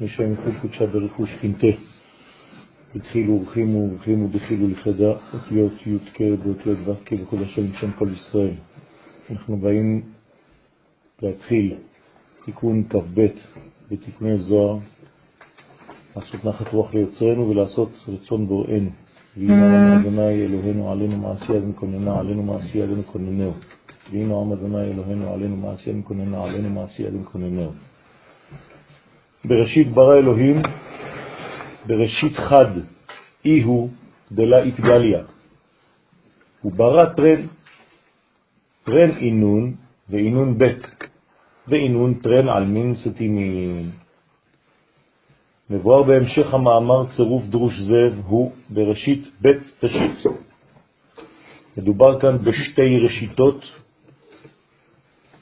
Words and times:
משם 0.00 0.32
יחוד 0.32 0.52
קודשה 0.60 0.86
ברכוש 0.86 1.30
חינטה. 1.40 1.66
התחילו 2.94 3.40
ורחימו 3.40 3.90
ורחימו 3.92 4.28
דחילו 4.28 4.68
לחדה, 4.68 5.12
אותיות 5.34 5.72
י' 5.86 5.98
כ' 6.14 6.20
באותיות 6.44 6.78
ו' 6.84 6.94
כ' 7.04 7.12
וכבוד 7.12 7.42
השם 7.42 7.72
בשם 7.72 7.92
כל 7.92 8.08
ישראל. 8.12 8.54
אנחנו 9.30 9.56
באים 9.56 10.02
להתחיל 11.22 11.74
תיקון 12.44 12.84
כ"ב 12.90 13.26
בתיקוני 13.90 14.38
זוהר, 14.38 14.78
לעשות 16.16 16.44
נחת 16.44 16.72
רוח 16.72 16.94
ליוצרנו 16.94 17.48
ולעשות 17.48 17.90
רצון 18.08 18.46
בוראנו. 18.46 18.90
ויהי 19.36 19.52
עם 19.52 20.00
אדוני 20.00 20.46
אלוהינו 20.46 20.92
עלינו 20.92 21.16
מעשייה 21.16 21.62
ונכוננה 21.62 22.18
עלינו 22.18 22.42
מעשייה 22.42 22.92
ונכוננהו. 22.92 23.52
ויהי 24.10 24.24
עם 24.24 24.52
אדוני 24.52 24.92
אלוהינו 24.92 25.34
עלינו 25.34 25.56
מעשייה 25.56 25.96
ונכוננה 25.96 26.44
עלינו 26.44 26.70
מעשייה 26.70 27.08
ונכוננהו. 27.08 27.70
בראשית 29.44 29.88
ברא 29.88 30.18
אלוהים, 30.18 30.62
בראשית 31.86 32.36
חד, 32.36 32.70
אי 33.44 33.62
הוא 33.62 33.90
דלה 34.32 34.62
התגליה. 34.62 35.22
הוא 36.62 36.72
ברא 36.72 37.04
טרן, 37.16 37.46
טרן 38.84 39.10
אינון 39.16 39.74
ואינון 40.10 40.58
בית, 40.58 40.86
ואינון 41.68 42.14
טרן 42.14 42.48
על 42.48 42.64
מין 42.64 42.94
סתימין. 42.94 43.90
מבואר 45.70 46.02
בהמשך 46.02 46.54
המאמר 46.54 47.06
צירוף 47.16 47.42
דרוש 47.44 47.80
זאב 47.80 48.22
הוא 48.26 48.52
בראשית 48.70 49.28
בית 49.40 49.62
ראשית. 49.82 50.24
מדובר 51.76 52.20
כאן 52.20 52.36
בשתי 52.38 52.98
ראשיתות, 52.98 53.64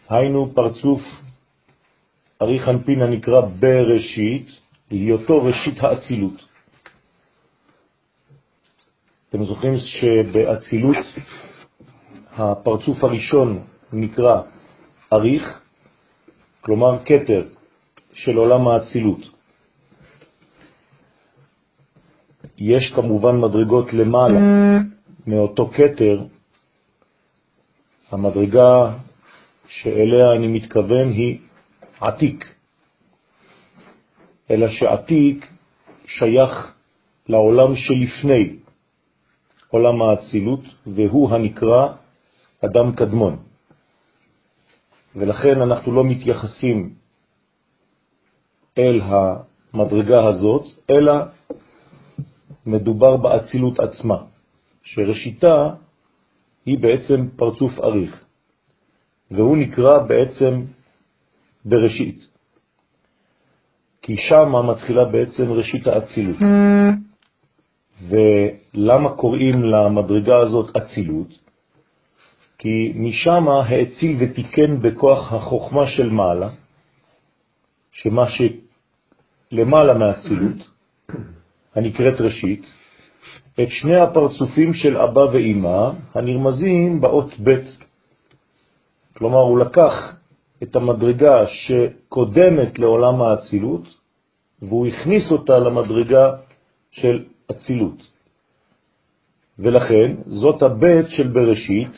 היינו 0.09 0.53
פרצוף 0.55 1.03
אריך 2.43 2.69
אנפין 2.69 3.03
הנקרא 3.03 3.41
בראשית, 3.41 4.47
היותו 4.91 5.45
ראשית 5.45 5.79
האצילות. 5.81 6.45
אתם 9.29 9.45
זוכרים 9.45 9.75
שבאצילות 9.79 10.97
הפרצוף 12.37 13.05
הראשון 13.05 13.63
נקרא 13.93 14.43
אריך, 15.13 15.61
כלומר 16.61 16.99
קטר 17.05 17.43
של 18.13 18.37
עולם 18.37 18.69
האצילות. 18.69 19.21
יש 22.59 22.93
כמובן 22.95 23.41
מדרגות 23.41 23.93
למעלה 23.93 24.39
מאותו 25.27 25.71
קטר, 25.71 26.23
המדרגה 28.11 28.93
שאליה 29.69 30.33
אני 30.37 30.47
מתכוון 30.47 31.13
היא 31.13 31.39
עתיק, 32.01 32.55
אלא 34.51 34.69
שעתיק 34.69 35.47
שייך 36.07 36.75
לעולם 37.29 37.77
שלפני 37.77 38.57
עולם 39.69 40.03
האצילות, 40.03 40.61
והוא 40.87 41.31
הנקרא 41.31 41.89
אדם 42.65 42.95
קדמון. 42.97 43.37
ולכן 45.17 45.61
אנחנו 45.63 45.93
לא 45.93 46.05
מתייחסים 46.05 46.95
אל 48.79 49.01
המדרגה 49.03 50.29
הזאת, 50.29 50.65
אלא 50.91 51.13
מדובר 52.67 53.17
באצילות 53.17 53.79
עצמה, 53.81 54.17
שראשיתה 54.83 55.75
היא 56.67 56.79
בעצם 56.79 57.29
פרצוף 57.37 57.79
אריך, 57.81 58.25
והוא 59.31 59.57
נקרא 59.57 59.99
בעצם 59.99 60.65
בראשית. 61.65 62.27
כי 64.03 64.17
שם 64.17 64.53
מתחילה 64.71 65.05
בעצם 65.05 65.53
ראשית 65.53 65.87
האצילות. 65.87 66.37
ולמה 68.09 69.17
קוראים 69.17 69.63
למדרגה 69.63 70.37
הזאת 70.37 70.77
אצילות? 70.77 71.39
כי 72.59 72.93
משם 72.95 73.49
האציל 73.49 74.17
ותיקן 74.21 74.81
בכוח 74.83 75.33
החוכמה 75.33 75.87
של 75.87 76.11
מעלה, 76.11 76.49
שמה 77.93 78.25
שלמעלה 78.31 79.95
מהאצילות, 79.95 80.69
הנקראת 81.75 82.21
ראשית, 82.21 82.67
את 83.63 83.69
שני 83.71 84.01
הפרצופים 84.01 84.75
של 84.75 84.97
אבא 84.97 85.21
ואימא 85.21 85.91
הנרמזים 86.15 87.01
באות 87.01 87.35
ב'. 87.45 87.61
כלומר, 89.17 89.39
הוא 89.39 89.59
לקח 89.59 90.18
את 90.63 90.77
המדרגה 90.77 91.47
שקודמת 91.47 92.79
לעולם 92.79 93.23
האצילות, 93.23 93.89
והוא 94.63 94.87
הכניס 94.87 95.33
אותה 95.33 95.59
למדרגה 95.59 96.33
של 96.91 97.25
אצילות. 97.51 98.03
ולכן 99.59 100.15
זאת 100.27 100.63
הבית 100.63 101.07
של 101.09 101.29
בראשית, 101.29 101.93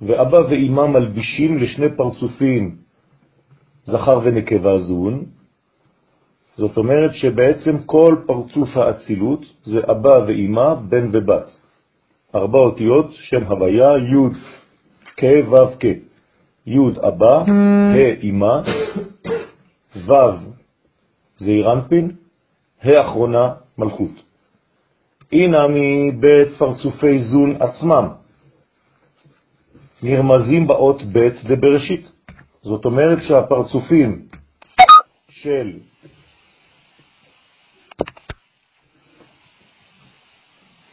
ואבא 0.00 0.38
ואמא 0.50 0.86
מלבישים 0.86 1.58
לשני 1.58 1.96
פרצופים 1.96 2.76
זכר 3.84 4.20
ונקבה 4.24 4.78
זון, 4.78 5.24
זאת 6.56 6.76
אומרת 6.76 7.14
שבעצם 7.14 7.78
כל 7.86 8.16
פרצוף 8.26 8.76
האצילות 8.76 9.44
זה 9.64 9.80
אבא 9.90 10.24
ואמא, 10.26 10.74
בן 10.74 11.08
ובת. 11.12 11.46
ארבע 12.34 12.58
אותיות, 12.58 13.06
שם 13.12 13.44
הוויה, 13.44 13.98
י' 13.98 14.34
כ' 15.16 15.24
ו' 15.50 15.78
כ'. 15.80 16.07
י' 16.68 17.08
אבא, 17.08 17.44
ה' 17.94 18.22
אמא, 18.22 18.60
ו' 19.96 20.12
זעיר 21.36 21.72
אנפין, 21.72 22.10
ה' 22.82 23.00
אחרונה 23.00 23.54
מלכות. 23.78 24.10
הנה 25.32 25.66
מבית 25.68 26.48
פרצופי 26.58 27.18
זון 27.18 27.56
עצמם 27.60 28.08
נרמזים 30.02 30.66
באות 30.66 31.02
ב' 31.12 31.28
ובראשית. 31.48 32.12
זאת 32.62 32.84
אומרת 32.84 33.18
שהפרצופים 33.22 34.26
של 35.30 35.78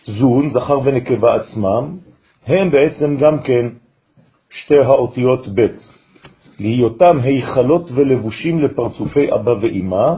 זון, 0.06 0.50
זכר 0.50 0.80
ונקבה 0.84 1.36
עצמם, 1.36 1.98
הם 2.46 2.72
בעצם 2.72 3.18
גם 3.18 3.44
כן 3.44 3.85
שתי 4.56 4.78
האותיות 4.78 5.48
ב', 5.56 5.68
להיותם 6.60 7.20
היכלות 7.24 7.92
ולבושים 7.96 8.62
לפרצופי 8.62 9.34
אבא 9.34 9.52
ואמא, 9.62 10.14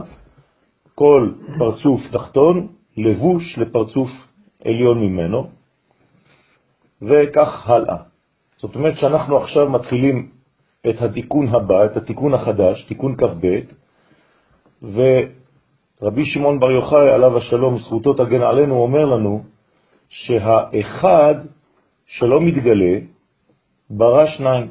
כל 0.94 1.32
פרצוף 1.58 2.00
תחתון 2.12 2.68
לבוש 2.96 3.58
לפרצוף 3.58 4.10
עליון 4.64 5.00
ממנו, 5.00 5.50
וכך 7.02 7.70
הלאה. 7.70 7.96
זאת 8.56 8.74
אומרת 8.74 8.96
שאנחנו 8.96 9.36
עכשיו 9.36 9.70
מתחילים 9.70 10.30
את 10.88 11.02
התיקון 11.02 11.48
הבא, 11.48 11.84
את 11.84 11.96
התיקון 11.96 12.34
החדש, 12.34 12.82
תיקון 12.82 13.16
כ"ב, 13.16 13.58
ורבי 14.82 16.24
שמעון 16.24 16.60
בר 16.60 16.70
יוחאי 16.70 17.08
עליו 17.10 17.38
השלום, 17.38 17.78
זכותו 17.78 18.12
תגן 18.14 18.42
עלינו, 18.42 18.74
אומר 18.74 19.04
לנו 19.04 19.42
שהאחד 20.08 21.34
שלא 22.06 22.40
מתגלה 22.40 22.98
ברא 23.90 24.26
שניים. 24.26 24.70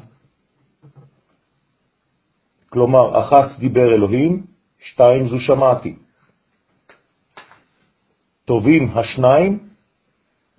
כלומר, 2.68 3.20
אחת 3.20 3.58
דיבר 3.58 3.94
אלוהים, 3.94 4.46
שתיים 4.78 5.28
זו 5.28 5.38
שמעתי. 5.40 5.96
טובים 8.44 8.88
השניים 8.94 9.68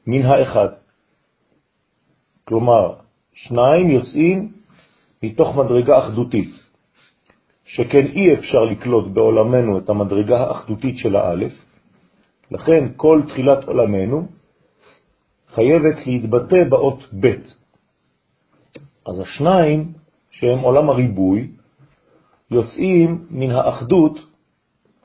מן 0.08 0.26
האחד. 0.26 0.68
כלומר, 2.44 2.96
שניים 3.34 3.90
יוצאים 3.90 4.52
מתוך 5.24 5.56
מדרגה 5.56 6.08
אחדותית, 6.08 6.50
שכן 7.66 8.06
אי 8.06 8.34
אפשר 8.34 8.64
לקלוט 8.64 9.08
בעולמנו 9.14 9.78
את 9.78 9.90
המדרגה 9.90 10.38
האחדותית 10.38 10.98
של 10.98 11.16
האלף, 11.16 11.54
לכן 12.52 12.88
כל 12.96 13.22
תחילת 13.28 13.64
עולמנו 13.64 14.28
חייבת 15.48 16.08
להתבטא 16.08 16.64
באות 16.70 17.14
ב'. 17.20 17.59
אז 19.10 19.20
השניים, 19.20 19.94
שהם 20.32 20.60
עולם 20.60 20.90
הריבוי, 20.90 21.48
יוצאים 22.52 23.26
מן 23.30 23.52
האחדות 23.52 24.20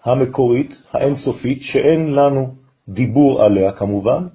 המקורית, 0.05 0.83
האינסופית, 0.93 1.59
שאין 1.63 2.15
לנו 2.15 2.55
דיבור 2.89 3.43
עליה 3.43 3.73
כמובן, 3.73 4.27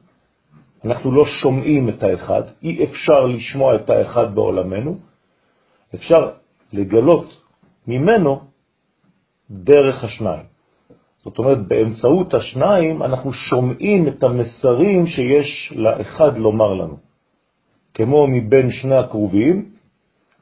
אנחנו 0.86 1.12
לא 1.12 1.26
שומעים 1.26 1.90
את 1.90 2.04
האחד, 2.04 2.42
אי 2.64 2.84
אפשר 2.84 3.26
לשמוע 3.26 3.76
את 3.76 3.90
האחד 3.90 4.36
בעולמנו, 4.36 4.98
אפשר 5.96 6.30
לגלות 6.74 7.42
ממנו 7.88 8.40
דרך 9.52 10.04
השניים. 10.04 10.46
זאת 11.24 11.40
אומרת, 11.40 11.68
באמצעות 11.68 12.34
השניים 12.34 13.04
אנחנו 13.04 13.34
שומעים 13.34 14.08
את 14.08 14.24
המסרים 14.24 15.08
שיש 15.08 15.74
לאחד 15.76 16.38
לומר 16.38 16.74
לנו. 16.74 17.09
כמו 18.00 18.28
מבין 18.28 18.72
שני 18.72 18.96
הקרובים, 18.96 19.66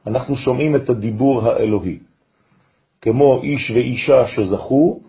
אנחנו 0.06 0.36
שומעים 0.36 0.76
את 0.76 0.90
הדיבור 0.90 1.42
האלוהי. 1.42 1.98
כמו 3.02 3.42
איש 3.42 3.70
ואישה 3.70 4.26
שזכו, 4.26 5.00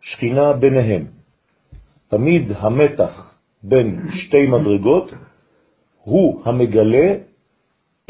שכינה 0.00 0.52
ביניהם. 0.52 1.06
תמיד 2.08 2.52
המתח 2.56 3.34
בין 3.62 4.00
שתי 4.12 4.46
מדרגות 4.46 5.12
הוא 6.02 6.42
המגלה 6.44 7.14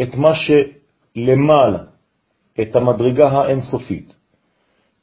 את 0.03 0.15
מה 0.15 0.33
שלמעלה, 0.35 1.79
את 2.61 2.77
המדרגה 2.77 3.29
האינסופית. 3.29 4.15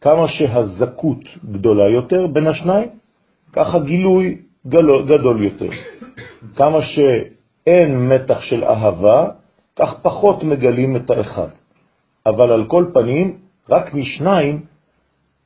כמה 0.02 0.28
שהזכות 0.28 1.24
גדולה 1.52 1.90
יותר 1.94 2.28
בין 2.28 2.48
השניים, 2.48 2.90
ככה 3.54 3.80
גילוי 3.80 4.38
גדול, 4.68 5.44
יותר. 5.44 5.70
כמה 6.56 6.80
שאין 7.66 8.10
מתח 8.10 8.42
של 8.42 8.63
אהבה, 8.63 9.30
כך 9.75 9.94
פחות 10.02 10.44
מגלים 10.44 10.96
את 10.96 11.10
האחד. 11.10 11.48
אבל 12.25 12.52
על 12.52 12.66
כל 12.68 12.86
פנים, 12.94 13.38
רק 13.69 13.94
משניים 13.94 14.66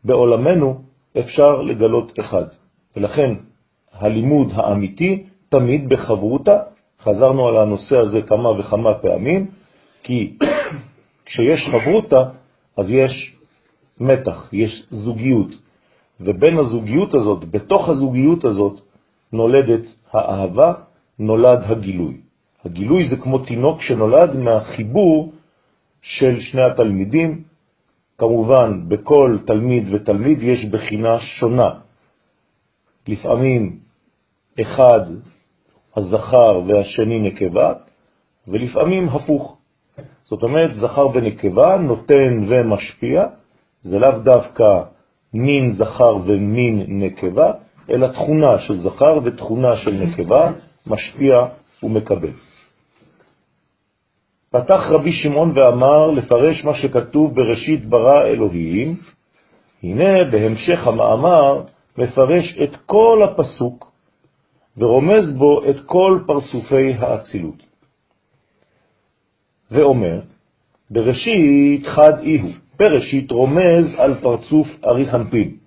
בעולמנו 0.03 0.81
אפשר 1.19 1.61
לגלות 1.61 2.19
אחד. 2.19 2.45
ולכן 2.95 3.33
הלימוד 3.93 4.51
האמיתי 4.55 5.23
תמיד 5.49 5.89
בחברותה, 5.89 6.57
חזרנו 7.01 7.47
על 7.47 7.57
הנושא 7.57 7.97
הזה 7.97 8.21
כמה 8.21 8.49
וכמה 8.59 8.93
פעמים, 8.93 9.47
כי 10.03 10.37
כשיש 11.25 11.59
חברותה, 11.71 12.23
אז 12.77 12.89
יש 12.89 13.35
מתח, 13.99 14.49
יש 14.53 14.87
זוגיות, 14.91 15.51
ובין 16.19 16.57
הזוגיות 16.57 17.13
הזאת, 17.13 17.45
בתוך 17.45 17.89
הזוגיות 17.89 18.45
הזאת, 18.45 18.79
נולדת 19.33 19.85
האהבה, 20.13 20.73
נולד 21.19 21.59
הגילוי. 21.63 22.17
הגילוי 22.65 23.09
זה 23.09 23.15
כמו 23.15 23.39
תינוק 23.39 23.81
שנולד 23.81 24.35
מהחיבור 24.35 25.33
של 26.01 26.39
שני 26.39 26.61
התלמידים. 26.63 27.43
כמובן, 28.17 28.89
בכל 28.89 29.37
תלמיד 29.47 29.93
ותלמיד 29.93 30.43
יש 30.43 30.65
בחינה 30.65 31.19
שונה. 31.19 31.69
לפעמים 33.07 33.79
אחד 34.61 35.01
הזכר 35.97 36.61
והשני 36.67 37.19
נקבה, 37.19 37.73
ולפעמים 38.47 39.09
הפוך. 39.09 39.57
זאת 40.23 40.43
אומרת, 40.43 40.75
זכר 40.75 41.07
ונקבה 41.13 41.77
נותן 41.77 42.45
ומשפיע, 42.47 43.25
זה 43.81 43.99
לאו 43.99 44.19
דווקא 44.23 44.81
מין 45.33 45.71
זכר 45.71 46.17
ומין 46.25 46.85
נקבה, 46.87 47.51
אלא 47.89 48.07
תכונה 48.07 48.59
של 48.59 48.79
זכר 48.79 49.19
ותכונה 49.23 49.75
של 49.75 49.91
נקבה, 49.91 50.51
משפיע 50.87 51.35
ומקבל. 51.83 52.31
פתח 54.51 54.81
רבי 54.89 55.11
שמעון 55.11 55.51
ואמר 55.55 56.11
לפרש 56.11 56.65
מה 56.65 56.75
שכתוב 56.75 57.35
בראשית 57.35 57.85
ברא 57.85 58.23
אלוהים, 58.23 58.95
הנה 59.83 60.31
בהמשך 60.31 60.87
המאמר 60.87 61.63
מפרש 61.97 62.57
את 62.63 62.75
כל 62.85 63.21
הפסוק 63.23 63.91
ורומז 64.77 65.37
בו 65.37 65.69
את 65.69 65.75
כל 65.85 66.19
פרצופי 66.27 66.93
האצילות. 66.93 67.63
ואומר, 69.71 70.21
בראשית 70.89 71.87
חד 71.87 72.19
איהו, 72.19 72.49
בראשית 72.79 73.31
רומז 73.31 73.95
על 73.97 74.15
פרצוף 74.21 74.67
ארי 74.85 75.11
חנפין, 75.11 75.57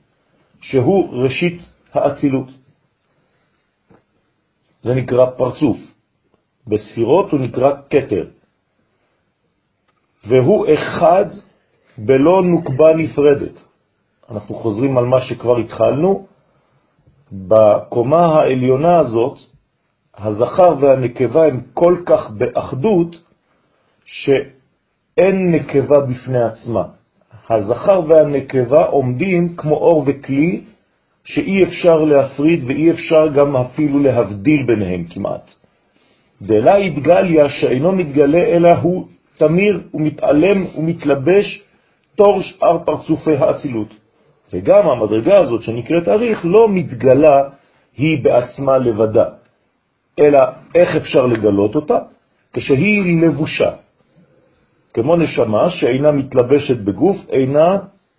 שהוא 0.61 1.23
ראשית 1.25 1.59
האצילות. 1.93 2.58
זה 4.83 4.95
נקרא 4.95 5.27
פרצוף. 5.37 5.79
בספירות 6.67 7.33
הוא 7.33 7.41
נקרא 7.41 7.73
קטר. 7.89 8.27
והוא 10.29 10.67
אחד 10.75 11.25
בלא 11.99 12.43
נוקבה 12.43 12.95
נפרדת. 12.97 13.65
אנחנו 14.31 14.55
חוזרים 14.55 14.99
על 14.99 15.05
מה 15.05 15.21
שכבר 15.21 15.57
התחלנו. 15.57 16.27
בקומה 17.33 18.27
העליונה 18.27 18.99
הזאת, 18.99 19.39
הזכר 20.17 20.75
והנקבה 20.81 21.47
הם 21.47 21.61
כל 21.75 22.03
כך 22.07 22.31
באחדות, 22.31 23.17
שאין 24.05 25.53
נקבה 25.53 26.01
בפני 26.01 26.43
עצמה. 26.43 26.83
הזכר 27.51 28.01
והנקבה 28.09 28.85
עומדים 28.85 29.57
כמו 29.57 29.75
אור 29.75 30.05
וכלי, 30.07 30.65
שאי 31.29 31.65
אפשר 31.65 32.05
להפריד 32.05 32.65
ואי 32.67 32.91
אפשר 32.91 33.29
גם 33.29 33.57
אפילו 33.57 33.99
להבדיל 33.99 34.67
ביניהם 34.67 35.05
כמעט. 35.11 35.55
דלה 36.43 36.77
התגליה 36.77 37.49
שאינו 37.49 37.93
מתגלה 37.93 38.39
אלא 38.39 38.69
הוא 38.69 39.07
תמיר 39.39 39.81
ומתעלם 39.95 40.67
ומתלבש 40.77 41.63
תור 42.17 42.41
שאר 42.43 42.79
פרצופי 42.85 43.37
האצילות. 43.37 43.89
וגם 44.53 44.89
המדרגה 44.89 45.41
הזאת 45.41 45.63
שנקראת 45.63 46.09
אריך 46.09 46.41
לא 46.45 46.69
מתגלה 46.69 47.43
היא 47.97 48.25
בעצמה 48.25 48.79
לבדה, 48.79 49.25
אלא 50.21 50.39
איך 50.75 50.97
אפשר 50.97 51.27
לגלות 51.27 51.75
אותה? 51.75 51.99
כשהיא 52.53 53.23
לבושה. 53.23 53.71
כמו 54.95 55.17
נשמה 55.17 55.71
שאינה 55.71 56.13
מתלבשת 56.13 56.77
בגוף, 56.77 57.17
אינה 57.29 57.77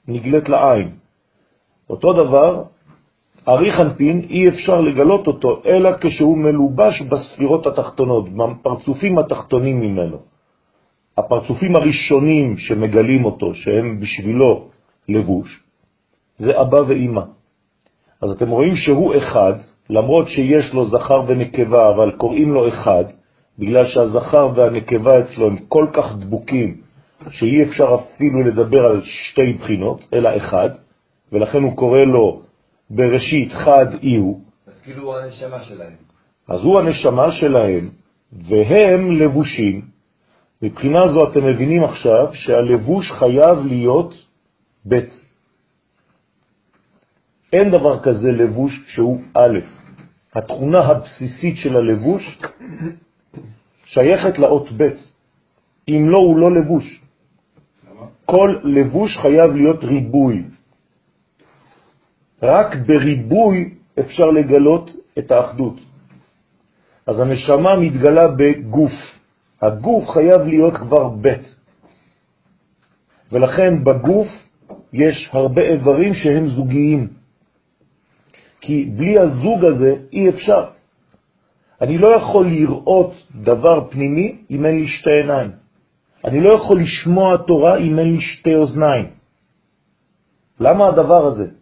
נגלית 0.07 0.49
לעין. 0.49 0.91
אותו 1.89 2.13
דבר, 2.13 2.63
אריך 3.49 3.79
אנפין 3.81 4.21
אי 4.29 4.49
אפשר 4.49 4.81
לגלות 4.81 5.27
אותו, 5.27 5.61
אלא 5.65 5.89
כשהוא 6.01 6.37
מלובש 6.37 7.01
בספירות 7.01 7.67
התחתונות, 7.67 8.25
בפרצופים 8.29 9.19
התחתונים 9.19 9.79
ממנו. 9.81 10.17
הפרצופים 11.17 11.75
הראשונים 11.75 12.57
שמגלים 12.57 13.25
אותו, 13.25 13.53
שהם 13.53 13.99
בשבילו 13.99 14.67
לבוש, 15.09 15.63
זה 16.37 16.61
אבא 16.61 16.77
ואימא. 16.87 17.21
אז 18.21 18.31
אתם 18.31 18.49
רואים 18.49 18.75
שהוא 18.75 19.15
אחד, 19.17 19.53
למרות 19.89 20.27
שיש 20.27 20.73
לו 20.73 20.85
זכר 20.85 21.21
ונקבה, 21.27 21.89
אבל 21.95 22.11
קוראים 22.11 22.53
לו 22.53 22.67
אחד, 22.67 23.03
בגלל 23.59 23.85
שהזכר 23.85 24.49
והנקבה 24.55 25.19
אצלו 25.19 25.47
הם 25.47 25.57
כל 25.67 25.87
כך 25.93 26.15
דבוקים, 26.15 26.77
שאי 27.29 27.63
אפשר 27.63 27.95
אפילו 27.95 28.43
לדבר 28.43 28.85
על 28.85 29.01
שתי 29.03 29.53
בחינות, 29.53 30.01
אלא 30.13 30.37
אחד, 30.37 30.69
ולכן 31.31 31.63
הוא 31.63 31.75
קורא 31.75 31.99
לו 31.99 32.48
בראשית 32.89 33.51
חד 33.51 33.85
אי 34.03 34.15
הוא. 34.15 34.41
אז 34.67 34.81
כאילו 34.83 35.03
הוא 35.03 35.15
הנשמה 35.15 35.63
שלהם. 35.63 35.93
אז 36.47 36.63
הוא 36.63 36.79
הנשמה 36.79 37.31
שלהם, 37.31 37.89
והם 38.31 39.11
לבושים. 39.11 39.81
מבחינה 40.61 40.99
זו 41.07 41.31
אתם 41.31 41.45
מבינים 41.47 41.83
עכשיו 41.83 42.33
שהלבוש 42.33 43.11
חייב 43.11 43.65
להיות 43.65 44.13
בית. 44.85 45.29
אין 47.53 47.69
דבר 47.69 48.03
כזה 48.03 48.31
לבוש 48.31 48.83
שהוא 48.87 49.21
א'. 49.33 49.59
התכונה 50.33 50.77
הבסיסית 50.77 51.57
של 51.57 51.75
הלבוש 51.75 52.39
שייכת 53.85 54.39
לאות 54.39 54.71
ב'. 54.77 54.83
אם 55.87 56.09
לא, 56.09 56.17
הוא 56.17 56.37
לא 56.37 56.61
לבוש. 56.61 57.01
כל 58.25 58.55
לבוש 58.63 59.17
חייב 59.17 59.51
להיות 59.51 59.83
ריבוי. 59.83 60.43
רק 62.43 62.75
בריבוי 62.75 63.73
אפשר 63.99 64.29
לגלות 64.31 64.89
את 65.19 65.31
האחדות. 65.31 65.75
אז 67.07 67.19
הנשמה 67.19 67.79
מתגלה 67.79 68.27
בגוף. 68.27 68.91
הגוף 69.61 70.09
חייב 70.09 70.41
להיות 70.41 70.73
כבר 70.77 71.09
ב'. 71.21 71.27
ולכן 73.31 73.83
בגוף 73.83 74.27
יש 74.93 75.29
הרבה 75.31 75.61
איברים 75.61 76.13
שהם 76.13 76.47
זוגיים. 76.47 77.07
כי 78.61 78.85
בלי 78.85 79.19
הזוג 79.19 79.65
הזה 79.65 79.93
אי 80.13 80.29
אפשר. 80.29 80.65
אני 81.81 81.97
לא 81.97 82.07
יכול 82.07 82.47
לראות 82.47 83.13
דבר 83.35 83.87
פנימי 83.89 84.37
אם 84.51 84.65
אין 84.65 84.75
לי 84.75 84.87
שתי 84.87 85.09
עיניים. 85.21 85.51
אני 86.25 86.41
לא 86.41 86.49
יכול 86.49 86.79
לשמוע 86.79 87.37
תורה 87.37 87.77
אם 87.77 87.99
אין 87.99 88.11
לי 88.11 88.21
שתי 88.21 88.55
אוזניים. 88.55 89.05
למה 90.59 90.87
הדבר 90.87 91.25
הזה? 91.25 91.58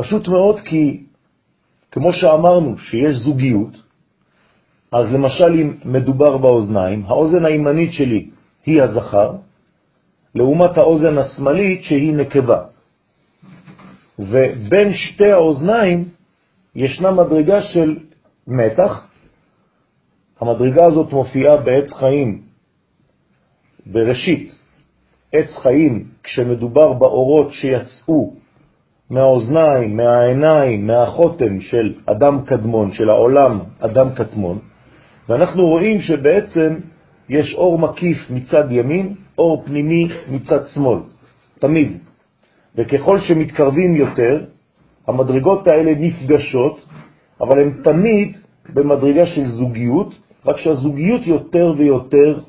פשוט 0.00 0.28
מאוד 0.28 0.60
כי, 0.60 1.00
כמו 1.90 2.12
שאמרנו, 2.12 2.78
שיש 2.78 3.14
זוגיות, 3.14 3.76
אז 4.92 5.12
למשל 5.12 5.52
אם 5.60 5.74
מדובר 5.84 6.36
באוזניים, 6.36 7.04
האוזן 7.06 7.44
הימנית 7.44 7.92
שלי 7.92 8.30
היא 8.66 8.82
הזכר, 8.82 9.32
לעומת 10.34 10.78
האוזן 10.78 11.18
השמאלית 11.18 11.82
שהיא 11.82 12.14
נקבה. 12.14 12.64
ובין 14.18 14.92
שתי 14.92 15.30
האוזניים 15.32 16.08
ישנה 16.74 17.10
מדרגה 17.10 17.62
של 17.62 17.98
מתח. 18.46 19.06
המדרגה 20.40 20.86
הזאת 20.86 21.12
מופיעה 21.12 21.56
בעץ 21.56 21.92
חיים 21.92 22.42
בראשית. 23.86 24.58
עץ 25.32 25.56
חיים, 25.62 26.08
כשמדובר 26.22 26.92
באורות 26.92 27.52
שיצאו 27.52 28.39
מהאוזניים, 29.10 29.96
מהעיניים, 29.96 30.86
מהחותם 30.86 31.60
של 31.60 31.94
אדם 32.06 32.44
קדמון, 32.44 32.92
של 32.92 33.10
העולם 33.10 33.60
אדם 33.80 34.08
קדמון, 34.14 34.58
ואנחנו 35.28 35.66
רואים 35.66 36.00
שבעצם 36.00 36.76
יש 37.28 37.54
אור 37.54 37.78
מקיף 37.78 38.30
מצד 38.30 38.72
ימין, 38.72 39.14
אור 39.38 39.62
פנימי 39.66 40.08
מצד 40.30 40.66
שמאל, 40.74 40.98
תמיד. 41.58 41.98
וככל 42.76 43.18
שמתקרבים 43.18 43.96
יותר, 43.96 44.44
המדרגות 45.06 45.66
האלה 45.68 45.92
נפגשות, 45.96 46.86
אבל 47.40 47.60
הן 47.60 47.72
תמיד 47.84 48.36
במדרגה 48.74 49.26
של 49.26 49.44
זוגיות, 49.44 50.14
רק 50.46 50.56
שהזוגיות 50.58 51.26
יותר 51.26 51.72
ויותר 51.76 52.40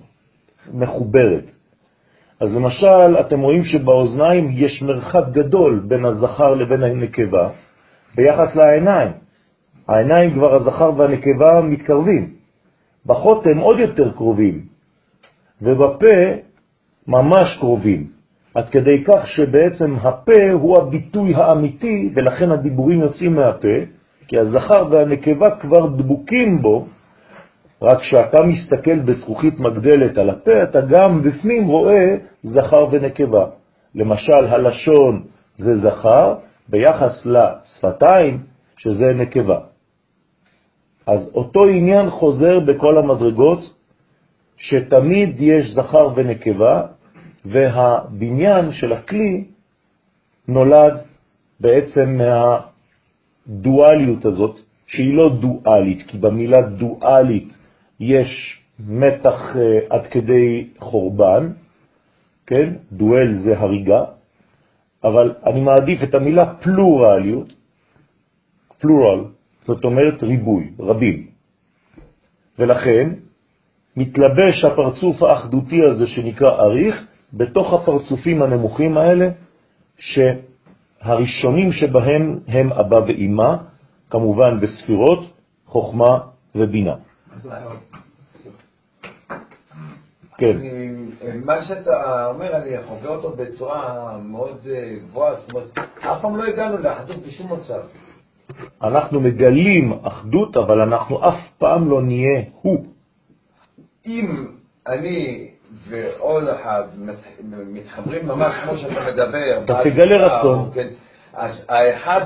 מחוברת. 0.73 1.60
אז 2.41 2.55
למשל, 2.55 3.19
אתם 3.19 3.39
רואים 3.39 3.63
שבאוזניים 3.63 4.49
יש 4.53 4.81
מרחק 4.81 5.23
גדול 5.31 5.83
בין 5.87 6.05
הזכר 6.05 6.53
לבין 6.53 6.83
הנקבה 6.83 7.49
ביחס 8.15 8.55
לעיניים. 8.55 9.11
העיניים 9.87 10.33
כבר 10.33 10.55
הזכר 10.55 10.91
והנקבה 10.97 11.61
מתקרבים. 11.63 12.29
בחותם 13.05 13.57
עוד 13.57 13.79
יותר 13.79 14.11
קרובים, 14.11 14.61
ובפה 15.61 16.17
ממש 17.07 17.57
קרובים, 17.59 18.07
עד 18.55 18.69
כדי 18.69 19.03
כך 19.03 19.27
שבעצם 19.27 19.95
הפה 20.01 20.51
הוא 20.53 20.77
הביטוי 20.77 21.35
האמיתי, 21.35 22.09
ולכן 22.15 22.51
הדיבורים 22.51 22.99
יוצאים 22.99 23.35
מהפה, 23.35 23.77
כי 24.27 24.39
הזכר 24.39 24.87
והנקבה 24.91 25.55
כבר 25.55 25.87
דבוקים 25.87 26.61
בו, 26.61 26.85
רק 27.81 27.99
כשאתה 27.99 28.37
מסתכל 28.43 28.99
בזכוכית 28.99 29.59
מגדלת 29.59 30.17
על 30.17 30.29
הפה, 30.29 30.63
אתה 30.63 30.81
גם 30.81 31.21
בפנים 31.23 31.67
רואה 31.67 32.15
זכר 32.43 32.87
ונקבה. 32.91 33.45
למשל, 33.95 34.45
הלשון 34.49 35.23
זה 35.57 35.77
זכר, 35.77 36.35
ביחס 36.69 37.25
לשפתיים, 37.25 38.43
שזה 38.77 39.13
נקבה. 39.13 39.59
אז 41.07 41.31
אותו 41.35 41.65
עניין 41.65 42.09
חוזר 42.09 42.59
בכל 42.59 42.97
המדרגות, 42.97 43.59
שתמיד 44.57 45.39
יש 45.39 45.65
זכר 45.75 46.09
ונקבה, 46.15 46.81
והבניין 47.45 48.71
של 48.71 48.93
הכלי 48.93 49.45
נולד 50.47 50.97
בעצם 51.59 52.17
מהדואליות 53.47 54.25
הזאת, 54.25 54.59
שהיא 54.87 55.13
לא 55.13 55.35
דואלית, 55.39 56.03
כי 56.07 56.17
במילה 56.17 56.61
דואלית 56.61 57.60
יש 58.01 58.61
מתח 58.79 59.55
אה, 59.55 59.79
עד 59.89 60.07
כדי 60.07 60.67
חורבן, 60.79 61.51
כן? 62.47 62.73
דואל 62.91 63.33
זה 63.33 63.59
הריגה, 63.59 64.03
אבל 65.03 65.33
אני 65.45 65.61
מעדיף 65.61 66.03
את 66.03 66.15
המילה 66.15 66.53
פלורליות, 66.53 67.53
פלורל, 68.79 69.25
זאת 69.65 69.83
אומרת 69.83 70.23
ריבוי, 70.23 70.69
רבים. 70.79 71.27
ולכן 72.59 73.09
מתלבש 73.97 74.65
הפרצוף 74.65 75.23
האחדותי 75.23 75.85
הזה 75.85 76.07
שנקרא 76.07 76.49
אריך 76.49 77.07
בתוך 77.33 77.73
הפרצופים 77.73 78.41
הנמוכים 78.41 78.97
האלה, 78.97 79.29
שהראשונים 79.97 81.71
שבהם 81.71 82.39
הם 82.47 82.73
אבא 82.73 82.95
ואימא, 82.95 83.55
כמובן 84.09 84.59
בספירות, 84.61 85.33
חוכמה 85.65 86.19
ובינה. 86.55 86.95
כן. 90.41 90.57
מה 91.45 91.63
שאתה 91.63 92.25
אומר, 92.25 92.55
אני 92.55 92.69
חווה 92.87 93.09
אותו 93.09 93.29
בצורה 93.29 94.17
מאוד 94.23 94.57
אה, 94.69 94.93
גבוהה, 95.03 95.35
זאת 95.35 95.51
אומרת, 95.53 95.77
אף 95.99 96.21
פעם 96.21 96.35
לא 96.35 96.43
הגענו 96.43 96.77
לאחדות 96.77 97.17
בשום 97.27 97.53
מצב. 97.53 97.79
אנחנו 98.83 99.19
מגלים 99.19 99.93
אחדות, 100.03 100.57
אבל 100.57 100.81
אנחנו 100.81 101.29
אף 101.29 101.39
פעם 101.57 101.89
לא 101.89 102.01
נהיה 102.01 102.41
הוא. 102.61 102.85
אם 104.05 104.47
אני 104.87 105.47
ועוד 105.87 106.47
אחד 106.47 106.83
מתחברים 107.67 108.27
ממש 108.27 108.53
כמו 108.63 108.77
שאתה 108.77 109.01
מדבר, 109.13 109.63
אתה 109.63 109.83
תגלה 109.83 110.17
רצון. 110.17 110.69
כן, 110.73 110.87
אז 111.33 111.65
האחד 111.69 112.21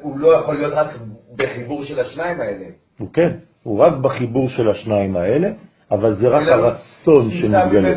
הוא 0.00 0.18
לא 0.18 0.28
יכול 0.28 0.56
להיות 0.56 0.72
רק 0.72 0.90
בחיבור 1.36 1.84
של 1.84 2.00
השניים 2.00 2.40
האלה. 2.40 2.66
הוא 2.98 3.08
כן, 3.12 3.30
הוא 3.62 3.78
רק 3.80 3.94
בחיבור 3.94 4.48
של 4.48 4.70
השניים 4.70 5.16
האלה, 5.16 5.50
אבל 5.90 6.14
זה 6.14 6.28
רק 6.28 6.48
הרצון 6.48 7.30
שמתגלה. 7.30 7.94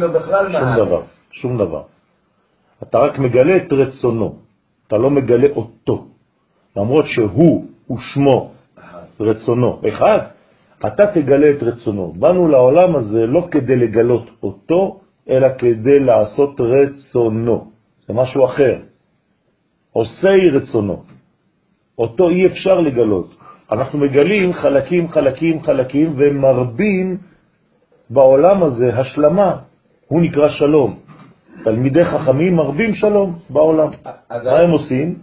שום 0.52 0.86
דבר, 0.86 1.02
שום 1.32 1.58
דבר. 1.58 1.84
אתה 2.84 3.00
רק 3.00 3.20
מגלה 3.20 3.58
את 3.58 3.74
רצונו, 3.74 4.36
אתה 4.88 4.98
לא 4.98 5.10
מגלה 5.10 5.48
אותו. 5.56 6.06
למרות 6.76 7.06
שהוא 7.08 7.66
ושמו 7.92 8.52
רצונו 9.20 9.82
אחד, 9.90 10.20
אתה 10.86 11.08
תגלה 11.14 11.50
את 11.52 11.64
רצונו. 11.64 12.14
באנו 12.20 12.48
לעולם 12.48 12.96
הזה 12.96 13.26
לא 13.26 13.48
כדי 13.52 13.76
לגלות 13.76 14.30
אותו, 14.44 15.00
אלא 15.30 15.48
כדי 15.58 16.00
לעשות 16.00 16.62
רצונו. 16.62 17.72
זה 18.08 18.14
משהו 18.14 18.46
אחר. 18.46 18.80
עושי 19.92 20.50
רצונו. 20.54 21.04
אותו 21.98 22.30
אי 22.30 22.46
אפשר 22.46 22.80
לגלות. 22.80 23.36
אנחנו 23.72 24.00
מגלים 24.00 24.54
חלקים, 24.54 25.08
חלקים, 25.08 25.62
חלקים, 25.62 26.14
ומרבים 26.18 27.18
בעולם 28.10 28.64
הזה 28.64 28.98
השלמה. 29.00 29.58
הוא 30.08 30.22
נקרא 30.22 30.48
שלום. 30.50 31.00
תלמידי 31.64 32.06
חכמים 32.06 32.56
מרבים 32.56 32.94
שלום 32.94 33.36
בעולם. 33.50 33.90
מה 34.30 34.60
הם 34.64 34.72
עושים? 34.72 35.16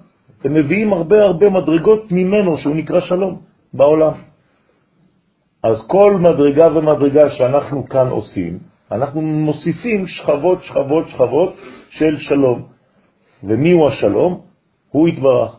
הם 0.44 0.54
מביאים 0.54 0.92
הרבה 0.92 1.22
הרבה 1.22 1.50
מדרגות 1.50 2.12
ממנו, 2.12 2.58
שהוא 2.58 2.76
נקרא 2.76 3.00
שלום, 3.00 3.40
בעולם. 3.74 4.12
אז 5.62 5.86
כל 5.86 6.16
מדרגה 6.20 6.66
ומדרגה 6.76 7.30
שאנחנו 7.30 7.88
כאן 7.88 8.08
עושים, 8.08 8.58
אנחנו 8.92 9.20
מוסיפים 9.20 10.06
שכבות, 10.06 10.62
שכבות, 10.62 11.08
שכבות 11.08 11.54
של 11.90 12.16
שלום. 12.18 12.62
ומי 13.44 13.72
הוא 13.72 13.88
השלום? 13.88 14.40
הוא 14.90 15.08
יתברך. 15.08 15.56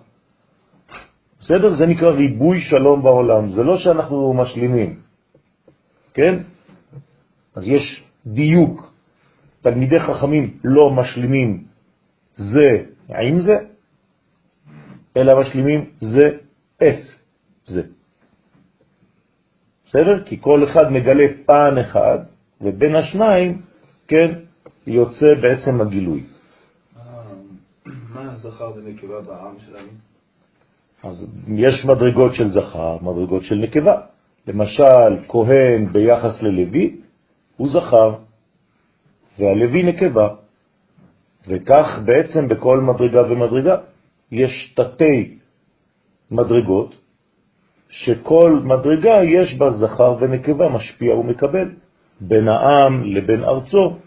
בסדר? 1.41 1.73
זה 1.73 1.85
נקרא 1.85 2.09
ריבוי 2.09 2.61
שלום 2.61 3.03
בעולם. 3.03 3.49
זה 3.49 3.63
לא 3.63 3.77
שאנחנו 3.77 4.33
משלימים, 4.33 4.95
כן? 6.13 6.54
אז 7.55 7.67
יש 7.67 8.03
דיוק. 8.25 8.93
תלמידי 9.61 9.99
חכמים 9.99 10.57
לא 10.63 10.89
משלימים 10.91 11.63
זה 12.35 12.69
עם 13.09 13.41
זה, 13.41 13.55
אלא 15.17 15.39
משלימים 15.41 15.89
זה 15.99 16.27
את 16.83 16.99
זה. 17.65 17.81
בסדר? 19.85 20.23
כי 20.23 20.41
כל 20.41 20.63
אחד 20.63 20.91
מגלה 20.91 21.23
פן 21.45 21.77
אחד, 21.81 22.19
ובין 22.61 22.95
השניים, 22.95 23.61
כן, 24.07 24.31
יוצא 24.87 25.33
בעצם 25.41 25.81
הגילוי. 25.81 26.23
מה 27.85 28.31
הזכר 28.31 28.71
ונקבה 28.75 29.21
בעם 29.21 29.55
שלנו? 29.59 29.89
אז 31.03 31.29
יש 31.47 31.85
מדרגות 31.85 32.33
של 32.33 32.47
זכר, 32.47 32.97
מדרגות 33.01 33.43
של 33.43 33.55
נקבה. 33.55 34.01
למשל, 34.47 35.27
כהן 35.27 35.85
ביחס 35.91 36.41
ללוי 36.41 37.04
הוא 37.57 37.67
זכר, 37.69 38.15
והלוי 39.39 39.83
נקבה. 39.83 40.27
וכך 41.47 41.99
בעצם 42.05 42.47
בכל 42.47 42.79
מדרגה 42.79 43.21
ומדרגה. 43.31 43.77
יש 44.31 44.73
תתי 44.75 45.37
מדרגות, 46.31 46.95
שכל 47.89 48.59
מדרגה 48.63 49.23
יש 49.23 49.57
בה 49.57 49.71
זכר 49.71 50.15
ונקבה, 50.19 50.69
משפיע 50.69 51.15
ומקבל. 51.15 51.69
בין 52.21 52.47
העם 52.47 53.03
לבין 53.03 53.43
ארצו, 53.43 53.97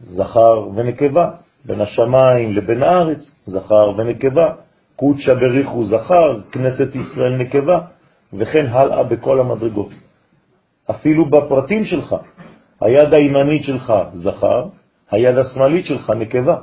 זכר 0.00 0.68
ונקבה. 0.74 1.30
בין 1.64 1.80
השמיים 1.80 2.52
לבין 2.52 2.82
הארץ, 2.82 3.42
זכר 3.46 3.92
ונקבה. 3.96 4.54
קודשא 4.96 5.34
בריחו 5.34 5.84
זכר, 5.84 6.40
כנסת 6.52 6.94
ישראל 6.94 7.36
נקבה, 7.38 7.78
וכן 8.32 8.66
הלאה 8.66 9.02
בכל 9.02 9.40
המדרגות. 9.40 9.90
אפילו 10.90 11.30
בפרטים 11.30 11.84
שלך, 11.84 12.16
היד 12.84 13.14
הימנית 13.14 13.64
שלך 13.64 13.92
זכר, 14.12 14.66
היד 15.10 15.38
השמאלית 15.38 15.86
שלך 15.86 16.10
נקבה. 16.10 16.56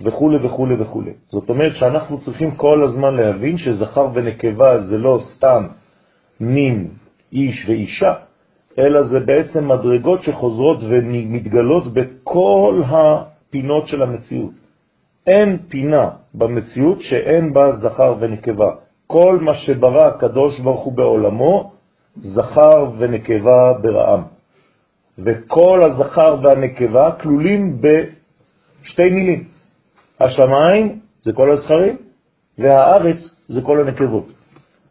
וכו' 0.00 0.30
וכו' 0.42 0.66
וכו'. 0.78 1.02
זאת 1.26 1.48
אומרת 1.50 1.76
שאנחנו 1.76 2.20
צריכים 2.20 2.50
כל 2.50 2.84
הזמן 2.84 3.14
להבין 3.14 3.58
שזכר 3.58 4.08
ונקבה 4.14 4.78
זה 4.78 4.98
לא 4.98 5.18
סתם 5.34 5.66
מין 6.40 6.88
איש 7.32 7.68
ואישה, 7.68 8.14
אלא 8.78 9.02
זה 9.02 9.20
בעצם 9.20 9.68
מדרגות 9.68 10.22
שחוזרות 10.22 10.78
ומתגלות 10.88 11.94
בכל 11.94 12.82
הפינות 12.86 13.86
של 13.86 14.02
המציאות. 14.02 14.54
אין 15.26 15.58
פינה 15.68 16.10
במציאות 16.34 17.00
שאין 17.00 17.52
בה 17.52 17.72
זכר 17.72 18.14
ונקבה. 18.20 18.70
כל 19.06 19.38
מה 19.40 19.54
שברא 19.54 20.06
הקדוש 20.06 20.60
ברוך 20.60 20.84
הוא 20.84 20.92
בעולמו, 20.92 21.72
זכר 22.16 22.90
ונקבה 22.98 23.72
ברעם. 23.82 24.39
וכל 25.24 25.80
הזכר 25.84 26.36
והנקבה 26.42 27.10
כלולים 27.20 27.80
בשתי 27.80 29.10
מילים. 29.10 29.44
השמיים 30.20 31.00
זה 31.24 31.32
כל 31.32 31.50
הזכרים, 31.50 31.96
והארץ 32.58 33.16
זה 33.48 33.60
כל 33.62 33.80
הנקבות. 33.80 34.26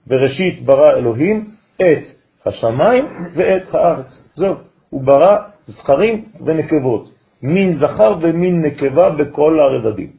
בראשית 0.08 0.66
ברא 0.66 0.98
אלוהים 0.98 1.46
את 1.76 2.04
השמיים 2.46 3.06
ואת 3.36 3.76
הארץ. 3.76 4.24
זהו, 4.36 4.56
הוא 4.90 5.02
ברא 5.04 5.38
זכרים 5.66 6.26
ונקבות, 6.46 7.10
מין 7.44 7.74
זכר 7.74 8.16
ומין 8.22 8.62
נקבה 8.62 9.10
בכל 9.10 9.60
הרבדים. 9.60 10.12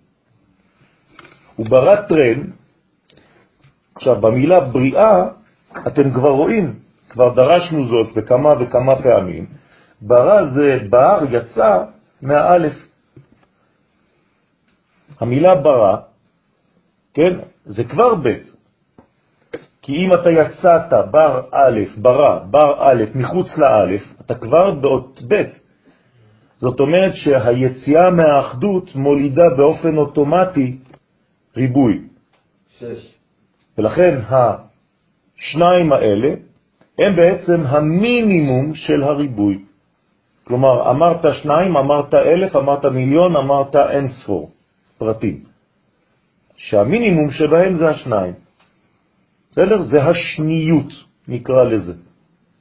הוא 1.57 1.67
ברא 1.67 1.97
טרן, 2.09 2.41
עכשיו 3.95 4.21
במילה 4.21 4.61
בריאה 4.61 5.27
אתם 5.87 6.11
כבר 6.11 6.31
רואים, 6.31 6.73
כבר 7.09 7.35
דרשנו 7.35 7.89
זאת 7.89 8.17
בכמה 8.17 8.53
וכמה 8.61 8.97
פעמים, 9.03 9.47
ברא 10.03 10.45
זה 10.55 10.79
בר 10.91 11.19
יצא 11.31 11.85
מהאלף. 12.23 12.73
המילה 15.21 15.55
ברא, 15.55 15.97
כן, 17.15 17.39
זה 17.65 17.85
כבר 17.85 18.15
בית. 18.15 18.43
כי 19.83 19.97
אם 19.97 20.13
אתה 20.13 20.31
יצאת 20.31 21.11
בר 21.11 21.41
א', 21.53 21.81
ברא, 21.97 22.39
בר 22.51 22.89
א', 22.89 23.05
מחוץ 23.15 23.59
לאלף, 23.59 24.03
אתה 24.21 24.35
כבר 24.35 24.71
באות 24.71 25.21
בית. 25.29 25.61
זאת 26.59 26.81
אומרת 26.81 27.13
שהיציאה 27.15 28.11
מהאחדות 28.11 28.95
מולידה 28.95 29.49
באופן 29.57 29.97
אוטומטי 29.97 30.79
ריבוי. 31.57 32.01
שש. 32.69 33.15
ולכן 33.79 34.21
השניים 34.29 35.93
האלה 35.93 36.35
הם 36.99 37.17
בעצם 37.17 37.67
המינימום 37.67 38.75
של 38.75 39.03
הריבוי. 39.03 39.65
כלומר, 40.45 40.91
אמרת 40.91 41.25
שניים, 41.43 41.77
אמרת 41.77 42.15
אלף, 42.15 42.57
אמרת 42.57 42.85
מיליון, 42.85 43.37
אמרת 43.37 43.77
אין 43.77 44.09
ספור 44.09 44.51
פרטים. 44.99 45.41
שהמינימום 46.57 47.31
שבהם 47.31 47.75
זה 47.75 47.89
השניים. 47.89 48.35
בסדר? 49.53 49.83
זה 49.83 50.03
השניות, 50.03 50.93
נקרא 51.29 51.65
לזה. 51.65 51.95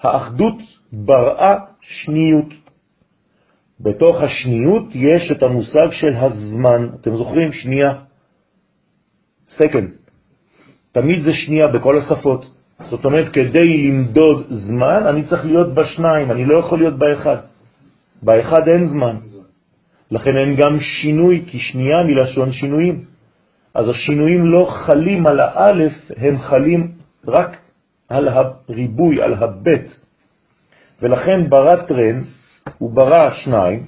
האחדות 0.01 0.55
בראה 0.93 1.55
שניות. 1.81 2.53
בתוך 3.79 4.21
השניות 4.21 4.83
יש 4.95 5.31
את 5.31 5.43
המושג 5.43 5.91
של 5.91 6.15
הזמן. 6.15 6.89
אתם 7.01 7.15
זוכרים? 7.15 7.51
שנייה. 7.51 7.93
סקנד. 9.49 9.89
תמיד 10.91 11.23
זה 11.23 11.33
שנייה 11.33 11.67
בכל 11.67 11.97
השפות. 11.97 12.45
זאת 12.79 13.05
אומרת, 13.05 13.33
כדי 13.33 13.87
למדוד 13.87 14.45
זמן, 14.49 15.07
אני 15.07 15.23
צריך 15.23 15.45
להיות 15.45 15.73
בשניים, 15.73 16.31
אני 16.31 16.45
לא 16.45 16.57
יכול 16.57 16.79
להיות 16.79 16.99
באחד. 16.99 17.37
באחד 18.23 18.67
אין 18.67 18.85
זמן. 18.85 19.15
לכן 20.11 20.37
אין 20.37 20.55
גם 20.55 20.79
שינוי, 20.79 21.43
כי 21.47 21.59
שנייה 21.59 22.03
מלשון 22.03 22.51
שינויים. 22.51 23.05
אז 23.75 23.89
השינויים 23.89 24.45
לא 24.45 24.65
חלים 24.69 25.27
על 25.27 25.39
האלף, 25.39 25.93
הם 26.17 26.37
חלים 26.37 26.91
רק 27.27 27.57
על 28.09 28.27
הריבוי, 28.27 29.21
על 29.21 29.33
הבית. 29.33 29.99
ולכן 31.01 31.49
ברא 31.49 31.75
טרן, 31.87 32.21
הוא 32.77 32.91
ברא 32.91 33.29
שניים, 33.31 33.85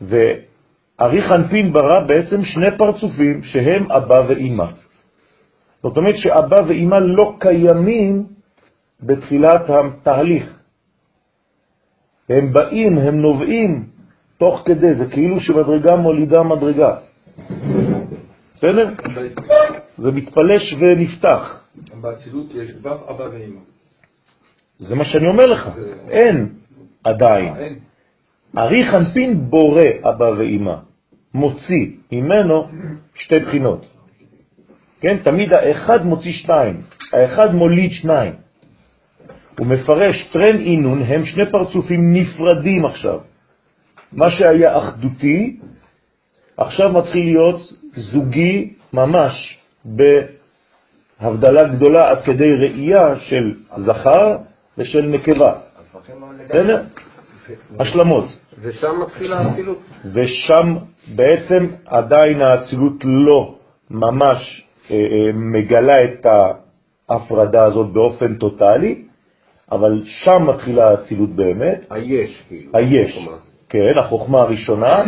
וארי 0.00 1.22
חנפין 1.22 1.72
ברא 1.72 2.06
בעצם 2.06 2.44
שני 2.44 2.78
פרצופים 2.78 3.42
שהם 3.42 3.92
אבא 3.92 4.22
ואימא. 4.28 4.66
זאת 5.82 5.96
אומרת 5.96 6.14
שאבא 6.16 6.62
ואימא 6.68 6.94
לא 6.94 7.34
קיימים 7.38 8.26
בתחילת 9.02 9.70
התהליך. 9.70 10.59
הם 12.30 12.52
באים, 12.52 12.98
הם 12.98 13.20
נובעים 13.20 13.84
תוך 14.38 14.62
כדי, 14.64 14.94
זה 14.94 15.06
כאילו 15.06 15.40
שמדרגה 15.40 15.96
מולידה 15.96 16.42
מדרגה. 16.42 16.96
בסדר? 18.54 18.90
זה 19.98 20.10
מתפלש 20.10 20.74
ונפתח. 20.80 21.64
באצילות 22.00 22.46
יש 22.54 22.70
כבר 22.70 22.98
אבא 23.10 23.22
ואמא. 23.22 23.60
זה 24.78 24.94
מה 24.94 25.04
שאני 25.04 25.28
אומר 25.28 25.46
לך, 25.46 25.68
אין 26.10 26.48
עדיין. 27.04 27.54
ארי 28.58 28.84
חנפין 28.90 29.50
בורא 29.50 29.82
אבא 30.02 30.24
ואמא, 30.24 30.74
מוציא 31.34 31.86
ממנו 32.12 32.68
שתי 33.14 33.38
בחינות. 33.38 33.86
כן, 35.00 35.16
תמיד 35.24 35.52
האחד 35.52 36.06
מוציא 36.06 36.32
שתיים, 36.32 36.80
האחד 37.12 37.54
מוליד 37.54 37.90
שניים. 37.92 38.32
הוא 39.58 39.66
מפרש 39.66 40.30
טרן 40.32 40.56
אינון 40.56 41.02
הם 41.02 41.24
שני 41.24 41.50
פרצופים 41.50 42.12
נפרדים 42.12 42.84
עכשיו. 42.84 43.18
מה 44.12 44.30
שהיה 44.30 44.78
אחדותי, 44.78 45.56
עכשיו 46.56 46.92
מתחיל 46.92 47.24
להיות 47.24 47.60
זוגי 47.94 48.74
ממש 48.92 49.58
בהבדלה 49.84 51.62
גדולה 51.74 52.10
עד 52.10 52.18
כדי 52.24 52.50
ראייה 52.60 53.16
של 53.16 53.54
זכר 53.76 54.36
ושל 54.78 55.06
נקבה. 55.06 55.52
בסדר? 56.44 56.82
השלמות. 57.80 58.24
ושם 58.60 59.00
מתחילה 59.02 59.40
האצילות. 59.40 59.78
ושם 60.12 60.76
בעצם 61.14 61.66
עדיין 61.86 62.42
האצילות 62.42 63.04
לא 63.04 63.54
ממש 63.90 64.66
אה, 64.90 64.96
אה, 64.96 65.32
מגלה 65.32 66.04
את 66.04 66.26
ההפרדה 67.08 67.64
הזאת 67.64 67.92
באופן 67.92 68.34
טוטלי, 68.34 69.04
אבל 69.72 70.02
שם 70.04 70.46
מתחילה 70.46 70.84
האצילות 70.90 71.30
באמת. 71.30 71.86
היש, 71.90 72.42
כאילו. 72.48 72.70
היש, 72.74 73.28
כן, 73.68 73.92
החוכמה 74.00 74.38
הראשונה, 74.38 75.04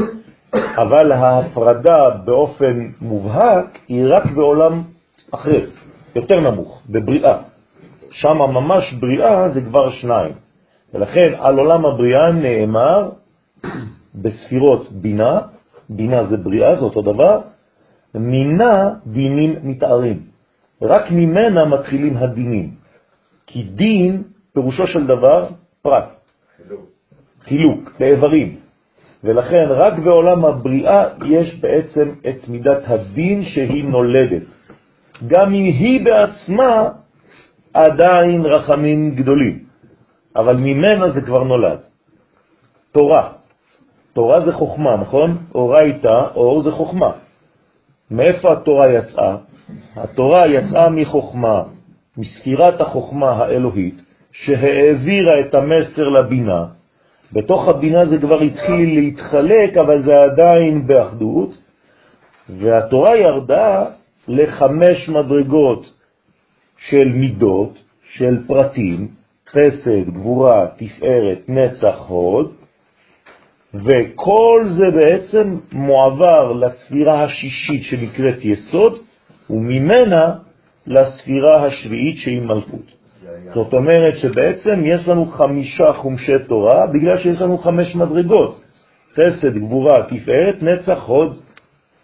אבל 0.54 1.12
ההפרדה 1.12 2.10
באופן 2.24 2.88
מובהק 3.00 3.78
היא 3.88 4.04
רק 4.08 4.26
בעולם 4.26 4.82
אחר, 5.30 5.60
יותר 6.14 6.40
נמוך, 6.40 6.82
בבריאה. 6.90 7.38
שם 8.10 8.36
ממש 8.36 8.94
בריאה 9.00 9.48
זה 9.48 9.60
כבר 9.60 9.90
שניים. 9.90 10.32
ולכן 10.94 11.34
על 11.38 11.58
עולם 11.58 11.86
הבריאה 11.86 12.32
נאמר 12.32 13.10
בספירות 14.14 14.92
בינה, 14.92 15.40
בינה 15.88 16.24
זה 16.24 16.36
בריאה, 16.36 16.74
זה 16.74 16.84
אותו 16.84 17.02
דבר, 17.02 17.40
מינה 18.14 18.90
דינים 19.06 19.56
מתארים. 19.62 20.20
רק 20.82 21.10
ממנה 21.10 21.64
מתחילים 21.64 22.16
הדינים. 22.16 22.70
כי 23.46 23.62
דין, 23.62 24.22
פירושו 24.54 24.86
של 24.86 25.06
דבר, 25.06 25.48
פרט. 25.82 26.16
חילוק. 26.56 26.90
חילוק, 27.44 28.00
לאיברים. 28.00 28.56
ולכן 29.24 29.66
רק 29.68 29.98
בעולם 29.98 30.44
הבריאה 30.44 31.04
יש 31.26 31.60
בעצם 31.60 32.10
את 32.28 32.48
מידת 32.48 32.82
הדין 32.86 33.42
שהיא 33.44 33.84
נולדת. 33.84 34.42
גם 35.26 35.46
אם 35.46 35.64
היא 35.64 36.04
בעצמה 36.04 36.88
עדיין 37.74 38.46
רחמים 38.46 39.14
גדולים, 39.14 39.58
אבל 40.36 40.56
ממנה 40.56 41.10
זה 41.10 41.20
כבר 41.20 41.44
נולד. 41.44 41.78
תורה. 42.92 43.32
תורה 44.12 44.40
זה 44.40 44.52
חוכמה, 44.52 44.96
נכון? 44.96 45.36
אורייתא, 45.54 46.20
אור 46.34 46.62
זה 46.62 46.70
חוכמה. 46.70 47.10
מאיפה 48.10 48.52
התורה 48.52 48.92
יצאה? 48.92 49.36
התורה 49.96 50.46
יצאה 50.46 50.90
מחוכמה, 50.90 51.62
מסקירת 52.16 52.80
החוכמה 52.80 53.30
האלוהית, 53.30 54.02
שהעבירה 54.32 55.40
את 55.40 55.54
המסר 55.54 56.08
לבינה. 56.08 56.64
בתוך 57.32 57.68
הבינה 57.68 58.06
זה 58.06 58.18
כבר 58.18 58.40
התחיל 58.40 58.94
להתחלק, 58.94 59.76
אבל 59.76 60.02
זה 60.02 60.12
עדיין 60.20 60.86
באחדות, 60.86 61.58
והתורה 62.48 63.16
ירדה 63.16 63.84
לחמש 64.28 65.08
מדרגות 65.08 65.92
של 66.78 67.08
מידות, 67.08 67.78
של 68.04 68.44
פרטים, 68.46 69.08
חסד, 69.48 70.10
גבורה, 70.10 70.66
תפארת, 70.76 71.38
נצח, 71.48 71.98
הוד, 72.08 72.52
וכל 73.74 74.64
זה 74.68 74.90
בעצם 74.90 75.56
מועבר 75.72 76.52
לספירה 76.52 77.24
השישית 77.24 77.82
שנקראת 77.82 78.44
יסוד, 78.44 78.98
וממנה 79.50 80.34
לספירה 80.86 81.66
השביעית 81.66 82.16
שהיא 82.18 82.42
מלכות. 82.42 83.01
זאת 83.54 83.72
אומרת 83.72 84.18
שבעצם 84.18 84.82
יש 84.84 85.08
לנו 85.08 85.26
חמישה 85.26 85.92
חומשי 85.92 86.38
תורה, 86.48 86.86
בגלל 86.86 87.18
שיש 87.18 87.42
לנו 87.42 87.58
חמש 87.58 87.96
מדרגות. 87.96 88.60
חסד, 89.12 89.58
גבורה, 89.58 89.94
תפארת, 90.08 90.62
נצח, 90.62 91.02
הוד. 91.06 91.36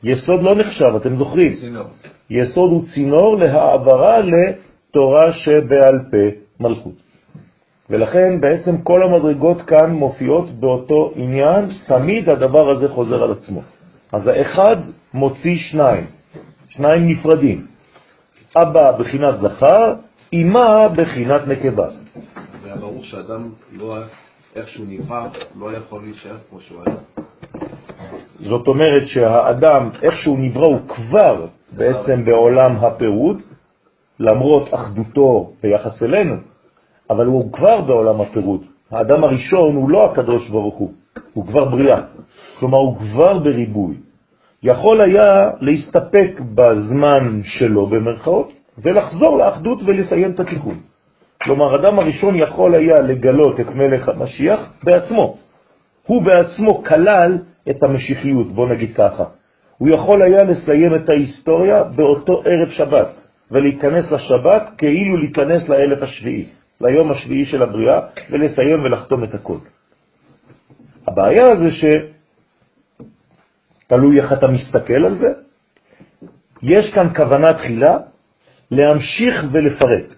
יסוד 0.03 0.43
לא 0.43 0.55
נחשב, 0.55 0.93
אתם 0.97 1.17
זוכרים. 1.17 1.53
צינור. 1.55 1.87
יסוד 2.31 2.71
הוא 2.71 2.85
צינור 2.95 3.37
להעברה 3.39 4.19
לתורה 4.21 5.33
שבעל 5.33 5.99
פה, 6.11 6.41
מלכות. 6.61 7.09
ולכן 7.91 8.41
בעצם 8.41 8.79
כל 8.83 9.03
המדרגות 9.03 9.63
כאן 9.63 9.91
מופיעות 9.91 10.51
באותו 10.51 11.13
עניין, 11.17 11.65
תמיד 11.87 12.29
הדבר 12.29 12.71
הזה 12.71 12.89
חוזר 12.89 13.23
על 13.23 13.33
עצמו. 13.33 13.63
אז 14.13 14.27
האחד 14.27 14.77
מוציא 15.15 15.57
שניים, 15.57 16.05
שניים 16.69 17.09
נפרדים. 17.09 17.67
אבא 18.57 18.93
בחינת 18.99 19.35
זכר, 19.41 19.95
אמא 20.33 20.89
בחינת 20.89 21.49
נקבה. 21.49 21.89
זה 22.63 22.75
ברור 22.81 23.03
שאדם 23.03 23.49
לא, 23.73 23.97
איך 24.57 24.69
שהוא 24.69 24.87
נברא, 24.89 25.27
לא 25.61 25.73
יכול 25.73 26.03
להישאר 26.03 26.37
כמו 26.51 26.61
שהוא 26.61 26.83
היה. 26.87 26.97
זאת 28.41 28.67
אומרת 28.67 29.07
שהאדם, 29.07 29.91
איך 30.03 30.15
שהוא 30.19 30.39
נברא, 30.39 30.67
הוא 30.67 30.89
כבר 30.89 31.47
בעצם 31.73 32.25
בעולם 32.25 32.77
הפירוד, 32.77 33.43
למרות 34.21 34.75
אחדותו 34.75 35.53
ביחס 35.63 36.03
אלינו, 36.03 36.35
אבל 37.11 37.27
הוא 37.27 37.53
כבר 37.53 37.81
בעולם 37.81 38.21
הפירוד. 38.21 38.65
האדם 38.91 39.25
הראשון 39.25 39.77
הוא 39.77 39.91
לא 39.91 40.13
הקדוש 40.13 40.51
ברוך 40.51 40.75
הוא, 40.75 40.93
הוא 41.33 41.47
כבר 41.47 41.65
בריאה. 41.65 42.01
כלומר, 42.59 42.79
הוא 42.79 42.97
כבר 42.99 43.39
בריבוי. 43.39 43.95
יכול 44.63 45.01
היה 45.01 45.51
להסתפק 45.61 46.41
בזמן 46.55 47.41
שלו 47.45 47.87
במרכאות 47.87 48.58
ולחזור 48.83 49.39
לאחדות 49.39 49.79
ולסיים 49.87 50.31
את 50.31 50.41
התיקון. 50.41 50.81
כלומר, 51.43 51.77
אדם 51.81 51.99
הראשון 51.99 52.37
יכול 52.37 52.75
היה 52.75 53.01
לגלות 53.01 53.61
את 53.61 53.75
מלך 53.75 54.09
המשיח 54.09 54.73
בעצמו. 54.85 55.37
הוא 56.07 56.23
בעצמו 56.23 56.85
כלל 56.85 57.39
את 57.71 57.83
המשיחיות, 57.83 58.53
בוא 58.53 58.69
נגיד 58.69 58.95
ככה. 58.95 59.25
הוא 59.79 59.89
יכול 59.89 60.23
היה 60.23 60.43
לסיים 60.45 60.95
את 60.95 61.09
ההיסטוריה 61.09 61.85
באותו 61.85 62.43
ערב 62.45 62.69
שבת, 62.69 63.09
ולהיכנס 63.51 64.11
לשבת 64.11 64.71
כאילו 64.79 65.17
להיכנס 65.17 65.69
לאלף 65.69 66.03
השביעי, 66.03 66.49
ליום 66.81 67.11
השביעי 67.11 67.45
של 67.45 67.63
הבריאה, 67.63 68.01
ולסיים 68.31 68.85
ולחתום 68.85 69.25
את 69.25 69.35
הכל. 69.35 69.59
הבעיה 71.09 71.57
זה 71.57 71.69
שתלוי 73.87 74.21
איך 74.21 74.33
אתה 74.33 74.47
מסתכל 74.47 75.05
על 75.05 75.15
זה, 75.15 75.33
יש 76.63 76.95
כאן 76.95 77.15
כוונה 77.15 77.53
תחילה 77.53 77.99
להמשיך 78.71 79.45
ולפרט. 79.53 80.15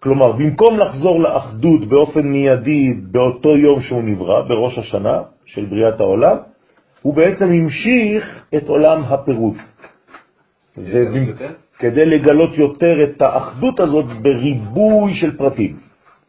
כלומר, 0.00 0.32
במקום 0.32 0.78
לחזור 0.78 1.20
לאחדות 1.20 1.88
באופן 1.88 2.22
מיידי 2.22 2.94
באותו 3.10 3.56
יום 3.56 3.82
שהוא 3.82 4.02
נברא, 4.02 4.48
בראש 4.48 4.78
השנה 4.78 5.22
של 5.46 5.64
בריאת 5.64 6.00
העולם, 6.00 6.36
הוא 7.02 7.14
בעצם 7.14 7.52
המשיך 7.52 8.44
את 8.56 8.68
עולם 8.68 9.02
הפירוט. 9.02 9.56
כדי 11.78 12.06
לגלות 12.06 12.58
יותר 12.58 12.94
את 13.04 13.22
האחדות 13.22 13.80
הזאת 13.80 14.06
בריבוי 14.22 15.14
של 15.14 15.36
פרטים. 15.36 15.76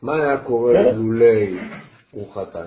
מה 0.02 0.15
היה 0.15 0.38
קורה. 0.38 0.91
לולי 0.91 1.58
הוא 2.12 2.34
חטא? 2.34 2.63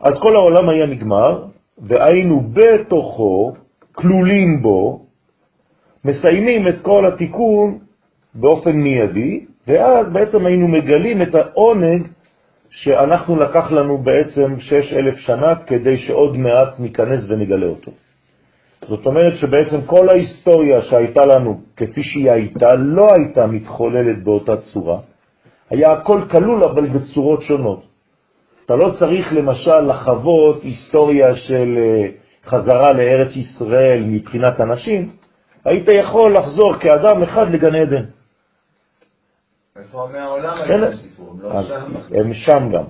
אז 0.00 0.14
כל 0.22 0.36
העולם 0.36 0.68
היה 0.68 0.86
נגמר, 0.86 1.44
והיינו 1.78 2.50
בתוכו, 2.52 3.54
כלולים 3.92 4.62
בו, 4.62 5.05
מסיימים 6.06 6.68
את 6.68 6.80
כל 6.82 7.06
התיקון 7.06 7.78
באופן 8.34 8.72
מיידי, 8.72 9.44
ואז 9.66 10.12
בעצם 10.12 10.46
היינו 10.46 10.68
מגלים 10.68 11.22
את 11.22 11.34
העונג 11.34 12.06
שאנחנו 12.70 13.36
לקח 13.36 13.72
לנו 13.72 13.98
בעצם 13.98 14.60
שש 14.60 14.92
אלף 14.92 15.16
שנה 15.16 15.54
כדי 15.66 15.96
שעוד 15.96 16.36
מעט 16.36 16.80
ניכנס 16.80 17.30
ונגלה 17.30 17.66
אותו. 17.66 17.92
זאת 18.88 19.06
אומרת 19.06 19.36
שבעצם 19.36 19.86
כל 19.86 20.08
ההיסטוריה 20.08 20.82
שהייתה 20.82 21.20
לנו 21.26 21.60
כפי 21.76 22.02
שהיא 22.02 22.30
הייתה 22.30 22.74
לא 22.74 23.06
הייתה 23.16 23.46
מתחוללת 23.46 24.24
באותה 24.24 24.56
צורה, 24.56 24.98
היה 25.70 25.92
הכל 25.92 26.20
כלול 26.30 26.64
אבל 26.64 26.86
בצורות 26.86 27.42
שונות. 27.42 27.82
אתה 28.64 28.76
לא 28.76 28.90
צריך 28.98 29.32
למשל 29.32 29.80
לחוות 29.80 30.62
היסטוריה 30.62 31.36
של 31.36 31.78
אה, 31.78 32.08
חזרה 32.46 32.92
לארץ 32.92 33.36
ישראל 33.36 34.04
מבחינת 34.06 34.60
אנשים, 34.60 35.08
היית 35.66 35.88
יכול 35.88 36.34
לחזור 36.36 36.76
כאדם 36.80 37.22
אחד 37.22 37.50
לגן 37.50 37.74
עדן. 37.74 38.04
איפה 39.78 40.04
עמי 40.04 40.18
העולם 40.18 40.54
היה 40.56 40.90
בסיפור? 40.90 41.34
לא 41.42 41.50
הם 42.14 42.32
שם 42.32 42.68
גם. 42.72 42.84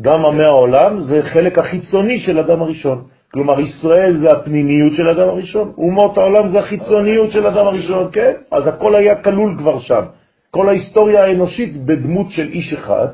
גם 0.00 0.26
עמי 0.26 0.42
העולם 0.42 1.00
זה 1.00 1.22
חלק 1.22 1.58
החיצוני 1.58 2.18
של 2.18 2.38
אדם 2.38 2.62
הראשון. 2.62 3.04
כלומר, 3.32 3.60
ישראל 3.60 4.16
זה 4.16 4.28
הפנימיות 4.28 4.92
של 4.92 5.08
אדם 5.08 5.28
הראשון, 5.28 5.72
אומות 5.78 6.18
העולם 6.18 6.48
זה 6.48 6.58
החיצוניות 6.58 7.32
של 7.32 7.46
אדם 7.46 7.66
הראשון, 7.66 8.08
כן? 8.12 8.32
אז 8.52 8.66
הכל 8.66 8.96
היה 8.96 9.22
כלול 9.22 9.56
כבר 9.58 9.78
שם. 9.78 10.04
כל 10.50 10.68
ההיסטוריה 10.68 11.24
האנושית 11.24 11.84
בדמות 11.84 12.30
של 12.30 12.48
איש 12.48 12.72
אחד, 12.72 13.06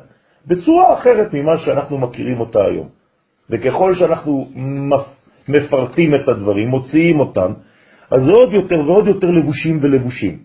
בצורה 0.46 0.94
אחרת 0.98 1.29
ממה 1.33 1.59
שאנחנו 1.59 1.98
מכירים 1.98 2.40
אותה 2.40 2.59
היום. 2.59 2.88
וככל 3.50 3.94
שאנחנו 3.94 4.48
מפרטים 5.48 6.11
את 6.14 6.29
הדברים, 6.29 6.68
מוציאים 6.68 7.20
אותם, 7.20 7.52
אז 8.11 8.21
זה 8.23 8.33
עוד 8.33 8.53
יותר 8.53 8.81
ועוד 8.81 9.07
יותר 9.07 9.31
לבושים 9.31 9.79
ולבושים. 9.83 10.38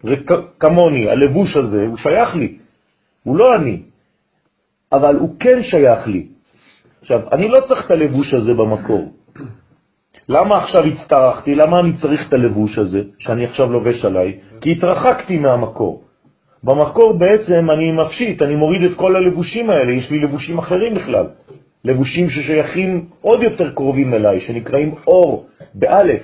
זה 0.00 0.16
כמוני, 0.60 1.08
הלבוש 1.10 1.56
הזה 1.56 1.82
הוא 1.86 1.96
שייך 1.96 2.36
לי, 2.36 2.56
הוא 3.22 3.36
לא 3.36 3.56
אני, 3.56 3.82
אבל 4.92 5.16
הוא 5.16 5.36
כן 5.40 5.62
שייך 5.62 6.06
לי. 6.06 6.26
עכשיו, 7.00 7.20
אני 7.32 7.48
לא 7.48 7.60
צריך 7.68 7.86
את 7.86 7.90
הלבוש 7.90 8.34
הזה 8.34 8.54
במקור. 8.54 9.12
למה 10.28 10.58
עכשיו 10.58 10.84
הצטרחתי? 10.84 11.54
למה 11.54 11.80
אני 11.80 11.92
צריך 12.00 12.28
את 12.28 12.32
הלבוש 12.32 12.78
הזה 12.78 13.02
שאני 13.18 13.44
עכשיו 13.44 13.72
לובש 13.72 14.04
עליי? 14.04 14.38
כי 14.60 14.72
התרחקתי 14.72 15.38
מהמקור. 15.38 16.02
במקור 16.64 17.18
בעצם 17.18 17.70
אני 17.70 17.92
מפשיט, 17.92 18.42
אני 18.42 18.54
מוריד 18.56 18.82
את 18.82 18.96
כל 18.96 19.16
הלבושים 19.16 19.70
האלה, 19.70 19.92
יש 19.92 20.10
לי 20.10 20.18
לבושים 20.18 20.58
אחרים 20.58 20.94
בכלל. 20.94 21.26
לבושים 21.84 22.30
ששייכים 22.30 23.08
עוד 23.20 23.42
יותר 23.42 23.74
קרובים 23.74 24.14
אליי, 24.14 24.40
שנקראים 24.40 24.94
אור, 25.06 25.46
באלף. 25.74 26.22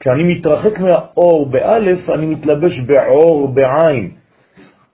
כשאני 0.00 0.34
מתרחק 0.34 0.80
מהאור 0.80 1.50
באלף, 1.50 2.10
אני 2.10 2.26
מתלבש 2.26 2.80
בעור 2.86 3.48
בעין. 3.48 4.10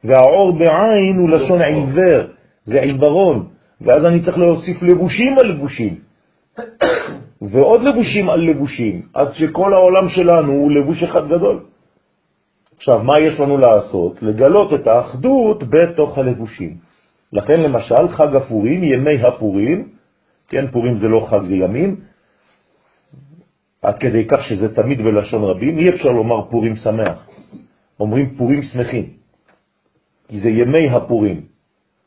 והאור 0.05 0.59
בעין 0.59 1.16
הוא 1.19 1.31
לשון 1.31 1.62
עיוור, 1.62 2.27
זה 2.64 2.81
עיוורון. 2.81 3.49
ואז 3.81 4.05
אני 4.05 4.23
צריך 4.25 4.38
להוסיף 4.38 4.83
לבושים 4.83 5.38
על 5.38 5.47
לבושים. 5.47 5.95
ועוד 7.53 7.83
לבושים 7.83 8.31
על 8.31 8.40
לבושים, 8.40 9.03
עד 9.14 9.29
שכל 9.33 9.75
העולם 9.75 10.09
שלנו 10.09 10.53
הוא 10.53 10.71
לבוש 10.71 11.03
אחד 11.03 11.27
גדול. 11.27 11.61
עכשיו, 12.77 13.03
מה 13.03 13.14
יש 13.21 13.40
לנו 13.40 13.59
לעשות? 13.59 14.23
לגלות 14.23 14.75
את 14.75 14.87
האחדות 14.87 15.62
בתוך 15.71 16.19
הלבושים. 16.19 16.75
לכן 17.33 17.61
למשל 17.61 18.09
חג 18.09 18.37
הפורים, 18.37 18.83
ימי 18.85 19.23
הפורים, 19.23 19.88
כן, 20.49 20.66
פורים 20.66 20.95
זה 20.95 21.09
לא 21.09 21.27
חג, 21.31 21.45
זה 21.45 21.55
ימים, 21.55 21.97
עד 23.83 23.99
כדי 23.99 24.25
כך 24.29 24.43
שזה 24.49 24.75
תמיד 24.75 25.03
בלשון 25.03 25.43
רבים, 25.45 25.79
אי 25.79 25.89
אפשר 25.89 26.12
לומר 26.12 26.51
פורים 26.51 26.77
שמח, 26.77 27.29
אומרים 28.01 28.35
פורים 28.37 28.62
שמחים, 28.62 29.07
כי 30.29 30.41
זה 30.41 30.49
ימי 30.49 30.91
הפורים, 30.91 31.41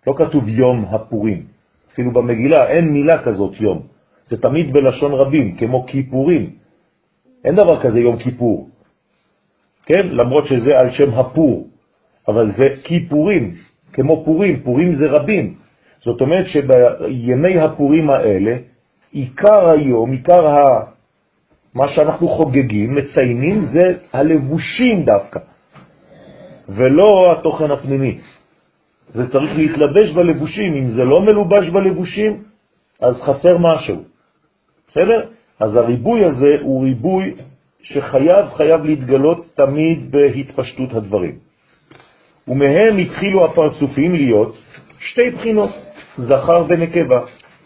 לא 0.08 0.14
כתוב 0.18 0.48
יום 0.48 0.86
הפורים, 0.90 1.46
אפילו 1.94 2.12
במגילה 2.12 2.68
אין 2.68 2.90
מילה 2.90 3.24
כזאת 3.24 3.62
יום, 3.62 3.82
זה 4.26 4.38
תמיד 4.38 4.74
בלשון 4.74 5.12
רבים, 5.14 5.56
כמו 5.56 5.86
כיפורים, 5.86 6.50
אין 7.46 7.56
דבר 7.56 7.82
כזה 7.82 8.00
יום 8.00 8.18
כיפור, 8.18 8.70
כן? 9.86 10.08
למרות 10.08 10.48
שזה 10.48 10.72
על 10.82 10.92
שם 10.92 11.14
הפור, 11.14 11.68
אבל 12.28 12.52
זה 12.52 12.68
כיפורים, 12.84 13.56
כמו 13.94 14.26
פורים, 14.26 14.64
פורים 14.64 14.96
זה 14.96 15.08
רבים. 15.08 15.56
זאת 16.00 16.22
אומרת 16.22 16.46
שבימי 16.46 17.60
הפורים 17.60 18.10
האלה, 18.10 18.58
עיקר 19.12 19.70
היום, 19.70 20.12
עיקר 20.12 20.48
ה... 20.48 20.84
מה 21.76 21.90
שאנחנו 21.90 22.28
חוגגים, 22.28 22.96
מציינים, 22.96 23.66
זה 23.66 23.94
הלבושים 24.14 25.06
דווקא, 25.06 25.40
ולא 26.70 27.36
התוכן 27.38 27.72
הפנימי. 27.72 28.20
זה 29.08 29.32
צריך 29.32 29.58
להתלבש 29.58 30.12
בלבושים, 30.12 30.74
אם 30.74 30.90
זה 30.90 31.04
לא 31.04 31.22
מלובש 31.22 31.70
בלבושים, 31.70 32.44
אז 33.02 33.22
חסר 33.22 33.58
משהו. 33.58 34.04
בסדר? 34.88 35.30
אז 35.60 35.76
הריבוי 35.76 36.26
הזה 36.26 36.50
הוא 36.62 36.84
ריבוי 36.84 37.34
שחייב, 37.82 38.46
חייב 38.58 38.86
להתגלות 38.86 39.46
תמיד 39.56 40.12
בהתפשטות 40.12 40.94
הדברים. 40.94 41.36
ומהם 42.48 42.98
התחילו 42.98 43.46
הפרצופים 43.46 44.14
להיות 44.14 44.56
שתי 45.00 45.30
בחינות, 45.30 45.70
זכר 46.18 46.66
ונקבה. 46.70 47.20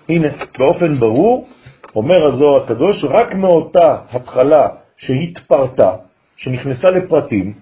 הנה, 0.09 0.27
באופן 0.59 0.99
ברור, 0.99 1.47
אומר 1.95 2.25
הזוהר 2.25 2.63
הקדוש, 2.63 3.03
רק 3.03 3.33
מאותה 3.33 3.97
התחלה 4.11 4.67
שהתפרטה, 4.97 5.95
שנכנסה 6.37 6.87
לפרטים, 6.91 7.53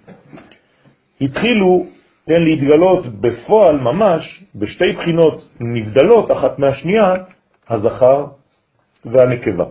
התחילו 1.22 1.86
כן, 2.36 2.44
להתגלות 2.44 3.08
בפועל 3.08 3.80
ממש 3.80 4.44
בשתי 4.56 4.92
בחינות 4.98 5.50
נבדלות 5.60 6.32
אחת 6.32 6.60
מהשנייה, 6.60 7.14
הזכר 7.70 8.26
והנקבה, 9.06 9.66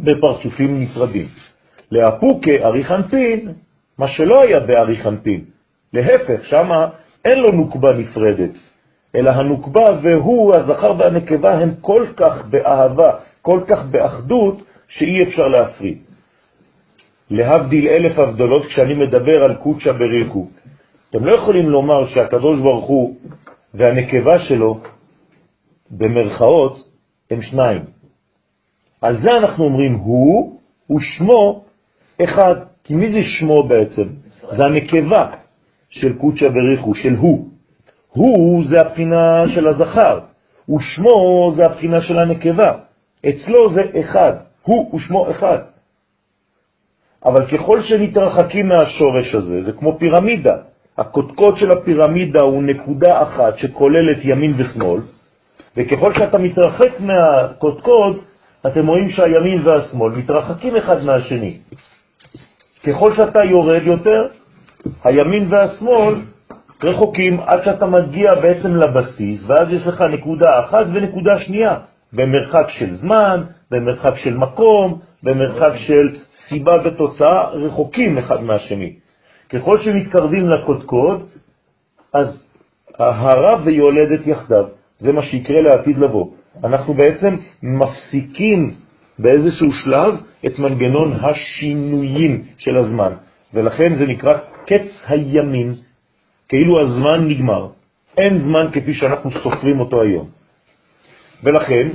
בפרצופים 0.00 0.80
נפרדים. 0.82 1.26
לאפוקה 1.92 2.50
אריכנפין, 2.50 3.52
מה 3.98 4.08
שלא 4.08 4.42
היה 4.42 4.60
באריכנפין. 4.60 5.44
להפך, 5.92 6.44
שם 6.44 6.70
אין 7.24 7.38
לו 7.38 7.48
נוקבה 7.52 7.88
נפרדת, 7.98 8.54
אלא 9.14 9.30
הנוקבה 9.30 9.84
והוא, 10.02 10.54
הזכר 10.54 10.92
והנקבה, 10.98 11.52
הם 11.52 11.74
כל 11.80 12.06
כך 12.16 12.46
באהבה, 12.46 13.18
כל 13.42 13.60
כך 13.68 13.84
באחדות, 13.90 14.62
שאי 14.88 15.22
אפשר 15.22 15.48
להפריד. 15.48 15.98
להבדיל 17.30 17.88
אלף 17.88 18.18
הבדלות, 18.18 18.66
כשאני 18.66 18.94
מדבר 18.94 19.44
על 19.44 19.54
קודשא 19.54 19.92
בריחו, 19.92 20.46
אתם 21.10 21.24
לא 21.24 21.34
יכולים 21.36 21.70
לומר 21.70 22.06
שהקדוש 22.06 22.60
ברוך 22.60 22.86
הוא 22.86 23.16
והנקבה 23.74 24.38
שלו, 24.38 24.80
במרכאות, 25.90 26.76
הם 27.30 27.42
שניים. 27.42 27.82
על 29.00 29.16
זה 29.16 29.28
אנחנו 29.42 29.64
אומרים 29.64 29.94
הוא 29.94 30.58
ושמו 30.90 31.64
אחד. 32.24 32.54
כי 32.84 32.94
מי 32.94 33.12
זה 33.12 33.18
שמו 33.22 33.68
בעצם? 33.68 34.08
זה 34.56 34.64
הנקבה 34.64 35.30
של 35.90 36.18
קודשא 36.18 36.48
בריחו, 36.48 36.94
של 36.94 37.14
הוא. 37.14 37.48
הוא 38.08 38.64
זה 38.64 38.76
הבחינה 38.80 39.44
של 39.54 39.68
הזכר, 39.68 40.20
ושמו 40.68 41.52
זה 41.56 41.64
הבחינה 41.64 42.02
של 42.02 42.18
הנקבה. 42.18 42.78
אצלו 43.28 43.74
זה 43.74 43.82
אחד, 44.00 44.32
הוא 44.62 44.94
ושמו 44.94 45.30
אחד. 45.30 45.58
אבל 47.24 47.46
ככל 47.46 47.80
שמתרחקים 47.80 48.68
מהשורש 48.68 49.34
הזה, 49.34 49.62
זה 49.62 49.72
כמו 49.72 49.98
פירמידה. 49.98 50.56
הקודקוד 50.98 51.56
של 51.56 51.70
הפירמידה 51.70 52.40
הוא 52.42 52.62
נקודה 52.62 53.22
אחת 53.22 53.58
שכוללת 53.58 54.18
ימין 54.24 54.54
ושמאל, 54.58 55.00
וככל 55.76 56.14
שאתה 56.14 56.38
מתרחק 56.38 57.00
מהקודקוד, 57.00 58.16
אתם 58.66 58.86
רואים 58.86 59.08
שהימין 59.08 59.62
והשמאל 59.66 60.12
מתרחקים 60.12 60.76
אחד 60.76 61.04
מהשני. 61.04 61.58
ככל 62.86 63.14
שאתה 63.14 63.44
יורד 63.44 63.82
יותר, 63.82 64.26
הימין 65.04 65.46
והשמאל 65.50 66.14
רחוקים 66.82 67.40
עד 67.40 67.62
שאתה 67.64 67.86
מגיע 67.86 68.34
בעצם 68.34 68.76
לבסיס, 68.76 69.44
ואז 69.46 69.72
יש 69.72 69.86
לך 69.86 70.00
נקודה 70.00 70.60
אחת 70.60 70.86
ונקודה 70.94 71.38
שנייה, 71.38 71.76
במרחק 72.12 72.68
של 72.68 72.94
זמן, 72.94 73.42
במרחק 73.70 74.16
של 74.16 74.36
מקום, 74.36 74.98
במרחק 75.22 75.72
של 75.76 76.16
סיבה 76.48 76.72
ותוצאה, 76.84 77.50
רחוקים 77.50 78.18
אחד 78.18 78.42
מהשני. 78.42 78.92
ככל 79.48 79.78
שמתקרבים 79.78 80.48
לקודקוד, 80.50 81.20
אז 82.14 82.46
ההרה 82.98 83.62
ויולדת 83.64 84.26
יחדיו. 84.26 84.64
זה 84.98 85.12
מה 85.12 85.22
שיקרה 85.22 85.56
לעתיד 85.60 85.98
לבוא. 85.98 86.26
אנחנו 86.64 86.94
בעצם 86.94 87.34
מפסיקים 87.62 88.70
באיזשהו 89.18 89.72
שלב 89.72 90.14
את 90.46 90.58
מנגנון 90.58 91.12
השינויים 91.12 92.42
של 92.58 92.76
הזמן, 92.76 93.12
ולכן 93.54 93.94
זה 93.94 94.06
נקרא 94.06 94.38
קץ 94.66 95.04
הימין, 95.08 95.74
כאילו 96.48 96.80
הזמן 96.80 97.28
נגמר. 97.28 97.68
אין 98.18 98.42
זמן 98.42 98.66
כפי 98.72 98.94
שאנחנו 98.94 99.30
סופרים 99.30 99.80
אותו 99.80 100.02
היום. 100.02 100.41
ולכן, 101.44 101.88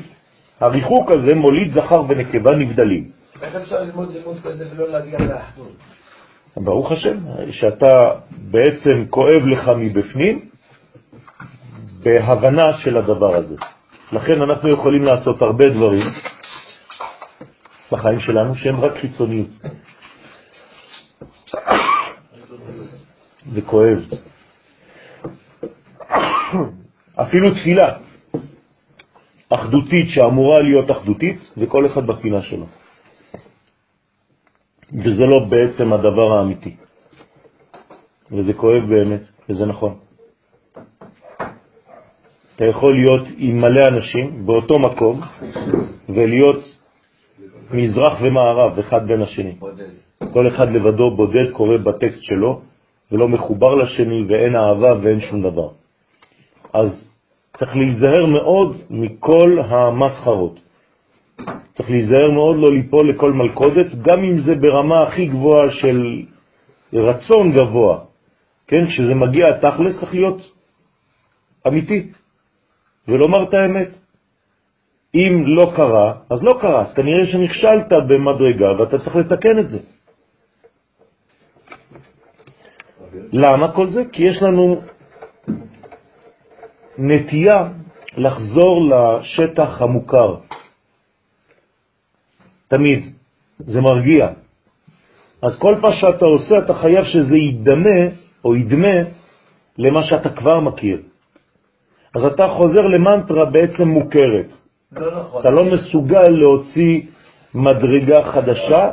הריחוק 0.60 1.12
הזה 1.12 1.34
מוליד 1.36 1.74
זכר 1.74 2.04
ונקבה 2.10 2.56
נבדלים. 2.56 3.12
איך 3.42 3.56
אפשר 3.56 3.84
ללמוד 3.84 4.14
לימוד 4.14 4.38
כזה 4.44 4.66
ולא 4.72 4.90
להגיע 4.90 5.20
לאחדות? 5.20 5.72
ברוך 6.58 6.92
השם, 6.92 7.18
שאתה 7.52 7.88
בעצם 8.32 9.06
כואב 9.10 9.48
לך 9.48 9.72
מבפנים 9.78 10.50
בהבנה 12.04 12.74
של 12.74 12.98
הדבר 12.98 13.36
הזה. 13.36 13.56
לכן 14.12 14.42
אנחנו 14.42 14.70
יכולים 14.70 15.04
לעשות 15.04 15.42
הרבה 15.42 15.66
דברים 15.70 16.04
בחיים 17.92 18.20
שלנו 18.20 18.56
שהם 18.56 18.82
רק 18.82 18.98
חיצוניים. 18.98 19.48
זה 23.52 23.62
כואב. 23.62 24.00
אפילו 27.16 27.50
תפילה 27.50 27.98
אחדותית 29.50 30.10
שאמורה 30.10 30.60
להיות 30.62 30.92
אחדותית, 30.92 31.52
וכל 31.58 31.86
אחד 31.86 32.08
בפינה 32.08 32.42
שלו. 32.42 32.66
וזה 34.94 35.24
לא 35.26 35.46
בעצם 35.50 35.94
הדבר 35.94 36.38
האמיתי. 36.40 36.76
וזה 38.32 38.54
כואב 38.54 38.84
באמת, 38.90 39.22
וזה 39.50 39.66
נכון. 39.66 39.96
אתה 42.56 42.66
יכול 42.66 42.96
להיות 42.96 43.28
עם 43.38 43.62
מלא 43.62 43.86
אנשים 43.88 44.46
באותו 44.46 44.76
מקום 44.80 45.22
ולהיות 46.10 46.62
מזרח 47.72 48.14
ומערב, 48.22 48.80
אחד 48.80 49.08
בין 49.08 49.22
השני. 49.22 49.56
כל 50.34 50.48
אחד 50.48 50.70
לבדו 50.70 51.16
בודד 51.16 51.52
קורא 51.54 51.78
בטקסט 51.78 52.22
שלו 52.22 52.62
ולא 53.12 53.28
מחובר 53.28 53.76
לשני 53.76 54.24
ואין 54.30 54.56
אהבה 54.56 54.94
ואין 55.02 55.20
שום 55.20 55.42
דבר. 55.42 55.70
אז 56.74 57.07
צריך 57.60 57.76
להיזהר 57.76 58.26
מאוד 58.26 58.78
מכל 58.90 59.60
המסחרות. 59.60 60.60
צריך 61.78 61.90
להיזהר 61.90 62.32
מאוד 62.32 62.56
לא 62.56 62.70
ליפול 62.76 63.10
לכל 63.10 63.34
מלכודת, 63.34 63.96
גם 64.02 64.24
אם 64.24 64.40
זה 64.40 64.56
ברמה 64.56 65.04
הכי 65.04 65.26
גבוהה 65.26 65.72
של 65.72 66.22
רצון 66.94 67.52
גבוה. 67.52 68.00
כן, 68.68 68.86
כשזה 68.86 69.14
מגיע 69.16 69.46
תכלס 69.62 70.00
צריך 70.00 70.14
להיות 70.14 70.42
אמיתי 71.68 72.12
ולומר 73.08 73.44
את 73.44 73.54
האמת. 73.54 73.90
אם 75.16 75.44
לא 75.46 75.72
קרה, 75.76 76.14
אז 76.30 76.44
לא 76.44 76.52
קרה, 76.62 76.82
אז 76.82 76.94
כנראה 76.94 77.26
שנכשלת 77.26 77.92
במדרגה 78.10 78.72
ואתה 78.80 78.98
צריך 78.98 79.16
לתקן 79.16 79.60
את 79.60 79.70
זה. 79.70 79.80
למה 83.34 83.72
כל 83.72 83.90
זה? 83.90 84.04
כי 84.12 84.24
יש 84.24 84.42
לנו 84.42 84.82
נטייה 86.98 87.68
לחזור 88.18 88.90
לשטח 88.90 89.82
המוכר. 89.82 90.36
תמיד. 92.68 93.04
זה 93.60 93.82
מרגיע. 93.82 94.28
אז 95.42 95.60
כל 95.60 95.76
פעם 95.82 95.94
שאתה 95.94 96.26
עושה, 96.26 96.58
אתה 96.58 96.74
חייב 96.74 97.04
שזה 97.04 97.38
ידמה 97.38 98.00
או 98.46 98.56
ידמה 98.56 98.98
למה 99.78 100.04
שאתה 100.04 100.30
כבר 100.30 100.60
מכיר. 100.60 101.02
אז 102.16 102.24
אתה 102.26 102.44
חוזר 102.58 102.82
למנטרה 102.82 103.46
בעצם 103.46 103.88
מוכרת. 103.88 104.50
לא 104.92 105.20
נכון. 105.20 105.42
אתה 105.42 105.50
לא 105.52 105.66
מסוגל 105.66 106.30
להוציא 106.30 107.02
מדרגה 107.54 108.24
חדשה 108.32 108.92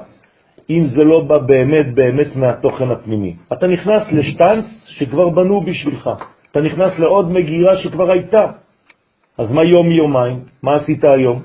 אם 0.70 0.86
זה 0.86 1.04
לא 1.04 1.20
בא 1.20 1.38
באמת 1.38 1.94
באמת 1.94 2.36
מהתוכן 2.36 2.90
הפנימי. 2.90 3.36
אתה 3.52 3.66
נכנס 3.66 4.02
לשטנץ 4.12 4.64
שכבר 4.86 5.28
בנו 5.28 5.60
בשבילך. 5.60 6.10
אתה 6.54 6.62
נכנס 6.62 6.98
לעוד 6.98 7.30
מגירה 7.30 7.76
שכבר 7.76 8.10
הייתה. 8.10 8.52
אז 9.38 9.50
מה 9.50 9.64
יום 9.64 9.90
יומיים? 9.90 10.44
מה 10.62 10.74
עשית 10.74 11.04
היום? 11.04 11.42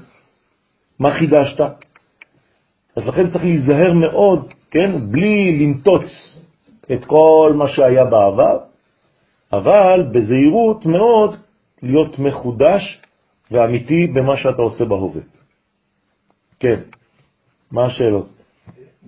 מה 1.00 1.10
חידשת? 1.20 1.62
אז 2.96 3.08
לכן 3.08 3.30
צריך 3.30 3.44
להיזהר 3.44 3.94
מאוד, 3.94 4.54
כן? 4.72 4.92
בלי 5.12 5.60
למטוץ 5.60 6.04
את 6.94 7.06
כל 7.06 7.54
מה 7.56 7.68
שהיה 7.68 8.06
בעבר, 8.06 8.60
אבל 9.54 10.04
בזהירות 10.14 10.86
מאוד 10.86 11.36
להיות 11.84 12.20
מחודש 12.20 13.02
ואמיתי 13.52 14.08
במה 14.08 14.38
שאתה 14.38 14.62
עושה 14.62 14.86
בהווה. 14.86 15.22
כן, 16.60 16.80
מה 17.72 17.86
השאלות? 17.86 18.30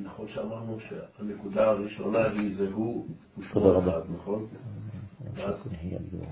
נכון 0.02 0.28
שאמרנו 0.28 0.78
שהנקודה 0.80 1.70
הראשונה 1.70 2.26
היא 2.26 2.56
זה 2.58 2.68
הוא 2.74 3.06
ושמו 3.38 3.80
אחד, 3.80 4.02
נכון? 4.14 4.46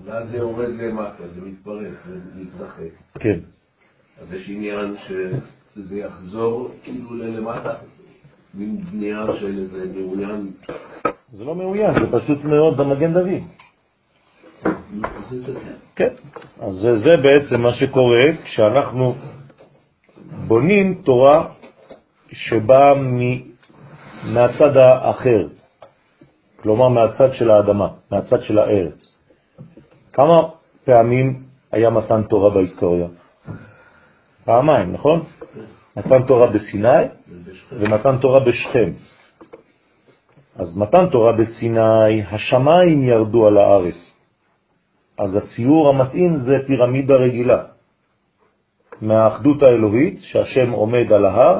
ואז 0.05 0.29
זה 0.29 0.37
יורד 0.37 0.69
למטה, 0.69 1.27
זה 1.27 1.41
מתפרק, 1.41 2.05
זה 2.05 2.19
מתרחק. 2.35 2.91
כן. 3.19 3.39
אז 4.21 4.33
יש 4.33 4.49
עניין 4.49 4.95
שזה 5.75 5.95
יחזור 5.97 6.71
כאילו 6.83 7.15
ללמטה, 7.15 7.73
מין 8.53 8.81
בנייה 8.81 9.25
של 9.39 9.59
איזה 9.59 9.85
מאוין. 9.95 10.51
זה 11.33 11.43
לא 11.43 11.55
מאוין, 11.55 11.93
זה 11.93 12.19
פשוט 12.19 12.43
מאוד 12.43 12.77
במגן 12.77 13.13
דוד. 13.13 13.43
כן, 15.95 16.13
אז 16.59 16.73
זה, 16.73 16.95
זה 16.97 17.09
בעצם 17.17 17.61
מה 17.61 17.73
שקורה 17.73 18.25
כשאנחנו 18.43 19.15
בונים 20.47 21.01
תורה 21.03 21.47
שבאה 22.31 22.93
מהצד 24.23 24.77
האחר, 24.77 25.47
כלומר 26.63 26.87
מהצד 26.87 27.33
של 27.33 27.51
האדמה, 27.51 27.87
מהצד 28.11 28.41
של 28.41 28.59
הארץ. 28.59 29.15
כמה 30.13 30.35
פעמים 30.85 31.39
היה 31.71 31.89
מתן 31.89 32.23
תורה 32.23 32.49
בהיסטוריה? 32.49 33.07
פעמיים, 34.45 34.93
נכון? 34.93 35.23
מתן 35.97 36.23
תורה 36.27 36.47
בסיני 36.47 37.03
ומתן 37.71 38.17
תורה 38.17 38.39
בשכם. 38.39 38.89
אז 40.55 40.77
מתן 40.77 41.09
תורה 41.09 41.33
בסיני, 41.33 42.23
השמיים 42.31 43.03
ירדו 43.03 43.47
על 43.47 43.57
הארץ. 43.57 44.13
אז 45.17 45.35
הציור 45.35 45.89
המתאים 45.89 46.35
זה 46.35 46.55
פירמידה 46.67 47.15
רגילה. 47.15 47.63
מהאחדות 49.01 49.63
האלוהית, 49.63 50.19
שהשם 50.21 50.71
עומד 50.71 51.13
על 51.13 51.25
ההר 51.25 51.59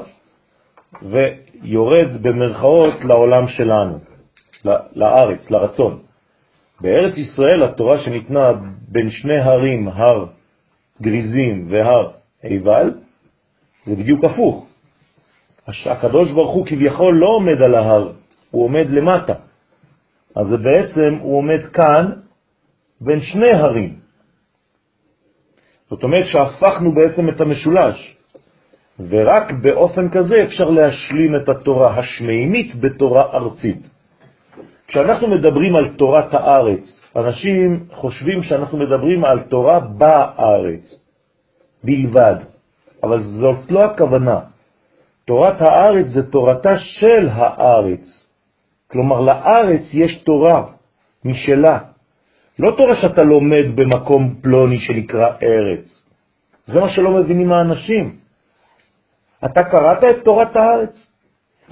ויורד 1.02 2.10
במרכאות 2.22 2.94
לעולם 3.04 3.48
שלנו. 3.48 4.09
לארץ, 4.96 5.52
לרצון. 5.52 6.00
בארץ 6.82 7.18
ישראל 7.18 7.64
התורה 7.64 8.00
שניתנה 8.00 8.52
בין 8.88 9.10
שני 9.10 9.40
הרים, 9.40 9.88
הר 9.88 10.26
גריזים 11.02 11.68
והר 11.72 12.12
עיבל, 12.44 12.94
זה 13.86 13.96
בדיוק 13.96 14.26
הפוך. 14.26 14.68
הקדוש 15.86 16.34
ברוך 16.34 16.54
הוא 16.54 16.66
כביכול 16.66 17.16
לא 17.16 17.28
עומד 17.28 17.62
על 17.62 17.76
ההר, 17.76 18.12
הוא 18.52 18.64
עומד 18.64 18.90
למטה. 18.90 19.34
אז 20.36 20.48
בעצם, 20.50 21.16
הוא 21.22 21.38
עומד 21.38 21.66
כאן 21.74 22.12
בין 23.02 23.20
שני 23.22 23.52
הרים. 23.52 24.00
זאת 25.90 26.04
אומרת 26.04 26.26
שהפכנו 26.28 26.92
בעצם 26.92 27.30
את 27.30 27.42
המשולש, 27.42 28.16
ורק 29.10 29.52
באופן 29.62 30.10
כזה 30.10 30.36
אפשר 30.44 30.70
להשלים 30.70 31.36
את 31.36 31.50
התורה 31.50 32.00
השמימית 32.00 32.76
בתורה 32.76 33.22
ארצית. 33.34 33.99
כשאנחנו 34.90 35.28
מדברים 35.28 35.76
על 35.76 35.88
תורת 35.90 36.34
הארץ, 36.34 36.84
אנשים 37.16 37.86
חושבים 37.92 38.44
שאנחנו 38.44 38.78
מדברים 38.78 39.26
על 39.26 39.40
תורה 39.40 39.80
בארץ 39.80 41.06
בלבד, 41.84 42.36
אבל 43.04 43.20
זאת 43.20 43.72
לא 43.72 43.86
הכוונה. 43.86 44.40
תורת 45.26 45.62
הארץ 45.62 46.06
זה 46.06 46.32
תורתה 46.32 46.78
של 46.78 47.30
הארץ. 47.32 48.34
כלומר, 48.92 49.22
לארץ 49.22 49.82
יש 49.94 50.24
תורה 50.24 50.64
משלה. 51.26 51.80
לא 52.60 52.72
תורה 52.78 52.96
שאתה 52.96 53.24
לומד 53.24 53.76
במקום 53.76 54.36
פלוני 54.42 54.80
שנקרא 54.80 55.28
ארץ. 55.28 55.88
זה 56.66 56.80
מה 56.80 56.90
שלא 56.90 57.12
מבינים 57.12 57.52
האנשים. 57.52 58.16
אתה 59.46 59.64
קראת 59.64 60.04
את 60.04 60.24
תורת 60.24 60.56
הארץ? 60.56 61.12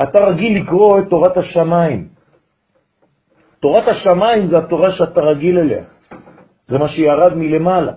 אתה 0.03 0.19
רגיל 0.19 0.62
לקרוא 0.62 0.99
את 0.99 1.03
תורת 1.10 1.38
השמיים. 1.38 2.16
תורת 3.60 3.88
השמיים 3.88 4.46
זה 4.46 4.58
התורה 4.58 4.91
שאתה 4.91 5.22
רגיל 5.22 5.60
אליה. 5.60 5.84
זה 6.67 6.78
מה 6.78 6.88
שירד 6.88 7.34
מלמעלה. 7.34 7.93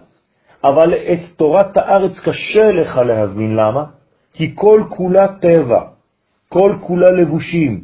אבל 0.65 0.95
את 0.95 1.21
תורת 1.37 1.77
הארץ 1.77 2.13
קשה 2.25 2.73
לך 2.73 2.97
להבין. 2.97 3.57
למה? 3.57 3.85
כי 4.33 4.53
כל 4.55 4.83
כולה 4.89 5.29
טבע, 5.41 5.83
כל 6.49 6.73
כולה 6.87 7.11
לבושים, 7.11 7.81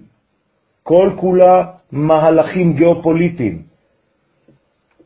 כל 0.82 1.10
כולה 1.16 1.64
מהלכים 1.92 2.72
גיאופוליטיים. 2.72 3.62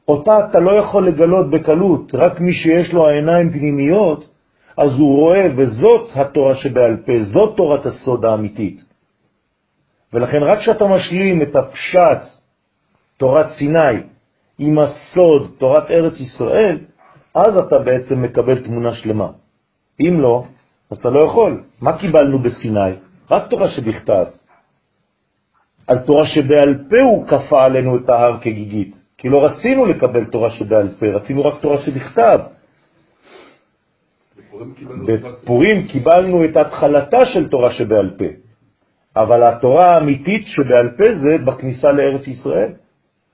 אותה 0.08 0.50
אתה 0.50 0.60
לא 0.60 0.70
יכול 0.70 1.08
לגלות 1.08 1.50
בקלות, 1.50 2.14
רק 2.14 2.40
מי 2.40 2.52
שיש 2.52 2.92
לו 2.92 3.08
העיניים 3.08 3.50
פנימיות, 3.50 4.28
אז 4.76 4.90
הוא 4.98 5.16
רואה, 5.16 5.46
וזאת 5.56 6.08
התורה 6.14 6.54
שבעל 6.54 6.96
פה, 7.06 7.12
זאת 7.32 7.56
תורת 7.56 7.86
הסוד 7.86 8.24
האמיתית. 8.24 8.84
ולכן 10.12 10.42
רק 10.42 10.58
כשאתה 10.58 10.84
משלים 10.84 11.42
את 11.42 11.56
הפשט, 11.56 12.39
תורת 13.20 13.46
סיני, 13.58 13.96
עם 14.58 14.78
הסוד, 14.78 15.50
תורת 15.58 15.90
ארץ 15.90 16.20
ישראל, 16.20 16.78
אז 17.34 17.56
אתה 17.56 17.78
בעצם 17.78 18.22
מקבל 18.22 18.64
תמונה 18.64 18.94
שלמה. 18.94 19.28
אם 20.00 20.20
לא, 20.20 20.44
אז 20.90 20.98
אתה 20.98 21.10
לא 21.10 21.24
יכול. 21.24 21.62
מה 21.82 21.98
קיבלנו 21.98 22.38
בסיני? 22.38 22.92
רק 23.30 23.50
תורה 23.50 23.68
שבכתב. 23.68 24.24
אז 25.88 26.06
תורה 26.06 26.26
שבעל 26.26 26.84
פה 26.90 27.00
הוא 27.00 27.26
כפה 27.28 27.64
עלינו 27.64 27.96
את 27.96 28.08
ההר 28.08 28.40
כגיגית, 28.40 28.94
כי 29.18 29.28
לא 29.28 29.44
רצינו 29.44 29.86
לקבל 29.86 30.24
תורה 30.24 30.50
שבעל 30.50 30.88
פה, 30.88 31.06
רצינו 31.06 31.44
רק 31.44 31.54
תורה 31.60 31.78
שבכתב. 31.78 32.38
בפורים 35.06 35.86
קיבלנו 35.86 36.44
את 36.44 36.56
התחלתה 36.56 37.26
של 37.26 37.48
תורה 37.48 37.72
שבעל 37.72 38.10
פה, 38.18 38.30
אבל 39.16 39.42
התורה 39.42 39.86
האמיתית 39.92 40.46
שבעל 40.46 40.88
פה 40.96 41.04
זה 41.04 41.44
בכניסה 41.44 41.92
לארץ 41.92 42.26
ישראל. 42.28 42.72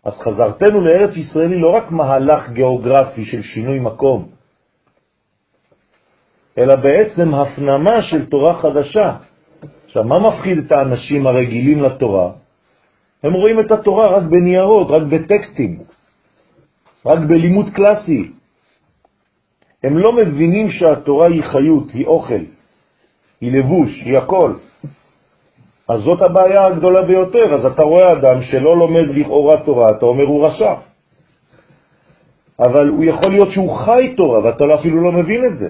אז 0.06 0.14
חזרתנו 0.22 0.80
לארץ 0.80 1.16
ישראל 1.16 1.52
היא 1.52 1.60
לא 1.60 1.76
רק 1.76 1.90
מהלך 1.90 2.50
גיאוגרפי 2.50 3.24
של 3.24 3.42
שינוי 3.42 3.78
מקום, 3.80 4.28
אלא 6.58 6.74
בעצם 6.76 7.34
הפנמה 7.34 8.02
של 8.02 8.26
תורה 8.26 8.62
חדשה. 8.62 9.16
עכשיו, 9.84 10.04
מה 10.04 10.18
מפחיד 10.18 10.58
את 10.58 10.72
האנשים 10.72 11.26
הרגילים 11.26 11.82
לתורה? 11.82 12.32
הם 13.22 13.32
רואים 13.32 13.60
את 13.60 13.70
התורה 13.70 14.04
רק 14.08 14.22
בניירות, 14.22 14.90
רק 14.90 15.02
בטקסטים, 15.02 15.78
רק 17.06 17.18
בלימוד 17.18 17.66
קלאסי. 17.74 18.30
הם 19.84 19.98
לא 19.98 20.12
מבינים 20.16 20.70
שהתורה 20.70 21.28
היא 21.28 21.42
חיות, 21.42 21.90
היא 21.90 22.06
אוכל, 22.06 22.44
היא 23.40 23.52
לבוש, 23.52 24.02
היא 24.04 24.18
הכל. 24.18 24.54
אז 25.88 26.00
זאת 26.00 26.22
הבעיה 26.22 26.66
הגדולה 26.66 27.02
ביותר. 27.02 27.54
אז 27.54 27.64
אתה 27.66 27.82
רואה 27.82 28.12
אדם 28.12 28.42
שלא 28.42 28.76
לומד 28.78 29.06
לכאורה 29.14 29.64
תורה, 29.64 29.90
אתה 29.90 30.06
אומר 30.06 30.24
הוא 30.24 30.46
רשע. 30.46 30.74
אבל 32.58 32.88
הוא 32.88 33.04
יכול 33.04 33.32
להיות 33.32 33.48
שהוא 33.50 33.76
חי 33.76 34.14
תורה, 34.16 34.44
ואתה 34.44 34.64
אפילו 34.80 35.02
לא 35.02 35.12
מבין 35.12 35.44
את 35.44 35.56
זה. 35.58 35.68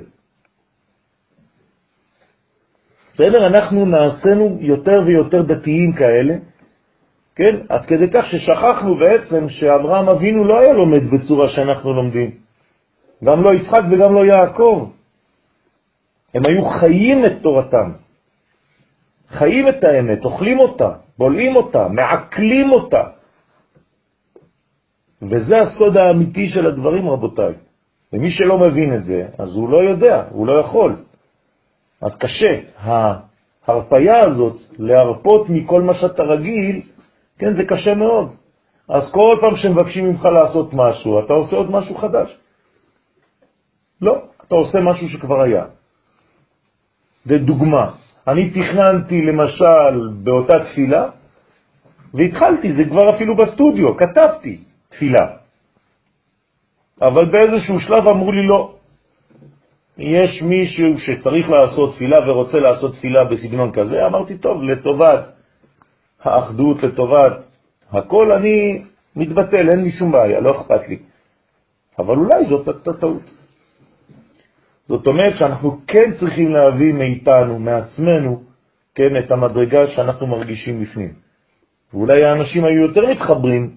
בסדר? 3.15 3.47
אנחנו 3.47 3.87
נעשינו 3.87 4.59
יותר 4.61 5.03
ויותר 5.07 5.43
דתיים 5.43 5.93
כאלה, 5.93 6.35
כן? 7.37 7.57
עד 7.69 7.87
כדי 7.87 8.07
כך 8.13 8.27
ששכחנו 8.27 8.97
בעצם 8.97 9.49
שאברהם 9.49 10.09
אבינו 10.09 10.45
לא 10.45 10.61
היה 10.61 10.73
לומד 10.73 11.11
בצורה 11.11 11.49
שאנחנו 11.49 11.93
לומדים. 11.93 12.31
גם 13.25 13.43
לא 13.43 13.55
יצחק 13.55 13.83
וגם 13.91 14.15
לא 14.15 14.25
יעקב. 14.27 14.89
הם 16.35 16.43
היו 16.49 16.65
חיים 16.65 17.25
את 17.25 17.33
תורתם. 17.43 18.06
חיים 19.31 19.69
את 19.69 19.85
האמת, 19.85 20.25
אוכלים 20.25 20.59
אותה, 20.59 20.91
בולעים 21.19 21.57
אותה, 21.57 21.89
מעכלים 21.89 22.71
אותה. 22.71 23.03
וזה 25.23 25.59
הסוד 25.59 25.97
האמיתי 25.97 26.49
של 26.49 26.67
הדברים, 26.67 27.09
רבותיי. 27.09 27.55
ומי 28.13 28.31
שלא 28.31 28.59
מבין 28.59 28.95
את 28.95 29.05
זה, 29.05 29.27
אז 29.39 29.55
הוא 29.55 29.69
לא 29.69 29.79
יודע, 29.79 30.25
הוא 30.31 30.47
לא 30.47 30.61
יכול. 30.61 30.97
אז 32.01 32.19
קשה. 32.19 32.61
ההרפאיה 33.67 34.19
הזאת, 34.27 34.57
להרפות 34.79 35.49
מכל 35.49 35.83
מה 35.83 35.95
שאתה 35.95 36.23
רגיל, 36.23 36.83
כן, 37.39 37.55
זה 37.55 37.65
קשה 37.65 37.95
מאוד. 37.95 38.29
אז 38.89 39.03
כל 39.13 39.39
פעם 39.41 39.57
שמבקשים 39.57 40.09
ממך 40.09 40.25
לעשות 40.25 40.71
משהו, 40.73 41.25
אתה 41.25 41.33
עושה 41.33 41.57
עוד 41.57 41.71
משהו 41.71 41.95
חדש. 41.95 42.39
לא, 44.01 44.23
אתה 44.47 44.55
עושה 44.55 44.81
משהו 44.81 45.09
שכבר 45.09 45.43
היה. 45.43 45.65
ודוגמה, 47.27 47.91
אני 48.29 48.51
תכננתי 48.51 49.23
למשל 49.23 50.09
באותה 50.23 50.65
תפילה, 50.65 51.09
והתחלתי, 52.15 52.73
זה 52.73 52.85
כבר 52.85 53.17
אפילו 53.17 53.37
בסטודיו, 53.37 53.97
כתבתי 53.97 54.59
תפילה. 54.89 55.27
אבל 57.01 57.25
באיזשהו 57.33 57.81
שלב 57.81 58.09
אמרו 58.09 58.33
לי 58.33 58.47
לא. 58.47 58.73
יש 59.99 60.43
מישהו 60.43 60.99
שצריך 60.99 61.51
לעשות 61.51 61.95
תפילה 61.95 62.31
ורוצה 62.31 62.61
לעשות 62.61 62.95
תפילה 62.95 63.25
בסגנון 63.25 63.73
כזה, 63.73 64.07
אמרתי, 64.07 64.39
טוב, 64.39 64.63
לטובת 64.63 65.33
האחדות, 66.23 66.83
לטובת 66.83 67.45
הכל, 67.93 68.33
אני 68.33 68.83
מתבטל, 69.17 69.71
אין 69.71 69.83
לי 69.83 69.91
שום 69.91 70.13
בעיה, 70.13 70.41
לא 70.41 70.61
אכפת 70.61 70.89
לי. 70.89 70.99
אבל 71.99 72.17
אולי 72.17 72.45
זאת 72.49 72.69
טעות. 73.01 73.23
זאת 74.89 75.07
אומרת 75.07 75.37
שאנחנו 75.37 75.79
כן 75.87 76.11
צריכים 76.21 76.51
להביא 76.51 76.93
מאיתנו, 76.93 77.59
מעצמנו, 77.59 78.43
כן, 78.95 79.17
את 79.19 79.31
המדרגה 79.31 79.87
שאנחנו 79.87 80.27
מרגישים 80.27 80.83
בפנים. 80.83 81.13
ואולי 81.95 82.25
האנשים 82.25 82.65
היו 82.65 82.83
יותר 82.83 83.07
מתחברים 83.07 83.71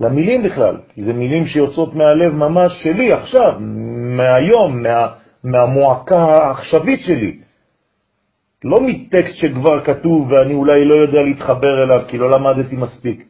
למילים 0.00 0.42
בכלל, 0.42 0.76
כי 0.94 1.02
זה 1.02 1.12
מילים 1.12 1.46
שיוצאות 1.46 1.94
מהלב 1.94 2.32
ממש 2.32 2.72
שלי 2.82 3.12
עכשיו, 3.12 3.60
מהיום, 4.16 4.82
מה, 4.82 5.06
מהמועקה 5.44 6.18
העכשווית 6.18 7.00
שלי. 7.00 7.38
לא 8.64 8.80
מטקסט 8.80 9.36
שכבר 9.36 9.84
כתוב 9.84 10.32
ואני 10.32 10.54
אולי 10.54 10.84
לא 10.84 10.94
יודע 10.94 11.18
להתחבר 11.28 11.84
אליו 11.84 12.08
כי 12.08 12.18
לא 12.18 12.30
למדתי 12.30 12.76
מספיק. 12.76 13.24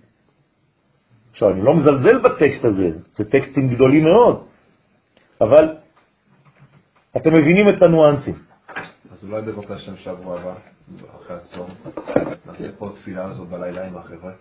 עכשיו, 1.32 1.50
אני 1.50 1.62
לא 1.62 1.74
מזלזל 1.74 2.18
בטקסט 2.18 2.64
הזה, 2.64 2.90
זה 3.12 3.24
טקסטים 3.30 3.68
גדולים 3.68 4.04
מאוד, 4.04 4.44
אבל 5.40 5.76
אתם 7.16 7.32
מבינים 7.32 7.68
את 7.68 7.82
הניואנסים. 7.82 8.34
אז 9.12 9.24
אולי 9.24 9.42
בעזרת 9.42 9.70
השם 9.70 9.96
שבוע 9.96 10.40
הבא, 10.40 10.54
אחרי 11.16 11.36
הצום, 11.36 11.66
נעשה 12.46 12.72
פה 12.78 12.90
תפילה 12.94 13.24
הזאת 13.24 13.48
בלילה 13.48 13.86
עם 13.86 13.96
החבר'ה. 13.96 14.32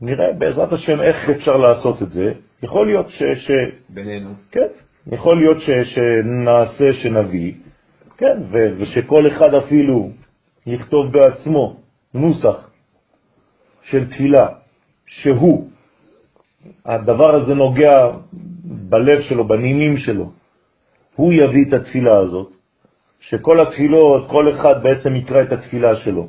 נראה 0.00 0.32
בעזרת 0.38 0.72
השם 0.72 1.00
איך 1.00 1.30
אפשר 1.30 1.56
לעשות 1.56 2.02
את 2.02 2.10
זה. 2.10 2.32
יכול 2.62 2.86
להיות 2.86 3.08
ש... 3.08 3.22
ש... 3.22 3.50
בינינו. 3.88 4.34
כן, 4.50 4.66
יכול 5.06 5.38
להיות 5.38 5.60
ש... 5.60 5.70
שנעשה, 5.70 6.92
שנביא, 6.92 7.52
כן, 8.16 8.42
ו... 8.50 8.58
ושכל 8.78 9.26
אחד 9.26 9.54
אפילו 9.54 10.10
יכתוב 10.66 11.12
בעצמו 11.12 11.76
נוסח 12.14 12.70
של 13.82 14.10
תפילה, 14.10 14.46
שהוא, 15.06 15.70
הדבר 16.84 17.34
הזה 17.34 17.54
נוגע 17.54 17.96
בלב 18.64 19.20
שלו, 19.20 19.48
בנימים 19.48 19.96
שלו, 19.96 20.32
הוא 21.16 21.32
יביא 21.32 21.64
את 21.68 21.72
התפילה 21.72 22.18
הזאת, 22.18 22.52
שכל 23.20 23.56
התפילות, 23.66 24.30
כל 24.30 24.50
אחד 24.50 24.82
בעצם 24.82 25.16
יקרא 25.16 25.42
את 25.42 25.52
התפילה 25.52 25.96
שלו. 25.96 26.28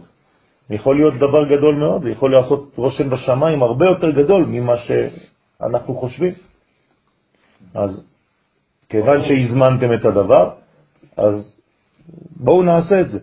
יכול 0.70 0.96
להיות 0.96 1.14
דבר 1.14 1.44
גדול 1.46 1.76
מאוד, 1.76 2.08
יכול 2.08 2.32
לעשות 2.36 2.74
רושם 2.76 3.10
בשמיים 3.10 3.64
הרבה 3.64 3.86
יותר 3.86 4.12
גדול 4.12 4.46
ממה 4.48 4.74
שאנחנו 4.78 5.94
חושבים. 5.94 6.34
אז 7.74 8.08
כיוון 8.90 9.20
שהזמנתם 9.26 9.94
את 9.94 10.06
הדבר, 10.06 10.50
אז 11.18 11.60
בואו 12.36 12.64
נעשה 12.64 13.02
את 13.02 13.08
זה. 13.10 13.20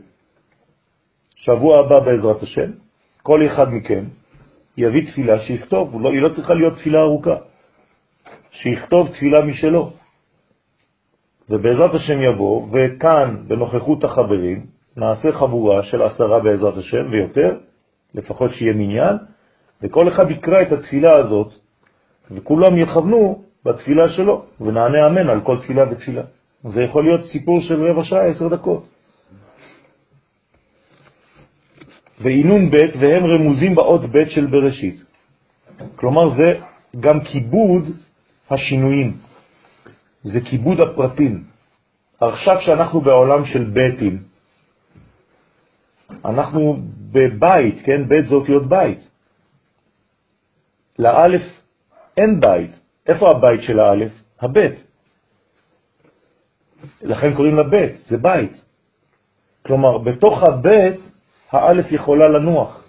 שבוע 1.37 1.75
הבא 1.81 2.01
בעזרת 2.01 2.43
השם, 2.43 2.71
כל 3.23 3.47
אחד 3.47 3.73
מכם 3.73 4.05
יביא 4.77 5.03
תפילה 5.13 5.41
שיכתוב, 5.41 6.03
לא, 6.03 6.13
היא 6.13 6.23
לא 6.23 6.29
צריכה 6.29 6.55
להיות 6.55 6.75
תפילה 6.75 6.99
ארוכה, 6.99 7.37
שיכתוב 8.51 9.09
תפילה 9.09 9.45
משלו. 9.45 9.93
ובעזרת 11.51 11.95
השם 11.95 12.23
יבוא, 12.23 12.67
וכאן, 12.73 13.37
בנוכחות 13.49 14.05
החברים, 14.05 14.67
נעשה 14.97 15.33
חבורה 15.33 15.83
של 15.83 16.03
עשרה 16.03 16.41
בעזרת 16.41 16.77
השם 16.77 17.11
ויותר, 17.13 17.59
לפחות 18.15 18.51
שיהיה 18.51 18.73
מניין, 18.73 19.17
וכל 19.83 20.09
אחד 20.09 20.31
יקרא 20.31 20.63
את 20.63 20.73
התפילה 20.73 21.17
הזאת, 21.17 21.53
וכולם 22.31 22.79
יכוונו 22.79 23.43
בתפילה 23.65 24.09
שלו, 24.09 24.45
ונענה 24.61 25.07
אמן 25.07 25.29
על 25.31 25.41
כל 25.41 25.57
תפילה 25.59 25.91
ותפילה. 25.91 26.23
זה 26.65 26.83
יכול 26.83 27.05
להיות 27.05 27.21
סיפור 27.33 27.61
של 27.61 27.85
רבע 27.85 28.05
שעה, 28.05 28.27
עשר 28.27 28.49
דקות. 28.49 28.85
ועינון 32.21 32.71
ב' 32.71 32.77
והם 33.01 33.25
רמוזים 33.25 33.75
באות 33.75 34.01
ב' 34.05 34.29
של 34.29 34.47
בראשית. 34.47 35.05
כלומר 35.97 36.29
זה 36.37 36.59
גם 37.01 37.21
כיבוד 37.21 37.85
השינויים, 38.51 39.13
זה 40.25 40.41
כיבוד 40.41 40.81
הפרטים. 40.81 41.45
עכשיו 42.21 42.57
שאנחנו 42.61 43.01
בעולם 43.01 43.45
של 43.45 43.65
ביתים, 43.65 44.23
אנחנו 46.25 46.77
בבית, 47.13 47.75
כן? 47.85 48.09
בית 48.09 48.25
זה 48.29 48.35
אותיות 48.35 48.69
בית. 48.69 49.09
לאלף 50.99 51.43
אין 52.17 52.41
בית. 52.41 52.71
איפה 53.07 53.31
הבית 53.31 53.63
של 53.63 53.81
האלף? 53.81 54.13
הבית. 54.41 54.87
לכן 57.03 57.35
קוראים 57.35 57.57
לה 57.57 57.63
בית, 57.63 57.97
זה 57.99 58.19
בית. 58.19 58.65
כלומר, 59.67 59.99
בתוך 59.99 60.43
הבית 60.43 61.01
האלף 61.51 61.93
יכולה 61.93 62.29
לנוח. 62.29 62.80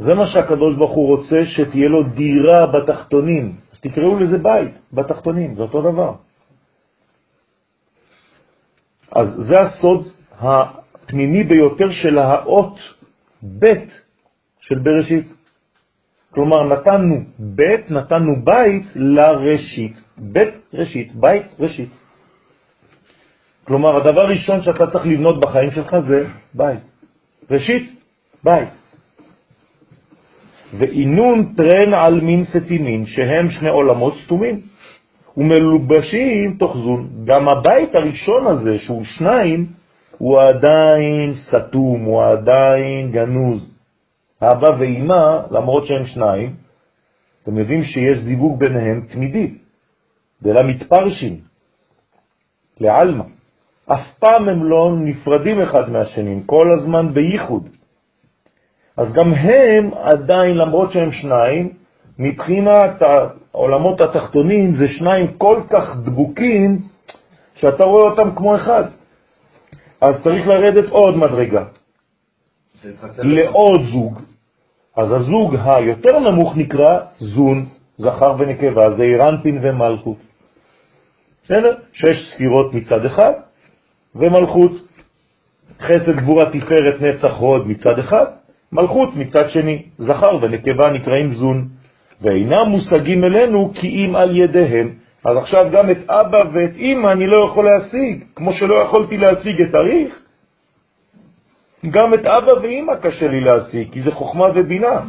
זה 0.00 0.14
מה 0.14 0.26
שהקדוש 0.26 0.76
ברוך 0.76 0.92
הוא 0.92 1.06
רוצה, 1.16 1.44
שתהיה 1.44 1.88
לו 1.88 2.02
דירה 2.02 2.66
בתחתונים. 2.66 3.52
אז 3.72 3.80
תקראו 3.80 4.18
לזה 4.18 4.38
בית, 4.38 4.82
בתחתונים, 4.92 5.54
זה 5.54 5.62
אותו 5.62 5.82
דבר. 5.92 6.12
אז 9.12 9.28
זה 9.48 9.60
הסוד 9.60 10.08
הפנימי 10.40 11.44
ביותר 11.44 11.90
של 11.90 12.18
האות 12.18 12.78
בית 13.42 14.00
של 14.60 14.78
בראשית. 14.78 15.26
כלומר, 16.30 16.62
נתנו 16.72 17.16
בית, 17.38 17.90
נתנו 17.90 18.44
בית 18.44 18.84
לראשית. 18.96 20.00
בית 20.18 20.54
ראשית, 20.74 21.14
בית 21.14 21.46
ראשית. 21.60 21.90
כלומר, 23.64 23.96
הדבר 23.96 24.20
הראשון 24.20 24.62
שאתה 24.62 24.86
צריך 24.86 25.06
לבנות 25.06 25.40
בחיים 25.44 25.70
שלך 25.70 25.96
זה 26.08 26.26
בית. 26.54 26.82
ראשית, 27.50 28.00
בית. 28.44 28.79
ואינון 30.78 31.54
טרן 31.56 31.94
על 31.94 32.20
מין 32.20 32.44
סתימין, 32.44 33.06
שהם 33.06 33.50
שני 33.50 33.68
עולמות 33.68 34.14
סתומים, 34.24 34.60
ומלובשים 35.36 36.56
תוך 36.58 36.76
זון. 36.76 37.08
גם 37.24 37.48
הבית 37.48 37.94
הראשון 37.94 38.46
הזה, 38.46 38.78
שהוא 38.78 39.04
שניים, 39.04 39.66
הוא 40.18 40.36
עדיין 40.40 41.34
סתום, 41.34 42.04
הוא 42.04 42.22
עדיין 42.24 43.12
גנוז. 43.12 43.76
האבא 44.40 44.70
ואימא, 44.78 45.40
למרות 45.50 45.86
שהם 45.86 46.04
שניים, 46.04 46.54
אתם 47.42 47.58
יודעים 47.58 47.82
שיש 47.82 48.18
זיווג 48.18 48.58
ביניהם 48.58 49.00
תמידי, 49.12 49.54
דלה 50.42 50.62
מתפרשים, 50.62 51.36
לעלמא. 52.80 53.24
אף 53.86 54.18
פעם 54.18 54.48
הם 54.48 54.64
לא 54.64 54.96
נפרדים 55.00 55.60
אחד 55.60 55.90
מהשנים, 55.90 56.42
כל 56.42 56.72
הזמן 56.72 57.14
בייחוד. 57.14 57.68
אז 59.00 59.12
גם 59.14 59.32
הם 59.34 59.90
עדיין, 59.94 60.56
למרות 60.56 60.92
שהם 60.92 61.12
שניים, 61.12 61.72
מבחינת 62.18 63.02
העולמות 63.02 64.00
התחתונים 64.00 64.74
זה 64.74 64.88
שניים 64.88 65.26
כל 65.38 65.62
כך 65.70 65.96
דבוקים, 66.04 66.78
שאתה 67.54 67.84
רואה 67.84 68.10
אותם 68.10 68.34
כמו 68.36 68.56
אחד. 68.56 68.84
אז 70.00 70.22
צריך 70.24 70.46
לרדת 70.46 70.90
עוד 70.90 71.16
מדרגה, 71.16 71.64
לעוד 73.18 73.80
זוג. 73.92 74.20
אז 74.96 75.12
הזוג 75.12 75.56
היותר 75.64 76.18
נמוך 76.18 76.56
נקרא 76.56 77.00
זון, 77.18 77.66
זכר 77.98 78.34
ונקבה, 78.38 78.90
זה 78.96 79.02
אירנפין 79.02 79.58
ומלכות. 79.62 80.16
בסדר? 81.44 81.74
שש 81.92 82.34
ספירות 82.34 82.74
מצד 82.74 83.04
אחד, 83.04 83.32
ומלכות. 84.14 84.72
חסד 85.80 86.16
גבורה 86.16 86.50
תפארת 86.50 87.00
נצח 87.00 87.36
הוד 87.38 87.66
מצד 87.66 87.98
אחד, 87.98 88.39
מלכות 88.72 89.16
מצד 89.16 89.48
שני. 89.48 89.82
זכר 89.98 90.38
ונקבה 90.42 90.90
נקראים 90.90 91.34
זון, 91.34 91.68
ואינם 92.20 92.68
מושגים 92.68 93.24
אלינו 93.24 93.72
כי 93.74 93.88
אם 93.88 94.16
על 94.16 94.36
ידיהם. 94.36 94.94
אז 95.24 95.36
עכשיו 95.36 95.66
גם 95.72 95.90
את 95.90 96.10
אבא 96.10 96.42
ואת 96.52 96.76
אמא 96.76 97.12
אני 97.12 97.26
לא 97.26 97.44
יכול 97.44 97.64
להשיג, 97.64 98.24
כמו 98.34 98.52
שלא 98.52 98.74
יכולתי 98.74 99.16
להשיג 99.16 99.62
את 99.62 99.74
אריך. 99.74 100.22
גם 101.90 102.14
את 102.14 102.26
אבא 102.26 102.52
ואמא 102.62 102.94
קשה 102.96 103.28
לי 103.28 103.40
להשיג, 103.40 103.92
כי 103.92 104.02
זה 104.02 104.10
חוכמה 104.10 104.44
ובינה. 104.54 105.00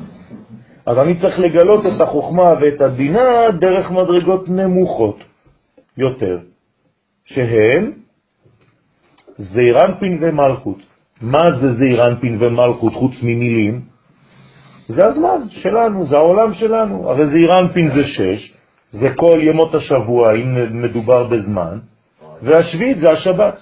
אז 0.86 1.00
אני 1.00 1.20
צריך 1.22 1.40
לגלות 1.40 1.86
את 1.86 2.02
החוכמה 2.02 2.54
ואת 2.62 2.82
הבינה 2.82 3.52
דרך 3.60 3.92
מדרגות 3.92 4.50
נמוכות 4.50 5.24
יותר, 5.98 6.40
שהן 7.26 7.92
זעירנפין 9.38 10.18
ומלכות. 10.22 10.91
מה 11.22 11.52
זה 11.52 11.74
זעירנפין 11.74 12.38
ומלכות 12.40 12.94
חוץ 12.94 13.14
ממילים? 13.24 13.82
זה 14.88 15.06
הזמן 15.06 15.42
שלנו, 15.50 16.06
זה 16.06 16.18
העולם 16.18 16.54
שלנו. 16.54 17.10
הרי 17.10 17.28
זעירנפין 17.28 17.90
זה 17.90 18.04
שש, 18.04 18.54
זה 18.92 19.10
כל 19.16 19.40
ימות 19.42 19.76
השבוע, 19.76 20.34
אם 20.36 20.82
מדובר 20.82 21.24
בזמן, 21.24 21.80
והשביעית 22.42 23.00
זה 23.00 23.12
השבת. 23.12 23.62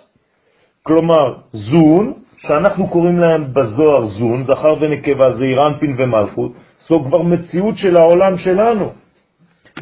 כלומר, 0.83 1.33
זון, 1.51 2.13
שאנחנו 2.37 2.87
קוראים 2.87 3.17
להם 3.17 3.53
בזוהר 3.53 4.05
זון, 4.05 4.43
זכר 4.43 4.73
ונקבה, 4.81 5.31
זעירנפין 5.31 5.95
ומלכות, 5.97 6.51
זו 6.87 7.03
כבר 7.03 7.21
מציאות 7.21 7.77
של 7.77 7.97
העולם 7.97 8.37
שלנו. 8.37 8.91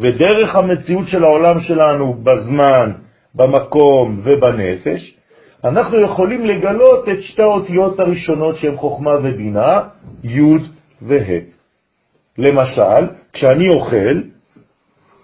ודרך 0.02 0.56
המציאות 0.56 1.08
של 1.08 1.24
העולם 1.24 1.60
שלנו 1.60 2.14
בזמן, 2.24 2.92
במקום 3.36 4.20
ובנפש, 4.24 5.17
אנחנו 5.68 6.02
יכולים 6.02 6.46
לגלות 6.46 7.10
את 7.10 7.22
שתי 7.22 7.42
האותיות 7.42 8.00
הראשונות 8.00 8.58
שהן 8.58 8.76
חוכמה 8.76 9.12
ובינה, 9.12 9.82
י' 10.24 10.42
וה'. 11.02 11.40
למשל, 12.38 13.08
כשאני 13.34 13.70
אוכל, 13.70 14.22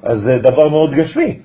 אז 0.04 0.22
זה 0.22 0.38
דבר 0.38 0.70
מאוד 0.70 0.94
גשמי, 0.94 1.39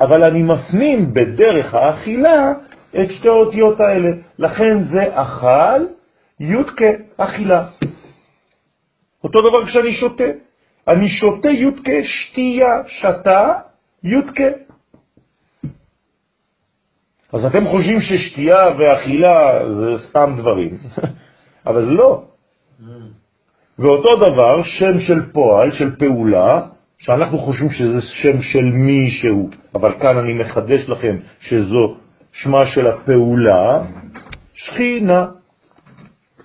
אבל 0.00 0.24
אני 0.24 0.42
מפנים 0.42 1.14
בדרך 1.14 1.74
האכילה 1.74 2.52
את 3.00 3.10
שתי 3.10 3.28
האותיות 3.28 3.80
האלה. 3.80 4.10
לכן 4.38 4.82
זה 4.82 5.04
אכל, 5.12 5.80
יודקה, 6.40 6.90
אכילה. 7.16 7.66
אותו 9.24 9.38
דבר 9.40 9.66
כשאני 9.66 9.92
שותה. 9.92 10.24
אני 10.88 11.08
שותה 11.08 11.48
יודקה, 11.48 12.04
שתייה, 12.04 12.82
שתה, 12.86 13.52
יודקה. 14.04 14.67
אז 17.32 17.44
אתם 17.44 17.68
חושבים 17.68 18.00
ששתייה 18.00 18.62
ואכילה 18.78 19.60
זה 19.74 19.98
סתם 20.08 20.34
דברים, 20.38 20.78
אבל 21.66 21.84
זה 21.84 21.90
לא. 21.90 22.22
ואותו 23.78 24.16
דבר, 24.16 24.62
שם 24.62 25.00
של 25.00 25.32
פועל, 25.32 25.72
של 25.72 25.96
פעולה, 25.96 26.60
שאנחנו 26.98 27.38
חושבים 27.38 27.70
שזה 27.70 28.00
שם 28.00 28.42
של 28.42 28.64
מישהו, 28.64 29.50
אבל 29.74 29.94
כאן 30.00 30.18
אני 30.18 30.32
מחדש 30.32 30.88
לכם 30.88 31.16
שזו 31.40 31.96
שמה 32.32 32.66
של 32.66 32.86
הפעולה, 32.86 33.82
שכינה. 34.54 35.26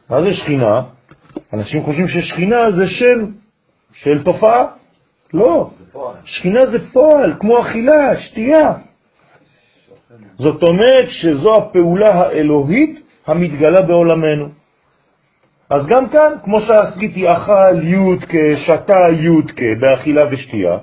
מה 0.10 0.22
זה 0.22 0.34
שכינה? 0.34 0.82
אנשים 1.54 1.84
חושבים 1.84 2.08
ששכינה 2.08 2.72
זה 2.72 2.88
שם 2.88 3.26
של 3.94 4.24
תופעה. 4.24 4.66
לא, 5.34 5.70
שכינה 6.26 6.66
זה 6.66 6.92
פועל, 6.94 7.34
כמו 7.40 7.62
אכילה, 7.62 8.18
שתייה. 8.18 8.74
זאת 10.36 10.64
אומרת 10.64 11.06
שזו 11.10 11.54
הפעולה 11.54 12.10
האלוהית 12.10 13.00
המתגלה 13.28 13.82
בעולמנו. 13.82 14.50
אז 15.70 15.88
גם 15.88 16.10
כאן, 16.10 16.32
כמו 16.44 16.60
שעשיתי 16.62 17.32
אכל 17.32 17.84
יודקה, 17.84 18.48
שתה 18.66 19.10
יודקה 19.12 19.66
באכילה 19.82 20.22
ושתייה, 20.32 20.78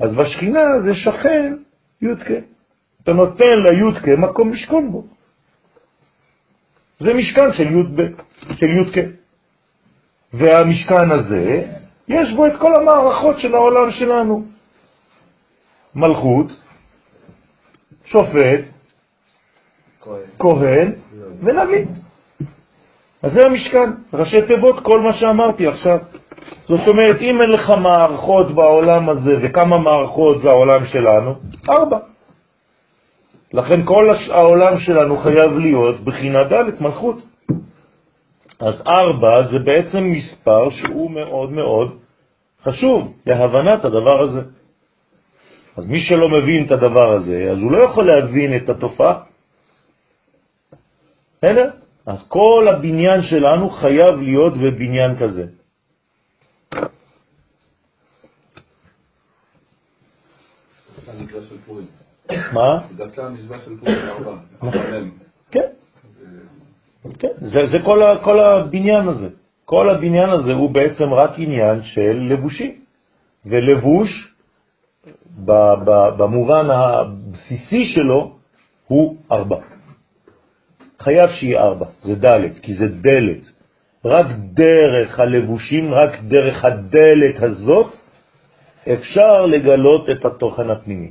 אז 0.00 0.14
בשכינה 0.14 0.80
זה 0.80 0.94
שכן 0.94 1.54
יודקה. 2.02 2.34
אתה 3.02 3.12
נותן 3.12 3.58
ליודקה 3.70 4.16
מקום 4.16 4.52
לשכון 4.52 4.92
בו. 4.92 5.04
זה 7.00 7.14
משכן 7.14 7.52
של 7.52 7.72
יוד 7.72 8.00
של 8.54 8.70
יודקה. 8.70 9.00
והמשכן 10.32 11.10
הזה, 11.10 11.66
יש 12.08 12.32
בו 12.36 12.46
את 12.46 12.52
כל 12.58 12.74
המערכות 12.80 13.38
של 13.38 13.54
העולם 13.54 13.90
שלנו. 13.90 14.44
מלכות, 15.94 16.46
שופט, 18.12 18.64
כהן 20.38 20.92
ונביא. 21.42 21.84
אז 23.22 23.32
זה 23.32 23.46
המשכן, 23.46 23.90
ראשי 24.14 24.36
תיבות, 24.46 24.80
כל 24.82 25.00
מה 25.00 25.12
שאמרתי 25.12 25.66
עכשיו. 25.66 25.98
זאת 26.68 26.88
אומרת, 26.88 27.20
אם 27.20 27.40
אין 27.42 27.50
לך 27.50 27.70
מערכות 27.70 28.54
בעולם 28.54 29.08
הזה, 29.08 29.36
וכמה 29.42 29.78
מערכות 29.78 30.42
זה 30.42 30.48
העולם 30.48 30.86
שלנו? 30.86 31.34
ארבע. 31.68 31.98
לכן 33.52 33.84
כל 33.84 34.10
העולם 34.30 34.78
שלנו 34.78 35.16
חייב 35.16 35.52
להיות 35.58 36.00
בחינה 36.00 36.44
ד' 36.44 36.82
מלכות. 36.82 37.16
אז 38.60 38.82
ארבע 38.88 39.42
זה 39.50 39.58
בעצם 39.58 40.04
מספר 40.04 40.70
שהוא 40.70 41.10
מאוד 41.10 41.50
מאוד 41.50 41.98
חשוב 42.64 43.12
להבנת 43.26 43.84
הדבר 43.84 44.20
הזה. 44.22 44.40
אז 45.76 45.86
מי 45.86 46.00
שלא 46.00 46.28
מבין 46.28 46.66
את 46.66 46.70
הדבר 46.70 47.12
הזה, 47.12 47.48
אז 47.52 47.58
הוא 47.58 47.72
לא 47.72 47.78
יכול 47.78 48.06
להבין 48.06 48.56
את 48.56 48.68
התופעה. 48.68 49.22
בסדר? 51.38 51.70
אז 52.06 52.28
כל 52.28 52.68
הבניין 52.68 53.22
שלנו 53.22 53.70
חייב 53.70 54.14
להיות 54.20 54.54
בבניין 54.56 55.16
כזה. 55.20 55.44
מה? 62.52 62.86
דווקא 62.96 63.20
המשוואה 63.20 63.58
של 63.58 63.76
פורים 63.76 63.98
ארבע. 63.98 64.36
כן. 65.50 65.68
כן, 67.18 67.28
זה, 67.40 67.58
זה 67.72 67.78
כל, 67.84 68.02
ה, 68.02 68.24
כל 68.24 68.40
הבניין 68.40 69.08
הזה. 69.08 69.28
כל 69.64 69.90
הבניין 69.90 70.30
הזה 70.30 70.52
הוא 70.52 70.70
בעצם 70.70 71.12
רק 71.12 71.30
עניין 71.36 71.82
של 71.82 72.28
לבושים. 72.30 72.80
ולבוש, 73.46 74.34
במובן 76.16 76.70
הבסיסי 76.70 77.84
שלו, 77.94 78.36
הוא 78.86 79.16
ארבע. 79.32 79.56
חייב 80.98 81.30
שיהיה 81.30 81.62
ארבע, 81.62 81.86
זה 82.00 82.14
דלת, 82.14 82.58
כי 82.58 82.74
זה 82.74 82.88
דלת. 82.88 83.42
רק 84.04 84.26
דרך 84.54 85.20
הלבושים, 85.20 85.94
רק 85.94 86.20
דרך 86.22 86.64
הדלת 86.64 87.42
הזאת, 87.42 87.92
אפשר 88.92 89.46
לגלות 89.46 90.10
את 90.10 90.24
התוכן 90.24 90.70
הפנימי. 90.70 91.10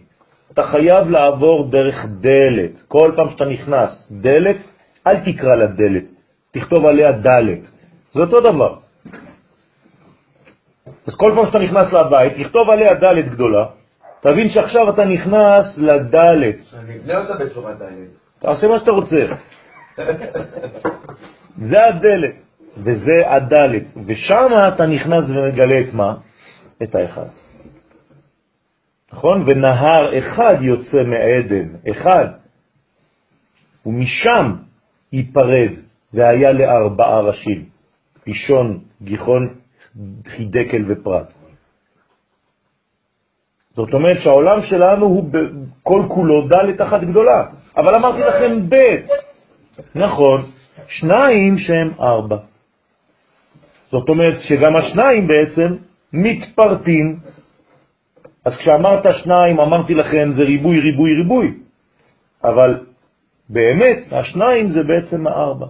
אתה 0.54 0.64
חייב 0.64 1.10
לעבור 1.10 1.70
דרך 1.70 2.06
דלת. 2.22 2.72
כל 2.88 3.12
פעם 3.16 3.30
שאתה 3.30 3.46
נכנס 3.46 4.12
דלת, 4.12 4.58
אל 5.08 5.18
תקרא 5.26 5.56
לה 5.56 5.68
דלת, 5.68 6.04
תכתוב 6.52 6.86
עליה 6.86 7.12
דלת. 7.12 7.60
זה 8.14 8.22
אותו 8.22 8.40
דבר. 8.40 8.76
אז 11.08 11.16
כל 11.16 11.32
פעם 11.36 11.46
שאתה 11.46 11.60
נכנס 11.60 11.94
לבית, 11.94 12.34
תכתוב 12.46 12.70
עליה 12.70 12.94
דלת 12.94 13.30
גדולה, 13.30 13.66
תבין 14.22 14.50
שעכשיו 14.50 14.90
אתה 14.90 15.06
נכנס 15.06 15.78
לדלת. 15.78 16.56
אני 16.80 16.98
אבנה 16.98 17.18
אותה 17.18 17.44
בצורה 17.46 17.74
דלת. 17.74 18.10
תעשה 18.40 18.68
מה 18.68 18.80
שאתה 18.80 18.92
רוצה. 18.92 19.26
זה 21.58 21.78
הדלת, 21.88 22.36
וזה 22.78 23.18
הדלת, 23.28 23.84
ושם 24.06 24.48
אתה 24.68 24.86
נכנס 24.86 25.24
ומגלה 25.30 25.80
את 25.82 25.94
מה? 25.94 26.16
את 26.84 26.96
האחד. 26.96 27.26
נכון? 29.12 29.46
ונהר 29.48 30.18
אחד 30.18 30.62
יוצא 30.62 31.04
מעדן, 31.04 31.68
אחד, 31.92 32.28
ומשם 33.86 34.56
ייפרד, 35.14 35.72
והיה 36.14 36.52
לארבעה 36.52 37.20
ראשים, 37.20 37.66
פישון, 38.24 38.80
גיחון, 39.02 39.54
חידקל 40.28 40.86
ופרט. 40.88 41.34
זאת 43.80 43.94
אומרת 43.94 44.20
שהעולם 44.20 44.62
שלנו 44.62 45.06
הוא 45.06 45.30
כל 45.84 46.04
כולו 46.08 46.48
דלת 46.48 46.82
אחת 46.82 47.02
גדולה, 47.02 47.44
אבל 47.78 47.96
אמרתי 47.96 48.20
לכם 48.20 48.70
ב', 48.70 48.96
נכון, 49.96 50.42
שניים 50.88 51.58
שהם 51.58 51.92
ארבע. 52.00 52.38
זאת 53.92 54.10
אומרת 54.10 54.42
שגם 54.42 54.76
השניים 54.76 55.28
בעצם 55.28 55.76
מתפרטים 56.14 57.20
אז 58.46 58.58
כשאמרת 58.58 59.06
שניים, 59.24 59.60
אמרתי 59.60 59.94
לכם, 59.94 60.32
זה 60.32 60.44
ריבוי, 60.44 60.80
ריבוי, 60.80 61.14
ריבוי. 61.14 61.54
אבל 62.44 62.86
באמת, 63.50 64.00
השניים 64.12 64.72
זה 64.72 64.84
בעצם 64.84 65.28
הארבע. 65.28 65.68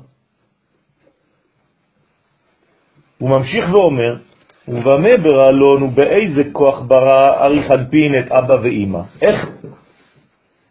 הוא 3.18 3.30
ממשיך 3.30 3.66
ואומר, 3.74 4.29
ובמה 4.70 5.18
ברעלון 5.24 5.84
ובאיזה 5.84 6.44
כוח 6.52 6.80
ברא 6.88 7.46
אריך 7.46 7.72
אנפין 7.72 8.20
את 8.20 8.32
אבא 8.32 8.54
ואימא? 8.62 9.02
איך? 9.22 9.50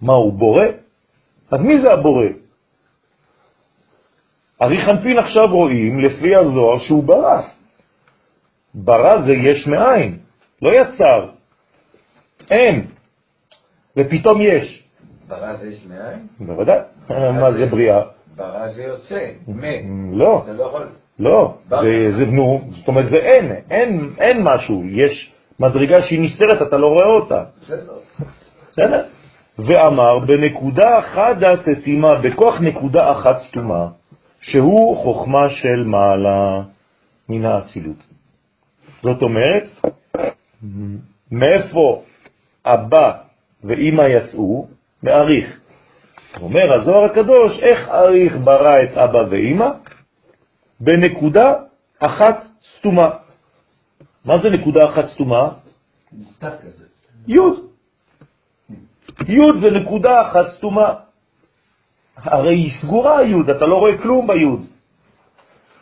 מה, 0.02 0.12
הוא 0.12 0.32
בורא? 0.32 0.64
אז 1.50 1.60
מי 1.60 1.80
זה 1.80 1.92
הבורא? 1.92 2.26
אריך 4.62 4.88
אנפין 4.88 5.18
עכשיו 5.18 5.46
רואים 5.50 6.00
לפי 6.00 6.36
הזוהר 6.36 6.78
שהוא 6.78 7.04
ברא. 7.04 7.42
ברא 8.74 9.22
זה 9.22 9.32
יש 9.32 9.66
מאין, 9.66 10.18
לא 10.62 10.70
יצר. 10.70 11.30
אין, 12.50 12.86
ופתאום 13.96 14.40
יש. 14.40 14.84
ברא 15.28 15.56
זה 15.56 15.68
יש 15.68 15.86
מאין? 15.86 16.26
בוודאי. 16.40 16.78
מה 17.10 17.52
זה 17.52 17.66
בריאה? 17.66 18.02
ברא 18.36 18.68
זה 18.68 18.82
יוצא, 18.82 19.30
מ. 19.48 20.18
לא. 20.18 20.42
אתה 20.44 20.52
לא 20.52 20.64
יכול... 20.64 20.86
לא, 21.18 21.54
זה, 21.68 22.26
נו, 22.26 22.60
זאת 22.70 22.88
אומרת 22.88 23.10
זה 23.10 23.16
אין, 23.16 23.52
אין, 23.70 24.10
אין 24.18 24.42
משהו, 24.42 24.84
יש 24.86 25.32
מדרגה 25.60 26.02
שהיא 26.02 26.20
נסתרת, 26.20 26.62
אתה 26.68 26.76
לא 26.76 26.86
רואה 26.86 27.06
אותה. 27.06 27.44
בסדר. 28.72 29.02
ואמר, 29.58 30.18
בנקודה 30.18 30.98
אחת 30.98 31.36
סתימה, 31.80 32.14
בכוח 32.14 32.60
נקודה 32.60 33.12
אחת 33.12 33.38
סתומה, 33.38 33.88
שהוא 34.40 34.96
חוכמה 34.96 35.48
של 35.48 35.84
מעלה 35.84 36.62
מן 37.28 37.44
האצילות. 37.44 38.06
זאת 39.02 39.22
אומרת, 39.22 39.64
מאיפה 41.32 42.02
אבא 42.66 43.12
ואמא 43.64 44.02
יצאו, 44.02 44.66
מעריך. 45.02 45.60
אומר 46.42 46.72
הזוהר 46.72 47.04
הקדוש, 47.04 47.60
איך 47.62 47.88
אריך 47.88 48.36
ברא 48.44 48.82
את 48.82 48.98
אבא 48.98 49.24
ואמא? 49.30 49.68
בנקודה 50.80 51.52
אחת 52.00 52.44
סתומה. 52.78 53.08
מה 54.24 54.38
זה 54.38 54.50
נקודה 54.50 54.80
אחת 54.88 55.06
סתומה? 55.06 55.48
י'. 57.28 57.38
י' 59.28 59.60
זה 59.60 59.70
נקודה 59.70 60.22
אחת 60.22 60.46
סתומה. 60.56 60.94
הרי 62.16 62.54
היא 62.54 62.70
סגורה 62.82 63.22
י', 63.22 63.50
אתה 63.50 63.66
לא 63.66 63.76
רואה 63.78 63.98
כלום 63.98 64.26
בי'. 64.26 64.46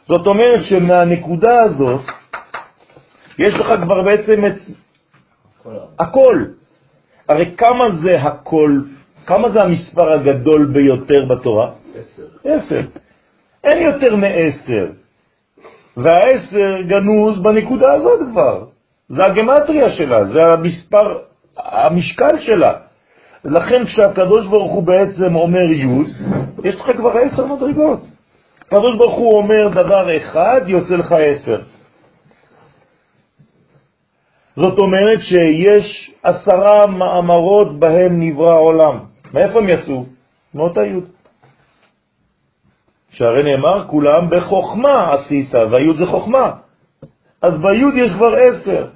זאת 0.08 0.26
אומרת 0.26 0.60
שמהנקודה 0.64 1.62
הזאת 1.64 2.00
יש 3.38 3.54
לך 3.54 3.82
כבר 3.82 4.02
בעצם 4.02 4.46
את 4.46 4.56
הכל. 5.98 6.44
הרי 7.28 7.54
כמה 7.56 7.84
זה 8.02 8.10
הכל, 8.22 8.80
כמה 9.26 9.50
זה 9.50 9.58
המספר 9.60 10.12
הגדול 10.12 10.72
ביותר 10.72 11.24
בתורה? 11.30 11.72
עשר. 11.94 12.26
עשר. 12.44 12.80
אין 13.66 13.82
יותר 13.82 14.16
מעשר. 14.16 14.86
והעשר 15.96 16.82
גנוז 16.86 17.42
בנקודה 17.42 17.92
הזאת 17.92 18.20
כבר. 18.32 18.64
זה 19.08 19.24
הגמטריה 19.24 19.90
שלה, 19.90 20.24
זה 20.24 20.46
המספר, 20.46 21.18
המשקל 21.56 22.38
שלה. 22.38 22.72
לכן 23.44 23.84
כשהקדוש 23.84 24.46
ברוך 24.46 24.72
הוא 24.72 24.82
בעצם 24.82 25.34
אומר 25.36 25.70
י', 25.70 25.86
יש 26.64 26.74
לך 26.74 26.96
כבר 26.96 27.18
עשר 27.18 27.46
מדרגות. 27.46 28.00
הקדוש 28.60 28.96
ברוך 28.96 29.14
הוא 29.14 29.38
אומר 29.38 29.68
דבר 29.68 30.16
אחד, 30.16 30.60
יוצא 30.66 30.96
לך 30.96 31.12
עשר. 31.12 31.60
זאת 34.56 34.78
אומרת 34.78 35.20
שיש 35.20 36.10
עשרה 36.22 36.86
מאמרות 36.86 37.78
בהם 37.78 38.20
נברא 38.20 38.50
העולם. 38.50 38.98
מאיפה 39.34 39.58
הם 39.58 39.68
יצאו? 39.68 40.04
מאותה 40.54 40.86
י'. 40.86 41.15
שהרי 43.16 43.42
נאמר, 43.42 43.88
כולם 43.88 44.30
בחוכמה 44.30 45.14
עשית, 45.14 45.54
והי' 45.54 45.94
זה 45.98 46.06
חוכמה. 46.06 46.52
אז 47.42 47.60
בי' 47.60 48.04
יש 48.04 48.12
כבר 48.12 48.34
עשר. 48.36 48.86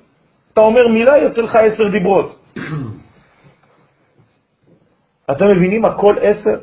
אתה 0.53 0.61
אומר 0.61 0.89
מילה, 0.89 1.19
יוצא 1.19 1.41
לך 1.41 1.57
עשר 1.57 1.89
דיברות. 1.89 2.37
אתם 5.31 5.49
מבינים? 5.49 5.85
הכל 5.85 6.17
עשר. 6.21 6.59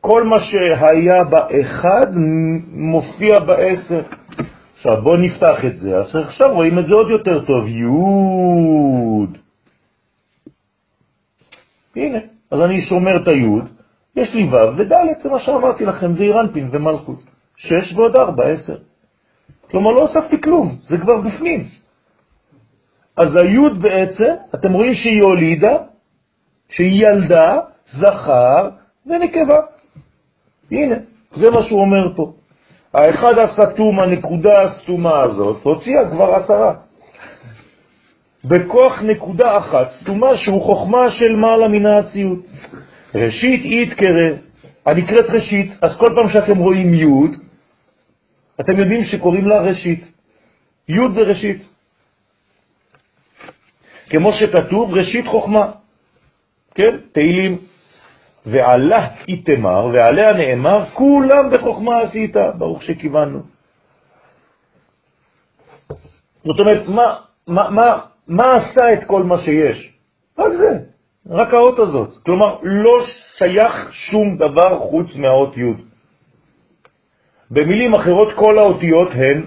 כל 0.00 0.24
מה 0.24 0.36
שהיה 0.40 1.24
באחד 1.24 2.06
מופיע 2.72 3.40
בעשר. 3.40 4.02
עכשיו 4.74 5.02
בואו 5.02 5.16
נפתח 5.16 5.64
את 5.64 5.76
זה, 5.76 5.96
אז 5.96 6.16
עכשיו 6.16 6.54
רואים 6.54 6.78
את 6.78 6.86
זה 6.86 6.94
עוד 6.94 7.10
יותר 7.10 7.44
טוב, 7.44 7.68
י' 7.68 7.84
הנה, 11.96 12.18
אז 12.50 12.60
אני 12.60 12.82
שומר 12.82 13.22
את 13.22 13.28
הי', 13.28 13.73
יש 14.16 14.34
לי 14.34 14.44
ו' 14.44 14.76
וד', 14.76 14.92
זה 15.22 15.30
מה 15.30 15.38
שאמרתי 15.38 15.84
לכם, 15.84 16.12
זה 16.12 16.24
אירנפין 16.24 16.68
ומלכות. 16.72 17.18
שש 17.56 17.92
ועוד 17.96 18.16
ארבע, 18.16 18.48
עשר. 18.48 18.76
כלומר, 19.70 19.90
לא 19.90 20.00
הוספתי 20.00 20.40
כלום, 20.40 20.76
זה 20.82 20.98
כבר 20.98 21.20
בפנים. 21.20 21.64
אז 23.16 23.36
הי' 23.36 23.70
בעצם, 23.78 24.34
אתם 24.54 24.72
רואים 24.72 24.94
שהיא 24.94 25.22
הולידה, 25.22 25.76
שהיא 26.68 27.06
ילדה, 27.06 27.60
זכר 27.86 28.68
ונקבה. 29.06 29.60
הנה, 30.70 30.96
זה 31.32 31.50
מה 31.50 31.62
שהוא 31.62 31.80
אומר 31.80 32.16
פה. 32.16 32.32
האחד 32.94 33.38
הסתום, 33.38 34.00
הנקודה 34.00 34.62
הסתומה 34.62 35.20
הזאת, 35.20 35.62
הוציאה 35.62 36.10
כבר 36.10 36.34
עשרה. 36.34 36.74
בכוח 38.44 39.02
נקודה 39.02 39.58
אחת 39.58 39.90
סתומה 40.00 40.36
שהוא 40.36 40.62
חוכמה 40.62 41.10
של 41.10 41.36
מעלה 41.36 41.68
מן 41.68 41.86
האציות. 41.86 42.38
ראשית 43.14 43.64
אית 43.64 43.92
קרא, 43.94 44.30
הנקראת 44.86 45.30
ראשית, 45.30 45.72
אז 45.82 45.90
כל 45.98 46.08
פעם 46.16 46.28
שאתם 46.32 46.58
רואים 46.58 46.94
י', 46.94 47.36
אתם 48.60 48.78
יודעים 48.78 49.04
שקוראים 49.04 49.48
לה 49.48 49.60
ראשית. 49.60 50.04
י' 50.88 51.14
זה 51.14 51.20
ראשית. 51.20 51.62
כמו 54.10 54.32
שכתוב, 54.32 54.94
ראשית 54.94 55.26
חוכמה. 55.26 55.72
כן, 56.74 56.96
תהילים. 57.12 57.58
ועלה 58.46 59.08
איתמר, 59.28 59.86
ועליה 59.86 60.28
נאמר, 60.32 60.84
כולם 60.84 61.50
בחוכמה 61.50 62.00
עשית, 62.00 62.36
ברוך 62.58 62.82
שכיוונו. 62.82 63.42
זאת 66.44 66.58
אומרת, 66.58 66.88
מה, 66.88 67.16
מה, 67.46 67.70
מה, 67.70 67.98
מה 68.28 68.44
עשה 68.54 68.92
את 68.92 69.04
כל 69.04 69.22
מה 69.22 69.38
שיש? 69.38 69.92
רק 70.38 70.52
זה, 70.52 70.93
רק 71.30 71.54
האות 71.54 71.78
הזאת. 71.78 72.10
כלומר, 72.26 72.58
לא 72.62 72.98
שייך 73.38 73.92
שום 73.92 74.36
דבר 74.36 74.78
חוץ 74.78 75.16
מהאות 75.16 75.56
י'. 75.56 75.82
במילים 77.50 77.94
אחרות, 77.94 78.32
כל 78.36 78.58
האותיות 78.58 79.08
הן 79.12 79.46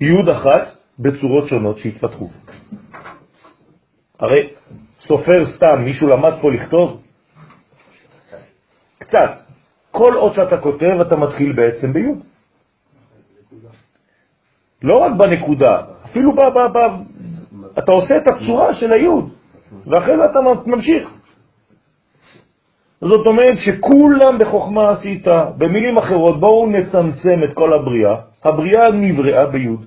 י' 0.00 0.32
אחת 0.32 0.66
בצורות 0.98 1.48
שונות 1.48 1.78
שהתפתחו. 1.78 2.28
הרי 4.20 4.48
סופר 5.00 5.44
סתם, 5.56 5.82
מישהו 5.84 6.08
למד 6.08 6.32
פה 6.40 6.50
לכתוב? 6.50 7.02
קצת. 8.98 9.30
כל 9.90 10.16
אות 10.16 10.34
שאתה 10.34 10.56
כותב, 10.56 11.00
אתה 11.00 11.16
מתחיל 11.16 11.52
בעצם 11.52 11.92
בי'. 11.92 12.12
לא 14.82 14.98
רק 14.98 15.12
בנקודה, 15.12 15.82
אפילו 16.04 16.32
ב, 16.32 16.40
ב, 16.40 16.78
ב, 16.78 16.78
אתה 17.78 17.92
עושה 17.92 18.16
את 18.16 18.28
הצורה 18.28 18.74
של 18.74 18.92
היוד, 18.92 19.32
ואחרי 19.86 20.16
זה 20.16 20.24
אתה 20.24 20.38
ממשיך. 20.66 21.08
זאת 23.00 23.26
אומרת 23.26 23.58
שכולם 23.58 24.38
בחוכמה 24.38 24.90
עשית. 24.90 25.26
במילים 25.58 25.98
אחרות, 25.98 26.40
בואו 26.40 26.66
נצמצם 26.70 27.40
את 27.44 27.54
כל 27.54 27.72
הבריאה. 27.72 28.16
הבריאה 28.44 28.90
נבראה 28.90 29.46
ביוד. 29.46 29.86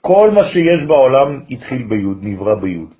כל 0.00 0.30
מה 0.30 0.44
שיש 0.44 0.84
בעולם 0.86 1.40
התחיל 1.50 1.82
ביוד, 1.88 2.18
נברא 2.22 2.54
ביוד. 2.54 2.94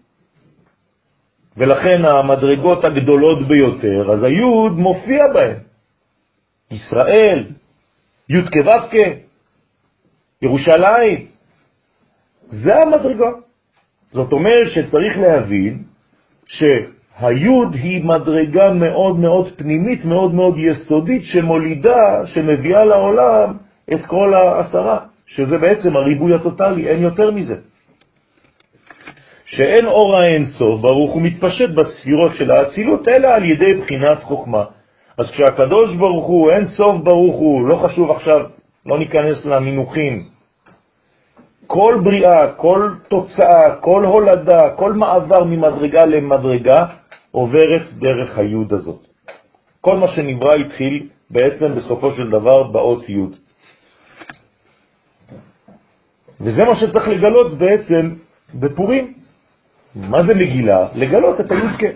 ולכן 1.57 2.05
המדרגות 2.05 2.85
הגדולות 2.85 3.49
ביותר, 3.49 4.13
אז 4.13 4.23
היוד 4.23 4.73
מופיע 4.73 5.29
בהן. 5.35 5.57
ישראל, 6.71 7.45
י' 8.29 8.43
כו' 8.43 8.99
ירושלים, 10.43 11.27
זה 12.51 12.75
המדרגה. 12.77 13.31
זאת 14.15 14.33
אומרת 14.33 14.71
שצריך 14.71 15.19
להבין 15.19 15.79
שהיוד 16.47 17.75
היא 17.75 18.05
מדרגה 18.05 18.73
מאוד 18.73 19.19
מאוד 19.19 19.53
פנימית, 19.57 20.05
מאוד 20.05 20.35
מאוד 20.35 20.55
יסודית, 20.59 21.25
שמולידה, 21.25 22.27
שמביאה 22.27 22.85
לעולם 22.85 23.55
את 23.93 24.07
כל 24.07 24.35
העשרה, 24.35 24.99
שזה 25.27 25.59
בעצם 25.59 25.97
הריבוי 25.97 26.35
הטוטלי, 26.35 26.89
אין 26.89 27.03
יותר 27.03 27.31
מזה. 27.31 27.57
שאין 29.47 29.87
אור 29.87 30.19
האינסוף, 30.19 30.81
ברוך 30.81 31.13
הוא 31.13 31.23
מתפשט 31.23 31.71
בספירות 31.71 32.35
של 32.35 32.51
האצילות, 32.51 33.09
אלא 33.09 33.29
על 33.29 33.45
ידי 33.45 33.75
בחינת 33.75 34.23
חוכמה. 34.23 34.65
אז 35.19 35.31
כשהקדוש 35.31 35.97
ברוך 35.97 36.27
הוא, 36.27 36.51
אין 36.51 36.65
סוף 36.65 36.97
ברוך 37.03 37.37
הוא, 37.37 37.69
לא 37.69 37.77
חשוב 37.77 38.11
עכשיו, 38.11 38.41
לא 38.87 38.99
ניכנס 38.99 39.47
למינוחים, 39.47 40.34
כל 41.67 42.01
בריאה, 42.05 42.53
כל 42.57 42.91
תוצאה, 43.09 43.77
כל 43.81 44.05
הולדה, 44.05 44.77
כל 44.77 44.93
מעבר 44.93 45.45
ממדרגה 45.45 46.05
למדרגה 46.05 46.77
עוברת 47.31 47.93
דרך 47.99 48.39
היוד 48.39 48.73
הזאת. 48.73 49.07
כל 49.81 49.97
מה 49.97 50.09
שנברא 50.09 50.55
התחיל 50.55 51.09
בעצם 51.31 51.75
בסופו 51.75 52.13
של 52.13 52.31
דבר 52.31 52.63
באות 52.63 53.09
יוד. 53.09 53.37
וזה 56.41 56.65
מה 56.65 56.77
שצריך 56.77 57.09
לגלות 57.09 57.59
בעצם 57.59 58.15
בפורים. 58.55 59.15
מה 59.95 60.25
זה 60.27 60.35
מגילה? 60.35 60.89
לגלות 60.95 61.41
את 61.41 61.51
היודקה. 61.51 61.87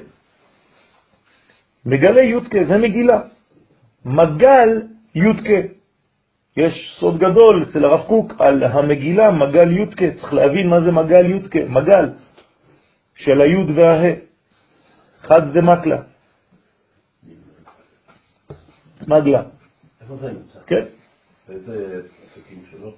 מגלה 1.87 2.23
יודקה, 2.23 2.65
זה 2.65 2.79
מגילה. 2.79 3.21
מגל 4.05 4.83
יודקה. 5.15 5.78
יש 6.59 6.97
סוד 7.01 7.19
גדול 7.19 7.63
אצל 7.63 7.85
הרב 7.85 8.03
קוק 8.07 8.33
על 8.39 8.63
המגילה, 8.63 9.31
מגל 9.31 9.73
יודקה, 9.73 10.07
צריך 10.21 10.35
להבין 10.35 10.69
מה 10.69 10.81
זה 10.81 10.93
מגל 10.93 11.27
יודקה, 11.27 11.59
מגל 11.69 12.05
של 13.17 13.41
היוד 13.41 13.71
והה, 13.75 14.13
חד 15.21 15.53
זה 15.53 15.61
מקלה. 15.61 15.99
מגלה. 19.07 19.43
איפה 20.03 20.17
זה 20.17 20.33
נמצא? 20.33 20.59
כן. 20.67 20.85
איזה 21.49 22.03
עסקים 22.23 22.63
שלו? 22.71 22.93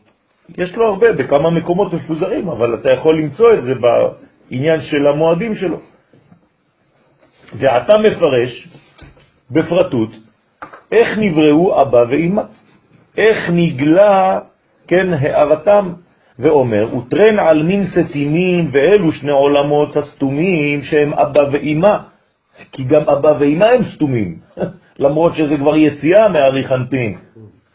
יש 0.58 0.76
לו 0.76 0.86
הרבה, 0.86 1.12
בכמה 1.12 1.50
מקומות 1.50 1.92
מפוזרים, 1.92 2.48
אבל 2.48 2.74
אתה 2.74 2.90
יכול 2.90 3.18
למצוא 3.18 3.54
את 3.54 3.62
זה 3.62 3.72
בעניין 3.74 4.80
של 4.82 5.06
המועדים 5.06 5.54
שלו. 5.54 5.80
ואתה 7.58 7.98
מפרש 7.98 8.68
בפרטות 9.50 10.10
איך 10.92 11.08
נבראו 11.18 11.82
אבא 11.82 12.04
ואמא. 12.10 12.42
איך 13.16 13.50
נגלה, 13.50 14.38
כן, 14.86 15.14
הערתם, 15.14 15.92
ואומר, 16.38 16.96
וטרן 16.96 17.38
על 17.38 17.62
מין 17.62 17.84
סתימים, 17.86 18.70
ואלו 18.72 19.12
שני 19.12 19.32
עולמות 19.32 19.96
הסתומים 19.96 20.82
שהם 20.82 21.12
אבא 21.14 21.40
ואמא, 21.52 21.96
כי 22.72 22.84
גם 22.84 23.02
אבא 23.02 23.32
ואמא 23.40 23.64
הם 23.64 23.82
סתומים, 23.94 24.38
למרות 25.04 25.34
שזה 25.34 25.56
כבר 25.56 25.76
יציאה 25.76 26.28
מהריחנטין, 26.28 27.18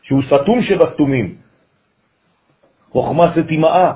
שהוא 0.02 0.22
סתום 0.22 0.62
שבסתומים. 0.62 1.36
חוכמה 2.92 3.24
סתימאה. 3.32 3.92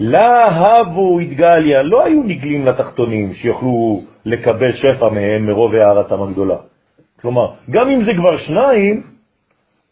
להבו 0.00 1.20
התגליה, 1.20 1.82
לא 1.82 2.04
היו 2.04 2.22
נגלים 2.22 2.66
לתחתונים 2.66 3.34
שיוכלו 3.34 4.02
לקבל 4.24 4.72
שפע 4.72 5.08
מהם 5.08 5.46
מרוב 5.46 5.74
הערתם 5.74 6.22
הגדולה. 6.22 6.56
כלומר, 7.20 7.52
גם 7.70 7.88
אם 7.88 8.02
זה 8.04 8.12
כבר 8.14 8.36
שניים, 8.36 9.15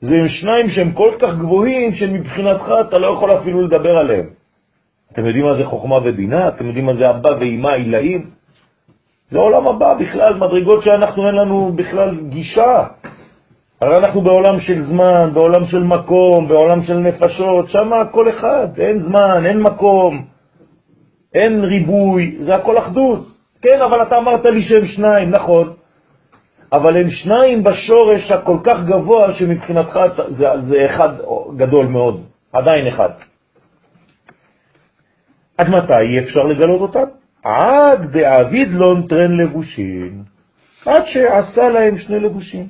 זה 0.05 0.15
עם 0.15 0.29
שניים 0.29 0.69
שהם 0.69 0.93
כל 0.93 1.13
כך 1.19 1.35
גבוהים 1.35 1.93
שמבחינתך 1.93 2.75
אתה 2.89 2.99
לא 2.99 3.07
יכול 3.07 3.31
אפילו 3.39 3.63
לדבר 3.63 3.97
עליהם. 3.97 4.27
אתם 5.13 5.27
יודעים 5.27 5.45
מה 5.45 5.55
זה 5.55 5.65
חוכמה 5.65 5.97
ובינה? 6.05 6.49
אתם 6.49 6.67
יודעים 6.67 6.87
מה 6.87 6.95
זה 6.95 7.11
אבא 7.11 7.31
ואימא 7.41 7.69
עילאים? 7.69 8.31
זה 9.29 9.39
עולם 9.39 9.67
הבא 9.67 9.95
בכלל, 9.95 10.35
מדרגות 10.35 10.83
שאנחנו 10.83 11.27
אין 11.27 11.35
לנו 11.35 11.73
בכלל 11.77 12.11
גישה. 12.29 12.85
הרי 13.81 13.97
אנחנו 13.97 14.21
בעולם 14.21 14.61
של 14.61 14.81
זמן, 14.83 15.31
בעולם 15.35 15.65
של 15.65 15.83
מקום, 15.85 16.49
בעולם 16.49 16.83
של 16.83 16.99
נפשות, 16.99 17.69
שם 17.69 17.91
כל 18.11 18.29
אחד, 18.29 18.69
אין 18.79 18.99
זמן, 18.99 19.47
אין 19.47 19.63
מקום, 19.63 20.25
אין 21.35 21.65
ריבוי, 21.65 22.37
זה 22.41 22.55
הכל 22.55 22.79
אחדות. 22.79 23.21
כן, 23.63 23.81
אבל 23.81 24.03
אתה 24.03 24.19
אמרת 24.19 24.45
לי 24.45 24.63
שהם 24.63 24.85
שניים, 24.85 25.31
נכון, 25.31 25.73
אבל 26.75 26.97
הם 26.97 27.11
שניים 27.11 27.64
בשורש 27.64 28.31
הכל 28.31 28.59
כך 28.64 28.77
גבוה 28.87 29.33
שמבחינתך 29.33 29.99
זה, 30.29 30.47
זה 30.68 30.85
אחד 30.85 31.09
גדול 31.57 31.87
מאוד, 31.87 32.25
עדיין 32.53 32.87
אחד. 32.87 33.11
עד 35.59 35.68
מתי 35.68 36.01
אי 36.01 36.18
אפשר 36.18 36.43
לגלות 36.43 36.81
אותם? 36.81 37.09
עד 37.45 38.12
בעביד 38.12 38.68
לון 38.68 39.07
טרן 39.07 39.37
לבושים, 39.37 40.22
עד 40.87 41.03
שעשה 41.07 41.68
להם 41.68 41.99
שני 41.99 42.20
לבושים. 42.20 42.66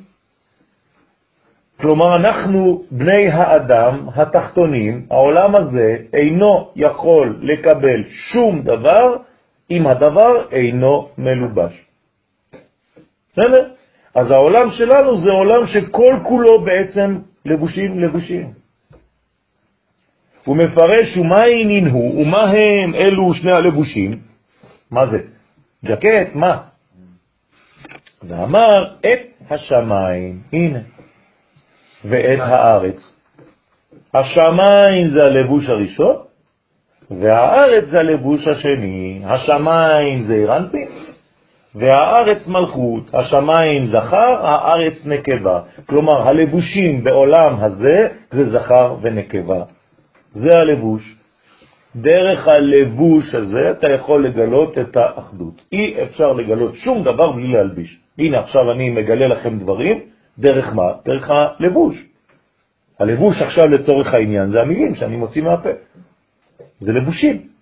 כלומר, 1.80 2.16
אנחנו 2.16 2.82
בני 2.90 3.28
האדם 3.28 4.08
התחתונים, 4.14 5.06
העולם 5.10 5.54
הזה 5.54 5.96
אינו 6.12 6.70
יכול 6.76 7.38
לקבל 7.42 8.04
שום 8.08 8.62
דבר 8.62 9.16
אם 9.70 9.86
הדבר 9.86 10.50
אינו 10.52 11.08
מלובש. 11.18 11.84
בסדר? 13.32 13.68
אז 14.14 14.30
העולם 14.30 14.70
שלנו 14.70 15.20
זה 15.20 15.30
עולם 15.30 15.66
שכל 15.66 16.14
כולו 16.22 16.64
בעצם 16.64 17.18
לבושים 17.44 18.00
לבושים. 18.00 18.52
הוא 20.44 20.56
מפרש 20.56 21.16
ומה 21.16 21.44
הוא 21.90 22.22
ומה 22.22 22.42
הם 22.50 22.94
אלו 22.94 23.34
שני 23.34 23.52
הלבושים. 23.52 24.10
מה 24.90 25.06
זה? 25.06 25.18
ג'קט, 25.84 26.34
מה? 26.34 26.58
ואמר 28.22 28.96
את 29.00 29.50
השמיים, 29.50 30.38
הנה, 30.52 30.78
ואת 32.04 32.38
הארץ. 32.40 33.16
השמיים 34.14 35.08
זה 35.08 35.22
הלבוש 35.22 35.68
הראשון, 35.68 36.16
והארץ 37.10 37.84
זה 37.84 38.00
הלבוש 38.00 38.48
השני. 38.48 39.22
השמיים 39.24 40.22
זה 40.22 40.34
אירנפין, 40.34 40.88
והארץ 41.74 42.46
מלכות, 42.48 43.14
השמיים 43.14 43.86
זכר, 43.86 44.46
הארץ 44.46 45.06
נקבה. 45.06 45.60
כלומר, 45.86 46.28
הלבושים 46.28 47.04
בעולם 47.04 47.56
הזה 47.60 48.08
זה 48.30 48.44
זכר 48.50 48.96
ונקבה. 49.02 49.62
זה 50.32 50.54
הלבוש. 50.54 51.16
דרך 51.96 52.48
הלבוש 52.48 53.34
הזה 53.34 53.70
אתה 53.70 53.88
יכול 53.88 54.26
לגלות 54.26 54.78
את 54.78 54.96
האחדות. 54.96 55.62
אי 55.72 56.02
אפשר 56.02 56.32
לגלות 56.32 56.74
שום 56.74 57.02
דבר 57.02 57.32
בלי 57.32 57.52
להלביש. 57.52 57.98
הנה 58.18 58.38
עכשיו 58.38 58.72
אני 58.72 58.90
מגלה 58.90 59.26
לכם 59.28 59.58
דברים, 59.58 60.00
דרך 60.38 60.74
מה? 60.74 60.92
דרך 61.04 61.30
הלבוש. 61.30 62.04
הלבוש 63.00 63.42
עכשיו 63.42 63.66
לצורך 63.66 64.14
העניין 64.14 64.50
זה 64.50 64.60
המילים 64.60 64.94
שאני 64.94 65.16
מוציא 65.16 65.42
מהפה. 65.42 65.70
זה 66.80 66.92
לבושים. 66.92 67.53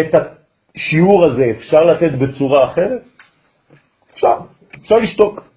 את 0.00 0.14
השיעור 0.14 1.26
הזה 1.26 1.44
אפשר 1.50 1.84
לתת 1.84 2.12
בצורה 2.18 2.72
אחרת? 2.72 3.02
אפשר, 4.14 4.36
אפשר 4.82 4.96
לשתוק. 4.96 5.52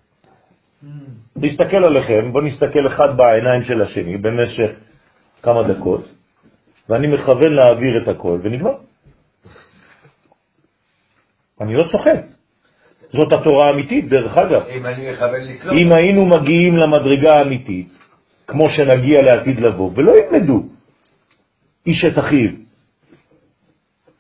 להסתכל 1.36 1.86
עליכם, 1.86 2.31
בואו 2.31 2.43
נסתכל 2.43 2.88
אחד 2.88 3.17
בעיניים 3.17 3.61
של 3.63 3.81
השני 3.81 4.17
במשך 4.17 4.71
כמה 5.43 5.63
דקות, 5.63 6.07
ואני 6.89 7.07
מכוון 7.07 7.53
להעביר 7.53 8.03
את 8.03 8.07
הכל, 8.07 8.39
ונגמר. 8.43 8.75
אני 11.61 11.73
לא 11.73 11.83
צוחק. 11.91 12.19
זאת 13.11 13.33
התורה 13.33 13.67
האמיתית, 13.67 14.09
דרך 14.09 14.38
אגב. 14.38 14.61
אם 14.61 14.86
אני 14.86 15.11
מכוון 15.11 15.41
לקלוט. 15.41 15.73
אם 15.73 15.91
היינו 15.91 16.25
מגיעים 16.25 16.77
למדרגה 16.77 17.38
האמיתית, 17.38 17.88
כמו 18.47 18.69
שנגיע 18.69 19.21
לעתיד 19.21 19.59
לבוא, 19.59 19.91
ולא 19.95 20.13
ילמדו 20.17 20.63
איש 21.88 22.05
את 22.05 22.19
אחיו, 22.19 22.64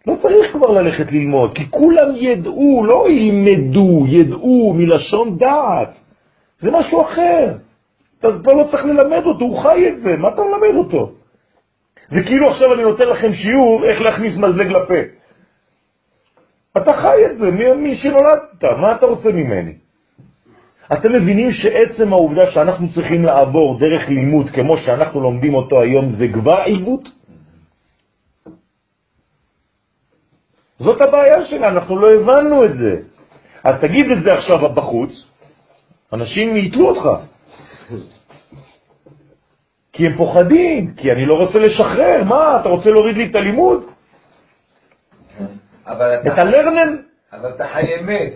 לא 0.07 0.15
צריך 0.21 0.51
כבר 0.51 0.71
ללכת 0.71 1.11
ללמוד, 1.11 1.55
כי 1.55 1.71
כולם 1.71 2.09
ידעו, 2.15 2.85
לא 2.85 3.09
ילמדו, 3.09 4.05
ידעו 4.07 4.73
מלשון 4.73 5.37
דעת. 5.37 5.93
זה 6.59 6.71
משהו 6.71 7.01
אחר. 7.01 7.53
אתה 8.19 8.27
כבר 8.43 8.53
לא 8.53 8.63
צריך 8.71 8.85
ללמד 8.85 9.25
אותו, 9.25 9.45
הוא 9.45 9.59
חי 9.59 9.87
את 9.87 9.97
זה, 9.97 10.17
מה 10.17 10.27
אתה 10.27 10.41
מלמד 10.41 10.75
אותו? 10.77 11.11
זה 12.07 12.23
כאילו 12.25 12.49
עכשיו 12.49 12.73
אני 12.73 12.83
נותן 12.83 13.07
לכם 13.07 13.33
שיעור 13.33 13.85
איך 13.85 14.01
להכניס 14.01 14.37
מזלג 14.37 14.67
לפה. 14.67 15.01
אתה 16.77 16.93
חי 16.93 17.25
את 17.25 17.37
זה, 17.37 17.51
מי, 17.51 17.73
מי 17.73 17.95
שנולדת, 17.95 18.63
מה 18.63 18.95
אתה 18.95 19.05
רוצה 19.05 19.29
ממני? 19.31 19.73
אתם 20.93 21.13
מבינים 21.13 21.51
שעצם 21.51 22.13
העובדה 22.13 22.51
שאנחנו 22.51 22.87
צריכים 22.93 23.25
לעבור 23.25 23.79
דרך 23.79 24.09
לימוד 24.09 24.49
כמו 24.49 24.77
שאנחנו 24.77 25.21
לומדים 25.21 25.55
אותו 25.55 25.81
היום 25.81 26.09
זה 26.09 26.27
כבר 26.27 26.55
עיוות? 26.55 27.09
זאת 30.77 31.01
הבעיה 31.01 31.45
שלנו, 31.45 31.65
אנחנו 31.65 31.99
לא 31.99 32.07
הבנו 32.13 32.65
את 32.65 32.75
זה. 32.75 32.95
אז 33.63 33.81
תגיד 33.81 34.11
את 34.11 34.23
זה 34.23 34.33
עכשיו 34.33 34.69
בחוץ, 34.73 35.11
אנשים 36.13 36.57
יתלו 36.57 36.89
אותך. 36.89 37.09
כי 39.93 40.03
הם 40.05 40.17
פוחדים, 40.17 40.93
כי 40.97 41.11
אני 41.11 41.25
לא 41.25 41.33
רוצה 41.33 41.59
לשחרר, 41.59 42.23
מה, 42.23 42.57
אתה 42.61 42.69
רוצה 42.69 42.89
להוריד 42.89 43.17
לי 43.17 43.25
את 43.31 43.35
הלימוד? 43.35 43.85
אבל 45.87 46.15
את 46.15 46.27
אתה, 46.27 46.41
הלרנן? 46.41 46.95
אבל 47.33 47.49
אתה 47.55 47.67
חי 47.73 47.81
אמת. 47.99 48.33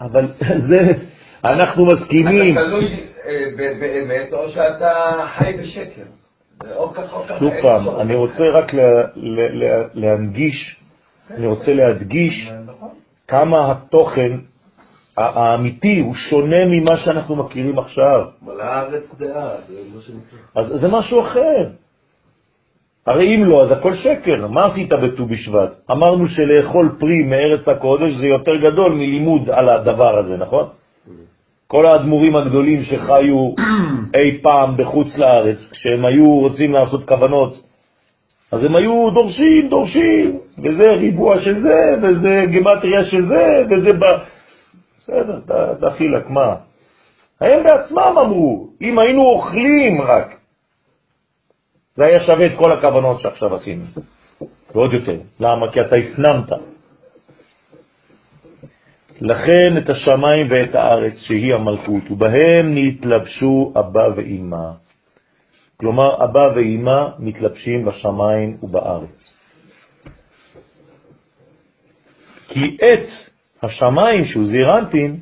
אבל 0.00 0.26
זה, 0.68 0.80
אנחנו 1.44 1.86
מסכימים. 1.86 2.58
אתה 2.58 2.66
תלוי 2.66 2.84
אה, 3.26 3.32
באמת, 3.56 4.32
או 4.32 4.48
שאתה 4.48 4.92
חי 5.38 5.52
בשקר. 5.60 6.02
שוב 7.38 7.52
פעם. 7.62 8.00
אני 8.00 8.14
רוצה 8.14 8.44
רק 8.54 8.74
לה- 8.74 8.82
לה- 9.14 9.48
לה- 9.52 9.84
להנגיש, 9.94 10.76
אני 11.30 11.46
רוצה 11.46 11.72
להדגיש. 11.72 12.50
כמה 13.28 13.72
התוכן 13.72 14.38
האמיתי 15.16 16.00
הוא 16.00 16.14
שונה 16.14 16.64
ממה 16.66 16.96
שאנחנו 16.96 17.36
מכירים 17.36 17.78
עכשיו. 17.78 18.20
מלאה 18.42 18.76
הארץ 18.76 19.14
דעה, 19.18 19.50
זה 19.68 19.74
מה 19.94 20.00
שנקרא. 20.00 20.38
אז 20.54 20.80
זה 20.80 20.88
משהו 20.88 21.20
אחר. 21.20 21.68
הרי 23.06 23.34
אם 23.34 23.44
לא, 23.44 23.62
אז 23.62 23.70
הכל 23.72 23.94
שקר. 23.94 24.46
מה 24.46 24.66
עשית 24.66 24.92
בט"ו 24.92 25.26
בשבט? 25.26 25.70
אמרנו 25.90 26.28
שלאכול 26.28 26.96
פרי 27.00 27.22
מארץ 27.22 27.68
הקודש 27.68 28.12
זה 28.14 28.26
יותר 28.26 28.56
גדול 28.56 28.92
מלימוד 28.92 29.50
על 29.50 29.68
הדבר 29.68 30.18
הזה, 30.18 30.36
נכון? 30.36 30.68
כל 31.66 31.86
האדמו"רים 31.86 32.36
הגדולים 32.36 32.82
שחיו 32.82 33.52
אי 34.14 34.38
פעם 34.42 34.76
בחוץ 34.76 35.18
לארץ, 35.18 35.58
כשהם 35.70 36.04
היו 36.04 36.24
רוצים 36.24 36.72
לעשות 36.72 37.08
כוונות, 37.08 37.67
אז 38.52 38.64
הם 38.64 38.76
היו 38.76 39.10
דורשים, 39.10 39.68
דורשים, 39.68 40.38
וזה 40.58 40.92
ריבוע 40.92 41.40
של 41.40 41.60
זה, 41.60 41.96
וזה 42.02 42.44
גמטריה 42.54 43.04
של 43.04 43.26
זה, 43.26 43.62
וזה 43.70 43.92
ב... 43.92 44.04
בסדר, 44.98 45.40
דחילק, 45.80 46.30
מה? 46.30 46.54
הם 47.40 47.64
בעצמם 47.64 48.14
אמרו, 48.20 48.68
אם 48.82 48.98
היינו 48.98 49.22
אוכלים 49.22 50.02
רק, 50.02 50.36
זה 51.96 52.04
היה 52.04 52.20
שווה 52.26 52.46
את 52.46 52.52
כל 52.58 52.72
הכוונות 52.72 53.20
שעכשיו 53.20 53.54
עשינו, 53.54 53.84
ועוד 54.74 54.92
יותר. 54.92 55.16
למה? 55.40 55.72
כי 55.72 55.80
אתה 55.80 55.96
הפנמת. 55.96 56.52
לכן 59.20 59.76
את 59.78 59.90
השמיים 59.90 60.46
ואת 60.50 60.74
הארץ, 60.74 61.14
שהיא 61.26 61.54
המלכות, 61.54 62.10
ובהם 62.10 62.74
נתלבשו 62.74 63.72
אבא 63.76 64.08
ואמא. 64.16 64.87
כלומר, 65.80 66.24
אבא 66.24 66.50
ואמא 66.54 67.08
מתלבשים 67.18 67.84
בשמיים 67.84 68.58
ובארץ. 68.62 69.34
כי 72.48 72.76
את 72.84 73.06
השמיים, 73.62 74.24
שהוא 74.24 74.46
זירנטין, 74.46 75.20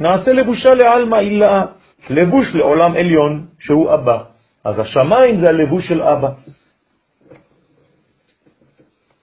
נעשה 0.00 0.32
לבושה 0.32 0.74
לעלמא 0.74 1.16
אילה, 1.16 1.64
לבוש 2.10 2.54
לעולם 2.54 2.92
עליון, 2.96 3.46
שהוא 3.58 3.94
אבא. 3.94 4.24
אז 4.64 4.78
השמיים 4.78 5.40
זה 5.40 5.48
הלבוש 5.48 5.88
של 5.88 6.02
אבא. 6.02 6.28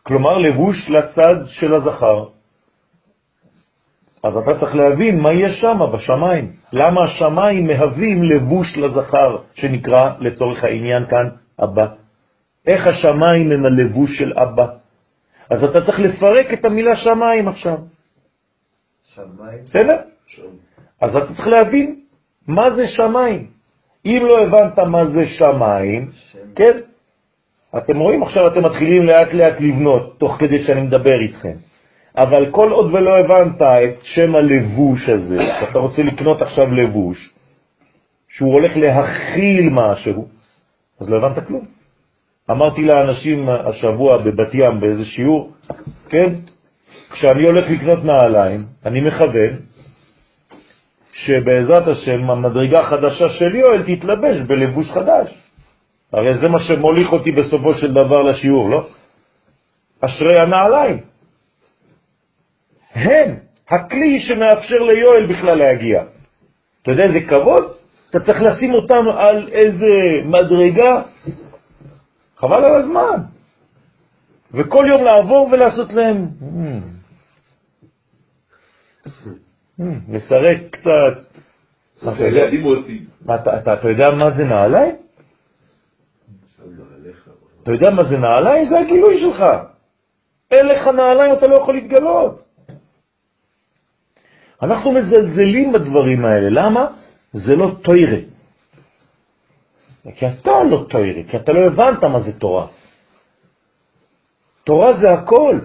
כלומר, 0.04 0.38
לבוש 0.38 0.90
לצד 0.90 1.36
של 1.48 1.76
הזכר. 1.76 2.26
אז 4.24 4.38
אתה 4.38 4.60
צריך 4.60 4.76
להבין 4.76 5.20
מה 5.20 5.34
יש 5.34 5.62
שם 5.62 5.80
בשמיים. 5.94 6.52
למה 6.74 7.04
השמיים 7.04 7.68
מהווים 7.68 8.24
לבוש 8.24 8.78
לזכר, 8.78 9.38
שנקרא 9.54 10.14
לצורך 10.20 10.64
העניין 10.64 11.06
כאן 11.06 11.30
אבא. 11.64 11.86
איך 12.68 12.88
השמיים 12.88 13.52
הם 13.52 13.66
הלבוש 13.66 14.10
של 14.20 14.34
אבא? 14.40 14.68
אז 15.50 15.64
אתה 15.64 15.86
צריך 15.86 16.00
לפרק 16.00 16.54
את 16.54 16.66
המילה 16.66 16.96
שמיים 16.96 17.48
עכשיו, 17.48 17.78
שמיים. 19.04 19.60
בסדר? 19.66 19.98
שם. 20.28 20.42
אז 21.02 21.16
אתה 21.16 21.28
צריך 21.28 21.48
להבין 21.48 22.00
מה 22.48 22.72
זה 22.72 22.88
שמיים. 22.88 23.48
אם 24.06 24.22
לא 24.28 24.44
הבנת 24.44 24.80
מה 24.80 25.06
זה 25.06 25.26
שמיים, 25.26 26.12
שם. 26.12 26.40
כן? 26.56 26.80
אתם 27.78 28.00
רואים 28.00 28.24
עכשיו, 28.24 28.48
אתם 28.48 28.66
מתחילים 28.66 29.06
לאט 29.06 29.34
לאט 29.34 29.62
לבנות, 29.62 30.20
תוך 30.20 30.36
כדי 30.40 30.60
שאני 30.60 30.82
מדבר 30.82 31.20
איתכם. 31.20 31.58
אבל 32.18 32.52
כל 32.52 32.72
עוד 32.72 32.94
ולא 32.94 33.18
הבנת 33.18 33.62
את 33.62 34.00
שם 34.04 34.36
הלבוש 34.36 35.10
הזה, 35.10 35.38
שאתה 35.60 35.80
רוצה 35.80 36.04
לקנות 36.04 36.42
עכשיו 36.42 36.74
לבוש, 36.74 37.34
שהוא 38.30 38.54
הולך 38.54 38.78
להכיל 38.78 39.70
משהו, 39.70 40.28
אז 41.00 41.10
לא 41.10 41.18
הבנת 41.18 41.48
כלום. 41.48 41.66
אמרתי 42.52 42.82
לאנשים 42.82 43.50
השבוע 43.50 44.18
בבת 44.18 44.54
ים 44.54 44.80
באיזה 44.80 45.06
שיעור, 45.06 45.52
כן, 46.10 46.34
כשאני 47.12 47.44
הולך 47.44 47.70
לקנות 47.70 48.06
נעליים, 48.06 48.66
אני 48.86 49.02
מכוון 49.02 49.60
שבעזרת 51.14 51.88
השם 51.88 52.30
המדרגה 52.30 52.80
החדשה 52.80 53.30
של 53.30 53.56
יואל 53.56 53.84
תתלבש 53.84 54.38
בלבוש 54.48 54.92
חדש. 54.92 55.38
הרי 56.14 56.38
זה 56.38 56.50
מה 56.50 56.60
שמוליך 56.60 57.14
אותי 57.14 57.32
בסופו 57.32 57.74
של 57.74 57.94
דבר 57.94 58.22
לשיעור, 58.22 58.70
לא? 58.70 58.88
אשרי 60.02 60.42
הנעליים. 60.42 61.13
הם 62.94 63.36
הכלי 63.70 64.20
שמאפשר 64.20 64.80
ליואל 64.80 65.28
בכלל 65.30 65.58
להגיע. 65.58 66.04
אתה 66.82 66.92
יודע 66.92 67.04
איזה 67.04 67.20
כבוד? 67.30 67.74
אתה 68.10 68.20
צריך 68.20 68.42
לשים 68.42 68.74
אותם 68.74 69.06
על 69.18 69.50
איזה 69.52 69.92
מדרגה, 70.26 71.02
חבל 72.38 72.66
על 72.66 72.76
הזמן. 72.76 73.22
וכל 74.54 74.86
יום 74.90 75.04
לעבור 75.04 75.50
ולעשות 75.52 75.94
להם, 75.94 76.28
"Hmm, 76.42 76.82
hmm", 79.80 79.84
לסרק 80.10 80.58
קצת. 80.70 81.40
אתה 83.74 83.90
יודע-. 83.90 84.12
מה, 84.12 84.32
זה 84.32 84.46
נעליים? 84.46 84.96
אתה 87.64 87.72
יודע 87.72 87.90
מה 87.90 88.04
זה 88.04 88.18
נעליים? 88.18 88.70
זה 88.70 88.80
הגילוי 88.80 89.20
שלך. 89.20 89.44
אין 90.52 90.66
לך 90.66 90.88
נעליים, 90.88 91.34
אתה 91.34 91.48
לא 91.48 91.56
יכול 91.56 91.76
להתגלות. 91.76 92.53
אנחנו 94.64 94.92
מזלזלים 94.92 95.72
בדברים 95.72 96.26
האלה. 96.26 96.50
למה? 96.50 96.86
זה 97.34 97.56
לא 97.56 97.72
תוירה. 97.82 98.18
כי 100.16 100.28
אתה 100.28 100.64
לא 100.64 100.86
תוירה, 100.90 101.24
כי 101.24 101.38
אתה 101.38 101.52
לא 101.52 101.68
הבנת 101.68 102.04
מה 102.04 102.20
זה 102.20 102.40
תורה. 102.40 102.68
תורה 104.64 104.94
זה 104.94 105.12
הכל. 105.12 105.60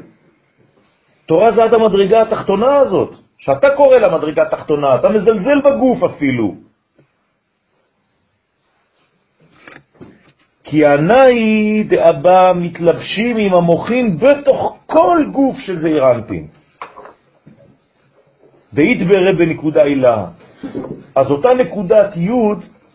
תורה 1.27 1.53
זה 1.53 1.63
עד 1.63 1.75
המדרגה 1.75 2.23
התחתונה 2.23 2.77
הזאת. 2.77 3.15
שאתה 3.39 3.69
קורא 3.77 3.97
לה 3.97 4.19
מדרגה 4.19 4.45
תחתונה, 4.51 4.95
אתה 4.95 5.09
מזלזל 5.09 5.61
בגוף 5.61 6.03
אפילו. 6.03 6.55
כי 10.65 10.83
הנאי 10.87 11.83
דאבא 11.89 12.53
מתלבשים 12.57 13.37
עם 13.37 13.55
המוחים 13.55 14.19
בתוך 14.19 14.79
כל 14.87 15.19
גוף 15.33 15.57
של 15.59 15.81
זעיר 15.81 16.05
והתברא 18.73 19.33
בנקודה 19.33 19.83
הילה. 19.83 20.27
אז 21.15 21.31
אותה 21.31 21.55
נקודת 21.55 22.17
י' 22.17 22.31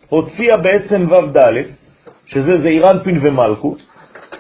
הוציאה 0.10 0.58
בעצם 0.58 1.08
ו' 1.12 1.38
ד', 1.38 1.64
שזה 2.26 2.58
זעיר 2.58 2.92
אנפין 2.92 3.20
ומלכות, 3.22 3.82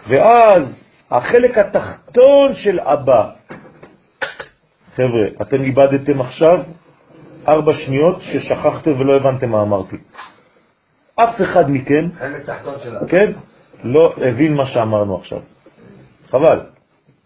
ואז 0.08 0.84
החלק 1.12 1.58
התחתון 1.58 2.54
של 2.54 2.80
אבא. 2.80 3.30
חבר'ה, 4.96 5.28
אתם 5.42 5.62
איבדתם 5.62 6.22
עכשיו 6.22 6.64
ארבע 7.48 7.74
שניות 7.74 8.22
ששכחתם 8.22 8.92
ולא 9.00 9.16
הבנתם 9.16 9.50
מה 9.50 9.62
אמרתי. 9.62 9.98
אף 11.16 11.42
אחד 11.42 11.72
מכם, 11.72 12.10
חלק 12.20 12.46
תחתון 12.46 12.76
שלה. 12.84 13.00
כן, 13.08 13.32
לא 13.84 14.14
הבין 14.18 14.54
מה 14.54 14.68
שאמרנו 14.68 15.16
עכשיו. 15.16 15.40
חבל. 16.30 16.60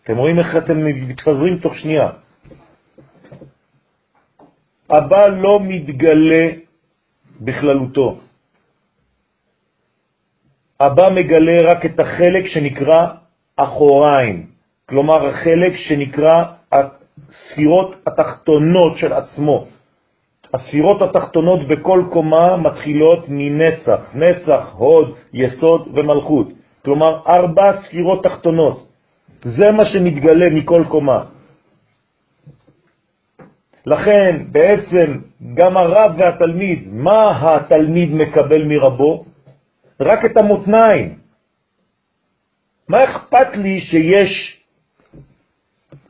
אתם 0.03 0.17
רואים 0.17 0.39
איך 0.39 0.55
אתם 0.55 0.85
מתפזרים 0.85 1.57
תוך 1.57 1.75
שנייה. 1.75 2.09
אבא 4.91 5.27
לא 5.27 5.59
מתגלה 5.63 6.47
בכללותו. 7.41 8.17
אבא 10.81 11.09
מגלה 11.15 11.57
רק 11.71 11.85
את 11.85 11.99
החלק 11.99 12.45
שנקרא 12.45 13.07
אחוריים, 13.57 14.45
כלומר 14.89 15.27
החלק 15.27 15.73
שנקרא 15.75 16.43
הספירות 16.71 17.95
התחתונות 18.07 18.97
של 18.97 19.13
עצמו. 19.13 19.65
הספירות 20.53 21.01
התחתונות 21.01 21.67
בכל 21.67 22.03
קומה 22.11 22.57
מתחילות 22.57 23.25
מנצח, 23.29 24.15
נצח, 24.15 24.63
הוד, 24.77 25.15
יסוד 25.33 25.88
ומלכות. 25.93 26.47
כלומר, 26.85 27.19
ארבע 27.27 27.81
ספירות 27.81 28.23
תחתונות. 28.23 28.88
זה 29.43 29.71
מה 29.71 29.85
שמתגלה 29.85 30.49
מכל 30.49 30.83
קומה. 30.89 31.36
לכן, 33.88 34.45
בעצם, 34.51 35.19
גם 35.53 35.77
הרב 35.77 36.15
והתלמיד, 36.17 36.88
מה 36.91 37.39
התלמיד 37.41 38.13
מקבל 38.13 38.63
מרבו? 38.63 39.25
רק 39.99 40.25
את 40.25 40.38
המותניים. 40.38 41.15
מה 42.89 43.03
אכפת 43.03 43.57
לי 43.57 43.79
שיש 43.79 44.63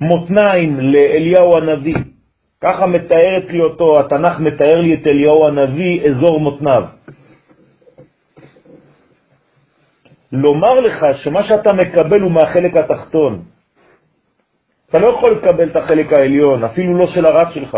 מותניים 0.02 0.80
לאליהו 0.80 1.58
הנביא? 1.58 1.96
ככה 2.62 2.88
מתארת 2.88 3.50
לי 3.50 3.60
אותו, 3.60 4.00
התנ"ך 4.00 4.40
מתאר 4.40 4.82
לי 4.82 4.94
את 4.94 5.08
אליהו 5.08 5.48
הנביא, 5.48 6.10
אזור 6.10 6.40
מותניו. 6.40 6.84
לומר 10.32 10.74
לך 10.74 11.06
שמה 11.24 11.44
שאתה 11.44 11.74
מקבל 11.74 12.22
הוא 12.22 12.32
מהחלק 12.32 12.78
התחתון. 12.78 13.57
אתה 14.90 15.00
לא 15.00 15.08
יכול 15.08 15.38
לקבל 15.38 15.70
את 15.70 15.76
החלק 15.76 16.14
העליון, 16.14 16.64
אפילו 16.64 16.98
לא 16.98 17.08
של 17.08 17.26
הרב 17.26 17.48
שלך. 17.54 17.78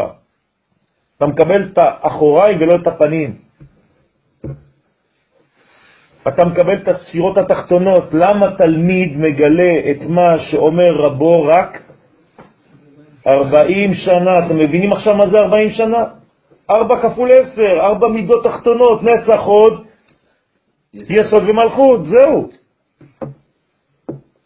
אתה 1.18 1.28
מקבל 1.28 1.64
את 1.64 1.78
האחוריים 1.78 2.58
ולא 2.62 2.82
את 2.82 2.88
הפנים. 2.88 3.36
אתה 6.28 6.46
מקבל 6.46 6.74
את 6.74 6.88
הספירות 6.88 7.38
התחתונות. 7.38 8.14
למה 8.14 8.56
תלמיד 8.58 9.18
מגלה 9.18 9.74
את 9.92 10.02
מה 10.10 10.40
שאומר 10.52 10.92
רבו 10.98 11.44
רק 11.44 11.82
40 13.28 13.94
שנה? 13.94 14.46
אתם 14.46 14.58
מבינים 14.58 14.94
עכשיו 14.94 15.16
מה 15.16 15.28
זה 15.28 15.38
40 15.38 15.70
שנה? 15.70 16.04
4 16.70 17.02
כפול 17.02 17.30
10, 17.32 17.62
4 17.82 18.08
מידות 18.08 18.44
תחתונות, 18.44 19.04
נצח 19.04 19.40
עוד, 19.40 19.86
יסוד 20.94 21.50
ומלכות, 21.50 22.00
זהו. 22.06 22.50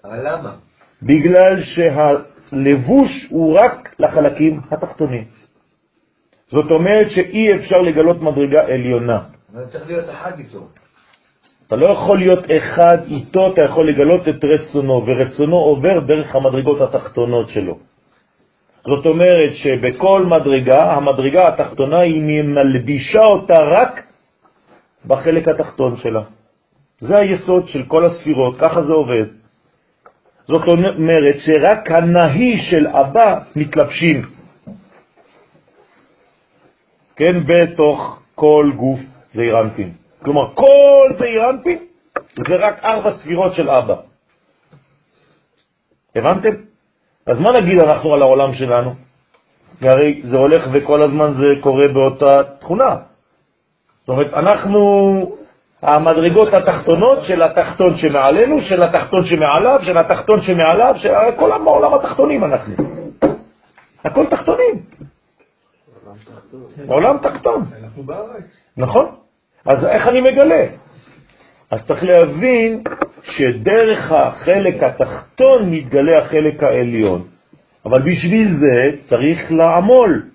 אבל 0.05 0.20
למה? 0.24 0.55
בגלל 1.01 1.64
שהלבוש 2.50 3.28
הוא 3.30 3.60
רק 3.60 3.96
לחלקים 4.00 4.62
התחתונים. 4.72 5.24
זאת 6.52 6.72
אומרת 6.72 7.08
שאי 7.10 7.56
אפשר 7.56 7.82
לגלות 7.82 8.22
מדרגה 8.22 8.60
עליונה. 8.68 9.20
אבל 9.54 9.66
צריך 9.66 9.88
להיות 9.88 10.10
אחד 10.10 10.39
איתו. 10.39 10.68
אתה 11.68 11.76
לא 11.76 11.88
יכול 11.88 12.18
להיות 12.18 12.46
אחד 12.58 12.98
איתו, 13.08 13.54
אתה 13.54 13.62
יכול 13.62 13.89
לגלות 13.89 14.28
את 14.30 14.44
רצונו, 14.44 15.04
ורצונו 15.08 15.58
עובר 15.58 16.00
דרך 16.00 16.36
המדרגות 16.36 16.82
התחתונות 16.82 17.50
שלו. 17.50 17.78
זאת 18.84 19.06
אומרת 19.06 19.54
שבכל 19.54 20.26
מדרגה, 20.26 20.82
המדרגה 20.94 21.46
התחתונה 21.48 22.00
היא 22.00 22.44
מלבישה 22.44 23.22
אותה 23.22 23.54
רק 23.72 24.04
בחלק 25.06 25.48
התחתון 25.48 25.98
שלה. 25.98 26.22
זה 27.00 27.18
היסוד 27.18 27.68
של 27.68 27.84
כל 27.88 28.06
הספירות, 28.06 28.60
ככה 28.60 28.82
זה 28.84 28.94
עובד. 28.94 29.43
זאת 30.48 30.62
אומרת 30.68 31.36
שרק 31.46 31.91
הנהי 31.91 32.58
של 32.72 32.88
אבא 32.88 33.39
מתלבשים, 33.56 34.22
כן, 37.16 37.44
בתוך 37.48 38.20
כל 38.36 38.72
גוף 38.76 39.00
זעירנטין. 39.34 39.91
כלומר, 40.24 40.54
כל 40.56 41.10
זעירנטין 41.20 41.78
זה 42.48 42.56
רק 42.56 42.84
ארבע 42.84 43.12
ספירות 43.12 43.54
של 43.54 43.70
אבא. 43.70 43.96
הבנתם? 46.16 46.50
אז 47.26 47.39
מה 47.39 47.62
נגיד 47.62 47.80
אנחנו 47.80 48.14
על 48.14 48.22
העולם 48.22 48.54
שלנו? 48.54 48.94
והרי 49.82 50.22
זה 50.24 50.38
הולך 50.38 50.68
וכל 50.74 51.04
הזמן 51.04 51.32
זה 51.34 51.56
קורה 51.62 51.88
באותה 51.88 52.44
תכונה. 52.60 52.96
זאת 54.00 54.10
אומרת, 54.10 54.34
אנחנו 54.34 54.82
המדרגות 55.84 56.54
התחתונות 56.54 57.20
של 57.24 57.44
התחתון 57.44 57.98
שמעלינו, 57.98 58.62
של 58.62 58.84
התחתון 58.84 59.26
שמעליו, 59.26 59.80
של 59.84 59.98
התחתון 59.98 60.42
שמעליו, 60.42 60.94
של 60.98 61.14
כל 61.40 61.52
העולם 61.52 61.94
התחתונים 61.94 62.44
אנחנו. 62.44 62.74
הכל 64.06 64.26
תחתונים. 64.26 64.76
עולם 66.88 67.18
תחתון. 67.18 67.66
נכון? 68.78 69.16
אז 69.66 69.86
איך 69.86 70.08
אני 70.08 70.22
מגלה? 70.22 70.66
אז 71.72 71.88
צריך 71.88 72.04
להבין 72.04 72.84
שדרך 73.24 74.12
החלק 74.12 74.84
התחתון 74.84 75.72
מתגלה 75.72 76.18
החלק 76.20 76.64
העליון. 76.64 77.22
אבל 77.86 78.02
בשביל 78.02 78.48
זה 78.60 78.92
צריך 79.10 79.52
לעמול. 79.52 80.26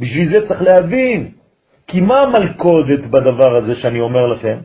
בשביל 0.00 0.28
זה 0.28 0.48
צריך 0.48 0.62
להבין. 0.62 1.37
כי 1.88 2.00
מה 2.00 2.20
המלכודת 2.20 3.06
בדבר 3.06 3.56
הזה 3.56 3.74
שאני 3.74 4.00
אומר 4.00 4.26
לכם? 4.26 4.58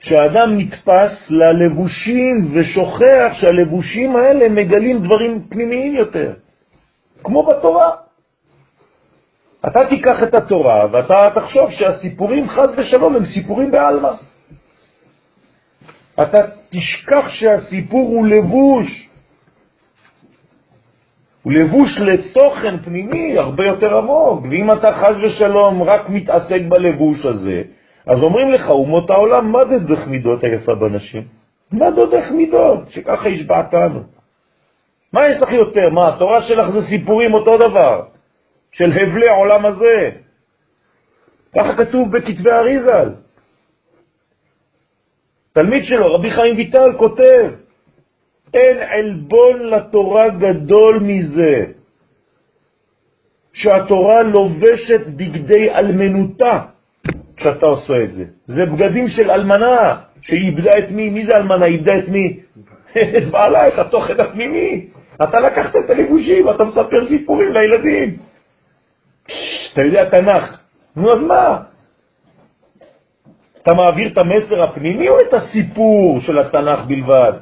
שהאדם 0.00 0.58
נתפס 0.58 1.30
ללבושים 1.30 2.50
ושוכח 2.54 3.32
שהלבושים 3.32 4.16
האלה 4.16 4.48
מגלים 4.48 5.02
דברים 5.02 5.42
פנימיים 5.48 5.94
יותר, 5.94 6.32
כמו 7.24 7.42
בתורה. 7.42 7.90
אתה 9.66 9.80
תיקח 9.88 10.22
את 10.22 10.34
התורה 10.34 10.86
ואתה 10.92 11.28
תחשוב 11.34 11.70
שהסיפורים 11.70 12.48
חז 12.48 12.68
ושלום 12.76 13.16
הם 13.16 13.24
סיפורים 13.24 13.70
בעלמא. 13.70 14.10
אתה 16.22 16.38
תשכח 16.70 17.28
שהסיפור 17.28 18.08
הוא 18.08 18.26
לבוש, 18.26 19.08
הוא 21.44 21.52
לבוש 21.52 22.00
לתוכן 22.00 22.78
פנימי 22.78 23.38
הרבה 23.38 23.66
יותר 23.66 23.98
עמוק, 23.98 24.44
ואם 24.50 24.70
אתה 24.70 24.94
חז 24.94 25.16
ושלום 25.22 25.82
רק 25.82 26.08
מתעסק 26.08 26.60
בלבוש 26.68 27.26
הזה, 27.26 27.62
אז 28.06 28.18
אומרים 28.22 28.50
לך, 28.50 28.70
אומות 28.70 29.10
העולם, 29.10 29.52
מה 29.52 29.64
זה 29.64 29.78
דרך 29.78 30.06
מידות 30.06 30.44
היפה 30.44 30.74
בנשים? 30.74 31.22
מה 31.72 31.90
זה 31.90 32.06
דרך 32.06 32.30
מידות? 32.30 32.90
שככה 32.90 33.28
השבעתנו. 33.28 34.00
מה 35.12 35.28
יש 35.28 35.42
לך 35.42 35.52
יותר? 35.52 35.90
מה, 35.90 36.08
התורה 36.08 36.42
שלך 36.42 36.70
זה 36.70 36.82
סיפורים 36.82 37.34
אותו 37.34 37.58
דבר, 37.58 38.02
של 38.72 38.92
הבלי 38.92 39.28
העולם 39.28 39.66
הזה. 39.66 40.10
ככה 41.54 41.76
כתוב 41.76 42.12
בכתבי 42.12 42.50
אריזל. 42.50 43.10
תלמיד 45.52 45.84
שלו, 45.84 46.14
רבי 46.14 46.30
חיים 46.30 46.56
ויטל, 46.56 46.92
כותב, 46.98 47.50
אין 48.54 48.76
עלבון 48.78 49.60
לתורה 49.62 50.28
גדול 50.28 50.98
מזה, 51.02 51.64
שהתורה 53.52 54.22
לובשת 54.22 55.06
בגדי 55.16 55.70
אלמנותה 55.70 56.60
כשאתה 57.36 57.66
עושה 57.66 57.94
את 58.04 58.12
זה. 58.12 58.24
זה 58.46 58.66
בגדים 58.66 59.08
של 59.08 59.30
אלמנה, 59.30 59.96
שהיא 60.22 60.46
איבדה 60.46 60.70
את 60.78 60.90
מי? 60.90 61.10
מי 61.10 61.26
זה 61.26 61.36
אלמנה? 61.36 61.66
איבדה 61.66 61.98
את 61.98 62.08
מי? 62.08 62.40
את 63.18 63.24
בעלה, 63.30 63.66
את 63.66 63.78
התוכן 63.78 64.14
הפנימי. 64.20 64.86
אתה 65.22 65.40
לקחת 65.40 65.76
את 65.76 65.90
הלבושים, 65.90 66.50
אתה 66.50 66.64
מספר 66.64 67.08
סיפורים 67.08 67.52
לילדים. 67.52 68.16
אתה 69.72 69.82
יודע 69.82 70.10
תנ"ך. 70.10 70.62
נו, 70.96 71.12
אז 71.12 71.22
מה? 71.22 71.58
אתה 73.62 73.74
מעביר 73.74 74.12
את 74.12 74.18
המסר 74.18 74.62
הפנימי 74.62 75.08
או 75.08 75.18
את 75.28 75.34
הסיפור 75.34 76.20
של 76.20 76.38
התנ"ך 76.38 76.80
בלבד? 76.86 77.32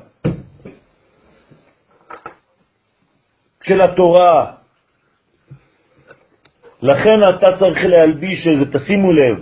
של 3.63 3.81
התורה. 3.83 4.53
לכן 6.83 7.21
אתה 7.31 7.59
צריך 7.59 7.85
להלביש 7.85 8.47
איזה, 8.47 8.73
תשימו 8.73 9.13
לב, 9.13 9.37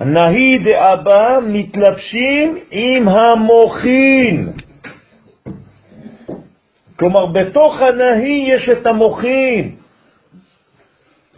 נהי 0.00 0.58
דאבא 0.58 1.38
מתלבשים 1.46 2.58
עם 2.70 3.08
המוחין. 3.08 4.52
כלומר, 6.98 7.26
בתוך 7.26 7.80
הנהי 7.80 8.46
יש 8.48 8.68
את 8.68 8.86
המוחין. 8.86 9.76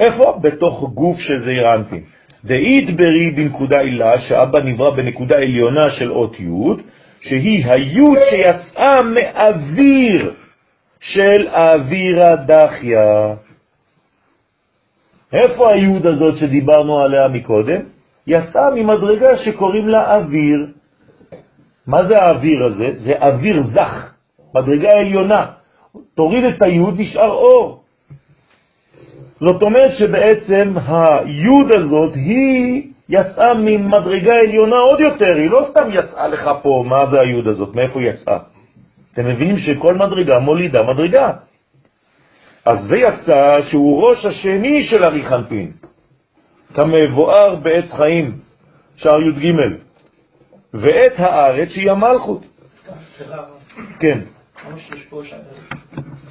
איפה? 0.01 0.39
בתוך 0.43 0.91
גוף 0.95 1.21
של 1.21 1.39
זעירנטים. 1.45 2.03
דאית 2.45 2.97
ברי 2.97 3.31
בנקודה 3.31 3.81
עילה, 3.81 4.19
שאבא 4.19 4.59
נברא 4.59 4.91
בנקודה 4.91 5.37
עליונה 5.37 5.91
של 5.99 6.13
אות 6.13 6.41
י', 6.41 6.83
שהיא 7.21 7.65
היוד 7.67 8.19
שיצאה 8.31 9.03
מאוויר 9.03 10.33
של 11.01 11.49
אווירה 11.49 12.37
דחיה. 12.37 13.35
איפה 15.33 15.73
היוד 15.73 16.07
הזאת 16.07 16.37
שדיברנו 16.37 17.01
עליה 17.01 17.29
מקודם? 17.29 17.81
יצאה 18.27 18.71
ממדרגה 18.75 19.37
שקוראים 19.37 19.89
לה 19.89 20.15
אוויר. 20.15 20.67
מה 21.87 22.05
זה 22.05 22.15
האוויר 22.19 22.65
הזה? 22.65 22.89
זה 22.93 23.13
אוויר 23.21 23.63
זך, 23.63 24.13
מדרגה 24.55 24.89
עליונה. 24.91 25.47
תוריד 26.15 26.45
את 26.45 26.63
היוד, 26.63 26.95
נשאר 27.01 27.31
אור. 27.31 27.83
זאת 29.41 29.63
אומרת 29.63 29.91
שבעצם 29.99 30.75
היוד 30.87 31.73
הזאת 31.73 32.15
היא 32.15 32.83
יצאה 33.09 33.55
ממדרגה 33.55 34.35
עליונה 34.35 34.77
עוד 34.77 35.01
יותר, 35.01 35.35
היא 35.37 35.51
לא 35.51 35.61
סתם 35.71 35.89
יצאה 35.93 36.29
לך 36.29 36.51
פה, 36.63 36.85
מה 36.87 37.07
זה 37.07 37.21
היוד 37.21 37.47
הזאת, 37.47 37.75
מאיפה 37.75 38.03
יצאה? 38.03 38.39
אתם 39.19 39.29
מבינים 39.29 39.59
שכל 39.59 39.95
מדרגה 39.95 40.39
מולידה 40.39 40.83
מדרגה. 40.83 41.33
אז 42.65 42.79
זה 42.89 42.97
יצא 42.97 43.59
שהוא 43.71 44.03
ראש 44.09 44.25
השני 44.25 44.83
של 44.85 45.05
אריכנפין, 45.05 45.73
כמבואר 46.75 47.55
בעץ 47.55 47.93
חיים, 47.97 48.39
שער 48.97 49.21
י"ג, 49.23 49.55
ואת 50.75 51.13
הארץ 51.17 51.69
שהיא 51.69 51.91
המלכות. 51.91 52.43
כן. 54.01 54.21
כמו 54.55 54.79
שיש 54.79 55.05
פה 55.05 55.23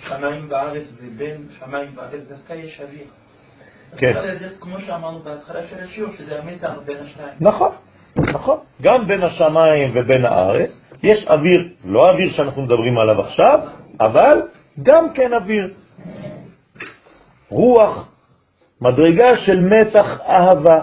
שמיים 0.07 0.45
וארץ 0.49 0.93
ובין 1.01 1.37
שמיים 1.59 1.91
וארץ, 1.95 2.23
דווקא 2.29 2.53
יש 2.53 2.81
אוויר. 2.81 3.07
כן. 3.97 4.13
כמו 4.59 4.79
שאמרנו 4.79 5.19
בהתחלה 5.19 5.67
של 5.67 5.83
השיעור, 5.83 6.13
שזה 6.17 6.39
המתח 6.39 6.71
בין 6.85 6.97
השניים. 6.97 7.37
נכון, 7.39 7.71
נכון. 8.15 8.59
גם 8.81 9.07
בין 9.07 9.23
השמיים 9.23 9.91
ובין 9.95 10.25
הארץ 10.25 10.86
יש 11.03 11.27
אוויר, 11.27 11.69
לא 11.85 12.07
האוויר 12.07 12.33
שאנחנו 12.33 12.61
מדברים 12.61 12.97
עליו 12.97 13.21
עכשיו, 13.21 13.59
אבל 13.99 14.41
גם 14.83 15.13
כן 15.13 15.33
אוויר. 15.33 15.73
רוח, 17.49 18.09
מדרגה 18.81 19.35
של 19.35 19.59
מתח 19.59 20.19
אהבה. 20.21 20.79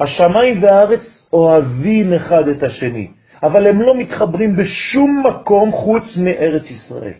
השמיים 0.00 0.62
והארץ 0.62 1.28
אוהבים 1.32 2.12
אחד 2.12 2.48
את 2.48 2.62
השני, 2.62 3.10
אבל 3.42 3.68
הם 3.68 3.82
לא 3.82 3.98
מתחברים 3.98 4.56
בשום 4.56 5.22
מקום 5.26 5.72
חוץ 5.72 6.16
מארץ 6.16 6.70
ישראל. 6.70 7.18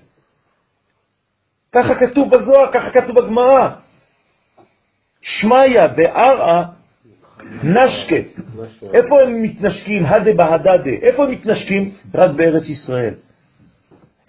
ככה 1.73 1.95
כתוב 1.95 2.31
בזוהר, 2.31 2.73
ככה 2.73 2.91
כתוב 2.91 3.17
בגמרא. 3.17 3.69
שמיה 5.23 5.89
בארעה 5.89 6.65
נשקה. 7.63 8.17
איפה 8.95 9.23
הם 9.23 9.43
מתנשקים? 9.43 10.07
הדה 10.07 10.33
בהדדה. 10.33 10.91
איפה 11.03 11.25
הם 11.25 11.31
מתנשקים? 11.31 11.91
רק 12.15 12.31
בארץ 12.31 12.69
ישראל. 12.69 13.15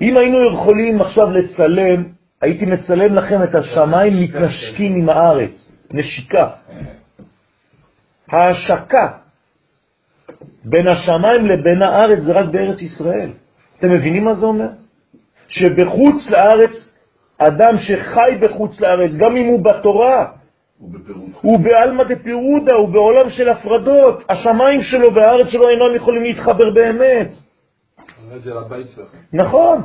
אם 0.01 0.17
היינו 0.17 0.53
יכולים 0.53 1.01
עכשיו 1.01 1.31
לצלם, 1.31 2.03
הייתי 2.41 2.65
מצלם 2.65 3.15
לכם 3.15 3.43
את 3.43 3.55
השמיים 3.55 4.13
מתנשקים 4.23 4.95
עם 4.95 5.09
הארץ. 5.09 5.71
נשיקה. 5.93 6.49
ההשקה 8.29 9.07
בין 10.65 10.87
השמיים 10.87 11.45
לבין 11.45 11.81
הארץ 11.81 12.19
זה 12.19 12.33
רק 12.33 12.45
בארץ 12.45 12.81
ישראל. 12.81 13.29
אתם 13.79 13.91
מבינים 13.91 14.23
מה 14.23 14.33
זה 14.33 14.45
אומר? 14.45 14.67
שבחוץ 15.47 16.29
לארץ, 16.29 16.93
אדם 17.37 17.77
שחי 17.79 18.37
בחוץ 18.41 18.81
לארץ, 18.81 19.11
גם 19.19 19.37
אם 19.37 19.45
הוא 19.45 19.63
בתורה, 19.63 20.25
הוא 21.41 21.59
בעלמא 21.59 22.03
דפירודה, 22.03 22.75
הוא 22.75 22.89
בעולם 22.89 23.29
של 23.29 23.49
הפרדות. 23.49 24.23
השמיים 24.29 24.81
שלו 24.81 25.15
והארץ 25.15 25.47
שלו 25.47 25.63
אינם 25.69 25.95
יכולים 25.95 26.23
להתחבר 26.23 26.73
באמת. 26.73 27.29
נכון. 29.33 29.81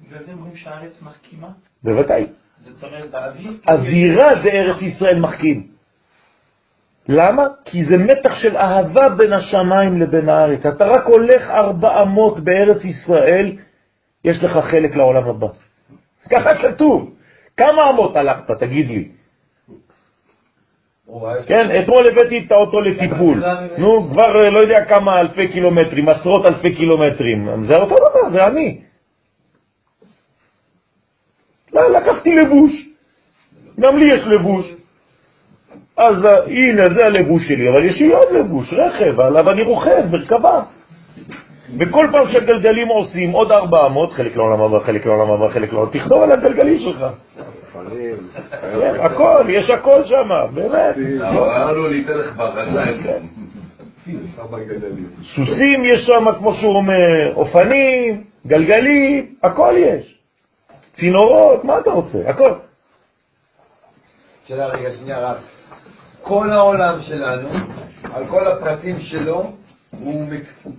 בגלל 0.00 0.24
זה 0.24 0.32
אומרים 0.32 0.56
שהארץ 0.56 1.02
מחכימה? 1.02 1.48
בוודאי. 1.82 2.26
זאת 2.64 2.84
אומרת, 2.84 3.10
באוויר? 3.10 3.52
אווירה 3.68 4.42
זה 4.42 4.48
ארץ 4.48 4.82
ישראל 4.82 5.20
מחכים. 5.20 5.66
למה? 7.08 7.42
כי 7.64 7.84
זה 7.84 7.98
מתח 7.98 8.36
של 8.42 8.56
אהבה 8.56 9.08
בין 9.08 9.32
השמיים 9.32 10.00
לבין 10.00 10.28
הארץ. 10.28 10.66
אתה 10.66 10.84
רק 10.84 11.04
הולך 11.06 11.42
ארבע 11.50 12.02
אמות 12.02 12.40
בארץ 12.40 12.84
ישראל, 12.84 13.56
יש 14.24 14.36
לך 14.42 14.52
חלק 14.70 14.96
לעולם 14.96 15.28
הבא. 15.28 15.46
ככה 16.30 16.54
כתוב. 16.62 17.14
כמה 17.56 17.90
אמות 17.90 18.16
הלכת, 18.16 18.50
תגיד 18.50 18.88
לי? 18.88 19.08
כן, 21.46 21.80
אתמול 21.80 22.06
הבאתי 22.12 22.44
את 22.46 22.52
האוטו 22.52 22.80
לטיפול. 22.80 23.44
נו, 23.78 24.02
כבר 24.10 24.44
אה, 24.44 24.50
לא 24.50 24.58
יודע 24.58 24.84
כמה 24.84 25.20
אלפי 25.20 25.48
קילומטרים, 25.48 26.08
עשרות 26.08 26.46
אלפי 26.46 26.74
קילומטרים. 26.74 27.64
זה 27.64 27.76
אותו 27.76 27.94
דבר, 27.94 28.30
זה 28.30 28.46
אני. 28.46 28.80
לא, 31.72 31.90
לקחתי 31.90 32.36
לבוש. 32.36 32.72
גם 33.80 33.98
לי 33.98 34.14
יש 34.14 34.22
לבוש. 34.26 34.66
אז 35.96 36.24
אה, 36.24 36.44
הנה, 36.44 36.84
זה 36.94 37.06
הלבוש 37.06 37.42
שלי, 37.48 37.68
אבל 37.68 37.84
יש 37.84 38.00
לי 38.00 38.12
עוד 38.12 38.32
לבוש, 38.32 38.72
רכב, 38.72 39.20
עליו 39.20 39.50
אני 39.50 39.62
רוכב, 39.62 40.02
מרכבה. 40.10 40.62
וכל 41.78 42.06
פעם 42.12 42.28
שהגלגלים 42.28 42.88
עושים 42.88 43.30
עוד 43.30 43.52
400, 43.52 44.12
חלק 44.12 44.36
לעולם 44.36 44.60
הבא, 44.60 44.78
חלק 44.78 45.06
לעולם 45.06 45.30
הבא, 45.30 45.48
חלק 45.48 45.72
לעולם, 45.72 45.90
תכתוב 45.90 46.22
על 46.22 46.32
הגלגלים 46.32 46.78
שלך. 46.78 47.04
כן, 48.60 49.00
הכל, 49.00 49.44
יש 49.48 49.70
הכל 49.70 50.04
שם, 50.04 50.28
באמת. 50.54 50.96
אמרנו 51.20 51.88
ניתן 51.88 52.18
לך 52.18 52.36
ברגליים. 52.36 53.28
סוסים 55.34 55.84
יש 55.84 56.06
שם, 56.06 56.24
כמו 56.38 56.54
שהוא 56.54 56.76
אומר, 56.76 57.34
אופנים, 57.34 58.24
גלגלים, 58.46 59.34
הכל 59.42 59.74
יש. 59.78 60.18
צינורות, 60.96 61.64
מה 61.64 61.78
אתה 61.78 61.90
רוצה? 61.90 62.18
הכל. 62.26 62.52
שאלה 64.46 64.66
רגע, 64.66 64.90
שנייה 64.90 65.18
רק. 65.18 65.36
כל 66.22 66.50
העולם 66.50 67.00
שלנו, 67.00 67.48
על 68.14 68.26
כל 68.26 68.46
הפרטים 68.46 69.00
שלו, 69.00 69.44
הוא, 70.00 70.26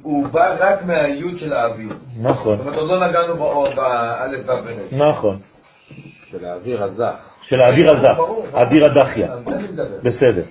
הוא 0.02 0.28
בא 0.28 0.56
רק 0.60 0.86
מהיוד 0.86 1.38
של 1.38 1.54
האוויר. 1.54 1.94
נכון. 2.22 2.58
זאת 2.58 2.66
אומרת, 2.66 2.80
עוד 2.80 2.90
לא 2.90 3.08
נגענו 3.08 3.36
באלף 3.76 4.42
והבנת. 4.46 4.94
נכון. 4.94 5.40
של 6.40 6.46
האוויר 6.46 6.84
הזך. 6.84 7.16
של 7.42 7.62
האוויר 7.62 7.96
הזך, 7.96 8.20
האוויר 8.54 8.86
הדחיה. 8.86 9.36
בסדר. 10.04 10.44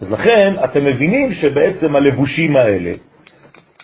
אז 0.00 0.12
לכן 0.12 0.54
אתם 0.64 0.84
מבינים 0.84 1.32
שבעצם 1.32 1.96
הלבושים 1.96 2.56
האלה, 2.56 2.92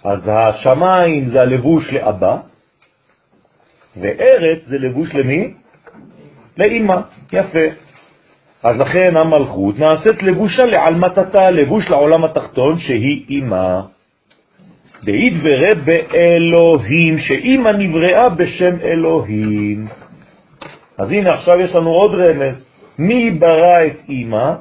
אז 0.04 0.30
השמיים 0.32 1.26
זה 1.26 1.38
הלבוש 1.40 1.92
לאבא, 1.92 2.36
וארץ 3.96 4.58
זה 4.66 4.78
לבוש 4.78 5.14
למי? 5.14 5.54
לאמא. 6.58 6.96
יפה. 7.32 7.66
אז 8.62 8.80
לכן 8.80 9.16
המלכות 9.16 9.78
נעשית 9.78 10.22
לבושה 10.22 10.64
לעלמתתה, 10.64 11.50
לבוש 11.50 11.90
לעולם 11.90 12.24
התחתון 12.24 12.78
שהיא 12.78 13.24
אמא. 13.30 13.80
דאית 15.04 15.34
ורא 15.42 15.74
באלוהים, 15.84 17.18
שאמא 17.18 17.70
נבראה 17.70 18.28
בשם 18.28 18.76
אלוהים. 18.82 19.86
אז 21.00 21.12
הנה 21.12 21.34
עכשיו 21.34 21.60
יש 21.60 21.74
לנו 21.74 21.90
עוד 21.90 22.14
רמז, 22.14 22.64
מי 22.98 23.30
ברא 23.30 23.86
את 23.86 23.98
אמא? 24.08 24.52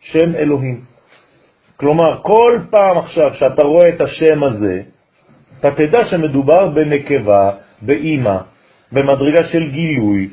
שם 0.00 0.34
אלוהים. 0.34 0.80
כלומר, 1.76 2.22
כל 2.22 2.58
פעם 2.70 2.98
עכשיו 2.98 3.34
שאתה 3.34 3.62
רואה 3.62 3.88
את 3.88 4.00
השם 4.00 4.44
הזה, 4.44 4.82
אתה 5.60 5.70
תדע 5.70 6.04
שמדובר 6.04 6.68
בנקבה, 6.68 7.50
באמא, 7.82 8.36
במדרגה 8.92 9.44
של 9.44 9.70
גילוי, 9.70 10.28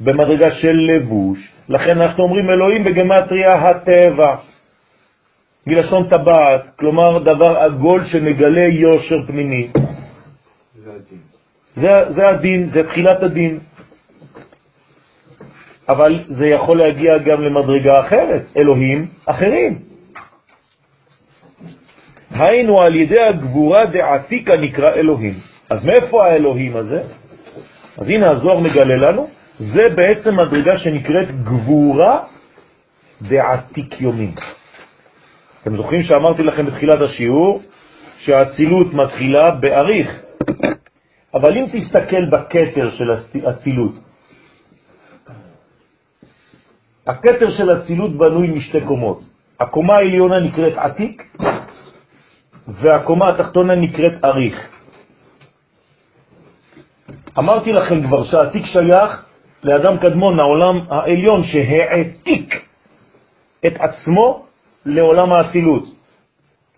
במדרגה 0.00 0.50
של 0.50 0.76
לבוש. 0.90 1.38
לכן 1.68 2.00
אנחנו 2.00 2.24
אומרים 2.24 2.50
אלוהים 2.50 2.84
בגמטריה 2.84 3.52
הטבע, 3.52 4.36
מלשון 5.66 6.08
טבעת, 6.08 6.70
כלומר 6.78 7.18
דבר 7.18 7.58
עגול 7.58 8.04
שמגלה 8.04 8.66
יושר 8.66 9.26
פנימי. 9.26 9.68
זה, 11.74 11.90
זה 12.08 12.28
הדין, 12.28 12.66
זה 12.66 12.88
תחילת 12.88 13.22
הדין. 13.22 13.58
אבל 15.92 16.24
זה 16.26 16.46
יכול 16.46 16.78
להגיע 16.78 17.18
גם 17.18 17.42
למדרגה 17.42 17.92
אחרת, 18.00 18.42
אלוהים 18.56 19.06
אחרים. 19.26 19.78
היינו 22.30 22.76
על 22.82 22.96
ידי 22.96 23.22
הגבורה 23.22 23.86
דעתיקה 23.92 24.56
נקרא 24.56 24.90
אלוהים. 24.94 25.34
אז 25.70 25.86
מאיפה 25.86 26.26
האלוהים 26.26 26.76
הזה? 26.76 27.02
אז 27.98 28.08
הנה 28.08 28.30
הזוהר 28.30 28.58
מגלה 28.58 28.96
לנו, 28.96 29.28
זה 29.58 29.88
בעצם 29.88 30.34
מדרגה 30.40 30.78
שנקראת 30.78 31.44
גבורה 31.44 32.20
דעתיק 33.22 34.00
יומין. 34.00 34.32
אתם 35.62 35.76
זוכרים 35.76 36.02
שאמרתי 36.02 36.42
לכם 36.42 36.66
בתחילת 36.66 37.00
השיעור 37.00 37.62
שהאצילות 38.18 38.94
מתחילה 38.94 39.50
באריך, 39.50 40.22
אבל 41.34 41.56
אם 41.56 41.66
תסתכל 41.72 42.24
בקטר 42.24 42.90
של 42.90 43.10
האצילות, 43.44 43.92
הקטר 47.06 47.50
של 47.50 47.76
אצילות 47.76 48.16
בנוי 48.16 48.46
משתי 48.46 48.80
קומות. 48.80 49.20
הקומה 49.60 49.94
העליונה 49.94 50.40
נקראת 50.40 50.72
עתיק, 50.76 51.36
והקומה 52.68 53.28
התחתונה 53.28 53.74
נקראת 53.74 54.24
אריך. 54.24 54.68
אמרתי 57.38 57.72
לכם 57.72 58.06
כבר 58.06 58.24
שהעתיק 58.24 58.64
שייך 58.66 59.24
לאדם 59.64 59.98
קדמון, 59.98 60.40
העולם 60.40 60.80
העליון, 60.88 61.44
שהעתיק 61.44 62.66
את 63.66 63.74
עצמו 63.80 64.46
לעולם 64.86 65.32
האצילות. 65.32 65.84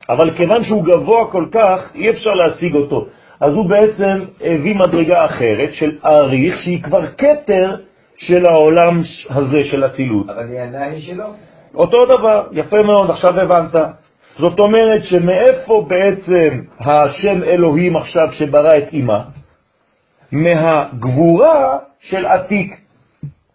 אבל 0.08 0.36
כיוון 0.36 0.64
שהוא 0.64 0.84
גבוה 0.84 1.30
כל 1.32 1.46
כך, 1.52 1.90
אי 1.94 2.10
אפשר 2.10 2.34
להשיג 2.34 2.74
אותו. 2.74 3.06
אז 3.40 3.54
הוא 3.54 3.68
בעצם 3.68 4.24
הביא 4.40 4.74
מדרגה 4.74 5.24
אחרת 5.24 5.72
של 5.72 5.98
אריך, 6.04 6.56
שהיא 6.56 6.82
כבר 6.82 7.06
קטר 7.06 7.76
של 8.16 8.46
העולם 8.46 9.02
הזה 9.30 9.64
של 9.64 9.86
אצילות. 9.86 10.30
אבל 10.30 10.48
היא 10.48 10.60
עיניים 10.60 11.00
שלו. 11.00 11.24
אותו 11.74 12.04
דבר, 12.04 12.46
יפה 12.52 12.82
מאוד, 12.82 13.10
עכשיו 13.10 13.40
הבנת. 13.40 13.74
זאת 14.38 14.60
אומרת 14.60 15.04
שמאיפה 15.04 15.86
בעצם 15.88 16.60
השם 16.80 17.42
אלוהים 17.42 17.96
עכשיו 17.96 18.32
שברא 18.32 18.78
את 18.78 18.92
אמא? 18.92 19.18
מהגבורה 20.32 21.78
של 22.00 22.26
עתיק. 22.26 22.80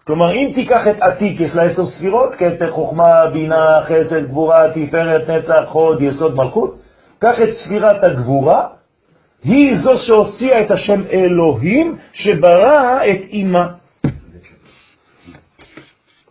כלומר, 0.08 0.32
אם 0.34 0.52
תיקח 0.56 0.88
את 0.88 1.02
עתיק, 1.02 1.40
יש 1.40 1.56
לה 1.56 1.64
עשר 1.64 1.86
ספירות, 1.86 2.36
כתר, 2.36 2.72
חוכמה, 2.72 3.16
בינה, 3.34 3.82
חסד, 3.82 4.26
גבורה, 4.26 4.58
תפארת, 4.74 5.30
נצח, 5.30 5.64
חוד, 5.68 6.02
יסוד, 6.02 6.36
מלכות, 6.36 6.76
קח 7.20 7.42
את 7.44 7.50
ספירת 7.54 8.04
הגבורה, 8.04 8.68
היא 9.44 9.76
זו 9.78 9.92
שהוציאה 10.08 10.62
את 10.62 10.72
השם 10.72 11.02
אלוהים 11.12 11.98
שברא 12.14 12.98
את 13.12 13.22
אמא. 13.34 13.79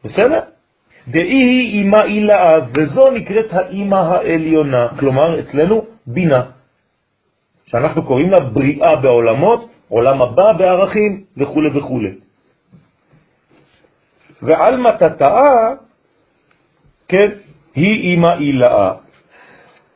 בסדר? 0.04 0.40
דאי 1.08 1.42
היא 1.42 1.82
אמא 1.82 2.02
אילאה, 2.04 2.58
וזו 2.74 3.10
נקראת 3.10 3.52
האמא 3.52 3.96
העליונה, 3.96 4.88
כלומר 4.98 5.40
אצלנו 5.40 5.84
בינה, 6.06 6.42
שאנחנו 7.66 8.02
קוראים 8.02 8.30
לה 8.30 8.40
בריאה 8.40 8.96
בעולמות, 8.96 9.70
עולם 9.88 10.22
הבא 10.22 10.52
בערכים 10.52 11.24
וכו' 11.36 11.62
וכו'. 11.74 12.00
ועל 14.42 14.76
מתתאה, 14.76 15.74
כן, 17.08 17.30
היא 17.74 18.14
אמא 18.14 18.32
אילאה. 18.38 18.92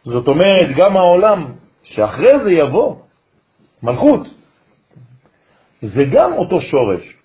זאת 0.05 0.28
אומרת, 0.28 0.68
גם 0.76 0.96
העולם 0.96 1.53
שאחרי 1.82 2.38
זה 2.44 2.53
יבוא, 2.53 2.96
מלכות, 3.82 4.26
זה 5.82 6.05
גם 6.05 6.32
אותו 6.32 6.61
שורש. 6.61 7.22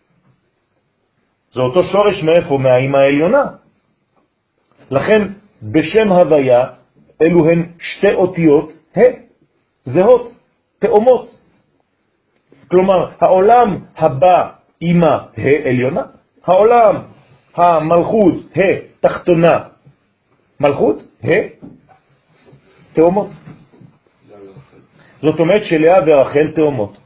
זה 1.54 1.62
אותו 1.62 1.84
שורש 1.84 2.24
מאיפה? 2.24 2.58
מהאימא 2.58 2.98
העליונה. 2.98 3.44
לכן 4.92 5.28
בשם 5.64 6.12
הוויה 6.12 6.64
אלו 7.22 7.50
הן 7.50 7.66
שתי 7.80 8.14
אותיות 8.14 8.72
ה', 8.98 9.02
זהות, 9.84 10.32
תאומות. 10.80 11.38
כלומר, 12.68 13.12
העולם 13.20 13.78
הבא 13.98 14.50
אימא 14.82 15.18
ה' 15.38 15.70
עליונה, 15.70 16.02
העולם 16.44 16.96
המלכות 17.56 18.36
ה' 18.58 18.60
תחתונה 19.00 19.60
מלכות 20.60 20.98
ה' 21.24 21.28
תאומות. 22.94 23.28
זאת 25.22 25.40
אומרת 25.40 25.62
שלאה 25.64 25.98
ורחל 26.08 26.52
תאומות. 26.52 26.98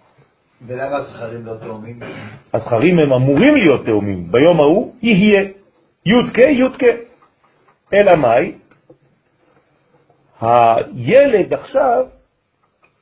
ולמה 0.68 0.98
הזכרים 0.98 1.46
לא 1.46 1.54
תאומים? 1.58 2.00
הזכרים 2.54 3.00
הם 3.00 3.14
אמורים 3.14 3.56
להיות 3.56 3.86
תאומים. 3.86 4.32
ביום 4.32 4.60
ההוא 4.60 4.94
יהיה 5.02 5.44
י"ק 6.06 6.38
י"ק. 6.38 6.84
אלא 7.94 8.16
מאי? 8.16 8.52
הילד 10.42 11.54
עכשיו, 11.54 12.06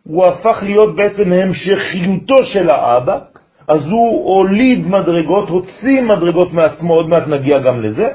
הוא 0.04 0.26
הפך 0.26 0.64
להיות 0.64 0.96
בעצם 0.96 1.32
המשכיותו 1.32 2.36
של 2.44 2.68
האבא, 2.70 3.20
אז 3.68 3.86
הוא 3.86 4.38
הוליד 4.38 4.88
מדרגות, 4.88 5.50
הוציא 5.50 6.02
מדרגות 6.02 6.54
מעצמו, 6.54 6.94
עוד 6.94 7.10
מעט 7.10 7.28
נגיע 7.28 7.60
גם 7.60 7.82
לזה. 7.82 8.08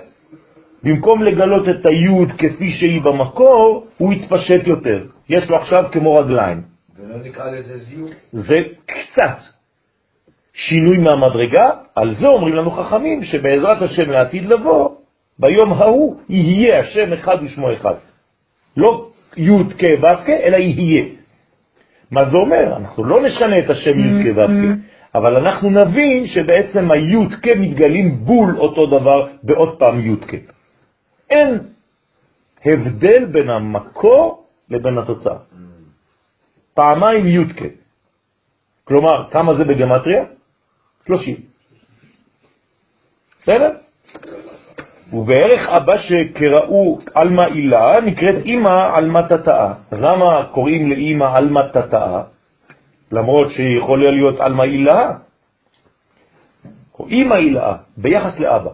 במקום 0.82 1.22
לגלות 1.22 1.68
את 1.68 1.86
היוד 1.86 2.32
כפי 2.38 2.70
שהיא 2.70 3.01
במקור, 3.03 3.86
הוא 3.99 4.12
התפשט 4.12 4.66
יותר. 4.66 5.05
יש 5.28 5.51
לו 5.51 5.57
עכשיו 5.57 5.84
כמו 5.92 6.14
רגליים. 6.14 6.74
ולא 7.15 7.25
נקרא 7.25 7.51
לזה 7.51 7.79
זיוף. 7.79 8.11
זה 8.33 8.62
קצת 8.87 9.39
שינוי 10.53 10.99
מהמדרגה, 10.99 11.71
על 11.95 12.15
זה 12.15 12.27
אומרים 12.27 12.55
לנו 12.55 12.71
חכמים, 12.71 13.25
שבעזרת 13.25 13.83
השם 13.83 14.11
לעתיד 14.11 14.45
לבוא, 14.47 14.91
ביום 15.39 15.73
ההוא 15.73 16.21
יהיה 16.29 16.79
השם 16.79 17.12
אחד 17.12 17.37
ושמו 17.43 17.73
אחד. 17.73 17.95
לא 18.77 19.09
י' 19.37 19.75
כ' 19.79 19.85
ו' 20.03 20.25
כ', 20.27 20.29
אלא 20.29 20.57
יהיה. 20.57 21.05
מה 22.11 22.21
זה 22.31 22.37
אומר? 22.37 22.77
אנחנו 22.77 23.05
לא 23.05 23.23
נשנה 23.23 23.57
את 23.59 23.71
השם 23.71 23.99
י' 23.99 24.23
כ' 24.25 24.37
ו' 24.37 24.47
כ', 24.47 24.95
אבל 25.15 25.37
אנחנו 25.37 25.71
נבין 25.71 26.27
שבעצם 26.27 26.91
הי' 26.91 27.29
כ' 27.43 27.57
מתגלים 27.57 28.25
בול 28.25 28.57
אותו 28.59 28.87
דבר 28.87 29.29
בעוד 29.43 29.79
פעם 29.79 30.01
י' 30.01 30.17
כ'. 30.27 30.35
אין 31.31 31.59
הבדל 32.65 33.25
בין 33.25 33.51
המקור 33.51 34.47
לבין 34.71 34.99
התוצאה. 34.99 35.53
פעמיים 36.75 37.27
י' 37.27 37.55
כ'. 37.55 37.62
כלומר, 38.85 39.31
כמה 39.31 39.55
זה 39.55 39.64
בגמטריה? 39.64 40.25
30. 41.07 41.37
בסדר? 43.43 43.70
ובערך 45.12 45.68
אבא 45.77 45.97
שקראו 45.97 46.99
אלמה 47.16 47.47
אילה 47.47 47.93
נקראת 48.05 48.45
אימא 48.45 48.99
אלמה 48.99 49.29
תתאה. 49.29 49.72
אז 49.91 50.03
למה 50.03 50.47
קוראים 50.51 50.91
לאימא 50.91 51.29
אלמה 51.39 51.68
תתאה? 51.68 52.22
למרות 53.12 53.51
שהיא 53.51 53.79
יכולה 53.79 54.11
להיות 54.11 54.41
אלמה 54.41 54.64
אילה? 54.64 55.11
או 56.99 57.09
אימא 57.09 57.35
אילה, 57.35 57.77
ביחס 57.97 58.41
לאבא. 58.41 58.70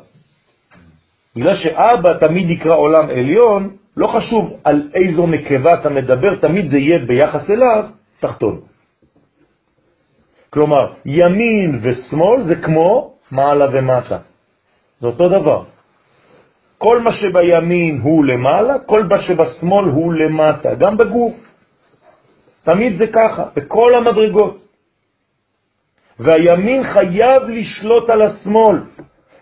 בגלל 1.37 1.57
שאבא 1.57 2.19
תמיד 2.21 2.51
יקרא 2.51 2.75
עולם 2.77 3.11
עליון, 3.11 3.77
לא 4.01 4.07
חשוב 4.07 4.57
על 4.65 4.91
איזו 4.95 5.27
נקבה 5.27 5.75
אתה 5.75 5.89
מדבר, 5.89 6.35
תמיד 6.35 6.71
זה 6.71 6.79
יהיה 6.79 6.99
ביחס 6.99 7.51
אליו 7.51 7.85
תחתון. 8.21 8.61
כלומר, 10.51 10.93
ימין 11.05 11.81
ושמאל 11.83 12.43
זה 12.43 12.57
כמו 12.57 13.15
מעלה 13.31 13.67
ומטה. 13.73 14.19
זה 15.01 15.07
אותו 15.07 15.29
דבר. 15.29 15.63
כל 16.79 17.01
מה 17.01 17.13
שבימין 17.13 18.01
הוא 18.01 18.25
למעלה, 18.25 18.79
כל 18.79 19.05
מה 19.05 19.19
שבשמאל 19.23 19.85
הוא 19.85 20.15
למטה, 20.15 20.75
גם 20.75 20.97
בגוף. 20.97 21.35
תמיד 22.65 22.99
זה 22.99 23.07
ככה, 23.07 23.45
בכל 23.57 23.95
המדרגות. 23.95 24.57
והימין 26.19 26.83
חייב 26.85 27.43
לשלוט 27.49 28.11
על 28.11 28.23
השמאל, 28.23 28.77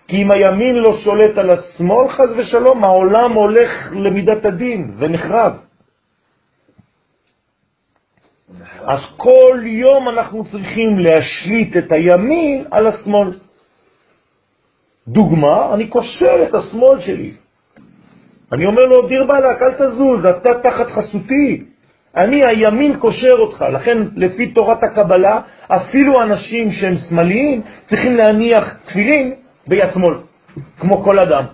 כי 0.08 0.22
אם 0.22 0.30
הימין 0.30 0.74
לא 0.74 0.92
שולט 1.04 1.38
על 1.38 1.50
השמאל, 1.50 2.08
חז 2.08 2.30
ושלום, 2.38 2.84
העולם 2.84 3.32
הולך 3.32 3.92
למידת 3.92 4.44
הדין 4.44 4.94
ונחרב. 4.98 5.52
אז 8.84 9.00
כל 9.16 9.58
יום 9.62 10.08
אנחנו 10.08 10.44
צריכים 10.44 10.98
להשליט 10.98 11.76
את 11.76 11.92
הימין 11.92 12.64
על 12.70 12.86
השמאל. 12.86 13.32
דוגמה, 15.08 15.74
אני 15.74 15.88
קושר 15.88 16.42
את 16.48 16.54
השמאל 16.54 17.00
שלי. 17.00 17.32
אני 18.52 18.66
אומר 18.66 18.86
לו, 18.86 19.08
דיר 19.08 19.24
בלק, 19.24 19.62
אל 19.62 19.72
תזוז, 19.72 20.26
אתה 20.26 20.50
תחת 20.62 20.90
חסותי. 20.90 21.64
אני 22.16 22.46
הימין 22.46 22.96
קושר 22.96 23.32
אותך. 23.38 23.64
לכן, 23.72 23.98
לפי 24.16 24.46
תורת 24.46 24.82
הקבלה, 24.82 25.40
אפילו 25.68 26.22
אנשים 26.22 26.70
שהם 26.70 26.94
שמאליים 26.96 27.62
צריכים 27.88 28.16
להניח 28.16 28.76
תפילין 28.84 29.34
ביד 29.68 29.90
שמאל, 29.94 30.14
כמו 30.78 31.02
כל 31.04 31.18
אדם. 31.18 31.44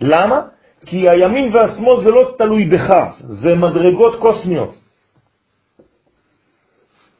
למה? 0.00 0.40
כי 0.86 1.06
הימין 1.08 1.54
והשמאל 1.54 2.04
זה 2.04 2.10
לא 2.10 2.34
תלוי 2.38 2.64
בך, 2.64 2.90
זה 3.18 3.54
מדרגות 3.54 4.20
קוסמיות. 4.20 4.74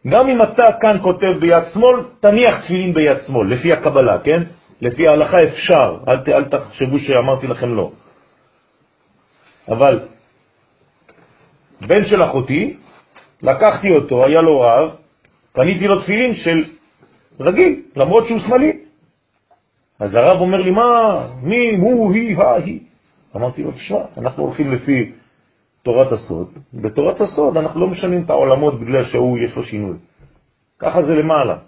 גם 0.08 0.28
אם 0.28 0.42
אתה 0.42 0.66
כאן 0.80 0.98
כותב 1.02 1.32
ביד 1.40 1.64
שמאל, 1.72 2.00
תניח 2.20 2.64
תפילין 2.64 2.94
ביד 2.94 3.16
שמאל, 3.26 3.54
לפי 3.54 3.72
הקבלה, 3.72 4.18
כן? 4.18 4.42
לפי 4.80 5.08
ההלכה 5.08 5.42
אפשר, 5.42 5.96
אל, 6.08 6.18
אל 6.28 6.44
תחשבו 6.44 6.98
שאמרתי 6.98 7.46
לכם 7.46 7.74
לא. 7.74 7.90
אבל 9.68 10.00
בן 11.80 12.04
של 12.04 12.22
אחותי, 12.22 12.76
לקחתי 13.42 13.90
אותו, 13.90 14.24
היה 14.24 14.40
לו 14.40 14.60
רב, 14.60 14.96
קניתי 15.52 15.86
לו 15.86 16.02
תפילין 16.02 16.34
של 16.34 16.64
רגיל, 17.40 17.82
למרות 17.96 18.26
שהוא 18.26 18.38
שמאלי. 18.38 18.72
אז 19.98 20.14
הרב 20.14 20.40
אומר 20.40 20.60
לי, 20.60 20.70
מה, 20.70 21.28
מי, 21.42 21.76
הוא, 21.76 22.14
היא, 22.14 22.38
ההיא. 22.38 22.80
אמרתי 23.36 23.62
לו, 23.62 23.72
תשמע, 23.72 23.98
אנחנו 24.16 24.42
הולכים 24.42 24.72
לפי 24.72 25.12
תורת 25.82 26.12
הסוד. 26.12 26.48
בתורת 26.74 27.20
הסוד 27.20 27.56
אנחנו 27.56 27.80
לא 27.80 27.86
משנים 27.88 28.24
את 28.24 28.30
העולמות 28.30 28.80
בגלל 28.80 29.04
שהוא 29.04 29.38
יש 29.38 29.56
לו 29.56 29.62
שינוי. 29.62 29.96
ככה 30.78 31.02
זה 31.02 31.14
למעלה. 31.14 31.58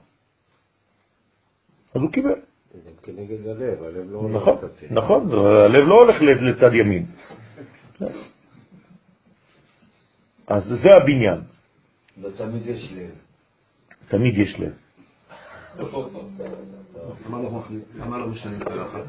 אז 1.94 2.02
הוא 2.02 2.12
קיבל. 2.12 2.34
זה 2.84 2.90
כנגד 3.02 3.46
הלב, 3.46 3.82
הלב 3.82 4.10
לא 4.10 4.28
נכון, 4.28 4.32
הולך 4.32 4.62
לצד. 4.64 4.86
נכון, 4.90 5.30
הלב 5.32 5.88
לא 5.88 5.94
הולך 5.94 6.16
לצד 6.22 6.74
ימין. 6.74 7.06
אז 10.46 10.62
זה 10.82 10.88
הבניין. 11.02 11.40
לא 12.22 12.28
תמיד 12.36 12.66
יש 12.66 12.92
לב. 12.96 13.10
תמיד 14.08 14.38
יש 14.38 14.60
לב. 14.60 14.85
לא 15.78 15.86
הלחץ? 18.66 19.06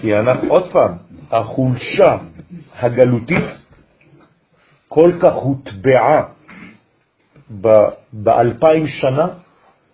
כי 0.00 0.16
אנחנו, 0.16 0.48
עוד 0.48 0.72
פעם, 0.72 0.92
החולשה 1.30 2.18
הגלותית 2.78 3.44
כל 4.88 5.12
כך 5.20 5.32
הוטבעה 5.32 6.22
באלפיים 8.12 8.86
שנה, 8.86 9.26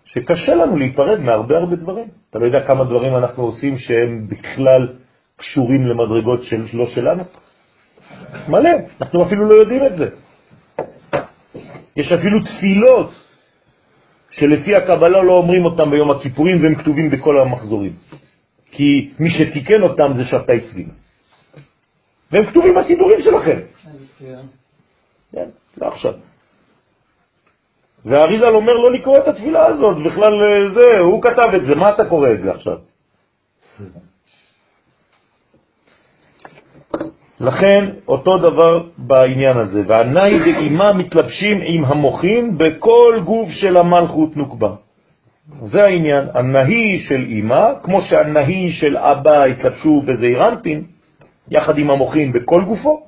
שקשה 0.05 0.55
לנו 0.55 0.77
להיפרד 0.77 1.19
מהרבה 1.19 1.57
הרבה 1.57 1.75
דברים. 1.75 2.07
אתה 2.29 2.39
לא 2.39 2.45
יודע 2.45 2.67
כמה 2.67 2.83
דברים 2.83 3.15
אנחנו 3.15 3.43
עושים 3.43 3.77
שהם 3.77 4.27
בכלל 4.27 4.87
קשורים 5.37 5.87
למדרגות 5.87 6.43
של 6.43 6.65
לא 6.73 6.87
שלנו? 6.87 7.23
מלא, 8.47 8.69
אנחנו 9.01 9.25
אפילו 9.25 9.45
לא 9.49 9.53
יודעים 9.53 9.85
את 9.85 9.97
זה. 9.97 10.09
יש 11.95 12.11
אפילו 12.11 12.39
תפילות 12.39 13.11
שלפי 14.33 14.75
הקבלה 14.75 15.23
לא 15.23 15.31
אומרים 15.31 15.65
אותם 15.65 15.91
ביום 15.91 16.11
הכיפורים 16.11 16.63
והם 16.63 16.75
כתובים 16.75 17.09
בכל 17.09 17.39
המחזורים. 17.39 17.91
כי 18.71 19.11
מי 19.19 19.29
שתיקן 19.29 19.81
אותם 19.81 20.13
זה 20.13 20.23
שבתאי 20.25 20.59
צבי. 20.59 20.85
והם 22.31 22.45
כתובים 22.45 22.75
בסידורים 22.75 23.21
שלכם. 23.21 23.59
כן, 25.31 25.49
לא 25.81 25.87
עכשיו. 25.87 26.13
והאריזל 28.05 28.55
אומר 28.55 28.73
לא 28.73 28.91
לקרוא 28.91 29.17
את 29.17 29.27
התפילה 29.27 29.65
הזאת, 29.65 29.97
בכלל 29.97 30.33
אה, 30.43 30.69
זה, 30.73 30.99
הוא 30.99 31.21
כתב 31.21 31.55
את 31.55 31.65
זה, 31.65 31.75
מה 31.75 31.89
אתה 31.89 32.05
קורא 32.05 32.29
את 32.31 32.41
זה 32.41 32.51
עכשיו? 32.51 32.77
לכן 37.43 37.89
אותו 38.07 38.37
דבר 38.37 38.83
בעניין 38.97 39.57
הזה, 39.57 39.81
והנאי 39.87 40.39
ואימה 40.39 40.93
מתלבשים 40.93 41.59
עם 41.65 41.85
המוחים 41.85 42.57
בכל 42.57 43.19
גוף 43.25 43.49
של 43.49 43.77
המלכות 43.77 44.37
נוקבה. 44.37 44.69
זה 45.63 45.81
העניין, 45.81 46.27
הנהי 46.33 46.99
של 47.07 47.25
אימה, 47.29 47.69
כמו 47.83 48.01
שהנהי 48.01 48.71
של 48.71 48.97
אבא 48.97 49.43
התלבשו 49.43 50.01
בזעירנפין, 50.05 50.83
יחד 51.51 51.77
עם 51.77 51.89
המוחים 51.89 52.33
בכל 52.33 52.63
גופו, 52.63 53.01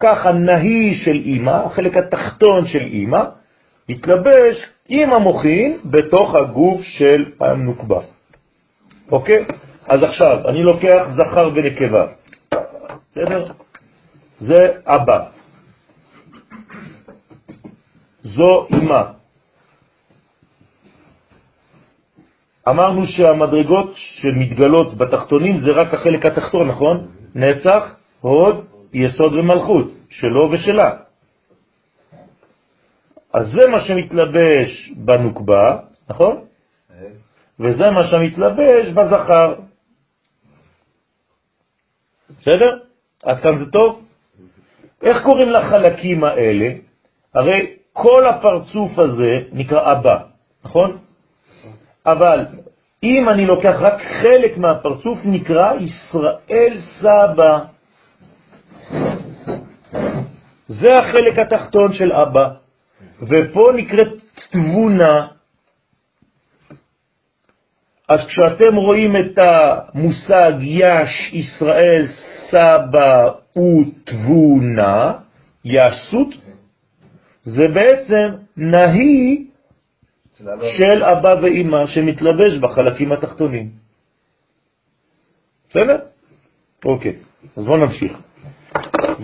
כך 0.00 0.26
הנהי 0.26 0.94
של 0.94 1.16
אימא, 1.24 1.50
החלק 1.66 1.96
התחתון 1.96 2.66
של 2.66 2.82
אימא, 2.82 3.22
מתלבש 3.88 4.56
עם 4.88 5.12
המוחין 5.12 5.78
בתוך 5.84 6.34
הגוף 6.34 6.80
של 6.82 7.24
הנוקבה. 7.40 8.00
אוקיי? 9.12 9.44
אז 9.88 10.02
עכשיו, 10.02 10.48
אני 10.48 10.62
לוקח 10.62 11.02
זכר 11.16 11.50
ונקבה. 11.54 12.06
בסדר? 13.12 13.52
זה 14.38 14.56
אבא. 14.86 15.28
זו 18.22 18.66
אימא. 18.72 19.02
אמרנו 22.68 23.06
שהמדרגות 23.06 23.92
שמתגלות 23.96 24.94
בתחתונים 24.96 25.56
זה 25.60 25.70
רק 25.70 25.94
החלק 25.94 26.26
התחתון, 26.26 26.68
נכון? 26.68 27.08
נצח, 27.34 27.96
הוד, 28.20 28.66
יסוד 28.92 29.32
ומלכות, 29.32 29.86
שלו 30.10 30.50
ושלה. 30.50 30.90
אז 33.32 33.46
זה 33.52 33.68
מה 33.68 33.80
שמתלבש 33.80 34.92
בנוקבה, 34.96 35.78
נכון? 36.08 36.44
וזה 37.60 37.90
מה 37.90 38.06
שמתלבש 38.08 38.88
בזכר. 38.96 39.54
בסדר? 42.40 42.91
עד 43.22 43.40
כאן 43.40 43.58
זה 43.58 43.70
טוב? 43.70 44.00
איך 45.02 45.22
קוראים 45.22 45.48
לחלקים 45.48 46.24
האלה? 46.24 46.68
הרי 47.34 47.66
כל 47.92 48.28
הפרצוף 48.28 48.98
הזה 48.98 49.40
נקרא 49.52 49.92
אבא, 49.92 50.16
נכון? 50.64 50.98
אבל 52.06 52.46
אם 53.02 53.28
אני 53.28 53.46
לוקח 53.46 53.74
רק 53.80 54.02
חלק 54.02 54.56
מהפרצוף, 54.58 55.18
נקרא 55.24 55.72
ישראל 55.74 56.76
סבא. 57.00 57.58
זה 60.68 60.98
החלק 60.98 61.38
התחתון 61.38 61.92
של 61.92 62.12
אבא, 62.12 62.48
ופה 63.22 63.64
נקראת 63.76 64.08
תבונה. 64.50 65.26
אז 68.08 68.26
כשאתם 68.26 68.76
רואים 68.76 69.16
את 69.16 69.38
המושג 69.38 70.52
יש 70.60 71.32
ישראל 71.32 72.06
סבא 72.52 73.30
ותבונה, 73.56 75.12
יסות, 75.64 76.28
זה 77.44 77.68
בעצם 77.68 78.28
נהי 78.56 79.46
של 80.78 81.04
אבא 81.04 81.34
ואימא 81.42 81.86
שמתלבש 81.86 82.58
בחלקים 82.60 83.12
התחתונים. 83.12 83.68
בסדר? 85.70 85.96
אוקיי, 86.84 87.12
אז 87.56 87.64
בואו 87.64 87.76
נמשיך. 87.76 88.18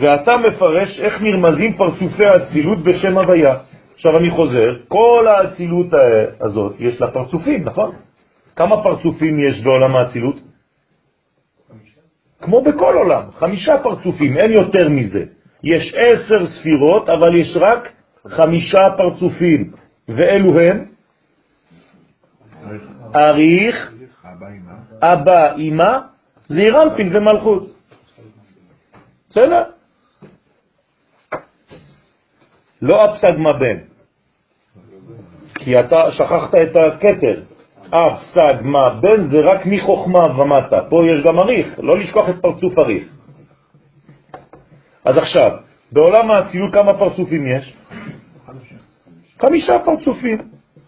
ואתה 0.01 0.37
מפרש 0.37 1.01
איך 1.01 1.23
נרמזים 1.23 1.77
פרצופי 1.77 2.29
האצילות 2.29 2.79
בשם 2.79 3.19
הוויה. 3.19 3.57
עכשיו 3.95 4.17
אני 4.19 4.31
חוזר, 4.31 4.69
כל 4.89 5.27
האצילות 5.29 5.87
הזאת 6.41 6.75
יש 6.79 7.01
לה 7.01 7.11
פרצופים, 7.11 7.65
נכון? 7.65 7.95
כמה 8.57 8.83
פרצופים 8.83 9.39
יש 9.39 9.63
בעולם 9.65 9.97
האצילות? 9.97 10.48
כמו 12.41 12.63
בכל 12.63 12.95
עולם, 12.95 13.23
חמישה 13.33 13.79
פרצופים, 13.83 14.37
אין 14.37 14.51
יותר 14.51 14.89
מזה. 14.89 15.25
יש 15.65 15.95
עשר 15.95 16.47
ספירות, 16.47 17.09
אבל 17.09 17.37
יש 17.37 17.57
רק 17.57 17.93
חמישה 18.29 18.89
פרצופים, 18.97 19.73
ואלו 20.09 20.61
הם 20.61 20.85
אריך, 23.15 23.93
אבא, 25.03 25.55
אמא, 25.59 25.99
זעירנפין 26.49 27.17
ומלכות. 27.17 27.63
בסדר? 29.31 29.63
לא 32.83 32.99
אבסג 33.05 33.39
מה 33.39 33.53
בן, 33.53 33.79
כי 35.55 35.81
אתה 35.81 35.97
שכחת 36.11 36.55
את 36.55 36.77
הכתר. 36.77 37.58
אב, 37.93 38.13
סג, 38.35 38.55
מה, 38.63 38.91
בן 39.01 39.27
זה 39.27 39.41
רק 39.41 39.67
מחוכמה 39.67 40.41
ומטה. 40.41 40.81
פה 40.91 41.03
יש 41.07 41.25
גם 41.25 41.39
אריך, 41.39 41.67
לא 41.79 41.99
לשכוח 41.99 42.29
את 42.29 42.35
פרצוף 42.43 42.79
אריך. 42.79 43.09
אז 45.05 45.17
עכשיו, 45.17 45.51
בעולם 45.93 46.31
האצילות 46.31 46.73
כמה 46.75 46.99
פרצופים 46.99 47.47
יש? 47.47 47.75
חמישה 49.41 49.79
פרצופים. 49.85 50.39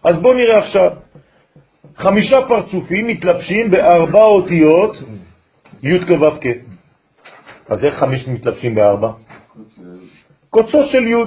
אז 0.03 0.21
בואו 0.21 0.33
נראה 0.33 0.57
עכשיו. 0.57 0.91
חמישה 1.95 2.37
פרצופים 2.47 3.07
מתלבשים 3.07 3.71
בארבע 3.71 4.23
אותיות 4.23 4.95
י' 5.83 5.99
כו' 5.99 6.37
כ'. 6.41 6.47
אז 7.69 7.85
איך 7.85 7.95
חמש 7.95 8.27
מתלבשים 8.27 8.75
בארבע? 8.75 9.11
קוצו 10.49 10.83
של 10.91 11.07
י'. 11.07 11.25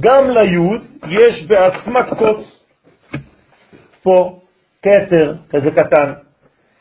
גם 0.00 0.30
לי' 0.30 0.78
יש 1.08 1.46
בעצמת 1.46 2.18
קוץ. 2.18 2.66
פה, 4.02 4.39
כתר, 4.82 5.34
כזה 5.50 5.70
קטן. 5.70 6.12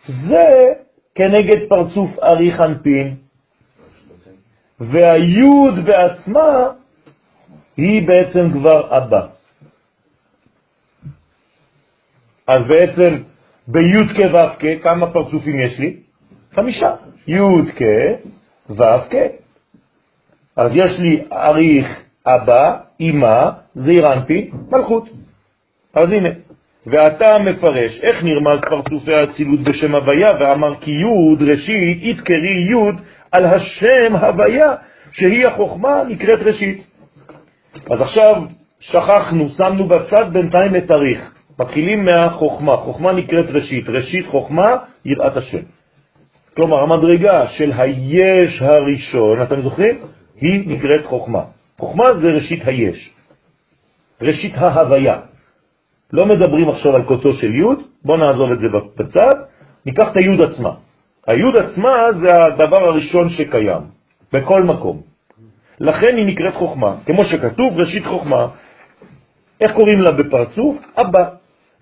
זה 0.08 0.74
כנגד 1.16 1.70
פרצוף 1.70 2.20
אריך 2.24 2.62
אנפין, 2.62 3.16
והיוד 4.80 5.86
בעצמה 5.86 6.68
היא 7.78 8.08
בעצם 8.08 8.52
כבר 8.52 8.98
אבא. 8.98 9.28
אז 12.48 12.68
בעצם 12.68 13.24
בי' 13.68 14.08
כ' 14.16 14.34
ו' 14.34 14.60
כ', 14.60 14.84
כמה 14.84 15.14
פרצופים 15.14 15.60
יש 15.60 15.80
לי? 15.80 15.98
חמישה. 16.56 16.96
י' 17.28 17.72
כ' 17.76 17.84
ו' 18.70 19.10
כ'. 19.10 19.16
אז 20.56 20.72
יש 20.76 21.00
לי 21.00 21.24
אריך 21.32 21.88
אבא, 22.26 22.78
אמא, 23.00 23.50
זעירנפי, 23.76 24.52
מלכות. 24.72 25.10
אז 25.94 26.12
הנה, 26.12 26.30
ואתה 26.92 27.38
מפרש 27.40 28.00
איך 28.04 28.24
נרמז 28.24 28.60
פרצופי 28.70 29.14
האצילות 29.14 29.60
בשם 29.60 29.96
הוויה, 29.96 30.30
ואמר 30.40 30.76
כי 30.82 30.92
י' 30.92 31.50
ראשית 31.50 32.00
יתקרי 32.02 32.68
י' 32.70 32.92
על 33.32 33.46
השם 33.46 34.16
הוויה, 34.16 34.74
שהיא 35.12 35.48
החוכמה 35.48 36.04
נקראת 36.10 36.40
ראשית. 36.42 36.88
אז 37.90 38.02
עכשיו 38.02 38.44
שכחנו, 38.80 39.50
שמנו 39.50 39.88
בצד 39.88 40.34
בינתיים 40.34 40.76
את 40.76 40.92
אריך. 40.92 41.34
מתחילים 41.60 42.06
מהחוכמה, 42.06 42.78
חוכמה 42.78 43.12
נקראת 43.12 43.46
ראשית, 43.50 43.90
ראשית 43.90 44.26
חוכמה, 44.28 44.76
יראת 45.06 45.38
השם. 45.38 45.64
כלומר, 46.56 46.80
המדרגה 46.80 47.48
של 47.48 47.72
היש 47.78 48.62
הראשון, 48.62 49.42
אתם 49.42 49.62
זוכרים? 49.62 49.96
היא 50.42 50.64
נקראת 50.68 51.06
חוכמה. 51.06 51.42
חוכמה 51.78 52.06
זה 52.14 52.28
ראשית 52.28 52.68
היש, 52.68 53.10
ראשית 54.22 54.54
ההוויה. 54.58 55.20
לא 56.14 56.26
מדברים 56.26 56.70
עכשיו 56.70 56.96
על 56.96 57.04
קוצו 57.04 57.34
של 57.34 57.56
י', 57.56 57.64
בואו 58.06 58.18
נעזוב 58.18 58.52
את 58.52 58.60
זה 58.60 58.68
בצד, 58.98 59.36
ניקח 59.86 60.12
את 60.12 60.18
הי' 60.18 60.44
עצמה. 60.44 60.72
הי' 61.28 61.44
עצמה 61.60 62.12
זה 62.12 62.28
הדבר 62.46 62.84
הראשון 62.84 63.30
שקיים, 63.30 63.82
בכל 64.34 64.64
מקום. 64.64 65.02
לכן 65.80 66.18
היא 66.18 66.26
נקראת 66.26 66.54
חוכמה, 66.56 66.96
כמו 67.06 67.26
שכתוב 67.26 67.80
ראשית 67.80 68.06
חוכמה. 68.06 68.48
איך 69.62 69.72
קוראים 69.72 70.02
לה 70.02 70.12
בפרצוף? 70.12 70.76
אבא. 70.98 71.26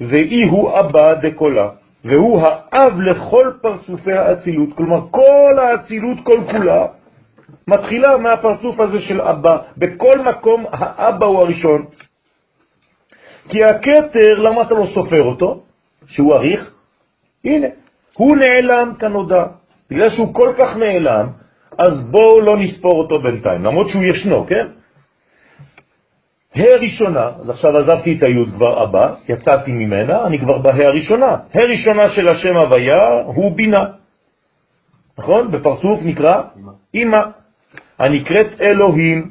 ואי 0.01 0.43
הוא 0.43 0.79
אבא 0.79 1.13
דקולה, 1.13 1.69
והוא 2.05 2.41
האב 2.45 3.01
לכל 3.01 3.51
פרצופי 3.61 4.13
האצילות. 4.13 4.69
כלומר, 4.75 5.01
כל 5.11 5.59
האצילות, 5.59 6.17
כל 6.23 6.39
כולה, 6.51 6.85
מתחילה 7.67 8.17
מהפרצוף 8.17 8.79
הזה 8.79 8.99
של 8.99 9.21
אבא. 9.21 9.57
בכל 9.77 10.19
מקום 10.19 10.65
האבא 10.71 11.25
הוא 11.25 11.39
הראשון. 11.39 11.85
כי 13.49 13.63
הכתר, 13.63 14.39
למה 14.39 14.61
אתה 14.61 14.73
לא 14.73 14.85
סופר 14.93 15.23
אותו? 15.23 15.63
שהוא 16.07 16.35
אריך? 16.35 16.71
הנה, 17.45 17.67
הוא 18.13 18.37
נעלם 18.37 18.93
כנודע. 18.99 19.45
בגלל 19.89 20.09
שהוא 20.09 20.33
כל 20.33 20.53
כך 20.57 20.77
נעלם, 20.77 21.27
אז 21.79 22.03
בואו 22.11 22.41
לא 22.41 22.57
נספור 22.57 22.99
אותו 22.99 23.21
בינתיים, 23.21 23.63
למרות 23.63 23.89
שהוא 23.89 24.03
ישנו, 24.03 24.45
כן? 24.47 24.67
ה' 26.55 26.77
ראשונה, 26.79 27.31
אז 27.39 27.49
עכשיו 27.49 27.77
עזבתי 27.77 28.17
את 28.17 28.23
היוד 28.23 28.49
כבר 28.55 28.83
הבא, 28.83 29.15
יצאתי 29.29 29.71
ממנה, 29.71 30.25
אני 30.25 30.39
כבר 30.39 30.57
בה' 30.57 30.87
הראשונה. 30.87 31.37
ה' 31.53 31.59
ראשונה 31.59 32.09
של 32.09 32.27
השם 32.27 32.55
הוויה 32.57 33.21
הוא 33.25 33.55
בינה. 33.55 33.85
נכון? 35.17 35.51
בפרצוף 35.51 35.99
נקרא 36.03 36.41
אמא, 36.95 37.21
הנקראת 37.99 38.61
אלוהים, 38.61 39.29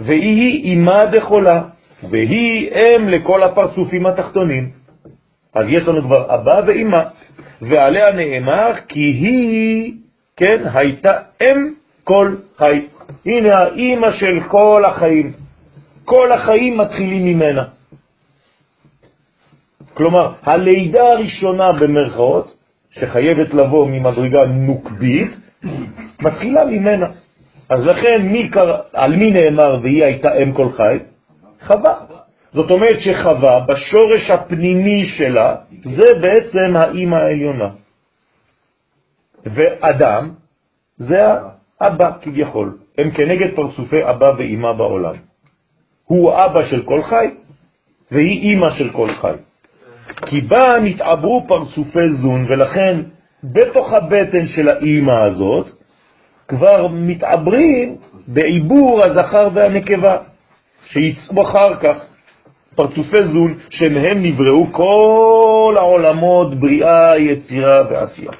והיא 0.00 0.74
אמא 0.74 1.04
דחולה, 1.04 1.62
והיא 2.10 2.70
אם 2.70 3.08
לכל 3.08 3.42
הפרצופים 3.42 4.06
התחתונים. 4.06 4.70
אז 5.54 5.66
יש 5.68 5.88
לנו 5.88 6.02
כבר 6.02 6.34
אבא 6.34 6.60
ואמא, 6.66 6.98
ועליה 7.62 8.10
נאמר 8.10 8.72
כי 8.88 9.00
היא, 9.00 9.92
כן, 10.36 10.62
הייתה 10.78 11.10
אם 11.42 11.70
כל 12.04 12.34
חי. 12.56 12.80
הנה 13.26 13.58
האמא 13.58 14.10
של 14.10 14.40
כל 14.48 14.84
החיים. 14.84 15.32
כל 16.04 16.32
החיים 16.32 16.78
מתחילים 16.78 17.24
ממנה. 17.24 17.64
כלומר, 19.94 20.32
הלידה 20.42 21.02
הראשונה 21.02 21.72
במרכאות, 21.72 22.56
שחייבת 22.90 23.54
לבוא 23.54 23.88
ממדרגה 23.88 24.44
נוקבית, 24.46 25.30
מתחילה 26.22 26.64
ממנה. 26.64 27.06
אז 27.68 27.86
לכן, 27.86 28.22
מי 28.22 28.48
קרא, 28.48 28.78
על 28.92 29.16
מי 29.16 29.30
נאמר 29.30 29.80
והיא 29.82 30.04
הייתה 30.04 30.28
אם 30.42 30.52
כל 30.52 30.72
חי? 30.72 30.98
חווה. 31.64 31.94
זאת 32.52 32.70
אומרת 32.70 33.00
שחווה, 33.00 33.60
בשורש 33.60 34.30
הפנימי 34.30 35.06
שלה, 35.06 35.54
זה 35.84 36.14
בעצם 36.20 36.76
האימא 36.76 37.16
העליונה. 37.16 37.68
ואדם 39.44 40.30
זה 40.98 41.20
האבא 41.80 42.10
כביכול. 42.22 42.78
הם 42.98 43.10
כנגד 43.10 43.54
פרצופי 43.56 44.02
אבא 44.10 44.30
ואימא 44.38 44.72
בעולם. 44.72 45.14
הוא 46.04 46.32
אבא 46.32 46.64
של 46.64 46.82
כל 46.82 47.02
חי, 47.02 47.26
והיא 48.10 48.40
אימא 48.40 48.70
של 48.70 48.90
כל 48.90 49.08
חי. 49.08 49.34
כי 50.26 50.40
בה 50.40 50.80
נתעברו 50.82 51.44
פרצופי 51.48 52.08
זון, 52.08 52.46
ולכן 52.48 53.00
בתוך 53.44 53.92
הבטן 53.92 54.46
של 54.46 54.68
האימא 54.68 55.12
הזאת 55.12 55.66
כבר 56.48 56.86
מתעברים 56.90 57.96
בעיבור 58.28 59.00
הזכר 59.06 59.48
והנקבה, 59.54 60.18
שיצאו 60.94 61.42
אחר 61.42 61.76
כך 61.82 62.04
פרצופי 62.74 63.24
זון, 63.32 63.58
שמהם 63.70 64.22
נבראו 64.22 64.66
כל 64.72 65.74
העולמות, 65.78 66.54
בריאה, 66.54 67.18
יצירה 67.18 67.82
ועשייה. 67.90 68.32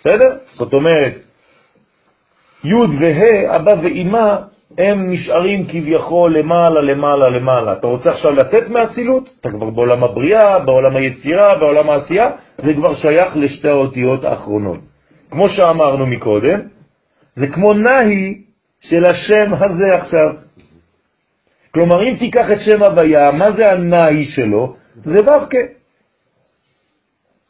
בסדר? 0.00 0.36
זאת 0.52 0.72
אומרת, 0.72 1.14
י' 2.64 2.74
וה', 2.74 3.56
אבא 3.56 3.72
ואימא, 3.82 4.36
הם 4.78 5.12
נשארים 5.12 5.66
כביכול 5.66 6.38
למעלה, 6.38 6.80
למעלה, 6.80 7.28
למעלה. 7.28 7.72
אתה 7.72 7.86
רוצה 7.86 8.10
עכשיו 8.10 8.32
לתת 8.32 8.68
מהצילות? 8.68 9.28
אתה 9.40 9.50
כבר 9.50 9.70
בעולם 9.70 10.04
הבריאה, 10.04 10.58
בעולם 10.58 10.96
היצירה, 10.96 11.58
בעולם 11.58 11.90
העשייה, 11.90 12.30
זה 12.58 12.74
כבר 12.74 12.94
שייך 12.94 13.36
לשתי 13.36 13.68
האותיות 13.68 14.24
האחרונות. 14.24 14.78
כמו 15.30 15.48
שאמרנו 15.48 16.06
מקודם, 16.06 16.60
זה 17.34 17.46
כמו 17.46 17.74
נהי 17.74 18.42
של 18.82 19.04
השם 19.04 19.54
הזה 19.54 19.94
עכשיו. 19.94 20.28
כלומר, 21.74 22.02
אם 22.02 22.16
תיקח 22.18 22.46
את 22.52 22.58
שם 22.60 22.82
הוויה, 22.82 23.30
מה 23.30 23.52
זה 23.52 23.72
הנאי 23.72 24.24
שלו? 24.24 24.76
זה 24.94 25.20
ו"ק. 25.20 25.54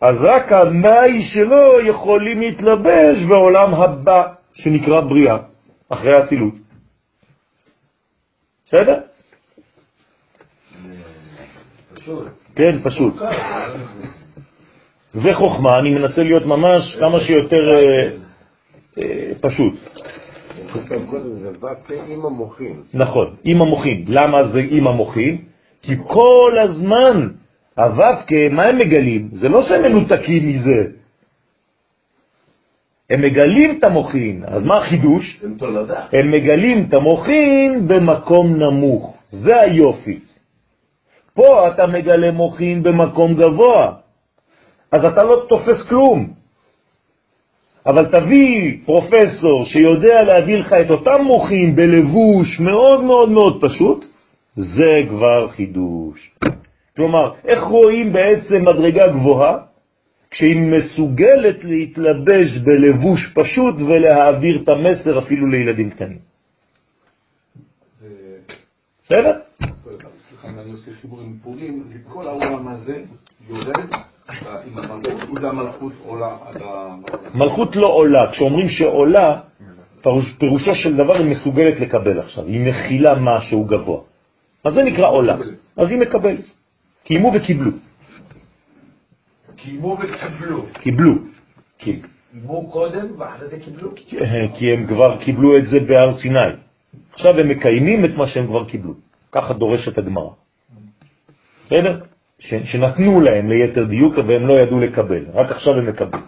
אז 0.01 0.17
רק 0.21 0.53
הנאי 0.53 1.23
שלו 1.23 1.81
יכולים 1.81 2.41
להתלבש 2.41 3.17
בעולם 3.29 3.75
הבא, 3.75 4.23
שנקרא 4.55 5.01
בריאה, 5.01 5.37
אחרי 5.89 6.17
האצילות. 6.17 6.55
בסדר? 8.67 9.01
כן, 12.57 12.79
פשוט. 12.85 13.15
וחוכמה, 15.15 15.79
אני 15.79 15.91
מנסה 15.91 16.23
להיות 16.23 16.47
ממש 16.47 16.97
כמה 17.01 17.21
שיותר 17.21 17.75
אה, 17.75 18.11
אה, 18.99 19.31
פשוט. 19.41 19.75
המוחים. 22.25 22.83
נכון, 22.95 23.35
עם 23.45 23.63
המוחים. 23.63 24.05
למה 24.09 24.49
זה 24.49 24.61
עם 24.71 24.87
המוחים? 24.87 25.45
כי 25.83 25.97
כל 26.07 26.53
הזמן 26.63 27.29
הו"ק, 27.77 28.33
מה 28.51 28.63
הם 28.63 28.79
מגלים? 28.79 29.29
זה 29.33 29.49
לא 29.49 29.63
שהם 29.63 29.83
מנותקים 29.83 30.49
מזה. 30.49 30.81
הם 33.11 33.23
מגלים 33.23 33.79
את 33.79 33.85
המוחין. 33.85 34.45
אז 34.47 34.65
מה 34.65 34.79
החידוש? 34.79 35.41
הם 35.45 35.55
תולדה. 35.59 36.01
הם 36.13 36.31
מגלים 36.31 36.87
את 36.89 36.95
המוחין 36.95 37.89
במקום 37.89 38.57
נמוך. 38.57 39.17
זה 39.29 39.61
היופי. 39.61 40.19
פה 41.35 41.69
אתה 41.69 41.87
מגלה 41.87 42.31
מוחין 42.31 42.83
במקום 42.83 43.35
גבוה, 43.35 43.93
אז 44.93 45.05
אתה 45.05 45.23
לא 45.23 45.47
תופס 45.49 45.89
כלום. 45.89 46.42
אבל 47.87 48.07
תביא 48.07 48.79
פרופסור 48.85 49.67
שיודע 49.67 50.23
להביא 50.23 50.57
לך 50.57 50.73
את 50.73 50.91
אותם 50.91 51.23
מוחים 51.23 51.77
בלבוש 51.77 52.61
מאוד 52.61 53.05
מאוד 53.05 53.31
מאוד 53.31 53.65
פשוט, 53.65 54.05
זה 54.57 55.01
כבר 55.09 55.49
חידוש. 55.49 56.35
כלומר, 56.97 57.35
איך 57.45 57.63
רואים 57.63 58.13
בעצם 58.13 58.63
מדרגה 58.63 59.07
גבוהה? 59.07 59.57
כשהיא 60.31 60.57
מסוגלת 60.57 61.65
להתלבש 61.65 62.59
בלבוש 62.65 63.21
פשוט 63.35 63.75
ולהעביר 63.89 64.63
את 64.63 64.69
המסר 64.69 65.19
אפילו 65.19 65.47
לילדים 65.47 65.91
קטנים. 65.91 66.19
בסדר? 69.05 69.39
סליחה, 70.29 70.49
אני 70.49 70.73
עושה 70.73 70.91
חיבור 71.01 71.21
עם 71.21 71.37
פורים, 71.43 71.85
כל 72.13 72.27
העולם 72.27 72.69
הזה 72.69 73.05
יורד 73.49 73.77
עם 74.29 74.79
המלכות, 74.79 75.31
וזה 75.37 75.49
המלכות 75.49 75.93
עולה 76.05 76.37
עד 76.47 76.63
ה... 76.63 76.97
מלכות 77.35 77.77
לא 77.77 77.87
עולה. 77.87 78.33
כשאומרים 78.33 78.69
שעולה, 78.69 79.41
פירוש, 80.03 80.35
פירושו 80.39 80.75
של 80.75 80.97
דבר 80.97 81.15
היא 81.15 81.31
מסוגלת 81.31 81.81
לקבל 81.81 82.19
עכשיו. 82.19 82.47
היא 82.47 82.69
מכילה 82.69 83.15
משהו 83.15 83.65
גבוה. 83.65 84.01
אז 84.65 84.75
זה 84.75 84.83
נקרא 84.85 85.09
עולה. 85.09 85.37
אז 85.77 85.91
היא 85.91 85.99
מקבלת. 85.99 86.45
קיימו 87.05 87.33
וקיבלו. 87.35 87.71
קיימו 89.57 89.99
וקיבלו. 90.01 90.65
קיבלו. 90.73 91.15
קיימו 91.79 92.71
קודם 92.71 93.07
ואחרי 93.19 93.49
זה 93.49 93.59
קיבלו? 93.59 93.91
כי 94.55 94.73
הם 94.73 94.87
כבר 94.87 95.17
קיבלו 95.25 95.59
את 95.59 95.67
זה 95.67 95.81
בהר 95.81 96.19
סיני. 96.23 96.53
עכשיו 97.13 97.39
הם 97.39 97.49
מקיימים 97.49 98.05
את 98.05 98.11
מה 98.17 98.27
שהם 98.27 98.47
כבר 98.47 98.65
קיבלו. 98.65 98.95
ככה 99.33 99.53
דורשת 99.53 99.99
הגמרא. 99.99 100.31
בסדר? 101.67 102.12
שנתנו 102.43 103.21
להם 103.21 103.51
ליתר 103.51 103.85
דיוק 103.85 104.15
והם 104.27 104.47
לא 104.47 104.55
ידעו 104.61 104.81
לקבל, 104.81 105.25
רק 105.35 105.51
עכשיו 105.51 105.75
הם 105.75 105.87
מקבלים. 105.87 106.23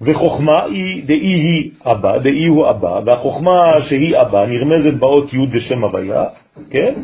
וחוכמה 0.00 0.62
היא, 0.62 1.06
דאי 1.06 1.16
היא 1.16 1.70
אבא, 1.86 2.18
דאי 2.18 2.46
הוא 2.46 2.70
אבא, 2.70 3.00
והחוכמה 3.06 3.66
שהיא 3.88 4.18
אבא 4.20 4.46
נרמזת 4.46 4.94
באות 4.94 5.34
י' 5.34 5.46
בשם 5.46 5.84
הוויה, 5.84 6.24
כן? 6.70 6.94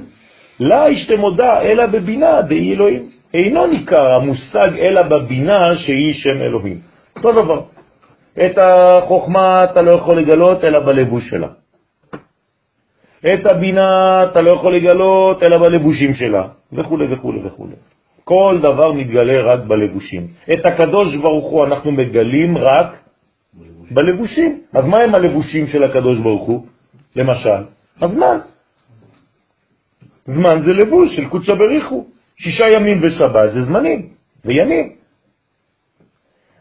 לה 0.60 0.90
ישתמודה 0.90 1.62
אלא 1.62 1.86
בבינה 1.86 2.42
דאי 2.42 2.74
אלוהים. 2.74 3.02
אינו 3.34 3.66
ניכר 3.66 4.12
המושג 4.12 4.78
אלא 4.78 5.02
בבינה 5.02 5.60
שהיא 5.76 6.14
שם 6.14 6.42
אלוהים. 6.42 6.78
אותו 7.16 7.32
דבר. 7.32 7.60
את 8.40 8.58
החוכמה 8.58 9.64
אתה 9.64 9.82
לא 9.82 9.90
יכול 9.90 10.18
לגלות 10.18 10.64
אלא 10.64 10.80
בלבוש 10.80 11.30
שלה. 11.30 11.48
את 13.26 13.52
הבינה 13.52 14.22
אתה 14.24 14.40
לא 14.42 14.50
יכול 14.50 14.76
לגלות 14.76 15.42
אלא 15.42 15.58
בלבושים 15.58 16.14
שלה, 16.14 16.42
וכו' 16.72 16.98
וכו' 17.12 17.32
וכו'. 17.44 17.66
כל 18.24 18.59
דבר 18.62 18.93
מתגלה 18.93 19.40
רק 19.43 19.61
בלבושים. 19.61 20.27
את 20.53 20.66
הקדוש 20.66 21.16
ברוך 21.16 21.51
הוא 21.51 21.65
אנחנו 21.65 21.93
מגלים 21.93 22.59
רק 22.59 22.99
בלבושים. 23.90 24.61
אז 24.73 24.85
מה 24.85 24.99
הם 24.99 25.15
הלבושים 25.15 25.66
של 25.66 25.85
הקדוש 25.85 26.19
ברוך 26.19 26.43
הוא? 26.43 26.66
למשל, 27.16 27.61
הזמן. 28.01 28.39
זמן 30.24 30.61
זה 30.65 30.73
לבוש 30.73 31.16
של 31.16 31.28
קודשא 31.28 31.55
בריחו. 31.55 32.07
שישה 32.36 32.65
ימים 32.69 33.01
ושבת 33.03 33.51
זה 33.53 33.62
זמנים 33.62 34.09
וימים. 34.44 34.93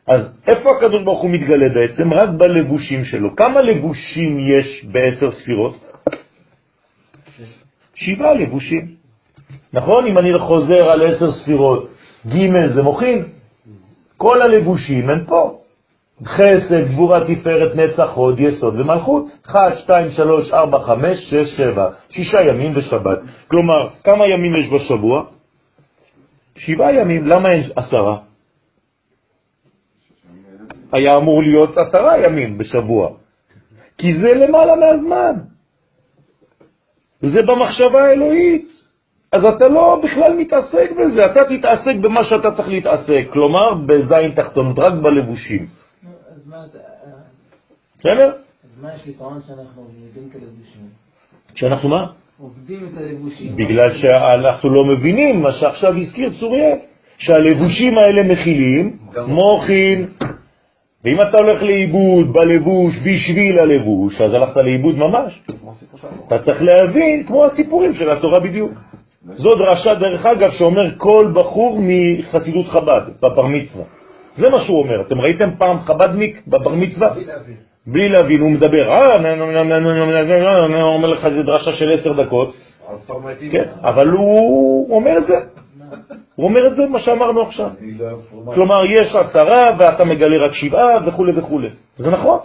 אז 0.08 0.38
איפה 0.48 0.70
הקדוש 0.78 1.04
ברוך 1.04 1.22
הוא 1.22 1.30
מתגלה 1.30 1.70
בעצם? 1.70 2.14
רק 2.14 2.30
בלבושים 2.38 3.06
שלו. 3.06 3.36
כמה 3.36 3.62
לבושים 3.62 4.40
יש 4.40 4.86
בעשר 4.92 5.32
ספירות? 5.32 5.76
שבעה 7.96 8.34
לבושים. 8.34 9.01
נכון? 9.73 10.07
אם 10.07 10.18
אני 10.18 10.39
חוזר 10.39 10.84
על 10.89 11.02
עשר 11.07 11.31
ספירות, 11.31 11.89
ג' 12.27 12.68
זה 12.68 12.84
מוכין, 12.84 13.26
כל 14.18 14.41
הלבושים 14.41 15.10
הם 15.10 15.26
פה. 15.26 15.57
חסד, 16.26 16.88
גבורה, 16.91 17.19
תפארת, 17.27 17.76
נצח, 17.76 18.10
הוד, 18.14 18.39
יסוד 18.39 18.80
ומלכות. 18.80 19.26
1, 19.48 19.77
2, 19.77 20.10
3, 20.10 20.53
4, 20.53 20.80
5, 20.80 21.18
6, 21.30 21.57
7, 21.57 21.89
שישה 22.10 22.41
ימים 22.41 22.72
ושבת. 22.76 23.19
כלומר, 23.48 23.89
כמה 24.03 24.27
ימים 24.27 24.56
יש 24.56 24.69
בשבוע? 24.69 25.23
שבעה 26.57 26.93
ימים. 26.93 27.27
למה 27.27 27.52
אין 27.52 27.64
עשרה? 27.76 28.18
היה 30.91 31.18
אמור 31.18 31.43
להיות 31.43 31.77
עשרה 31.77 32.18
ימים 32.18 32.57
בשבוע, 32.57 33.10
כי 33.98 34.18
זה 34.18 34.27
למעלה 34.35 34.76
מהזמן. 34.76 35.34
זה 37.22 37.41
במחשבה 37.41 38.03
האלוהית. 38.03 38.81
אז 39.32 39.45
אתה 39.45 39.68
לא 39.68 40.02
בכלל 40.03 40.36
מתעסק 40.38 40.91
בזה, 40.91 41.22
אתה 41.26 41.40
תתעסק 41.45 41.95
במה 42.02 42.24
שאתה 42.24 42.52
צריך 42.52 42.68
להתעסק, 42.68 43.24
כלומר 43.34 43.74
בזין 43.74 44.32
תחתונות, 44.36 44.80
רק 44.80 44.94
בלבושים. 44.94 45.66
אז 46.36 46.48
מה 46.48 46.66
אתה... 46.72 46.78
בסדר? 47.99 48.28
אז 48.64 48.82
מה 48.82 48.90
יש 48.95 49.08
לטעון 49.08 49.41
שאנחנו 49.48 49.88
יודעים 50.06 50.30
את 50.30 50.36
הלבושים? 50.36 50.82
שאנחנו 51.56 51.90
מה? 51.90 52.08
עובדים 52.40 52.90
את 52.91 52.98
הלבושים. 52.98 53.56
בגלל 53.56 53.94
שאנחנו 53.94 54.70
לא 54.70 54.86
מבינים 54.86 55.41
מה 55.41 55.52
שעכשיו 55.52 55.98
הזכיר 55.98 56.32
צוריאל, 56.40 56.78
שהלבושים 57.18 57.98
האלה 57.98 58.34
מכילים 58.34 58.98
מוחין. 59.28 60.08
ואם 61.03 61.18
אתה 61.22 61.38
הולך 61.38 61.62
לאיבוד 61.62 62.34
בלבוש 62.34 62.94
בשביל 63.06 63.60
הלבוש, 63.60 64.22
אז 64.22 64.34
הלכת 64.34 64.56
לאיבוד 64.56 64.95
ממש. 64.95 65.41
אתה 66.28 66.40
צריך 66.44 66.62
להבין, 66.62 67.24
כמו 67.28 67.45
הסיפורים 67.45 67.94
של 67.94 68.10
התורה 68.10 68.40
בדיוק. 68.40 68.72
זו 69.26 69.56
דרשה, 69.56 69.95
דרך 69.95 70.26
אגב, 70.26 70.52
שאומר 70.52 70.98
כל 70.98 71.31
בחור 71.35 71.80
מחסידות 71.81 72.65
חב"ד 72.68 73.02
בבר 73.22 73.45
מצווה. 73.45 73.84
זה 74.38 74.49
מה 74.49 74.60
שהוא 74.60 74.80
אומר. 74.80 75.02
אתם 75.02 75.22
ראיתם 75.22 75.49
פעם 75.57 75.80
חב"דניק 75.80 76.41
בבר 76.48 76.76
מצווה? 76.76 77.14
בלי 77.88 78.10
להבין, 78.10 78.41
הוא 78.41 78.52
מדבר, 78.52 78.89
אה, 78.89 79.15
אני 80.65 80.81
אומר 80.81 81.07
לך, 81.07 81.30
זה 81.30 81.43
דרשה 81.43 81.73
של 81.73 81.91
עשר 81.91 82.14
דקות. 82.23 82.56
אבל 83.84 84.07
כן, 84.07 84.18
הוא 84.18 84.95
אומר 84.95 85.18
את 85.18 85.27
זה. 85.27 85.35
הוא 86.35 86.48
אומר 86.48 86.68
את 86.68 86.76
זה, 86.76 86.88
מה 86.88 86.99
שאמרנו 86.99 87.41
עכשיו. 87.41 87.69
כלומר, 88.53 88.85
יש 88.85 89.15
עשרה 89.15 89.72
ואתה 89.80 90.06
מגלה 90.06 90.45
רק 90.45 90.53
שבעה 90.53 91.07
וכו' 91.07 91.26
וכו'. 91.38 91.61
זה 91.98 92.11
נכון. 92.11 92.39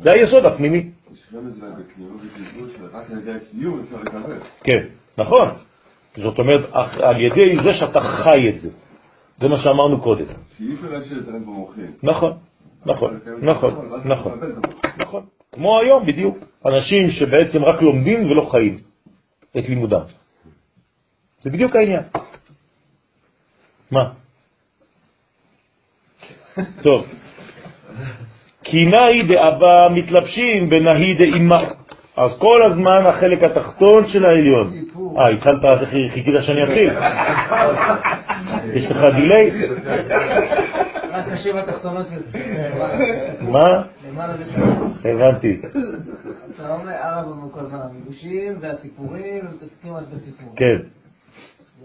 זה 0.00 0.12
היסוד 0.12 0.44
הפנימי. 0.44 0.90
כן, 4.64 4.82
נכון. 5.18 5.48
זאת 6.16 6.38
אומרת, 6.38 6.70
על 7.02 7.20
ידי 7.20 7.56
זה 7.64 7.74
שאתה 7.80 8.00
חי 8.00 8.48
את 8.48 8.60
זה. 8.60 8.70
זה 9.36 9.48
מה 9.48 9.58
שאמרנו 9.58 10.00
קודם. 10.00 10.24
שאי 10.58 10.74
אפשר 10.74 10.90
להשאיר 10.90 11.18
את 11.18 11.24
זה 11.24 11.32
במוחים. 11.32 11.92
נכון, 12.02 12.32
נכון, 12.86 13.20
נכון, 13.42 13.72
נכון. 14.04 14.40
נכון. 14.98 15.22
כמו 15.52 15.80
היום 15.80 16.06
בדיוק. 16.06 16.38
אנשים 16.66 17.10
שבעצם 17.10 17.64
רק 17.64 17.82
לומדים 17.82 18.30
ולא 18.30 18.48
חיים 18.50 18.76
את 19.58 19.68
לימודם. 19.68 20.02
זה 21.42 21.50
בדיוק 21.50 21.76
העניין. 21.76 22.02
מה? 23.90 24.12
טוב. 26.82 27.06
כי 28.64 28.86
נאי 28.86 29.22
דאבא 29.22 29.88
מתלבשים 29.94 30.70
בנאי 30.70 31.14
דאימה. 31.14 31.58
אז 32.16 32.38
כל 32.38 32.62
הזמן 32.62 33.06
החלק 33.06 33.42
התחתון 33.42 34.06
של 34.06 34.24
העליון. 34.24 34.70
אה, 35.18 35.28
התחלת, 35.28 35.60
חיכית 36.14 36.34
שאני 36.40 36.62
אתחיל. 36.62 36.92
יש 38.74 38.86
לך 38.86 39.14
דיליי? 39.16 39.50
רק 41.10 41.28
השבע 41.28 41.60
התחתונות 41.60 42.06
של... 42.06 42.22
מה? 43.50 43.82
הבנתי. 45.04 45.60
אתה 46.54 46.74
אומר 46.74 46.92
ארבע 46.92 47.48
כל 47.52 47.60
הזמן 47.60 47.78
המלבושים 47.78 48.58
והסיפורים, 48.60 49.44
ומתעסקים 49.46 49.92
רק 49.92 50.04
בסיפור. 50.12 50.52
כן, 50.56 50.76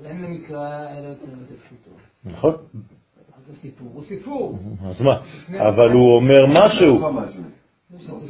אין 0.05 0.21
למקרא 0.21 0.87
אלא 0.97 1.07
יוצא 1.07 1.25
מזה 1.25 1.55
פשוטו. 1.65 1.91
נכון. 2.25 2.55
אז 3.37 3.49
הסיפור 3.49 3.87
הוא 3.93 4.03
סיפור. 4.03 4.59
אז 4.85 5.01
מה? 5.01 5.21
אבל 5.69 5.91
הוא 5.91 6.15
אומר 6.15 6.45
משהו. 6.47 6.99
לא 6.99 7.05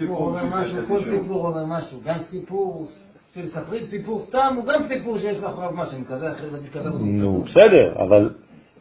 אומר 0.10 0.46
משהו, 0.46 0.78
כל 0.88 1.04
סיפור 1.04 1.48
אומר 1.48 1.66
משהו. 1.66 2.02
גם 2.06 2.20
סיפור 2.20 2.88
שמספרים 3.36 3.86
סיפור 3.86 4.26
סתם, 4.28 4.54
הוא 4.56 4.66
גם 4.66 4.88
סיפור 4.88 5.20
שיש 5.20 5.38
מאחוריו 5.38 5.72
משהו. 5.72 5.94
אני 5.94 6.32
אחרת 6.32 6.64
תקבל 6.66 6.88
אותו. 6.88 6.98
נו, 7.00 7.44
בסדר, 7.44 7.94
אבל 7.96 8.30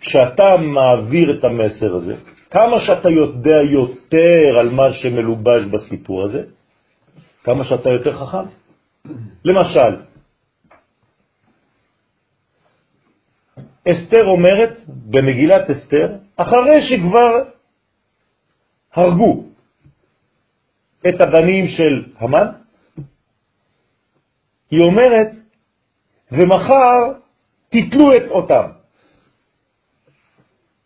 כשאתה 0.00 0.44
מעביר 0.58 1.38
את 1.38 1.44
המסר 1.44 1.94
הזה, 1.94 2.16
כמה 2.50 2.80
שאתה 2.80 3.08
יודע 3.10 3.62
יותר 3.62 4.58
על 4.58 4.70
מה 4.70 4.92
שמלובש 4.92 5.64
בסיפור 5.64 6.24
הזה, 6.24 6.42
כמה 7.44 7.64
שאתה 7.64 7.88
יותר 7.88 8.18
חכם. 8.18 8.46
למשל, 9.44 10.02
אסתר 13.88 14.24
אומרת 14.24 14.72
במגילת 15.10 15.70
אסתר, 15.70 16.16
אחרי 16.36 16.80
שכבר 16.88 17.42
הרגו 18.94 19.44
את 21.08 21.20
הבנים 21.20 21.66
של 21.66 22.04
המן, 22.18 22.59
היא 24.70 24.80
אומרת, 24.80 25.28
ומחר 26.32 27.12
תתלו 27.68 28.16
את 28.16 28.30
אותם. 28.30 28.64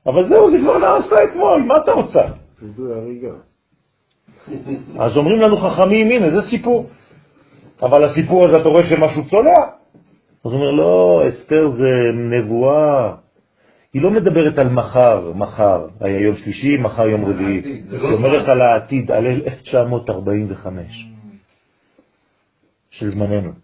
אבל 0.06 0.28
זהו, 0.28 0.50
זה 0.50 0.56
כבר 0.62 0.78
נעשה 0.78 1.16
אתמול, 1.24 1.62
מה 1.62 1.74
אתה 1.84 1.92
רוצה? 1.92 2.22
אז 4.98 5.16
אומרים 5.16 5.40
לנו 5.40 5.56
חכמים, 5.56 6.10
הנה, 6.10 6.30
זה 6.30 6.50
סיפור. 6.50 6.90
אבל 7.82 8.04
הסיפור 8.04 8.44
הזה, 8.44 8.56
אתה 8.56 8.68
רואה 8.68 8.84
שמשהו 8.84 9.28
צולע? 9.30 9.58
אז 10.44 10.52
הוא 10.52 10.54
אומר, 10.54 10.70
לא, 10.70 11.22
אסתר 11.28 11.68
זה 11.68 11.90
נבואה. 12.14 13.14
היא 13.92 14.02
לא 14.02 14.10
מדברת 14.10 14.58
על 14.58 14.68
מחר, 14.68 15.32
מחר, 15.34 15.86
היה 16.00 16.20
יום 16.20 16.36
שלישי, 16.36 16.76
מחר 16.76 17.08
יום 17.08 17.24
רביעי. 17.24 17.82
היא 17.90 18.12
אומרת 18.12 18.48
על 18.48 18.60
העתיד, 18.60 19.10
על 19.10 19.26
1945 19.26 21.06
של 22.90 23.10
זמננו. 23.10 23.63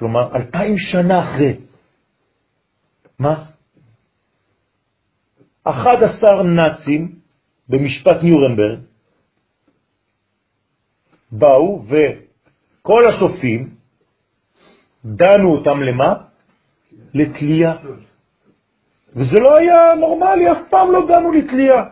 כלומר, 0.00 0.36
אלפיים 0.36 0.78
שנה 0.78 1.24
אחרי. 1.24 1.56
מה? 3.18 3.44
11 5.64 6.42
נאצים 6.42 7.14
במשפט 7.68 8.22
ניורנברג 8.22 8.78
באו 11.32 11.84
וכל 11.88 13.02
השופטים 13.08 13.74
דנו 15.04 15.52
אותם 15.56 15.82
למה? 15.82 16.14
לתלייה. 17.14 17.76
וזה 19.16 19.40
לא 19.40 19.56
היה 19.56 19.94
נורמלי, 20.00 20.52
אף 20.52 20.68
פעם 20.70 20.92
לא 20.92 21.06
דנו 21.08 21.32
לתלייה. 21.32 21.84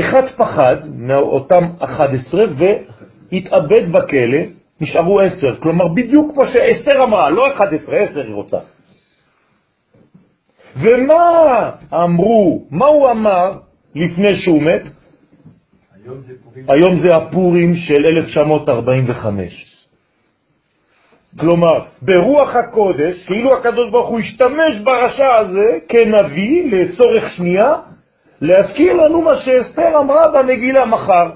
אחד 0.00 0.28
פחד 0.36 0.76
מאותם 0.92 1.64
11 1.78 2.44
והתאבד 2.56 3.92
בכלא, 3.92 4.65
נשארו 4.80 5.20
10. 5.20 5.56
כלומר, 5.60 5.88
בדיוק 5.88 6.32
כמו 6.34 6.42
שאסתר 6.46 7.04
אמרה, 7.04 7.30
לא 7.30 7.52
11, 7.56 7.96
10 7.96 8.20
היא 8.20 8.34
רוצה. 8.34 8.58
ומה 10.76 11.70
אמרו, 11.94 12.64
מה 12.70 12.86
הוא 12.86 13.10
אמר 13.10 13.52
לפני 13.94 14.36
שהוא 14.36 14.62
מת? 14.62 14.82
היום 16.68 16.96
זה 16.98 17.08
הפורים 17.14 17.74
של 17.74 18.16
1945. 18.16 19.76
כלומר, 21.40 21.84
ברוח 22.02 22.56
הקודש, 22.56 23.26
כאילו 23.26 23.56
הקדוש 23.56 23.90
ברוך 23.90 24.08
הוא 24.08 24.18
השתמש 24.18 24.78
ברשע 24.84 25.34
הזה 25.34 25.78
כנביא 25.88 26.72
לצורך 26.72 27.30
שנייה, 27.36 27.74
להזכיר 28.40 28.92
לנו 28.92 29.22
מה 29.22 29.34
שאסתר 29.44 29.98
אמרה 29.98 30.22
במגילה 30.34 30.86
מחר. 30.86 31.30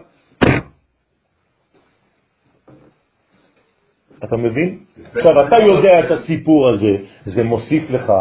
אתה 4.25 4.37
מבין? 4.37 4.79
עכשיו, 5.15 5.47
אתה 5.47 5.59
יודע 5.59 6.01
את 6.01 6.11
הסיפור 6.11 6.69
הזה, 6.69 6.97
זה 7.25 7.45
מוסיף 7.45 7.91
לך 7.91 8.13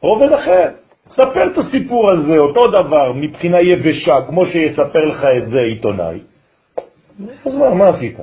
רובד 0.00 0.32
אחר. 0.32 0.68
ספר 1.10 1.46
את 1.52 1.58
הסיפור 1.58 2.10
הזה, 2.10 2.38
אותו 2.38 2.66
דבר, 2.66 3.12
מבחינה 3.12 3.58
יבשה, 3.60 4.16
כמו 4.26 4.44
שיספר 4.44 5.04
לך 5.04 5.24
את 5.36 5.46
זה 5.46 5.60
עיתונאי. 5.60 6.20
אז 7.44 7.54
מה, 7.54 7.74
מה 7.74 7.88
עשית? 7.88 8.16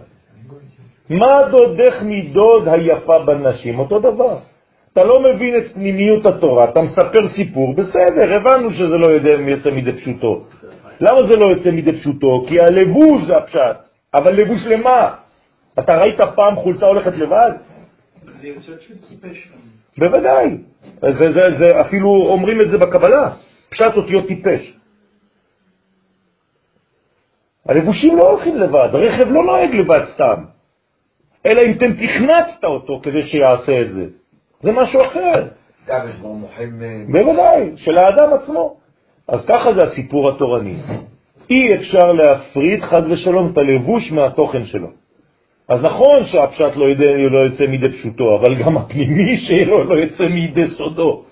מה 1.10 1.41
דודך 1.52 2.02
מדוד 2.06 2.68
היפה 2.68 3.19
בנשים? 3.19 3.80
אותו 3.80 3.99
דבר. 3.99 4.38
אתה 4.93 5.03
לא 5.03 5.19
מבין 5.19 5.57
את 5.57 5.72
פנימיות 5.73 6.26
התורה, 6.26 6.64
אתה 6.69 6.81
מספר 6.81 7.27
סיפור, 7.35 7.73
בסדר, 7.76 8.34
הבנו 8.34 8.72
שזה 8.72 8.98
לא 8.98 9.07
יודע, 9.11 9.31
יוצא 9.31 9.72
מדי 9.72 9.93
פשוטו. 9.93 10.43
למה 11.02 11.27
זה 11.27 11.35
לא 11.38 11.48
יוצא 11.48 11.72
מדי 11.72 11.93
פשוטו? 11.93 12.45
כי 12.48 12.60
הלבוש 12.60 13.22
זה 13.27 13.38
הפשט. 13.38 13.90
אבל 14.13 14.31
לבוש 14.33 14.61
למה? 14.65 15.15
אתה 15.79 15.97
ראית 15.97 16.17
פעם 16.35 16.55
חולצה 16.55 16.85
הולכת 16.85 17.13
לבד? 17.13 17.51
זה 18.25 18.47
יוצא 18.47 18.71
של 18.79 18.93
טיפש. 19.09 19.51
בוודאי. 19.97 20.57
זה, 21.01 21.31
זה, 21.31 21.41
זה, 21.59 21.81
אפילו 21.81 22.09
אומרים 22.09 22.61
את 22.61 22.71
זה 22.71 22.77
בקבלה, 22.77 23.31
פשט 23.69 23.95
אותיות 23.95 24.27
טיפש. 24.27 24.77
הלבושים 27.65 28.17
לא 28.17 28.29
הולכים 28.29 28.57
לבד, 28.57 28.89
רכב 28.93 29.27
לא 29.27 29.43
נוהג 29.43 29.75
לבד 29.75 30.05
סתם, 30.13 30.43
אלא 31.45 31.59
אם 31.67 31.71
אתם 31.77 31.93
תכנצת 31.93 32.63
אותו 32.63 33.01
כדי 33.03 33.23
שיעשה 33.23 33.81
את 33.81 33.91
זה. 33.91 34.05
זה 34.59 34.71
משהו 34.71 35.01
אחר. 35.01 35.47
בוודאי, 37.11 37.71
של 37.75 37.97
האדם 37.97 38.33
עצמו. 38.33 38.77
אז 39.27 39.45
ככה 39.47 39.73
זה 39.73 39.88
הסיפור 39.88 40.29
התורני. 40.29 40.75
אי 41.52 41.76
אפשר 41.76 42.11
להפריד 42.11 42.82
חד 42.82 43.02
ושלום 43.11 43.52
את 43.52 43.57
הלבוש 43.57 44.11
מהתוכן 44.11 44.65
שלו. 44.65 44.88
אז 45.69 45.84
נכון 45.84 46.26
שהפשט 46.26 46.76
לא, 46.76 46.86
ידע, 46.90 47.06
לא 47.32 47.40
יוצא 47.40 47.68
מידי 47.68 47.90
פשוטו, 47.90 48.23
אבל 48.40 48.56
גם 48.56 48.78
הפנימי 48.78 49.38
שלו 49.38 49.84
לא 49.84 49.95
יוצא 50.02 50.28
מידי 50.28 50.68
סודו. 50.68 51.23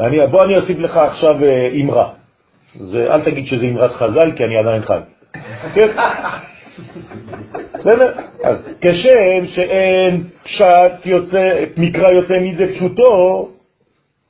אני, 0.00 0.16
בוא 0.30 0.44
אני 0.44 0.56
אוסיף 0.56 0.78
לך 0.78 0.96
עכשיו 0.96 1.44
אה, 1.44 1.68
אמרה. 1.80 2.10
זה, 2.74 3.14
אל 3.14 3.20
תגיד 3.24 3.46
שזה 3.46 3.66
אמרת 3.66 3.90
חז"ל, 3.90 4.32
כי 4.36 4.44
אני 4.44 4.58
עדיין 4.58 4.82
חי. 4.82 4.98
כן? 5.74 5.88
בסדר? 7.78 8.12
אז 8.44 8.78
כשם 8.80 9.46
שאין 9.46 10.24
פשט 10.44 11.06
יוצא, 11.06 11.64
מקרא 11.76 12.12
יוצא 12.12 12.38
מידי 12.38 12.66
פשוטו, 12.74 13.48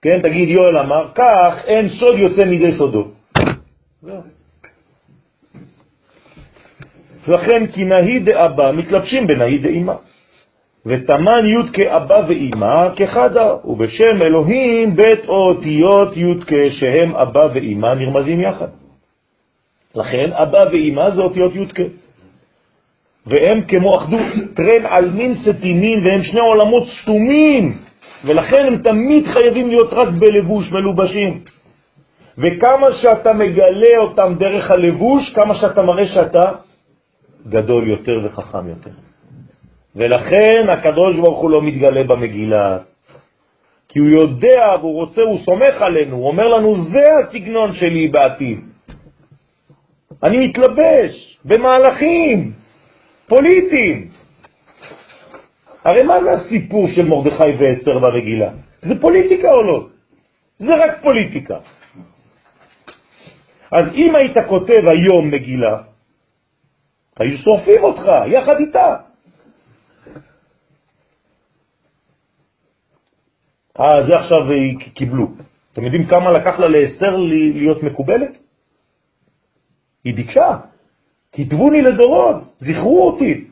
כן, 0.02 0.20
תגיד 0.22 0.48
יואל 0.48 0.78
אמר, 0.78 1.06
כך 1.14 1.64
אין 1.66 1.88
סוד 1.88 2.18
יוצא 2.18 2.44
מידי 2.44 2.72
סודו. 2.72 3.08
לכן 7.28 7.66
כי 7.66 7.84
נהי 7.84 8.18
דאבא 8.18 8.72
מתלבשים 8.72 9.26
בנהי 9.26 9.58
דאמא. 9.58 9.94
ותמן 10.86 11.46
י' 11.46 11.72
כאבא 11.72 12.20
ואמא 12.28 12.88
כחדה, 12.96 13.54
ובשם 13.64 14.22
אלוהים 14.22 14.96
בית 14.96 15.28
אותיות 15.28 16.16
י' 16.16 16.70
שהם 16.70 17.16
אבא 17.16 17.46
ואמא 17.54 17.94
נרמזים 17.94 18.40
יחד. 18.40 18.68
לכן 19.94 20.30
אבא 20.32 20.62
ואמא 20.72 21.10
זה 21.10 21.22
אותיות 21.22 21.54
י' 21.54 21.64
והם 23.26 23.60
כמו 23.68 23.96
אחדות, 23.96 24.20
טרן 24.54 24.86
על 24.86 25.10
מין 25.10 25.34
סתימים, 25.34 26.04
והם 26.04 26.22
שני 26.22 26.40
עולמות 26.40 26.84
סתומים, 27.02 27.72
ולכן 28.24 28.66
הם 28.66 28.76
תמיד 28.76 29.26
חייבים 29.26 29.68
להיות 29.68 29.92
רק 29.92 30.08
בלבוש, 30.08 30.72
מלובשים. 30.72 31.40
וכמה 32.38 32.86
שאתה 33.02 33.32
מגלה 33.32 33.98
אותם 33.98 34.34
דרך 34.38 34.70
הלבוש, 34.70 35.34
כמה 35.34 35.54
שאתה 35.54 35.82
מראה 35.82 36.06
שאתה 36.06 36.40
גדול 37.48 37.88
יותר 37.88 38.20
וחכם 38.24 38.68
יותר. 38.68 38.90
ולכן 39.96 40.66
הקדוש 40.68 41.16
ברוך 41.16 41.38
הוא 41.38 41.50
לא 41.50 41.62
מתגלה 41.62 42.04
במגילה, 42.04 42.78
כי 43.88 43.98
הוא 43.98 44.08
יודע 44.08 44.66
והוא 44.80 44.94
רוצה, 44.94 45.22
הוא 45.22 45.38
סומך 45.38 45.82
עלינו, 45.82 46.16
הוא 46.16 46.28
אומר 46.28 46.48
לנו, 46.48 46.74
זה 46.84 47.04
הסגנון 47.18 47.74
שלי 47.74 48.08
בעתיד. 48.08 48.60
אני 50.22 50.46
מתלבש 50.46 51.38
במהלכים 51.44 52.52
פוליטיים. 53.28 54.08
הרי 55.84 56.02
מה 56.02 56.22
זה 56.22 56.30
הסיפור 56.30 56.88
של 56.88 57.08
מרדכי 57.08 57.50
ואסתר 57.58 57.98
במגילה? 57.98 58.50
זה 58.82 59.00
פוליטיקה 59.00 59.48
או 59.52 59.62
לא? 59.62 59.86
זה 60.58 60.76
רק 60.76 61.02
פוליטיקה. 61.02 61.58
אז 63.72 63.84
אם 63.94 64.16
היית 64.16 64.36
כותב 64.48 64.82
היום 64.90 65.30
מגילה, 65.30 65.89
היו 67.20 67.38
שורפים 67.38 67.82
אותך 67.82 68.02
יחד 68.26 68.56
איתה. 68.56 68.96
אה, 73.80 74.02
זה 74.06 74.12
עכשיו 74.18 74.40
קיבלו. 74.94 75.26
אתם 75.72 75.84
יודעים 75.84 76.06
כמה 76.06 76.32
לקח 76.32 76.58
לה 76.58 76.68
לאסתר 76.68 77.16
להיות 77.16 77.82
מקובלת? 77.82 78.38
היא 80.04 80.14
ביקשה, 80.14 80.58
כתבוני 81.32 81.82
לדורות, 81.82 82.36
זכרו 82.58 83.06
אותי. 83.06 83.46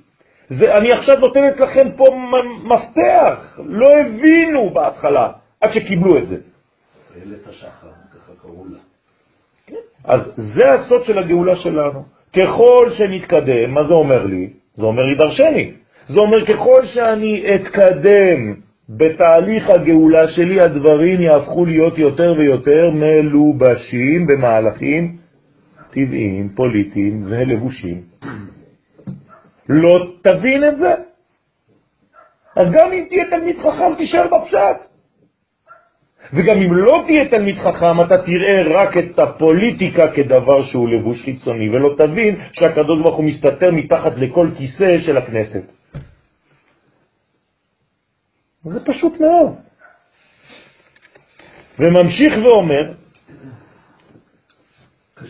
זה, 0.49 0.77
אני 0.77 0.93
עכשיו 0.93 1.17
נותנת 1.21 1.61
לכם 1.61 1.97
פה 1.97 2.05
מפתח, 2.65 3.59
לא 3.59 3.87
הבינו 4.01 4.71
בהתחלה, 4.75 5.33
עד 5.61 5.73
שקיבלו 5.73 6.19
את 6.19 6.29
זה. 6.29 6.37
איילת 7.17 7.47
השחר, 7.47 7.89
ככה 8.13 8.33
קראו 8.43 8.65
לה. 8.65 8.79
כן. 9.67 9.75
אז 10.05 10.21
זה 10.37 10.73
הסוד 10.73 11.05
של 11.05 11.19
הגאולה 11.19 11.57
שלנו. 11.57 12.18
ככל 12.37 12.91
שנתקדם, 12.99 13.71
מה 13.71 13.85
זה 13.85 13.95
אומר 13.95 14.27
לי? 14.27 14.51
זה 14.75 14.83
אומר 14.83 15.03
לי 15.03 15.15
דרשני. 15.15 15.71
זה 16.09 16.21
אומר 16.21 16.47
ככל 16.47 16.85
שאני 16.85 17.45
אתקדם 17.55 18.55
בתהליך 18.89 19.71
הגאולה 19.71 20.29
שלי, 20.29 20.61
הדברים 20.61 21.21
יהפכו 21.21 21.65
להיות 21.65 21.99
יותר 21.99 22.35
ויותר 22.39 22.91
מלובשים 22.91 24.27
במהלכים 24.27 25.17
טבעיים, 25.91 26.49
פוליטיים 26.49 27.23
ולבושים. 27.29 28.01
לא 29.69 30.07
תבין 30.23 30.65
את 30.65 30.77
זה? 30.77 30.95
אז 32.57 32.73
גם 32.73 32.93
אם 32.93 33.05
תהיה 33.09 33.25
תלמיד 33.31 33.57
חכם, 33.59 33.95
תישאר 33.99 34.27
בפשט. 34.27 34.98
וגם 36.33 36.57
אם 36.57 36.75
לא 36.75 37.03
תהיה 37.07 37.29
תלמיד 37.29 37.57
חכם, 37.59 38.01
אתה 38.01 38.19
תראה 38.19 38.63
רק 38.83 38.97
את 38.97 39.19
הפוליטיקה 39.19 40.13
כדבר 40.13 40.65
שהוא 40.65 40.89
לבוש 40.89 41.23
חיצוני, 41.23 41.69
ולא 41.69 41.95
תבין 41.99 42.37
שהקדוש 42.53 43.01
ברוך 43.01 43.17
הוא 43.17 43.25
מסתתר 43.25 43.71
מתחת 43.71 44.13
לכל 44.17 44.49
כיסא 44.59 44.99
של 44.99 45.17
הכנסת. 45.17 45.73
זה 48.65 48.85
פשוט 48.85 49.21
מאוד. 49.21 49.53
וממשיך 51.79 52.35
ואומר, 52.45 52.93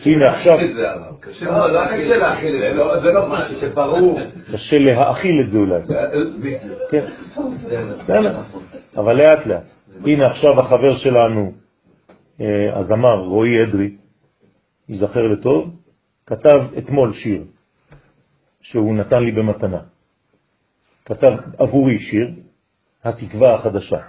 הנה 0.05 0.25
עכשיו... 0.25 0.53
קשה 1.19 1.67
לא 1.67 1.85
קשה 1.87 2.17
להכיל 2.17 2.55
את 2.55 2.75
זה, 2.75 2.99
זה 3.01 3.11
לא 3.11 3.29
משהו 3.29 3.55
שברור. 3.61 4.19
קשה 4.53 4.77
להאכיל 4.77 5.41
את 5.41 5.49
זה 5.49 5.57
אולי. 5.57 5.81
כן, 6.91 7.05
בסדר, 7.99 8.37
אבל 8.97 9.17
לאט 9.17 9.45
לאט. 9.45 9.78
הנה 10.05 10.27
עכשיו 10.27 10.59
החבר 10.59 10.95
שלנו, 10.97 11.51
אה, 12.41 12.79
הזמר 12.79 13.19
רועי 13.19 13.63
אדרי, 13.63 13.97
ייזכר 14.89 15.27
לטוב, 15.27 15.75
כתב 16.25 16.61
אתמול 16.77 17.13
שיר 17.13 17.43
שהוא 18.61 18.95
נתן 18.95 19.23
לי 19.23 19.31
במתנה. 19.31 19.81
כתב 21.05 21.31
עבורי 21.57 21.99
שיר, 21.99 22.29
התקווה 23.03 23.55
החדשה. 23.55 23.99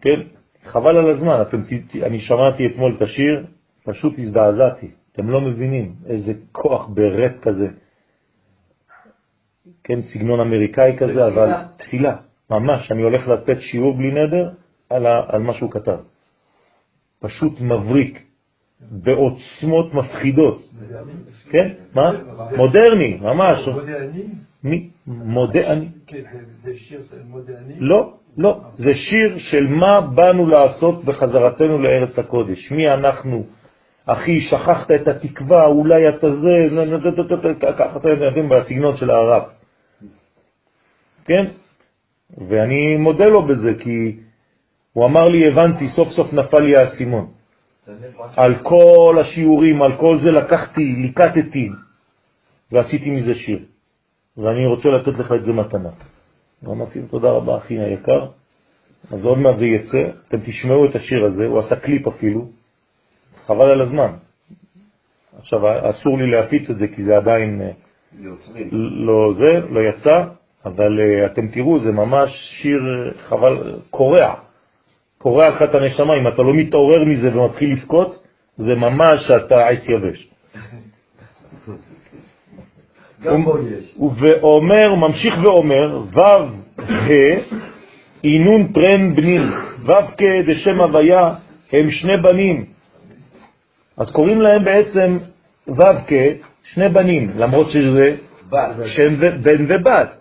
כן? 0.00 0.20
חבל 0.64 0.96
על 0.96 1.10
הזמן, 1.10 1.42
אתם, 1.42 1.62
אני 2.02 2.20
שמעתי 2.20 2.66
אתמול 2.66 2.94
את 2.96 3.02
השיר, 3.02 3.46
פשוט 3.84 4.14
הזדעזעתי. 4.18 4.90
אתם 5.12 5.30
לא 5.30 5.40
מבינים 5.40 5.94
איזה 6.06 6.32
כוח 6.52 6.88
ברט 6.88 7.32
כזה. 7.42 7.68
כן, 9.84 10.02
סגנון 10.02 10.40
אמריקאי 10.40 10.96
כזה, 10.98 11.26
אבל 11.26 11.52
תפילה. 11.76 12.16
ממש, 12.50 12.92
אני 12.92 13.02
הולך 13.02 13.28
לתת 13.28 13.60
שיעור 13.60 13.96
בלי 13.96 14.10
נדר 14.10 14.50
על, 14.90 15.06
ה, 15.06 15.22
על 15.28 15.42
מה 15.42 15.54
שהוא 15.54 15.70
כתב. 15.70 15.98
פשוט 17.20 17.60
מבריק, 17.60 18.24
בעוצמות 18.80 19.94
מפחידות. 19.94 20.62
כן? 21.50 21.68
מה? 21.94 22.10
מודרני, 22.56 23.18
ממש. 23.20 23.68
כן, 26.06 26.22
זה 26.62 26.76
שיר 26.76 27.00
מודעני? 27.28 27.74
לא, 27.78 28.12
לא. 28.38 28.60
זה 28.76 28.94
שיר 28.94 29.38
של 29.38 29.66
מה 29.66 30.00
באנו 30.00 30.46
לעשות 30.46 31.04
בחזרתנו 31.04 31.78
לארץ 31.78 32.18
הקודש. 32.18 32.72
מי 32.72 32.90
אנחנו? 32.90 33.44
אחי, 34.06 34.40
שכחת 34.40 34.90
את 34.90 35.08
התקווה, 35.08 35.66
אולי 35.66 36.08
אתה 36.08 36.30
זה, 36.30 36.56
ככה 37.78 37.98
אתם 37.98 38.08
יודעים 38.08 38.48
בסגנון 38.48 38.96
של 38.96 39.10
הערב. 39.10 39.42
כן? 41.24 41.44
ואני 42.48 42.96
מודה 42.96 43.26
לו 43.26 43.46
בזה, 43.46 43.74
כי 43.78 44.16
הוא 44.98 45.06
אמר 45.06 45.24
לי, 45.24 45.48
הבנתי, 45.48 45.88
סוף 45.88 46.08
סוף 46.08 46.32
נפל 46.32 46.60
לי 46.60 46.72
האסימון. 46.76 47.26
על 48.36 48.54
כל 48.62 49.18
השיעורים, 49.20 49.82
על 49.82 49.96
כל 49.96 50.18
זה 50.18 50.30
לקחתי, 50.30 50.84
ליקטתי, 50.84 51.70
ועשיתי 52.72 53.10
מזה 53.10 53.34
שיר. 53.34 53.58
ואני 54.36 54.66
רוצה 54.66 54.88
לתת 54.88 55.18
לך 55.18 55.32
את 55.32 55.44
זה 55.44 55.52
מתנה. 55.52 55.90
ואמרתי 56.62 57.00
לו, 57.00 57.06
תודה 57.06 57.28
רבה, 57.28 57.58
אחי 57.58 57.78
היקר. 57.78 58.26
אז 59.10 59.26
עוד 59.26 59.38
מעט 59.38 59.56
זה 59.56 59.66
יצא, 59.66 60.02
אתם 60.28 60.38
תשמעו 60.40 60.90
את 60.90 60.94
השיר 60.94 61.24
הזה, 61.24 61.46
הוא 61.46 61.58
עשה 61.58 61.76
קליפ 61.76 62.08
אפילו, 62.08 62.48
חבל 63.46 63.70
על 63.70 63.80
הזמן. 63.80 64.12
עכשיו, 65.38 65.90
אסור 65.90 66.18
לי 66.18 66.30
להפיץ 66.30 66.70
את 66.70 66.78
זה, 66.78 66.88
כי 66.88 67.04
זה 67.04 67.16
עדיין 67.16 67.62
לא 69.06 69.32
זה, 69.32 69.60
לא 69.70 69.80
יצא, 69.80 70.24
אבל 70.64 71.00
אה, 71.00 71.26
אתם 71.26 71.48
תראו, 71.48 71.78
זה 71.78 71.92
ממש 71.92 72.30
שיר 72.62 72.80
חבל, 73.18 73.78
קורע, 73.90 74.47
קורע 75.18 75.48
לך 75.48 75.62
את 75.62 75.74
הנשמה, 75.74 76.14
אם 76.14 76.28
אתה 76.28 76.42
לא 76.42 76.54
מתעורר 76.54 77.04
מזה 77.04 77.38
ומתחיל 77.38 77.72
לבכות, 77.72 78.22
זה 78.56 78.74
ממש 78.74 79.30
אתה 79.30 79.68
עץ 79.68 79.88
יבש. 79.88 80.28
גם 83.22 83.44
פה 83.44 83.56
יש. 83.70 83.98
ואומר, 84.18 84.94
ממשיך 84.94 85.34
ואומר, 85.42 86.02
ו' 86.12 86.20
ה' 86.78 87.12
אינון 88.24 88.72
טרן 88.72 89.14
בנים, 89.14 89.42
ו' 89.84 89.92
כ' 90.18 90.22
דשם 90.46 90.80
הוויה 90.80 91.34
הם 91.72 91.90
שני 91.90 92.16
בנים. 92.16 92.64
אז 93.96 94.10
קוראים 94.10 94.40
להם 94.40 94.64
בעצם 94.64 95.18
ו' 95.68 96.06
כ' 96.06 96.12
שני 96.64 96.88
בנים, 96.88 97.30
למרות 97.36 97.70
שזה 97.70 98.16
שם 98.86 99.16
בן 99.42 99.64
ובת. 99.68 100.16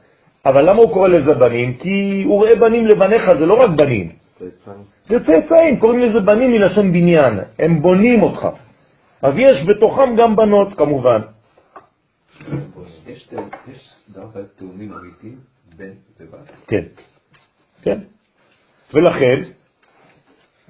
אבל 0.46 0.70
למה 0.70 0.80
הוא 0.80 0.94
קורא 0.94 1.08
לזה 1.08 1.34
בנים? 1.34 1.74
כי 1.74 2.24
הוא 2.26 2.36
רואה 2.36 2.56
בנים 2.56 2.88
לבניך, 2.88 3.34
זה 3.40 3.46
לא 3.46 3.54
רק 3.54 3.70
בנים. 3.70 4.10
זה 5.04 5.20
צאצאים, 5.26 5.80
קוראים 5.80 6.02
לזה 6.02 6.20
בנים 6.20 6.52
מלשון 6.52 6.94
בניין, 6.94 7.40
הם 7.60 7.82
בונים 7.82 8.24
אותך. 8.24 8.48
אז 9.22 9.34
יש 9.38 9.66
בתוכם 9.68 10.16
גם 10.16 10.36
בנות 10.36 10.74
כמובן. 10.78 11.22
יש 13.08 13.30
דווקא 14.10 14.40
תאומים 14.56 14.94
אמיתיים, 14.94 15.38
בן 15.76 15.92
ובת. 16.20 16.52
כן, 16.68 16.84
כן. 17.82 18.00
ולכן, 18.94 19.44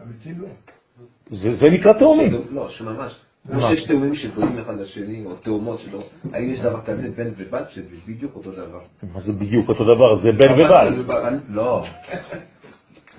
אמיתי 0.01 0.33
לא. 0.41 0.47
זה, 1.29 1.53
זה 1.55 1.65
נקרא 1.71 1.93
תאומים. 1.93 2.41
לא, 2.51 2.69
שממש. 2.69 3.15
מה? 3.45 3.59
כמו 3.59 3.61
שיש 3.69 3.87
תאומים 3.87 4.15
שבונים 4.15 4.59
אחד 4.59 4.79
לשני, 4.79 5.25
או 5.25 5.35
תאומות 5.35 5.79
שלו, 5.79 5.99
האם 6.33 6.49
יש 6.53 6.59
דבר 6.59 6.81
כזה 6.81 7.09
בן 7.15 7.27
ובת, 7.37 7.69
שזה 7.69 7.95
בדיוק 8.07 8.35
אותו 8.35 8.51
דבר? 8.51 8.79
מה 9.13 9.21
זה 9.21 9.33
בדיוק 9.33 9.69
אותו 9.69 9.83
דבר? 9.83 10.15
זה 10.15 10.31
בן 10.31 10.51
ובת. 10.51 10.93
לא. 11.49 11.85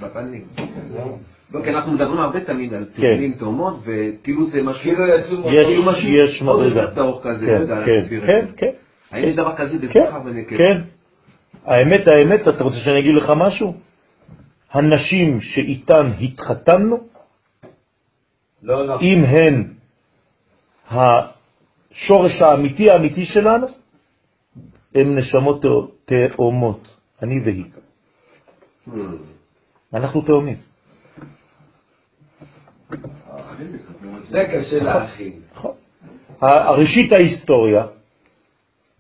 בבנים. 0.03 0.45
לא, 1.55 1.63
כי 1.65 1.71
אנחנו 1.71 1.93
מדברים 1.93 2.19
הרבה 2.19 2.41
תמיד 2.41 2.75
על 2.75 2.85
כן. 2.97 3.03
תאומים, 3.03 3.33
תאומות, 3.33 3.75
וכאילו 3.85 4.47
זה 4.47 4.63
משהו... 4.63 4.83
כאילו 4.83 5.07
יצאו 5.07 5.53
יש, 5.53 5.61
כאילו 5.67 5.83
משהו 5.83 6.09
יש 6.09 6.43
מדרגה. 6.43 6.87
כזה, 7.23 7.47
לא 7.47 7.53
כן, 7.55 7.61
יודע 7.61 7.85
כן, 7.85 7.91
להסביר 7.93 8.23
את 8.25 8.27
כן, 8.27 8.47
זה. 8.51 8.57
כן, 8.57 8.71
האם 9.11 9.25
יש 9.25 9.37
דבר 9.37 9.57
כזה 9.57 9.79
כן, 9.79 10.05
בזכר 10.05 10.21
ונקבה? 10.25 10.59
כן. 10.59 10.81
האמת, 11.65 12.09
האמת, 12.09 12.49
אתה 12.49 12.65
רוצה 12.65 12.77
שאני 12.85 12.99
אגיד 12.99 13.15
לך 13.15 13.33
משהו? 13.37 13.75
הנשים 14.73 15.41
שאיתן 15.41 16.11
התחתנו, 16.21 16.99
לא 18.63 18.87
נכון. 18.87 19.07
אם 19.07 19.25
הן 19.25 19.65
השורש 20.91 22.43
האמיתי 22.43 22.91
האמיתי 22.91 23.25
שלנו, 23.25 23.67
הן 24.95 25.19
נשמות 25.19 25.63
תאו- 25.63 25.87
תאומות, 26.05 26.97
אני 27.23 27.41
והיא. 27.45 27.65
אנחנו 29.95 30.23
תאומים. 30.23 30.57
זה 34.29 34.45
קשה 34.53 34.81
להכין. 34.81 35.33
נכון. 35.53 35.73
ראשית 36.79 37.13
ההיסטוריה, 37.13 37.87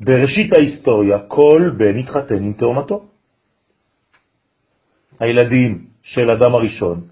בראשית 0.00 0.52
ההיסטוריה, 0.52 1.18
כל 1.28 1.70
בן 1.76 1.98
התחתן 1.98 2.42
עם 2.42 2.52
תאומתו. 2.52 3.04
הילדים 5.20 5.86
של 6.02 6.30
אדם 6.30 6.54
הראשון, 6.54 7.08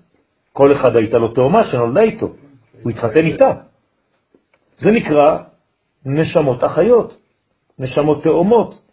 כל 0.52 0.72
אחד 0.72 0.96
הייתה 0.96 1.18
לו 1.18 1.28
תאומה 1.28 1.64
שנולדה 1.64 2.00
איתו, 2.00 2.32
הוא 2.82 2.90
התחתן 2.90 3.26
איתה. 3.26 3.54
זה 4.76 4.90
נקרא 4.90 5.38
נשמות 6.04 6.64
אחיות, 6.64 7.16
נשמות 7.78 8.22
תאומות. 8.22 8.85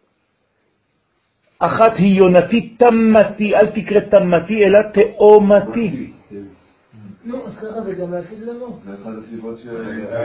אחת 1.65 1.95
היא 1.98 2.18
יונתי 2.18 2.61
תמתי, 2.77 3.56
אל 3.56 3.68
תקרא 3.68 3.99
תמתי, 3.99 4.65
אלא 4.65 4.80
תאומתי. 4.81 6.11
נו, 7.26 7.38
אז 7.48 7.56
ככה 7.57 7.81
זה 7.81 7.94
גם 7.94 8.11
להגיד 8.11 8.40
לנו. 8.48 8.77
זה 8.84 8.91
אחת 9.03 9.11
הסיבות 9.23 9.60
שהיה 9.60 9.80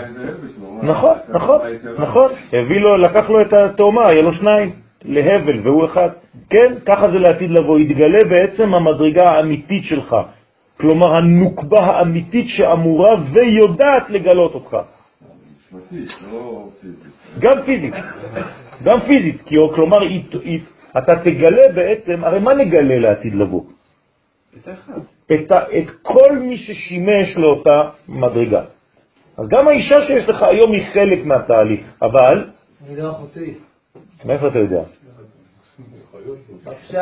איזה 0.04 0.20
אלבש, 0.22 0.50
הוא 0.60 0.80
אמר, 0.80 0.90
נכון, 0.92 1.14
"ככה 1.28 1.34
נכון, 1.34 1.60
היתרה". 1.64 1.92
נכון. 1.98 2.30
הביא 2.52 2.80
לו, 2.80 2.96
לקח 2.96 3.30
לו 3.30 3.40
את 3.40 3.52
התאומה, 3.52 4.08
היה 4.08 4.22
לו 4.22 4.32
שניים, 4.32 4.72
להבל, 5.04 5.60
והוא 5.64 5.84
אחד. 5.84 6.08
כן, 6.50 6.74
ככה 6.86 7.10
זה 7.10 7.18
לעתיד 7.18 7.50
לבוא. 7.50 7.78
יתגלה 7.78 8.18
בעצם 8.30 8.74
המדרגה 8.74 9.24
האמיתית 9.28 9.84
שלך. 9.84 10.16
כלומר, 10.80 11.16
הנוקבה 11.16 11.80
האמיתית 11.80 12.46
שאמורה 12.48 13.16
ויודעת 13.32 14.10
לגלות 14.10 14.54
אותך. 14.54 14.76
לא. 16.32 16.68
גם 17.38 17.62
פיזית. 17.66 17.94
גם 18.84 19.00
פיזית. 19.00 19.42
כלומר, 19.74 20.02
אתה 20.98 21.16
תגלה 21.24 21.62
בעצם, 21.74 22.24
הרי 22.24 22.38
מה 22.38 22.54
נגלה 22.54 22.98
לעתיד 22.98 23.34
לבוא? 23.34 23.62
את 24.56 24.68
האחד. 24.68 25.00
את, 25.32 25.52
ה, 25.52 25.78
את 25.78 25.90
כל 26.02 26.38
מי 26.38 26.56
ששימש 26.56 27.36
לאותה 27.36 27.90
מדרגה. 28.08 28.62
אז 29.38 29.48
גם 29.48 29.68
האישה 29.68 30.06
שיש 30.06 30.28
לך 30.28 30.42
היום 30.42 30.72
היא 30.72 30.86
חלק 30.92 31.24
מהתהליך, 31.24 31.80
אבל, 32.02 32.44
אני 32.86 32.96
לא 32.96 33.10
אחותי. 33.10 33.54
מאיפה 34.24 34.48
אתה 34.48 34.58
יודע? 34.58 34.82
בפשט. 36.64 36.98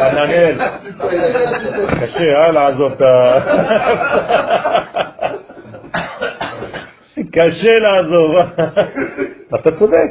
עננאל, 0.00 0.58
קשה, 2.00 2.24
אה, 2.24 2.50
לעזוב 2.52 2.92
את 2.92 3.02
ה... 3.02 3.06
קשה 7.32 7.78
לעזוב. 7.78 8.36
אתה 9.54 9.70
צודק. 9.78 10.10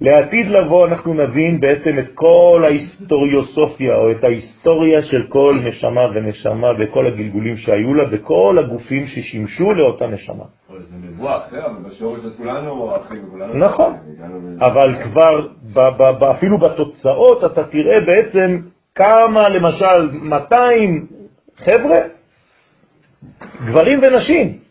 לעתיד 0.00 0.46
לבוא 0.46 0.86
אנחנו 0.86 1.14
נבין 1.14 1.60
בעצם 1.60 1.98
את 1.98 2.10
כל 2.14 2.62
ההיסטוריוסופיה, 2.64 3.94
או 3.94 4.10
את 4.10 4.24
ההיסטוריה 4.24 5.02
של 5.02 5.26
כל 5.28 5.54
נשמה 5.64 6.00
ונשמה, 6.14 6.68
וכל 6.80 7.06
הגלגולים 7.06 7.56
שהיו 7.56 7.94
לה, 7.94 8.04
וכל 8.10 8.56
הגופים 8.58 9.06
ששימשו 9.06 9.74
לאותה 9.74 10.06
נשמה. 10.06 10.44
זה 10.78 10.96
מבואה 11.02 11.36
אחר, 11.36 11.66
אבל 11.66 11.90
בשורש 11.90 12.24
אז 12.24 12.36
כולנו. 13.30 13.54
נכון. 13.54 13.92
אבל 14.60 15.02
כבר, 15.02 15.46
ב- 15.72 16.02
ב- 16.02 16.18
ב- 16.20 16.24
אפילו 16.24 16.58
בתוצאות, 16.58 17.44
אתה 17.44 17.64
תראה 17.64 18.00
בעצם 18.00 18.60
כמה, 18.94 19.48
למשל, 19.48 20.10
200 20.12 21.06
חבר'ה, 21.56 21.98
גברים 23.66 24.00
ונשים, 24.02 24.63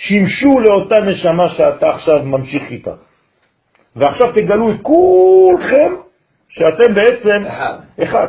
שימשו 0.00 0.60
לאותה 0.60 1.00
נשמה 1.00 1.48
שאתה 1.48 1.90
עכשיו 1.90 2.22
ממשיך 2.24 2.62
איתה. 2.70 2.92
ועכשיו 3.96 4.32
תגלו 4.32 4.70
את 4.70 4.76
כולכם 4.82 5.92
שאתם 6.48 6.94
בעצם 6.94 7.44
אחד. 8.02 8.28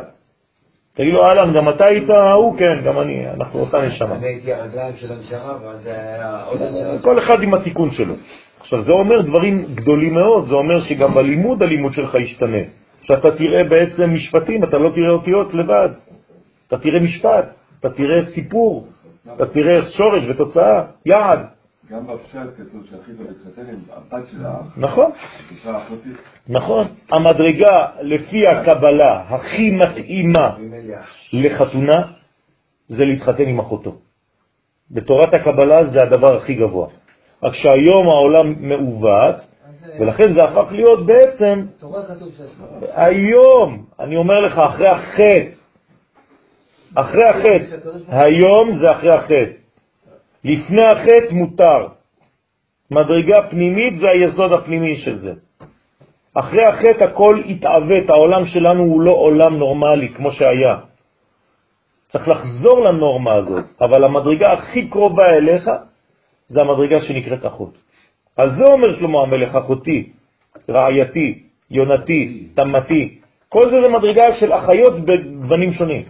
תגיד 0.94 1.12
לו, 1.12 1.24
אהלן, 1.24 1.54
גם 1.54 1.68
אתה 1.68 1.84
היית 1.84 2.10
ההוא? 2.10 2.58
כן, 2.58 2.82
גם 2.84 2.98
אני, 2.98 3.30
אנחנו 3.30 3.60
אותה 3.60 3.82
נשמה. 3.82 4.14
אני 4.14 4.26
הייתי 4.26 4.52
הרגליים 4.52 4.96
של 4.96 5.12
הנשמה, 5.12 5.56
ואז 5.62 5.86
היה 5.86 6.42
עוד 6.44 6.62
הנשמה. 6.62 7.02
כל 7.02 7.18
אחד 7.18 7.42
עם 7.42 7.54
התיקון 7.54 7.90
שלו. 7.90 8.14
עכשיו, 8.60 8.82
זה 8.82 8.92
אומר 8.92 9.20
דברים 9.20 9.64
גדולים 9.74 10.14
מאוד, 10.14 10.46
זה 10.46 10.54
אומר 10.54 10.80
שגם 10.80 11.14
בלימוד 11.14 11.62
הלימוד 11.62 11.92
שלך 11.92 12.14
ישתנה. 12.14 12.62
שאתה 13.02 13.30
תראה 13.30 13.64
בעצם 13.64 14.14
משפטים, 14.14 14.64
אתה 14.64 14.76
לא 14.76 14.90
תראה 14.94 15.10
אותיות 15.10 15.54
לבד. 15.54 15.88
אתה 16.68 16.78
תראה 16.78 17.00
משפט, 17.00 17.54
אתה 17.80 17.90
תראה 17.90 18.22
סיפור, 18.34 18.88
אתה 19.36 19.46
תראה 19.46 19.82
שורש 19.82 20.22
ותוצאה, 20.28 20.82
יעד. 21.06 21.38
גם 21.92 22.06
בפשט 22.06 22.40
כתוב 22.56 22.86
שאחית 22.90 23.14
מתחתן 23.20 23.62
עם 23.62 23.78
הבת 23.90 24.28
של 24.30 24.46
האח, 24.46 24.78
נכון. 24.78 25.10
נכון. 26.48 26.86
המדרגה 27.10 27.86
לפי 28.00 28.46
הקבלה 28.46 29.24
הכי 29.28 29.70
מתאימה. 29.70 30.56
לחתונה 31.32 32.12
זה 32.88 33.04
להתחתן 33.04 33.48
עם 33.48 33.60
אחותו. 33.60 33.96
בתורת 34.90 35.34
הקבלה 35.34 35.84
זה 35.84 35.98
הדבר 36.02 36.36
הכי 36.36 36.54
גבוה. 36.54 36.88
רק 37.42 37.52
שהיום 37.54 38.08
העולם 38.08 38.68
מעוות, 38.68 39.36
ולכן 40.00 40.38
זה 40.38 40.44
הפך 40.44 40.72
להיות 40.72 41.06
בעצם. 41.06 41.66
היום, 42.94 43.84
אני 44.00 44.16
אומר 44.16 44.40
לך, 44.40 44.58
אחרי 44.58 44.88
החטא, 44.88 45.44
אחרי 46.94 47.24
החטא, 47.24 47.76
היום 48.08 48.78
זה 48.78 48.86
אחרי 48.92 49.10
החטא. 49.10 49.61
לפני 50.44 50.84
החטא 50.84 51.34
מותר. 51.34 51.86
מדרגה 52.90 53.36
פנימית 53.50 53.98
זה 53.98 54.08
היסוד 54.08 54.52
הפנימי 54.52 54.96
של 54.96 55.18
זה. 55.18 55.32
אחרי 56.34 56.64
החטא 56.64 57.04
הכל 57.04 57.42
התעוות, 57.48 58.10
העולם 58.10 58.46
שלנו 58.46 58.82
הוא 58.84 59.00
לא 59.00 59.10
עולם 59.10 59.56
נורמלי 59.56 60.08
כמו 60.08 60.32
שהיה. 60.32 60.76
צריך 62.08 62.28
לחזור 62.28 62.84
לנורמה 62.84 63.34
הזאת, 63.34 63.64
אבל 63.80 64.04
המדרגה 64.04 64.52
הכי 64.52 64.88
קרובה 64.88 65.30
אליך 65.30 65.70
זה 66.48 66.60
המדרגה 66.60 67.00
שנקראת 67.00 67.44
אחות. 67.44 67.78
על 68.36 68.50
זה 68.54 68.64
אומר 68.64 68.92
שלמה 68.92 69.22
המלך, 69.22 69.56
אחותי, 69.56 70.12
רעייתי, 70.70 71.42
יונתי, 71.70 72.48
תמתי. 72.54 73.18
כל 73.48 73.70
זה 73.70 73.80
זה 73.80 73.88
מדרגה 73.88 74.34
של 74.40 74.52
אחיות 74.52 75.00
בגוונים 75.00 75.72
שונים. 75.72 76.02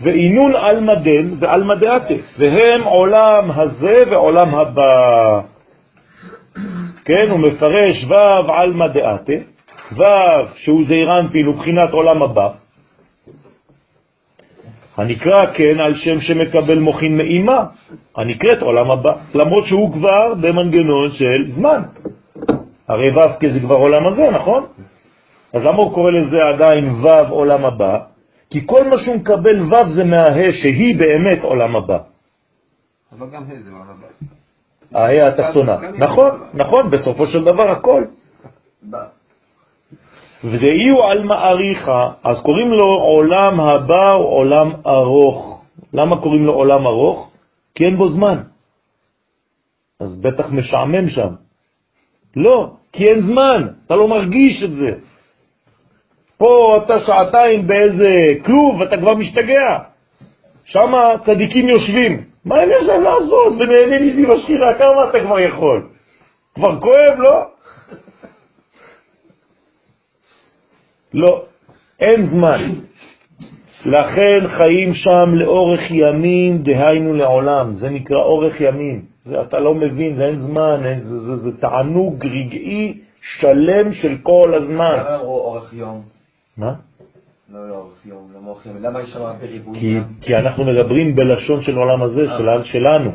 ואינון 0.00 0.56
על 0.56 0.80
מדן 0.80 1.26
ועל 1.40 1.64
מדעתה, 1.64 2.14
והם 2.38 2.82
עולם 2.82 3.50
הזה 3.50 3.94
ועולם 4.10 4.54
הבא. 4.54 5.40
כן, 7.04 7.30
הוא 7.30 7.40
מפרש 7.40 8.04
ו' 8.08 8.52
על 8.52 8.72
מדעתה, 8.72 9.32
ו' 9.92 10.02
שהוא 10.56 10.84
זעירנטין 10.86 11.48
ובחינת 11.48 11.92
עולם 11.92 12.22
הבא. 12.22 12.48
הנקרא 14.96 15.46
כן 15.46 15.80
על 15.80 15.94
שם 15.94 16.20
שמקבל 16.20 16.78
מוכין 16.78 17.16
מאימה, 17.16 17.64
הנקראת 18.16 18.62
עולם 18.62 18.90
הבא, 18.90 19.12
למרות 19.34 19.66
שהוא 19.66 19.92
כבר 19.92 20.34
במנגנון 20.40 21.10
של 21.10 21.44
זמן. 21.46 21.82
הרי 22.88 23.10
ו' 23.10 23.52
זה 23.52 23.60
כבר 23.60 23.74
עולם 23.74 24.06
הזה, 24.06 24.30
נכון? 24.30 24.66
אז 25.52 25.62
למה 25.62 25.76
הוא 25.76 25.94
קורא 25.94 26.10
לזה 26.10 26.36
עדיין 26.44 26.90
ו' 26.90 27.28
עולם 27.30 27.64
הבא? 27.64 28.15
כי 28.50 28.66
כל 28.66 28.84
מה 28.84 28.98
שהוא 28.98 29.16
מקבל 29.16 29.62
ו' 29.62 29.94
זה 29.94 30.04
מהה 30.04 30.52
שהיא 30.52 30.98
באמת 30.98 31.42
עולם 31.42 31.76
הבא. 31.76 31.98
אבל 33.12 33.26
גם 33.30 33.42
ה' 33.42 33.62
זה 33.64 33.70
עולם 33.70 33.86
הבא. 33.90 34.06
ההא 34.94 35.28
התחתונה. 35.28 35.76
נכון, 35.98 36.30
נכון, 36.54 36.90
בסופו 36.90 37.26
של 37.26 37.44
דבר 37.44 37.70
הכל. 37.70 38.04
ודאי 40.44 40.88
הוא 40.88 41.04
על 41.10 41.22
מעריכה, 41.22 42.10
אז 42.24 42.36
קוראים 42.42 42.70
לו 42.70 42.86
עולם 42.86 43.60
הבא 43.60 44.14
או 44.14 44.24
עולם 44.24 44.72
ארוך. 44.86 45.64
למה 45.92 46.16
קוראים 46.22 46.46
לו 46.46 46.52
עולם 46.52 46.86
ארוך? 46.86 47.30
כי 47.74 47.84
אין 47.84 47.96
בו 47.96 48.08
זמן. 48.08 48.42
אז 50.00 50.20
בטח 50.20 50.50
משעמם 50.50 51.08
שם. 51.08 51.32
לא, 52.36 52.70
כי 52.92 53.04
אין 53.04 53.20
זמן, 53.20 53.68
אתה 53.86 53.96
לא 53.96 54.08
מרגיש 54.08 54.62
את 54.62 54.76
זה. 54.76 54.90
פה 56.38 56.80
אתה 56.84 57.00
שעתיים 57.00 57.66
באיזה 57.66 58.26
כלוב, 58.44 58.82
אתה 58.82 58.96
כבר 58.96 59.14
משתגע. 59.14 59.78
שם 60.64 60.92
צדיקים 61.24 61.68
יושבים. 61.68 62.24
מה 62.44 62.56
הם 62.56 62.68
יש 62.70 62.82
להם 62.82 63.02
לעשות? 63.02 63.52
ונהנה 63.58 64.00
מזיו 64.00 64.32
השירה, 64.32 64.74
כמה 64.74 65.10
אתה 65.10 65.20
כבר 65.20 65.40
יכול? 65.40 65.88
כבר 66.54 66.80
כואב, 66.80 67.18
לא? 67.18 67.46
לא, 71.14 71.44
אין 72.00 72.26
זמן. 72.26 72.72
לכן 73.86 74.48
חיים 74.48 74.94
שם 74.94 75.34
לאורך 75.34 75.80
ימים, 75.90 76.58
דהיינו 76.58 77.12
לעולם. 77.12 77.72
זה 77.72 77.90
נקרא 77.90 78.16
אורך 78.16 78.60
ימים. 78.60 79.02
זה, 79.20 79.40
אתה 79.42 79.58
לא 79.58 79.74
מבין, 79.74 80.14
זה 80.14 80.26
אין 80.26 80.38
זמן, 80.38 80.80
אין, 80.84 80.98
זה, 80.98 81.18
זה, 81.18 81.36
זה 81.36 81.60
תענוג 81.60 82.26
רגעי 82.26 83.00
שלם 83.20 83.92
של 83.92 84.16
כל 84.22 84.54
הזמן. 84.54 84.98
אורך 85.20 85.72
יום? 85.72 86.15
מה? 86.56 86.74
לא, 87.52 87.68
לא? 87.68 87.86
למה 88.80 89.02
יש 89.02 89.08
שם 89.08 89.32
בריבוי? 89.40 89.78
כי, 89.78 89.98
כי 90.20 90.36
אנחנו 90.36 90.64
מדברים 90.64 91.16
בלשון 91.16 91.62
של 91.62 91.76
עולם 91.76 92.02
הזה, 92.02 92.26
של, 92.38 92.64
שלנו. 92.64 93.10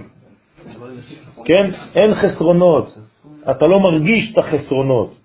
כן? 1.45 1.69
אין 1.95 2.13
חסרונות. 2.13 2.97
אתה 3.51 3.67
לא 3.67 3.79
מרגיש 3.79 4.33
את 4.33 4.37
החסרונות. 4.37 5.15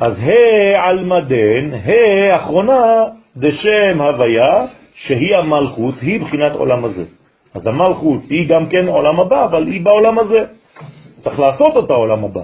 אז 0.00 0.18
ה' 0.18 0.88
על 0.88 1.04
מדן, 1.04 1.72
ה' 1.72 2.36
אחרונה 2.36 3.04
דשם 3.36 4.00
הוויה, 4.00 4.66
שהיא 4.94 5.36
המלכות, 5.36 5.94
היא 6.00 6.20
בחינת 6.20 6.52
עולם 6.52 6.84
הזה. 6.84 7.04
אז 7.54 7.66
המלכות 7.66 8.20
היא 8.30 8.48
גם 8.48 8.68
כן 8.68 8.88
עולם 8.88 9.20
הבא, 9.20 9.44
אבל 9.44 9.66
היא 9.66 9.84
בעולם 9.84 10.18
הזה. 10.18 10.44
צריך 11.20 11.40
לעשות 11.40 11.76
אותה 11.76 11.94
עולם 11.94 12.24
הבא. 12.24 12.42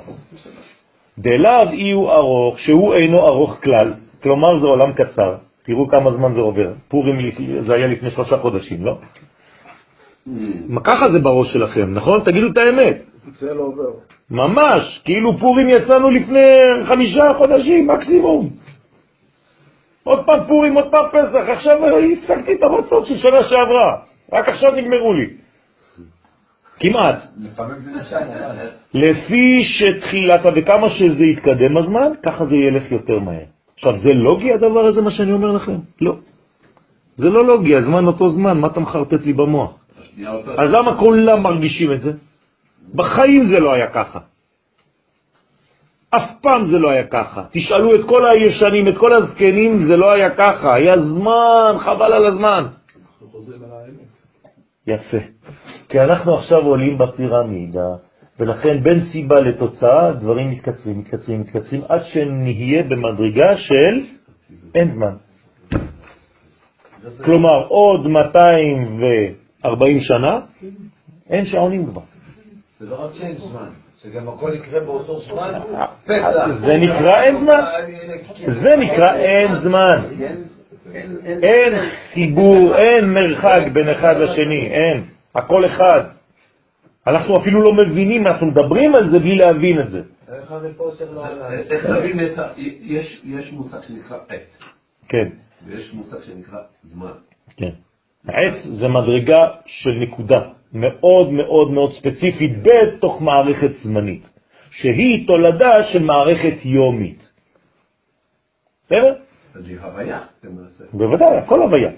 דלאו 1.19 1.71
אי 1.73 1.91
הוא 1.91 2.13
ארוך, 2.13 2.59
שהוא 2.59 2.95
אינו 2.95 3.19
ארוך 3.19 3.59
כלל, 3.65 3.93
כלומר 4.23 4.59
זה 4.61 4.67
עולם 4.67 4.93
קצר. 4.93 5.35
תראו 5.63 5.89
כמה 5.89 6.13
זמן 6.13 6.33
זה 6.35 6.41
עובר. 6.41 6.73
פורים 6.89 7.31
זה 7.59 7.75
היה 7.75 7.87
לפני 7.87 8.11
שלושה 8.11 8.39
חודשים, 8.39 8.85
לא? 8.85 8.99
מה 10.69 10.81
ככה 10.81 11.13
זה 11.13 11.19
בראש 11.19 11.53
שלכם, 11.53 11.95
נכון? 11.95 12.21
תגידו 12.25 12.47
את 12.53 12.57
האמת. 12.57 13.03
זה 13.33 13.55
לא 13.55 13.63
עובר. 13.63 13.91
ממש, 14.31 15.01
כאילו 15.05 15.39
פורים 15.39 15.69
יצאנו 15.69 16.11
לפני 16.11 16.49
חמישה 16.85 17.35
חודשים 17.35 17.87
מקסימום. 17.87 18.51
עוד 20.05 20.27
פעם 20.27 20.41
פורים, 20.49 20.75
עוד 20.75 20.91
פעם 20.91 21.05
פסח, 21.09 21.49
עכשיו 21.49 21.73
הפסקתי 22.13 22.53
את 22.53 22.63
המצות 22.63 23.07
של 23.07 23.19
שנה 23.19 23.45
שעברה, 23.45 23.97
רק 24.33 24.49
עכשיו 24.49 24.73
נגמרו 24.77 25.13
לי. 25.13 25.27
כמעט. 26.81 27.19
לפי 28.95 29.65
שתחילת, 29.65 30.41
וכמה 30.57 30.91
שזה 30.91 31.25
יתקדם 31.25 31.77
הזמן, 31.77 32.13
ככה 32.23 32.47
זה 32.47 32.57
ילך 32.57 32.93
יותר 32.93 33.19
מהר. 33.19 33.45
עכשיו, 33.83 33.97
זה 33.97 34.15
לוגי 34.15 34.53
הדבר 34.53 34.87
הזה, 34.87 35.03
מה 35.03 35.11
שאני 35.11 35.33
אומר 35.33 35.51
לכם? 35.51 35.77
לא. 36.01 36.17
זה 37.15 37.31
לא 37.31 37.41
לוגי, 37.47 37.77
הזמן 37.77 38.07
אותו 38.07 38.31
זמן, 38.31 38.61
מה 38.61 38.67
אתה 38.67 38.81
מחרטט 38.81 39.27
לי 39.27 39.33
במוח? 39.33 39.75
אז 40.59 40.71
למה 40.71 40.99
כולם 40.99 41.43
מרגישים 41.43 41.93
את 41.93 42.03
זה? 42.03 42.13
בחיים 42.95 43.47
זה 43.47 43.59
לא 43.61 43.73
היה 43.73 43.91
ככה. 43.91 44.19
אף 46.11 46.31
פעם 46.43 46.65
זה 46.71 46.79
לא 46.79 46.91
היה 46.91 47.07
ככה. 47.07 47.43
תשאלו 47.53 47.95
את 47.95 48.01
כל 48.07 48.23
הישנים, 48.31 48.89
את 48.89 48.99
כל 48.99 49.11
הזקנים, 49.17 49.85
זה 49.85 49.97
לא 49.97 50.07
היה 50.15 50.31
ככה. 50.31 50.75
היה 50.75 50.95
זמן, 50.99 51.75
חבל 51.79 52.13
על 52.13 52.27
הזמן. 52.27 52.63
יפה. 54.87 55.23
כי 55.89 56.01
אנחנו 56.01 56.35
עכשיו 56.35 56.63
עולים 56.63 56.99
בפירמידה, 56.99 57.89
ולכן 58.41 58.83
בין 58.83 59.01
סיבה 59.13 59.41
לתוצאה 59.41 60.13
דברים 60.13 60.51
מתקצרים, 60.51 60.99
מתקצרים, 60.99 61.41
מתקצרים, 61.41 61.81
עד 61.89 62.01
שנהיה 62.03 62.83
במדרגה 62.83 63.57
של 63.57 64.01
אין 64.75 64.89
זמן. 64.89 65.15
כלומר, 67.25 67.67
עוד 67.69 68.07
240 68.07 70.01
שנה, 70.01 70.41
אין 71.31 71.45
שעונים 71.45 71.87
כבר. 71.87 72.01
זה 72.81 72.87
לא 72.87 73.05
רק 73.05 73.15
שאין 73.15 73.37
זמן, 73.37 73.69
זה 74.03 74.11
גם 74.11 74.29
הכל 74.29 74.53
יקרה 74.55 74.81
באותו 74.81 75.21
זמן. 75.21 75.61
פסח. 76.05 76.49
זה 76.67 76.77
נקרא 76.77 77.23
אין 77.23 77.37
זמן. 77.39 77.65
זה 78.47 78.77
נקרא 78.77 79.17
אין 79.17 79.55
זמן. 79.63 80.05
אין 81.43 81.73
חיבור, 82.13 82.77
אין 82.77 83.05
מרחק 83.05 83.63
בין 83.73 83.89
אחד 83.89 84.17
לשני, 84.17 84.67
אין. 84.67 85.05
הכל 85.35 85.65
אחד. 85.67 86.03
אנחנו 87.07 87.37
אפילו 87.41 87.63
לא 87.63 87.73
מבינים, 87.75 88.27
אנחנו 88.27 88.47
מדברים 88.47 88.95
על 88.95 89.11
זה 89.11 89.19
בלי 89.19 89.37
להבין 89.37 89.81
את 89.81 89.91
זה. 89.91 90.03
יש- 92.83 93.53
מושג 93.53 93.79
שנקרא 93.89 94.17
עת, 94.29 94.63
כן, 95.09 95.29
ויש 95.67 95.95
מושג 95.95 96.17
שנקרא 96.23 96.59
זמן. 96.85 97.13
כן. 97.57 97.71
עץ 98.29 98.55
זה 98.81 98.89
מדרגה 98.89 99.39
של 99.67 99.91
נקודה 99.91 100.41
מאוד 100.73 101.31
מאוד 101.33 101.71
מאוד 101.71 101.93
ספציפית 101.93 102.51
בתוך 102.63 103.23
מערכת 103.23 103.71
זמנית, 103.83 104.31
שהיא 104.71 105.27
תולדה 105.27 105.83
של 105.93 106.03
מערכת 106.03 106.65
יומית. 106.65 107.33
בסדר? 108.87 109.15
אז 109.55 109.69
היא 109.69 109.79
הוויה. 109.81 110.21
בוודאי, 110.93 111.37
הכל 111.37 111.63
הוויה. 111.63 111.91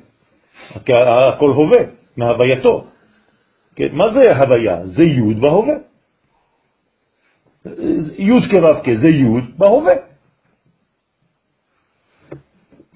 הכל 1.28 1.50
הווה, 1.50 1.78
מהווייתו. 2.16 2.84
כן, 3.76 3.88
מה 3.92 4.04
זה 4.10 4.36
הוויה? 4.36 4.86
זה 4.86 5.02
י' 5.02 5.34
בהווה. 5.34 5.74
י' 8.18 8.40
כו' 8.50 8.94
זה 8.94 9.08
י' 9.08 9.40
בהווה. 9.58 9.94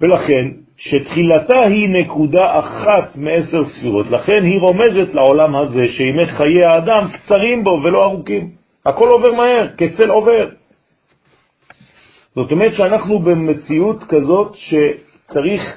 ולכן, 0.01 0.49
שתחילתה 0.77 1.61
היא 1.61 1.89
נקודה 1.89 2.59
אחת 2.59 3.17
מעשר 3.17 3.65
ספירות, 3.65 4.07
לכן 4.11 4.45
היא 4.45 4.61
רומזת 4.61 5.15
לעולם 5.15 5.57
הזה 5.57 5.89
שימי 5.89 6.27
חיי 6.27 6.65
האדם 6.65 7.09
קצרים 7.13 7.65
בו 7.65 7.71
ולא 7.71 8.05
ארוכים. 8.05 8.51
הכל 8.87 9.09
עובר 9.09 9.33
מהר, 9.33 9.69
כצל 9.77 10.11
עובר. 10.11 10.49
זאת 12.35 12.53
אומרת 12.53 12.73
שאנחנו 12.75 13.19
במציאות 13.19 14.05
כזאת 14.09 14.55
שצריך 14.55 15.77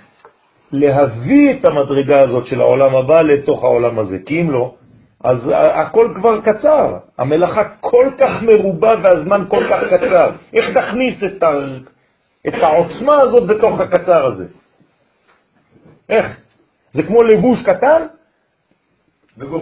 להביא 0.71 1.51
את 1.51 1.65
המדרגה 1.65 2.19
הזאת 2.19 2.45
של 2.45 2.61
העולם 2.61 2.95
הבא 2.95 3.21
לתוך 3.21 3.63
העולם 3.63 3.99
הזה, 3.99 4.17
כי 4.25 4.41
אם 4.41 4.51
לא, 4.51 4.73
אז 5.23 5.51
הכל 5.55 6.11
כבר 6.15 6.41
קצר, 6.41 6.97
המלאכה 7.17 7.63
כל 7.79 8.07
כך 8.17 8.41
מרובה 8.41 8.95
והזמן 9.03 9.45
כל 9.47 9.63
כך 9.69 9.83
קצר. 9.83 10.31
איך 10.53 10.77
תכניס 10.77 11.23
את, 11.23 11.43
ה... 11.43 11.51
את 12.47 12.53
העוצמה 12.53 13.21
הזאת 13.21 13.47
בתוך 13.47 13.79
הקצר 13.79 14.25
הזה? 14.25 14.45
איך? 16.09 16.37
זה 16.91 17.03
כמו 17.03 17.23
לבוש 17.23 17.63
קטן? 17.65 18.05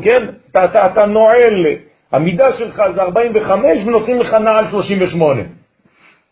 כן, 0.04 0.30
אתה, 0.52 0.66
אתה, 0.66 0.86
אתה 0.86 1.06
נועל, 1.06 1.66
המידה 2.12 2.54
שלך 2.54 2.82
זה 2.96 3.02
45 3.02 3.84
ונותנים 3.86 4.20
לך 4.20 4.34
נעל 4.34 4.68
38. 4.72 5.42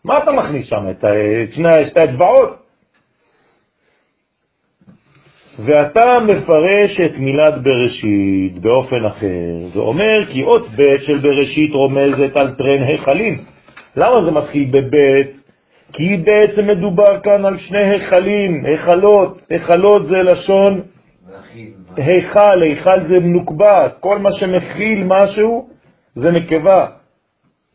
מה 0.04 0.18
אתה 0.18 0.32
מכניס 0.32 0.66
שם? 0.66 0.90
את, 0.90 1.04
שני 1.52 1.86
שתי 1.86 2.00
האצבעות? 2.00 2.67
ואתה 5.58 6.18
מפרש 6.20 7.00
את 7.00 7.18
מילת 7.18 7.62
בראשית 7.62 8.58
באופן 8.58 9.04
אחר, 9.04 9.56
ואומר 9.74 10.26
כי 10.28 10.42
אות 10.42 10.66
ב' 10.76 10.98
של 10.98 11.18
בראשית 11.18 11.74
רומזת 11.74 12.36
על 12.36 12.50
טרן 12.54 12.82
היכלים. 12.82 13.38
למה 13.96 14.24
זה 14.24 14.30
מתחיל 14.30 14.70
בב'? 14.70 15.28
כי 15.92 16.16
בעצם 16.16 16.66
מדובר 16.66 17.20
כאן 17.22 17.44
על 17.44 17.58
שני 17.58 17.84
היכלים, 17.90 18.64
היכלות, 18.64 19.38
היכלות 19.50 20.06
זה 20.06 20.22
לשון 20.22 20.80
היכל, 21.96 22.62
היכל 22.62 23.04
זה 23.08 23.18
נוקבה, 23.20 23.88
כל 24.00 24.18
מה 24.18 24.32
שמכיל 24.32 25.04
משהו 25.04 25.68
זה 26.14 26.30
נקבה. 26.30 26.86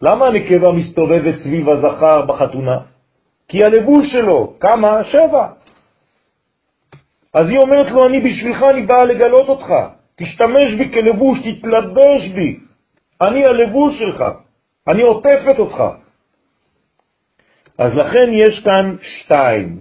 למה 0.02 0.28
הנקבה 0.28 0.72
מסתובבת 0.72 1.36
סביב 1.36 1.70
הזכר 1.70 2.26
בחתונה? 2.26 2.78
כי 3.48 3.64
הלבוש 3.64 4.12
שלו, 4.12 4.54
כמה? 4.60 5.04
שבע. 5.04 5.48
אז 7.34 7.50
היא 7.50 7.58
אומרת 7.58 7.92
לו, 7.92 8.08
אני 8.08 8.20
בשבילך, 8.20 8.64
אני 8.70 8.82
באה 8.86 9.04
לגלות 9.04 9.50
אותך. 9.50 9.74
תשתמש 10.16 10.76
בי 10.78 10.92
כלבוש, 10.94 11.40
תתלבש 11.40 12.28
בי. 12.36 12.60
אני 13.22 13.46
הלבוש 13.46 14.00
שלך, 14.00 14.24
אני 14.88 15.02
עוטפת 15.02 15.60
אותך. 15.60 15.84
אז 17.78 17.96
לכן 17.96 18.34
יש 18.34 18.64
כאן 18.64 18.96
שתיים, 19.02 19.80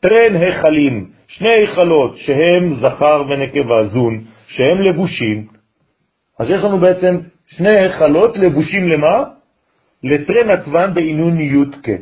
טרן 0.00 0.36
החלים, 0.48 1.10
שני 1.28 1.48
היכלות 1.50 2.16
שהם 2.16 2.74
זכר 2.74 3.22
ונקבה 3.28 3.84
זון, 3.84 4.24
שהם 4.46 4.82
לבושים. 4.88 5.46
אז 6.38 6.50
יש 6.50 6.64
לנו 6.64 6.78
בעצם 6.78 7.18
שני 7.46 7.70
היכלות 7.70 8.38
לבושים 8.38 8.88
למה? 8.88 9.24
לטרן 10.04 10.50
עטוון 10.50 10.94
בעינון 10.94 11.40
יודקה. 11.40 11.96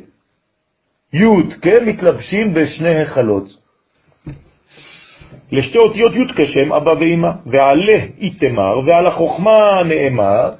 יודקה 1.12 1.84
מתלבשים 1.86 2.54
בשני 2.54 2.98
היכלות. 2.98 3.61
לשתי 5.52 5.78
אותיות 5.78 6.12
יודקה 6.14 6.42
שהם 6.46 6.72
אבא 6.72 6.90
ואמא, 6.90 7.30
ועלה 7.46 8.04
איתמר, 8.18 8.78
ועל 8.86 9.06
החוכמה 9.06 9.82
נאמר, 9.84 10.50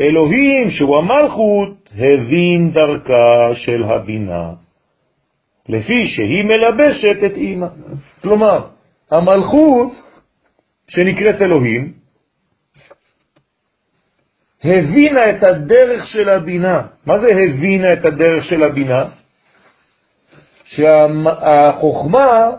אלוהים 0.00 0.70
שהוא 0.70 0.98
המלכות 0.98 1.90
הבין 1.98 2.70
דרכה 2.70 3.54
של 3.54 3.82
הבינה, 3.84 4.50
לפי 5.68 6.08
שהיא 6.08 6.44
מלבשת 6.44 7.24
את 7.26 7.36
אמא. 7.36 7.66
כלומר, 8.22 8.66
המלכות 9.10 9.92
שנקראת 10.88 11.42
אלוהים, 11.42 11.92
הבינה 14.64 15.30
את 15.30 15.46
הדרך 15.48 16.06
של 16.06 16.28
הבינה. 16.28 16.82
מה 17.06 17.18
זה 17.18 17.26
הבינה 17.26 17.92
את 17.92 18.04
הדרך 18.04 18.44
של 18.44 18.62
הבינה? 18.62 19.04
שהחוכמה 20.64 22.50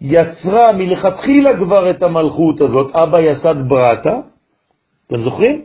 יצרה 0.00 0.72
מלכתחילה 0.72 1.56
כבר 1.56 1.90
את 1.90 2.02
המלכות 2.02 2.60
הזאת, 2.60 2.96
אבא 2.96 3.20
יסד 3.20 3.68
ברטה, 3.68 4.20
אתם 5.06 5.22
זוכרים? 5.22 5.62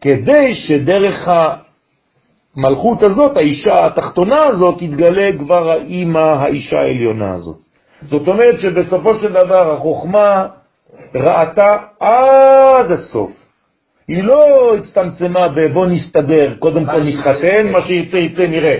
כדי 0.00 0.54
שדרך 0.54 1.28
המלכות 2.56 3.02
הזאת, 3.02 3.36
האישה 3.36 3.74
התחתונה 3.86 4.44
הזאת, 4.44 4.78
תתגלה 4.78 5.30
כבר 5.38 5.70
האימא, 5.70 6.18
האישה 6.18 6.80
העליונה 6.80 7.34
הזאת. 7.34 7.56
זאת 8.02 8.28
אומרת 8.28 8.60
שבסופו 8.60 9.14
של 9.14 9.32
דבר 9.32 9.72
החוכמה 9.72 10.46
ראתה 11.14 11.76
עד 12.00 12.90
הסוף. 12.90 13.30
היא 14.08 14.24
לא 14.24 14.74
הצטמצמה 14.76 15.48
בבוא 15.48 15.86
נסתדר, 15.86 16.54
קודם 16.58 16.84
כל 16.84 17.02
נתחתן, 17.02 17.72
מה 17.72 17.82
שיצא 17.82 18.16
יצא 18.16 18.46
נראה. 18.46 18.76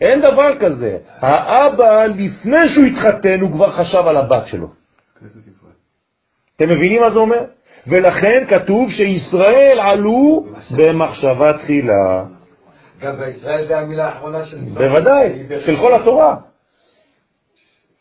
אין 0.00 0.20
דבר 0.20 0.58
כזה. 0.60 0.98
האבא, 1.20 2.04
לפני 2.04 2.68
שהוא 2.68 2.86
התחתן, 2.86 3.40
הוא 3.40 3.50
כבר 3.52 3.70
חשב 3.70 4.06
על 4.06 4.16
הבת 4.16 4.46
שלו. 4.46 4.68
אתם 6.56 6.68
מבינים 6.68 7.02
מה 7.02 7.10
זה 7.10 7.18
אומר? 7.18 7.44
ולכן 7.86 8.44
כתוב 8.48 8.90
שישראל 8.90 9.78
עלו 9.80 10.46
במחשבה 10.76 11.52
תחילה. 11.52 12.24
גם 13.00 13.16
בישראל 13.18 13.66
זה 13.66 13.78
המילה 13.78 14.08
האחרונה 14.08 14.44
של... 14.46 14.56
בוודאי, 14.74 15.46
של 15.66 15.76
כל 15.76 15.94
התורה. 15.94 16.36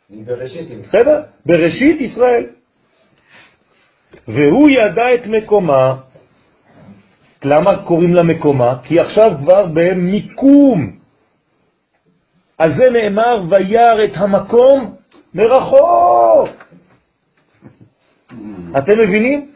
בראשית. 0.09 0.67
בסדר? 0.81 1.21
בראשית 1.45 2.01
ישראל. 2.01 2.45
והוא 4.27 4.69
ידע 4.69 5.13
את 5.13 5.27
מקומה. 5.27 5.95
למה 7.43 7.83
קוראים 7.83 8.13
לה 8.13 8.23
מקומה? 8.23 8.79
כי 8.83 8.99
עכשיו 8.99 9.37
כבר 9.37 9.65
במיקום. 9.73 10.96
אז 12.59 12.71
זה 12.77 12.89
נאמר, 12.89 13.41
וירא 13.49 14.03
את 14.03 14.11
המקום 14.15 14.95
מרחוק. 15.33 16.49
אתם 18.77 18.99
מבינים? 18.99 19.51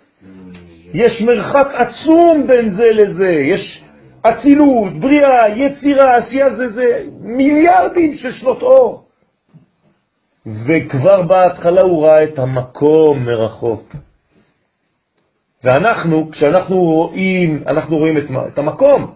יש 0.93 1.21
מרחק 1.21 1.67
עצום 1.73 2.47
בין 2.47 2.69
זה 2.69 2.91
לזה, 2.91 3.31
יש 3.31 3.83
אצילות, 4.21 4.93
בריאה, 4.93 5.49
יצירה, 5.49 6.15
עשייה, 6.15 6.55
זה, 6.55 6.69
זה 6.69 7.03
מיליארדים 7.19 8.13
של 8.13 8.31
שנות 8.31 8.61
אור. 8.61 9.05
וכבר 10.45 11.21
בהתחלה 11.21 11.81
הוא 11.81 12.05
ראה 12.05 12.23
את 12.23 12.39
המקום 12.39 13.25
מרחוק. 13.25 13.95
ואנחנו, 15.63 16.31
כשאנחנו 16.31 16.75
רואים, 16.75 17.63
אנחנו 17.67 17.97
רואים 17.97 18.17
את, 18.17 18.23
את 18.53 18.57
המקום. 18.57 19.13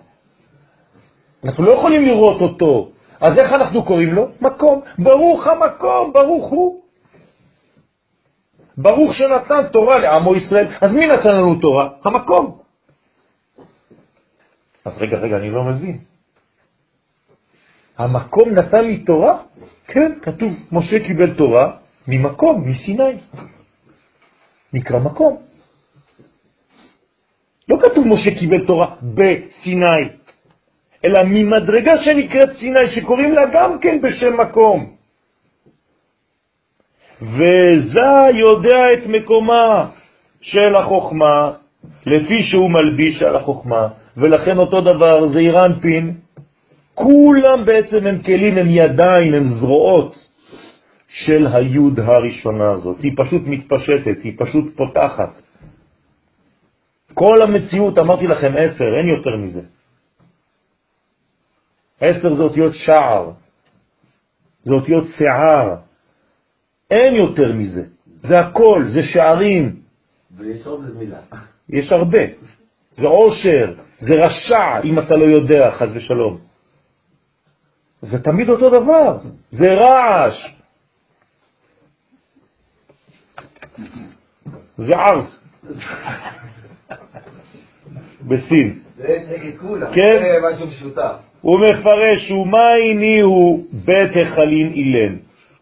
אנחנו 1.46 1.64
לא 1.64 1.72
יכולים 1.72 2.06
לראות 2.06 2.42
אותו. 2.42 2.90
אז 3.22 3.38
איך 3.38 3.52
אנחנו 3.52 3.86
קוראים 3.86 4.14
לו? 4.14 4.28
מקום. 4.42 4.82
ברוך 5.00 5.48
המקום, 5.48 6.14
ברוך 6.14 6.46
הוא. 6.50 6.82
ברוך 8.78 9.14
שנתן 9.14 9.68
תורה 9.72 10.00
לעמו 10.00 10.36
ישראל. 10.36 10.68
אז 10.82 10.94
מי 10.96 11.08
נתן 11.08 11.36
לנו 11.36 11.56
תורה? 11.62 11.90
המקום. 12.04 12.58
אז 14.86 14.94
רגע, 15.02 15.18
רגע, 15.18 15.36
אני 15.38 15.50
לא 15.52 15.64
מבין. 15.64 16.00
המקום 17.98 18.50
נתן 18.50 18.84
לי 18.84 18.98
תורה? 18.98 19.38
כן, 19.88 20.12
כתוב, 20.22 20.50
משה 20.72 21.00
קיבל 21.00 21.34
תורה 21.34 21.72
ממקום, 22.08 22.64
מסיני. 22.70 23.18
נקרא 24.74 25.00
מקום. 25.00 25.42
לא 27.70 27.78
כתוב 27.84 28.08
משה 28.08 28.40
קיבל 28.40 28.66
תורה 28.66 28.96
בסיני, 29.02 30.10
אלא 31.06 31.20
ממדרגה 31.26 31.98
שנקראת 31.98 32.52
סיני, 32.60 32.88
שקוראים 32.88 33.32
לה 33.32 33.46
גם 33.54 33.80
כן 33.80 34.02
בשם 34.02 34.42
מקום. 34.42 34.96
וזה 37.22 38.12
יודע 38.34 38.94
את 38.94 39.08
מקומה 39.08 39.90
של 40.42 40.76
החוכמה, 40.76 41.52
לפי 42.06 42.44
שהוא 42.44 42.72
מלביש 42.72 43.24
על 43.24 43.36
החוכמה, 43.36 43.88
ולכן 44.18 44.58
אותו 44.58 44.82
דבר 44.82 45.28
זה 45.28 45.40
אירנפין, 45.40 46.14
כולם 46.94 47.66
בעצם 47.66 48.08
הם 48.08 48.22
כלים, 48.22 48.58
הם 48.58 48.68
ידיים, 48.70 49.34
הם 49.34 49.44
זרועות 49.44 50.16
של 51.08 51.48
היוד 51.54 52.00
הראשונה 52.00 52.72
הזאת. 52.72 53.00
היא 53.00 53.12
פשוט 53.16 53.42
מתפשטת, 53.46 54.18
היא 54.24 54.34
פשוט 54.38 54.76
פותחת. 54.76 55.42
כל 57.14 57.42
המציאות, 57.42 58.00
אמרתי 58.00 58.28
לכם 58.28 58.54
עשר, 58.58 58.86
אין 58.98 59.08
יותר 59.10 59.38
מזה. 59.38 59.62
עשר 62.02 62.36
זה 62.36 62.44
אותיות 62.44 62.74
שער, 62.74 63.32
זה 64.64 64.74
אותיות 64.74 65.04
שיער, 65.18 65.76
אין 66.92 67.16
יותר 67.16 67.54
מזה. 67.54 67.84
זה 68.20 68.40
הכל, 68.40 68.84
זה 68.88 69.04
שערים. 69.04 69.82
ויש 70.38 70.68
עוד 70.68 70.98
מילה. 70.98 71.20
יש 71.70 71.92
הרבה. 71.92 72.20
זה 72.98 73.08
עושר, 73.08 73.74
זה 74.00 74.14
רשע, 74.14 74.82
אם 74.84 75.00
אתה 75.00 75.16
לא 75.16 75.26
יודע, 75.26 75.72
חז 75.72 75.96
ושלום. 75.96 76.38
זה 78.02 78.24
תמיד 78.24 78.50
אותו 78.50 78.70
דבר, 78.70 79.18
זה 79.50 79.74
רעש. 79.74 80.56
זה 84.78 84.94
ערס. 84.96 85.40
בסין. 88.22 88.80
כן? 89.94 90.20
זה 90.22 90.38
משהו 90.44 90.68
משותף. 90.68 91.25
הוא 91.46 91.60
מפרש, 91.60 92.32
ומה 92.32 92.76
איני 92.76 93.20
הוא 93.20 93.66
בית 93.86 94.12
החלין 94.22 94.74
אילן, 94.74 95.16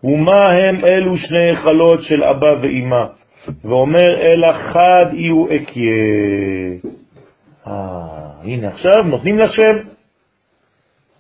ומה 0.03 0.51
הם 0.51 0.81
אלו 0.91 1.17
שני 1.17 1.51
החלות 1.51 2.03
של 2.03 2.23
אבא 2.23 2.53
ואמא, 2.61 3.05
ואומר 3.63 4.21
אלא 4.21 4.53
חד 4.53 5.05
יהיו 5.13 5.45
אקיה. 5.45 6.89
אה, 7.67 7.73
הנה 8.43 8.67
עכשיו 8.67 9.03
נותנים 9.05 9.37
לה 9.37 9.47
שם, 9.49 9.89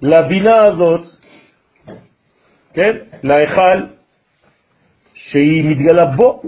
לבינה 0.01 0.55
הזאת, 0.65 1.01
כן, 2.73 2.97
להיכל, 3.23 3.85
שהיא 5.15 5.63
מתגלה 5.69 6.05
בו, 6.05 6.41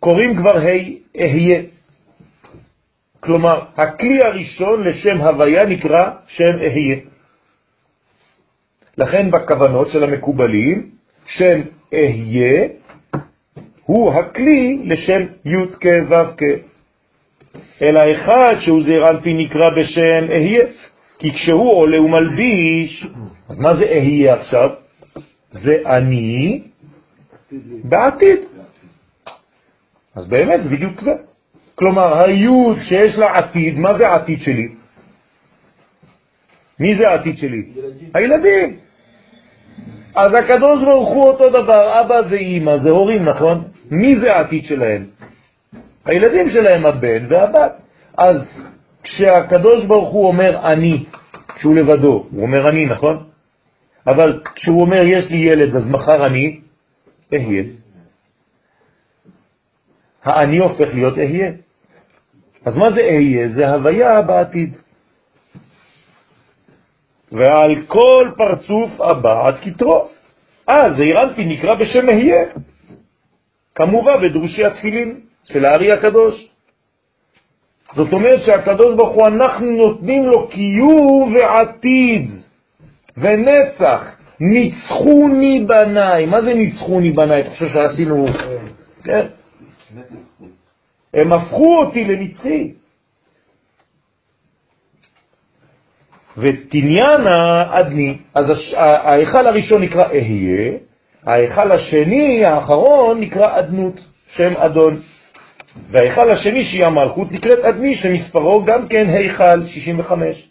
קוראים 0.00 0.36
כבר 0.36 0.58
ה' 0.58 1.20
אהיה. 1.20 1.73
כלומר, 3.24 3.60
הכלי 3.76 4.18
הראשון 4.22 4.84
לשם 4.84 5.20
הוויה 5.20 5.64
נקרא 5.64 6.10
שם 6.26 6.58
אהיה. 6.60 6.96
לכן 8.98 9.30
בכוונות 9.30 9.88
של 9.88 10.04
המקובלים, 10.04 10.90
שם 11.26 11.60
אהיה 11.94 12.68
הוא 13.84 14.12
הכלי 14.12 14.80
לשם 14.84 15.22
י' 15.44 15.66
כ' 15.80 15.86
ו' 16.08 16.36
כ'. 16.36 16.42
אלא 17.82 18.00
אחד 18.12 18.54
שהוא 18.60 18.82
זעיר 18.82 19.10
אנפי 19.10 19.34
נקרא 19.34 19.70
בשם 19.70 20.30
אהיה, 20.30 20.64
כי 21.18 21.32
כשהוא 21.32 21.72
עולה 21.72 22.02
ומלביש, 22.02 23.06
אז 23.48 23.58
מה 23.58 23.76
זה 23.76 23.84
אהיה 23.84 24.34
עכשיו? 24.34 24.70
זה 25.50 25.76
אני 25.86 26.62
בעתיד. 27.84 28.38
אז 30.14 30.28
באמת 30.28 30.62
זה 30.62 30.70
בדיוק 30.70 31.00
זה. 31.00 31.33
כלומר, 31.74 32.24
היוד 32.24 32.78
שיש 32.88 33.18
לה 33.18 33.26
עתיד, 33.26 33.78
מה 33.78 33.98
זה 33.98 34.08
העתיד 34.08 34.40
שלי? 34.40 34.68
מי 36.80 36.96
זה 36.96 37.08
העתיד 37.08 37.36
שלי? 37.36 37.62
ילדים. 37.76 38.10
הילדים. 38.14 38.76
אז 40.14 40.34
הקדוש 40.34 40.84
ברוך 40.84 41.08
הוא 41.08 41.24
אותו 41.24 41.50
דבר, 41.50 42.00
אבא 42.00 42.20
ואימא 42.30 42.76
זה 42.76 42.90
הורים, 42.90 43.24
נכון? 43.24 43.64
מי 43.90 44.16
זה 44.20 44.32
העתיד 44.36 44.64
שלהם? 44.64 45.06
הילדים 46.04 46.48
שלהם 46.48 46.86
הבן 46.86 47.26
והבת. 47.28 47.72
אז 48.16 48.36
כשהקדוש 49.02 49.86
ברוך 49.86 50.08
הוא 50.08 50.26
אומר 50.26 50.72
אני, 50.72 51.04
כשהוא 51.56 51.74
לבדו, 51.74 52.26
הוא 52.30 52.42
אומר 52.42 52.68
אני, 52.68 52.86
נכון? 52.86 53.24
אבל 54.06 54.40
כשהוא 54.54 54.80
אומר 54.80 55.04
יש 55.04 55.30
לי 55.30 55.36
ילד, 55.36 55.76
אז 55.76 55.86
מחר 55.90 56.26
אני 56.26 56.60
אהיה. 57.32 57.62
האני 60.24 60.58
הופך 60.58 60.94
להיות 60.94 61.18
אהיה. 61.18 61.63
אז 62.64 62.76
מה 62.76 62.90
זה 62.90 63.00
אהיה? 63.00 63.48
זה 63.48 63.68
הוויה 63.68 64.22
בעתיד. 64.22 64.76
ועל 67.32 67.74
כל 67.86 68.30
פרצוף 68.36 69.00
הבא 69.00 69.46
עד 69.46 69.54
כתרו. 69.62 70.08
אה, 70.68 70.94
זעיר 70.96 71.22
אנפין 71.22 71.48
נקרא 71.48 71.74
בשם 71.74 72.08
אהיה, 72.08 72.44
כמובן 73.74 74.12
בדרושי 74.22 74.64
התפילין 74.64 75.20
של 75.44 75.64
הארי 75.64 75.92
הקדוש. 75.92 76.48
זאת 77.96 78.12
אומרת 78.12 78.42
שהקדוש 78.46 78.96
ברוך 78.96 79.14
הוא, 79.14 79.26
אנחנו 79.26 79.66
נותנים 79.70 80.26
לו 80.26 80.48
קיום 80.48 81.34
ועתיד 81.34 82.30
ונצח. 83.16 84.16
ניצחוני 84.40 85.64
בניי. 85.68 86.26
מה 86.26 86.42
זה 86.42 86.54
ניצחוני 86.54 87.10
בניי? 87.10 87.40
אתה 87.40 87.50
חושב 87.50 87.68
שעשינו... 87.68 88.26
כן. 89.04 89.26
הם 91.14 91.32
הפכו 91.32 91.76
אותי 91.78 92.04
לנצחי. 92.04 92.72
ותניין 96.36 97.26
האדני, 97.26 98.18
אז 98.34 98.52
ההיכל 98.76 99.46
הראשון 99.46 99.82
נקרא 99.82 100.08
אהיה, 100.08 100.72
ההיכל 101.26 101.72
השני, 101.72 102.44
האחרון, 102.46 103.20
נקרא 103.20 103.58
אדנות, 103.58 104.00
שם 104.36 104.52
אדון. 104.56 105.00
וההיכל 105.90 106.30
השני, 106.30 106.64
שהיא 106.64 106.84
המלכות, 106.84 107.32
נקראת 107.32 107.58
אדני, 107.58 107.94
שמספרו 107.94 108.64
גם 108.64 108.88
כן 108.88 109.08
היכל 109.08 109.66
65. 109.66 110.48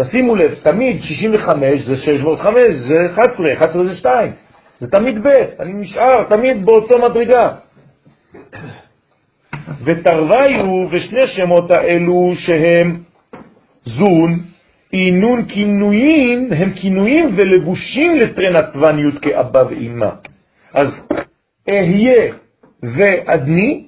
תשימו 0.00 0.36
לב, 0.36 0.54
תמיד 0.54 1.02
65 1.02 1.80
זה 1.80 1.96
6 1.96 2.22
ועוד 2.22 2.38
5 2.38 2.54
זה 2.88 2.94
11, 3.12 3.52
11 3.52 3.84
זה 3.84 3.94
2, 3.94 4.32
זה 4.80 4.90
תמיד 4.90 5.22
ב', 5.22 5.28
אני 5.60 5.72
נשאר 5.72 6.24
תמיד 6.28 6.66
באותו 6.66 6.98
מדרגה. 6.98 7.54
ותרוויו 9.84 10.88
ושני 10.90 11.26
שמות 11.26 11.70
האלו 11.70 12.32
שהם 12.36 13.02
זון, 13.84 14.40
אינון 14.92 15.44
כינויים, 15.48 16.52
הם 16.52 16.70
כינויים 16.70 17.36
ולבושים 17.36 18.16
לטרנתווניות 18.16 19.14
כאבא 19.22 19.58
ואמא. 19.70 20.10
אז 20.74 20.88
אהיה 21.68 22.32
ואדני 22.82 23.86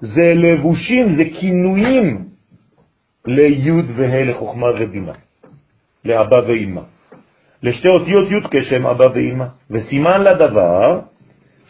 זה 0.00 0.34
לבושים, 0.34 1.08
זה 1.16 1.24
כינויים 1.40 2.24
לי' 3.26 3.70
וה' 3.96 4.24
לחוכמה 4.24 4.66
ובינה, 4.80 5.12
לאבא 6.04 6.36
ואמא. 6.46 6.80
לשתי 7.62 7.88
אותיות 7.88 8.30
י' 8.30 8.48
כשם 8.50 8.86
אבא 8.86 9.04
ואמא, 9.14 9.44
וסימן 9.70 10.20
לדבר, 10.20 11.00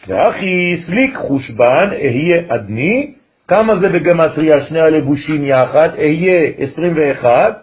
ואחי 0.08 0.76
סליק 0.86 1.16
חושבן 1.16 1.88
אהיה 1.92 2.42
אדני, 2.48 3.14
כמה 3.48 3.76
זה 3.76 3.88
בגמטריה 3.88 4.60
שני 4.68 4.80
הלבושים 4.80 5.44
יחד? 5.44 5.88
אהיה 5.98 6.50
21 6.58 7.62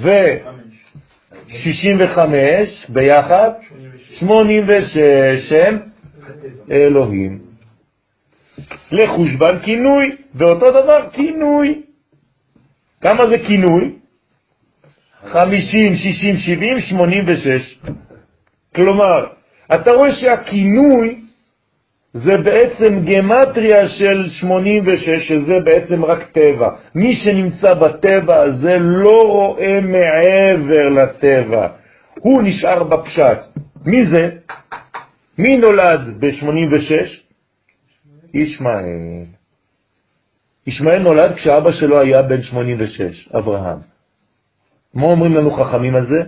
ו-65 0.00 2.18
ביחד, 2.88 3.50
86 4.10 4.98
שם 5.48 5.76
אלוהים. 6.70 7.38
לחושבן 8.92 9.58
כינוי, 9.62 10.16
ואותו 10.34 10.70
דבר 10.70 11.10
כינוי. 11.10 11.82
כמה 13.00 13.26
זה 13.26 13.38
כינוי? 13.46 13.92
50, 15.24 15.94
60, 15.94 16.36
70, 16.36 16.80
86. 16.80 17.78
כלומר, 18.74 19.26
אתה 19.74 19.90
רואה 19.90 20.12
שהכינוי 20.12 21.20
זה 22.14 22.36
בעצם 22.36 23.04
גמטריה 23.04 23.88
של 23.88 24.24
86, 24.28 25.28
שזה 25.28 25.60
בעצם 25.64 26.04
רק 26.04 26.30
טבע. 26.32 26.68
מי 26.94 27.14
שנמצא 27.14 27.74
בטבע 27.74 28.42
הזה 28.42 28.76
לא 28.78 29.20
רואה 29.26 29.80
מעבר 29.80 30.88
לטבע, 31.02 31.68
הוא 32.20 32.42
נשאר 32.42 32.84
בפשט. 32.84 33.38
מי 33.86 34.06
זה? 34.06 34.30
מי 35.38 35.56
נולד 35.56 36.00
ב-86? 36.20 37.24
ישמעאל. 38.34 39.24
ישמעאל 40.66 40.98
נולד 40.98 41.34
כשאבא 41.34 41.72
שלו 41.72 42.00
היה 42.00 42.22
בן 42.22 42.42
86, 42.42 43.28
אברהם. 43.38 43.78
מה 44.94 45.06
אומרים 45.06 45.34
לנו 45.34 45.50
חכמים 45.50 45.96
על 45.96 46.06
זה? 46.06 46.22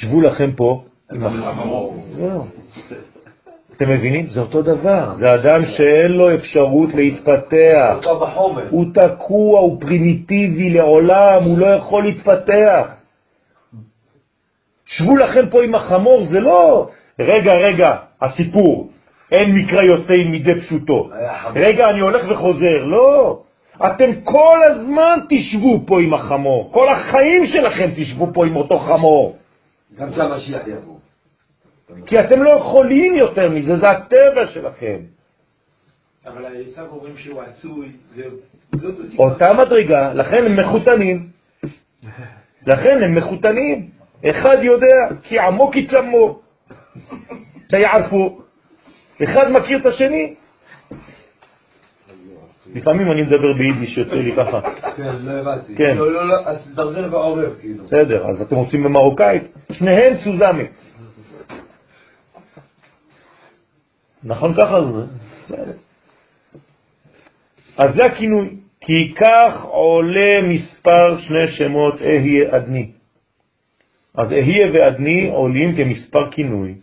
שבו 0.00 0.20
לכם 0.20 0.50
פה 0.56 0.82
זהו. 2.06 2.44
אתם 3.76 3.90
מבינים? 3.90 4.26
זה 4.26 4.40
אותו 4.40 4.62
דבר. 4.62 5.14
זה 5.14 5.34
אדם 5.34 5.64
שאין 5.64 6.12
לו 6.12 6.34
אפשרות 6.34 6.94
להתפתח. 6.94 7.96
הוא 8.70 8.84
תקוע, 8.94 9.60
הוא 9.60 9.80
פרימיטיבי 9.80 10.70
לעולם, 10.70 11.44
הוא 11.44 11.58
לא 11.58 11.66
יכול 11.78 12.04
להתפתח. 12.04 12.94
שבו 14.86 15.16
לכם 15.16 15.48
פה 15.50 15.64
עם 15.64 15.74
החמור, 15.74 16.24
זה 16.24 16.40
לא, 16.40 16.88
רגע, 17.18 17.52
רגע, 17.52 17.96
הסיפור, 18.20 18.90
אין 19.32 19.54
מקרא 19.54 19.82
יוצא 19.82 20.12
עם 20.18 20.30
מידי 20.30 20.60
פשוטו. 20.60 21.08
רגע, 21.54 21.84
אני 21.90 22.00
הולך 22.00 22.30
וחוזר. 22.30 22.84
לא. 22.84 23.40
אתם 23.86 24.10
כל 24.24 24.58
הזמן 24.70 25.18
תשבו 25.28 25.80
פה 25.86 26.00
עם 26.00 26.14
החמור. 26.14 26.70
כל 26.72 26.88
החיים 26.88 27.46
שלכם 27.46 27.90
תשבו 27.96 28.28
פה 28.32 28.46
עם 28.46 28.56
אותו 28.56 28.78
חמור. 28.78 29.36
גם 29.96 30.10
כשהמשיח 30.12 30.62
יבוא. 30.66 30.98
כי 32.06 32.18
אתם 32.18 32.42
לא 32.42 32.50
יכולים 32.50 33.14
יותר 33.14 33.50
מזה, 33.50 33.76
זה 33.76 33.90
הטבע 33.90 34.46
שלכם. 34.46 34.96
אבל 36.26 36.44
העשיו 36.44 36.86
אומרים 36.90 37.16
שהוא 37.16 37.42
עשוי, 37.42 37.92
זאת 38.72 39.00
הסיבה. 39.00 39.24
אותה 39.24 39.52
מדרגה, 39.52 40.12
לכן 40.14 40.44
הם 40.46 40.60
מחותנים. 40.60 41.28
לכן 42.66 43.02
הם 43.02 43.14
מחותנים. 43.14 43.90
אחד 44.30 44.56
יודע, 44.62 45.16
כי 45.22 45.38
עמו 45.38 45.70
כי 45.70 45.86
צמו. 45.86 46.40
שיערפו. 47.70 48.40
אחד 49.24 49.50
מכיר 49.50 49.78
את 49.78 49.86
השני. 49.86 50.34
לפעמים 52.74 53.12
אני 53.12 53.22
מדבר 53.22 53.52
ביידיש 53.52 53.94
שיוצא 53.94 54.14
לי 54.14 54.32
ככה. 54.36 54.60
כן, 54.96 55.14
לא 55.20 55.32
הבנתי. 55.32 55.76
כן. 55.76 55.96
לא, 55.96 56.12
לא, 56.12 56.28
לא, 56.28 56.34
אז 56.46 56.72
תדרזר 56.72 57.08
בעורב, 57.08 57.54
כאילו. 57.60 57.84
בסדר, 57.84 58.26
אז 58.26 58.42
אתם 58.42 58.56
רוצים 58.56 58.82
במרוקאית? 58.82 59.42
שניהם 59.72 60.16
צוזמי. 60.24 60.64
נכון 64.24 64.54
ככה 64.54 64.80
זה? 64.84 65.04
אז 67.78 67.94
זה 67.94 68.04
הכינוי. 68.04 68.56
כי 68.80 69.14
כך 69.14 69.64
עולה 69.64 70.42
מספר 70.42 71.18
שני 71.18 71.48
שמות 71.48 72.02
אהיה 72.02 72.56
אדני. 72.56 72.90
אז 74.14 74.32
אהיה 74.32 74.66
ואדני 74.72 75.30
עולים 75.30 75.76
כמספר 75.76 76.30
כינוי. 76.30 76.74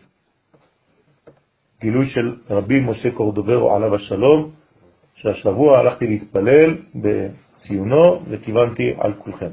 גילוי 1.81 2.05
של 2.05 2.35
רבי 2.49 2.79
משה 2.79 3.11
קורדוברו 3.11 3.75
עליו 3.75 3.95
השלום, 3.95 4.51
שהשבוע 5.21 5.79
הלכתי 5.79 6.07
להתפלל 6.07 6.77
בציונו 6.95 8.21
וכיוונתי 8.29 8.93
על 8.99 9.13
כולכם. 9.13 9.49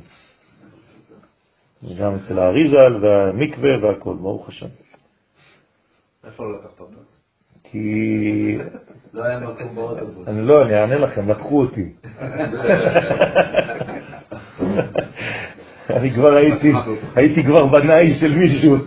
גם 1.99 2.15
אצל 2.15 2.39
האריזל 2.39 3.05
והמקווה 3.05 3.71
והכל, 3.83 4.15
ברוך 4.15 4.49
השם. 4.49 4.67
איפה 6.25 6.45
לא 6.45 6.59
לקחת 6.59 6.81
אותה? 6.81 6.97
כי... 7.65 8.59
לא 9.15 9.25
היה 9.25 9.39
מקום 9.39 9.75
באוטובוס. 9.75 10.29
אני 10.29 10.43
לא, 10.43 10.63
אני 10.63 10.81
אענה 10.81 10.99
לכם, 10.99 11.31
לקחו 11.31 11.61
אותי. 11.61 11.89
אני 15.91 16.11
כבר 16.11 16.35
הייתי, 16.35 16.73
הייתי 17.17 17.45
כבר 17.45 17.67
בנאי 17.67 18.11
של 18.21 18.37
מישהו. 18.37 18.77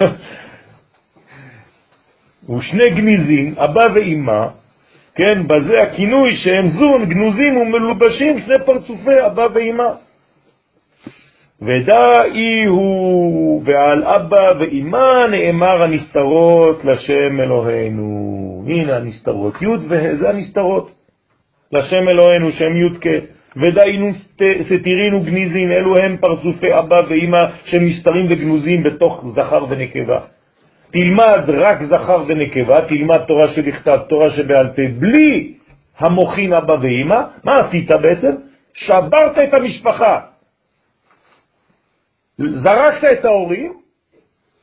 ושני 2.48 2.90
גניזים, 2.94 3.54
אבא 3.58 3.88
ואימא, 3.94 4.46
כן, 5.14 5.42
בזה 5.46 5.82
הכינוי 5.82 6.36
שהם 6.36 6.68
זון, 6.68 7.04
גנוזים 7.04 7.56
ומלובשים, 7.56 8.38
שני 8.38 8.54
פרצופי 8.66 9.26
אבא 9.26 9.46
ואימא. 9.54 9.90
ודאי 11.62 12.64
הוא 12.66 13.62
ועל 13.64 14.04
אבא 14.04 14.52
ואמא 14.60 15.26
נאמר 15.30 15.82
הנסתרות 15.82 16.84
לשם 16.84 17.40
אלוהינו. 17.40 18.64
הנה 18.68 18.96
הנסתרות, 18.96 19.62
י' 19.62 19.66
וה' 19.88 20.16
זה 20.16 20.30
הנסתרות. 20.30 20.90
לשם 21.72 22.08
אלוהינו, 22.08 22.50
שם 22.50 22.76
י' 22.76 22.98
כ'. 23.00 23.06
ודאינו 23.56 24.10
סתירינו 24.62 25.20
גניזין, 25.24 25.72
אלו 25.72 25.94
הם 25.96 26.16
פרצופי 26.20 26.78
אבא 26.78 26.96
ואמא 27.08 27.38
שמסתרים 27.64 28.26
וגנוזים 28.28 28.82
בתוך 28.82 29.24
זכר 29.34 29.64
ונקבה. 29.70 30.20
תלמד 30.92 31.44
רק 31.48 31.82
זכר 31.82 32.24
ונקבה, 32.28 32.76
תלמד 32.88 33.18
תורה 33.26 33.48
שבכתב, 33.48 33.98
תורה 34.08 34.30
שבעל 34.30 34.68
פה, 34.76 34.82
בלי 34.98 35.54
המוכין 35.98 36.52
אבא 36.52 36.72
ואמא, 36.72 37.20
מה 37.44 37.54
עשית 37.54 37.90
בעצם? 38.02 38.32
שברת 38.74 39.38
את 39.38 39.54
המשפחה. 39.54 40.20
זרקת 42.38 43.04
את 43.12 43.24
ההורים 43.24 43.72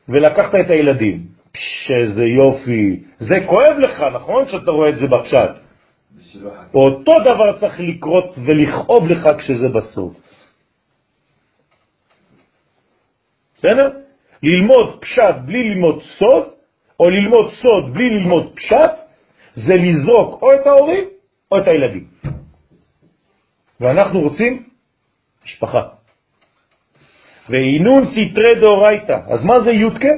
ולקחת 0.09 0.55
את 0.55 0.69
הילדים. 0.69 1.37
שזה 1.57 2.25
יופי. 2.25 3.03
זה 3.19 3.35
כואב 3.45 3.77
לך, 3.79 4.01
נכון? 4.01 4.47
שאתה 4.47 4.71
רואה 4.71 4.89
את 4.89 4.97
זה 4.97 5.07
בפשט. 5.07 5.51
אותו 6.73 7.11
דבר 7.25 7.59
צריך 7.59 7.79
לקרות 7.79 8.35
ולכאוב 8.45 9.07
לך 9.07 9.27
כשזה 9.37 9.69
בסוף. 9.69 10.13
בסדר? 13.57 14.06
ללמוד 14.43 14.99
פשט 15.01 15.35
בלי 15.45 15.63
ללמוד 15.63 16.01
סוד, 16.01 16.43
או 16.99 17.09
ללמוד 17.09 17.51
סוד 17.51 17.93
בלי 17.93 18.09
ללמוד 18.09 18.51
פשט, 18.55 18.91
זה 19.55 19.75
לזרוק 19.75 20.41
או 20.41 20.53
את 20.53 20.67
ההורים 20.67 21.05
או 21.51 21.57
את 21.57 21.67
הילדים. 21.67 22.03
ואנחנו 23.79 24.21
רוצים 24.21 24.63
משפחה. 25.45 25.81
ואינון 27.49 28.05
סתרי 28.05 28.61
דאורייתא. 28.61 29.17
אז 29.27 29.45
מה 29.45 29.59
זה 29.59 29.71
יודקה? 29.71 30.13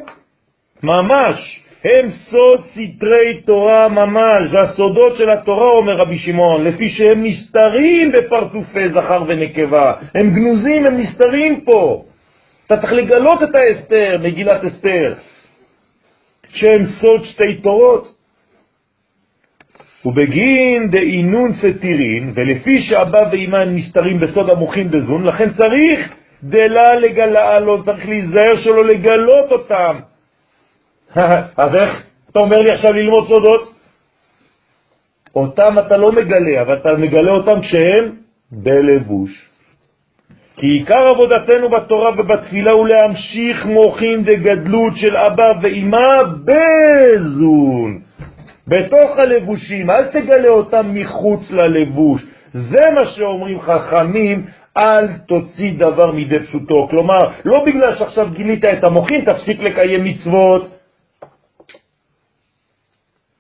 ממש, 0.84 1.64
הם 1.84 2.10
סוד 2.10 2.62
סתרי 2.72 3.42
תורה 3.46 3.88
ממש, 3.90 4.54
הסודות 4.54 5.18
של 5.18 5.30
התורה, 5.30 5.70
אומר 5.70 5.96
רבי 5.98 6.18
שמעון, 6.18 6.64
לפי 6.64 6.90
שהם 6.90 7.24
נסתרים 7.24 8.12
בפרצופי 8.12 8.90
זכר 8.90 9.24
ונקבה. 9.28 9.94
הם 10.16 10.30
גנוזים, 10.30 10.86
הם 10.86 10.98
נסתרים 10.98 11.62
פה. 11.62 12.04
אתה 12.70 12.82
צריך 12.82 12.94
לגלות 12.94 13.44
את 13.44 13.56
האסתר, 13.56 14.18
מגילת 14.24 14.64
אסתר, 14.64 15.14
שהם 16.48 16.86
סוד 17.02 17.24
שתי 17.24 17.62
תורות. 17.64 18.16
ובגין 20.06 20.92
דאינון 20.92 21.54
סתירין, 21.54 22.32
ולפי 22.36 22.82
שאבא 22.82 23.20
ואמא 23.32 23.66
נסתרים 23.66 24.20
בסוד 24.20 24.50
המוחין 24.50 24.92
בזון, 24.92 25.24
לכן 25.24 25.50
צריך 25.54 26.16
דלה 26.44 26.94
לגלה, 27.02 27.60
לא 27.60 27.82
צריך 27.86 28.06
להיזהר 28.08 28.56
שלא 28.64 28.86
לגלות 28.86 29.52
אותם. 29.52 30.00
אז 31.64 31.76
איך 31.76 32.04
אתה 32.32 32.40
אומר 32.40 32.60
לי 32.60 32.74
עכשיו 32.74 32.94
ללמוד 32.94 33.28
סודות? 33.28 33.74
אותם 35.36 35.80
אתה 35.80 35.98
לא 35.98 36.12
מגלה, 36.12 36.62
אבל 36.62 36.78
אתה 36.78 36.90
מגלה 36.98 37.32
אותם 37.32 37.62
כשהם 37.62 38.16
בלבוש. 38.52 39.49
כי 40.60 40.68
עיקר 40.68 41.08
עבודתנו 41.08 41.70
בתורה 41.70 42.12
ובתפילה 42.18 42.72
הוא 42.72 42.88
להמשיך 42.88 43.66
מוחין 43.66 44.24
דגדלות 44.24 44.94
של 44.96 45.18
אבא 45.18 45.52
ואמא 45.62 46.18
בזון, 46.46 48.00
בתוך 48.68 49.18
הלבושים, 49.18 49.90
אל 49.90 50.04
תגלה 50.04 50.50
אותם 50.50 50.86
מחוץ 50.94 51.52
ללבוש. 51.52 52.26
זה 52.52 52.80
מה 52.96 53.06
שאומרים 53.06 53.60
חכמים, 53.62 54.46
אל 54.78 55.08
תוציא 55.28 55.74
דבר 55.78 56.12
מידי 56.12 56.40
פשוטו. 56.40 56.88
כלומר, 56.90 57.20
לא 57.46 57.66
בגלל 57.66 57.96
שעכשיו 57.96 58.30
גילית 58.30 58.66
את 58.66 58.84
המוחין, 58.84 59.26
תפסיק 59.26 59.60
לקיים 59.62 60.04
מצוות. 60.04 60.70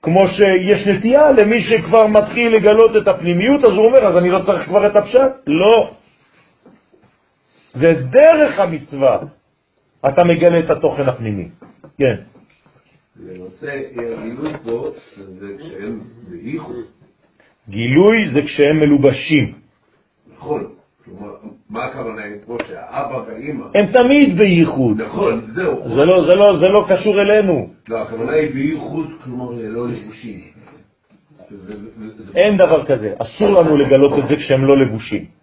כמו 0.02 0.28
שיש 0.28 0.88
נטייה 0.88 1.32
למי 1.32 1.62
שכבר 1.62 2.08
מתחיל 2.08 2.56
לגלות 2.56 2.98
את 2.98 3.08
הפנימיות, 3.08 3.68
אז 3.68 3.74
הוא 3.74 3.86
אומר, 3.86 4.08
אז 4.08 4.18
אני 4.18 4.30
לא 4.30 4.40
צריך 4.46 4.66
כבר 4.66 4.88
את 4.88 4.96
הפשט. 4.96 5.32
לא. 5.48 5.99
זה 7.74 7.94
דרך 7.94 8.60
המצווה. 8.60 9.20
אתה 10.08 10.24
מגלה 10.24 10.60
את 10.60 10.70
התוכן 10.70 11.10
הפנימי. 11.10 11.48
כן. 11.98 12.16
לנושא 13.20 13.72
גילוי 13.94 14.54
פה, 14.64 14.90
זה 15.16 15.48
כשהם 15.60 16.02
בייחוד. 16.30 16.86
גילוי 17.70 18.30
זה 18.34 18.41
כשהם 18.41 18.80
מלובשים. 18.80 19.54
נכון. 20.34 20.68
כלומר, 21.06 21.36
מה 21.70 21.86
הכוונה 21.86 22.22
פה 22.46 22.58
שהאבא 22.68 23.16
והאימא... 23.28 23.66
הם 23.76 23.86
תמיד 23.94 24.38
בייחוד. 24.38 25.02
נכון, 25.02 25.41
זהו. 25.41 25.90
זה 25.96 26.06
לא, 26.06 26.30
זה 26.30 26.36
לא, 26.36 26.58
זה 26.60 26.70
לא 26.70 26.86
קשור 26.90 27.22
אלינו. 27.22 27.70
לא, 27.90 28.02
הכוונה 28.02 28.32
היא 28.32 28.54
בייחוד, 28.54 29.08
כלומר, 29.24 29.52
לא 29.52 29.88
לבושים. 29.88 30.41
אין 32.36 32.58
דבר 32.58 32.86
כזה. 32.86 33.14
אסור 33.20 33.48
לנו 33.48 33.78
לגלות 33.78 34.20
את 34.20 34.30
זה 34.30 34.36
כשהם 34.36 34.66
לא 34.66 34.86
לבושים. 34.86 35.39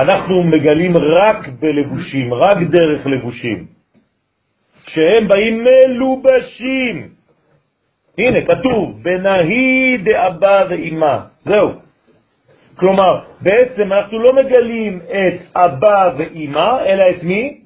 אנחנו 0.00 0.42
מגלים 0.42 0.96
רק 0.96 1.48
בלבושים, 1.60 2.34
רק 2.34 2.56
דרך 2.70 3.06
לבושים. 3.06 3.66
כשהם 4.86 5.28
באים 5.28 5.64
מלובשים. 5.64 7.08
הנה, 8.18 8.38
כתוב, 8.46 9.02
בנהי 9.02 9.96
דאבא 9.98 10.64
ואימא. 10.68 11.18
זהו. 11.38 11.70
כלומר, 12.76 13.20
בעצם 13.40 13.92
אנחנו 13.92 14.18
לא 14.18 14.32
מגלים 14.32 15.00
את 15.00 15.40
אבא 15.56 16.10
ואימא, 16.18 16.80
אלא 16.86 17.04
את 17.10 17.22
מי? 17.22 17.60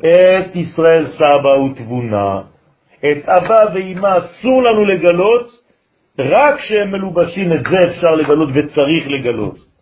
את 0.00 0.56
ישראל 0.56 1.06
סבא 1.06 1.48
ותבונה. 1.48 2.40
את 2.98 3.28
אבא 3.28 3.74
ואימא 3.74 4.18
אסור 4.18 4.62
לנו 4.62 4.84
לגלות, 4.84 5.48
רק 6.18 6.56
כשהם 6.56 6.92
מלובשים 6.92 7.52
את 7.52 7.62
זה 7.70 7.78
אפשר 7.88 8.14
לגלות 8.14 8.48
וצריך 8.54 9.08
לגלות. 9.08 9.75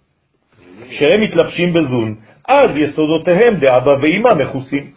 כשהם 0.94 1.20
מתלבשים 1.20 1.74
בזון, 1.74 2.14
אז 2.48 2.70
יסודותיהם 2.76 3.54
דאבא 3.60 3.90
ואימא 4.02 4.30
מכוסים. 4.34 4.92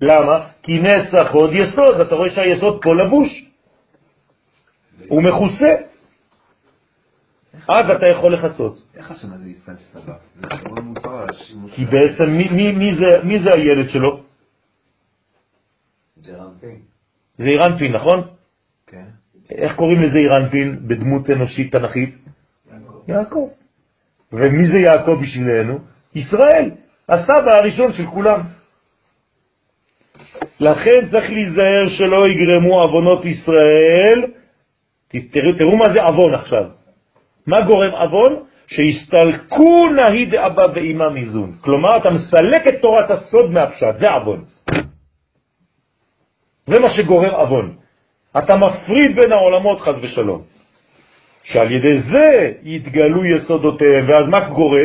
למה? 0.00 0.46
כי 0.62 0.80
נצח 0.80 1.30
עוד 1.32 1.50
יסוד, 1.52 2.00
אתה 2.00 2.14
רואה 2.14 2.30
שהיסוד 2.30 2.82
פה 2.82 2.94
לבוש. 2.94 3.44
הוא 5.08 5.22
מכוסה. 5.22 5.74
אז 7.68 7.90
אתה 7.90 8.12
יכול 8.12 8.34
לחסות. 8.34 8.74
איך 8.96 9.10
השם 9.10 9.32
הזה 9.32 9.48
ישראל 9.50 9.76
סבא? 9.76 10.14
כי 11.72 11.84
בעצם 11.84 12.30
מי 13.24 13.38
זה 13.38 13.50
הילד 13.56 13.88
שלו? 13.88 14.22
זה 17.38 17.46
אירנפין, 17.46 17.92
נכון? 17.92 18.28
כן. 18.86 19.04
איך 19.50 19.76
קוראים 19.76 20.02
לזה 20.02 20.18
אירנפין 20.18 20.88
בדמות 20.88 21.30
אנושית 21.30 21.72
תנכית? 21.72 22.14
יעקב. 23.08 23.48
ומי 24.32 24.66
זה 24.72 24.80
יעקב 24.80 25.18
בשבילנו? 25.22 25.78
ישראל, 26.14 26.70
הסבא 27.08 27.52
הראשון 27.60 27.92
של 27.92 28.06
כולם. 28.06 28.40
לכן 30.60 31.08
צריך 31.10 31.30
להיזהר 31.30 31.88
שלא 31.88 32.28
יגרמו 32.28 32.84
אבונות 32.84 33.24
ישראל. 33.24 34.20
תראו, 35.08 35.58
תראו 35.58 35.76
מה 35.76 35.92
זה 35.92 36.04
אבון 36.04 36.34
עכשיו. 36.34 36.64
מה 37.46 37.60
גורם 37.60 37.94
אבון? 37.94 38.42
שהסתלקו 38.66 39.88
נהי 39.96 40.26
דאבא 40.26 40.66
ואמא 40.74 41.08
מזון. 41.08 41.52
כלומר, 41.60 41.96
אתה 41.96 42.10
מסלק 42.10 42.66
את 42.68 42.80
תורת 42.80 43.10
הסוד 43.10 43.50
מהפשט, 43.50 43.96
זה 43.98 44.16
אבון. 44.16 44.44
זה 46.64 46.80
מה 46.80 46.88
שגורם 46.96 47.34
אבון. 47.34 47.76
אתה 48.38 48.56
מפריד 48.56 49.16
בין 49.16 49.32
העולמות 49.32 49.80
חז 49.80 49.94
ושלום. 50.02 50.42
שעל 51.44 51.72
ידי 51.72 52.00
זה 52.02 52.52
יתגלו 52.62 53.24
יסודותיהם, 53.24 54.08
ואז 54.08 54.28
מה 54.28 54.54
קורה? 54.54 54.84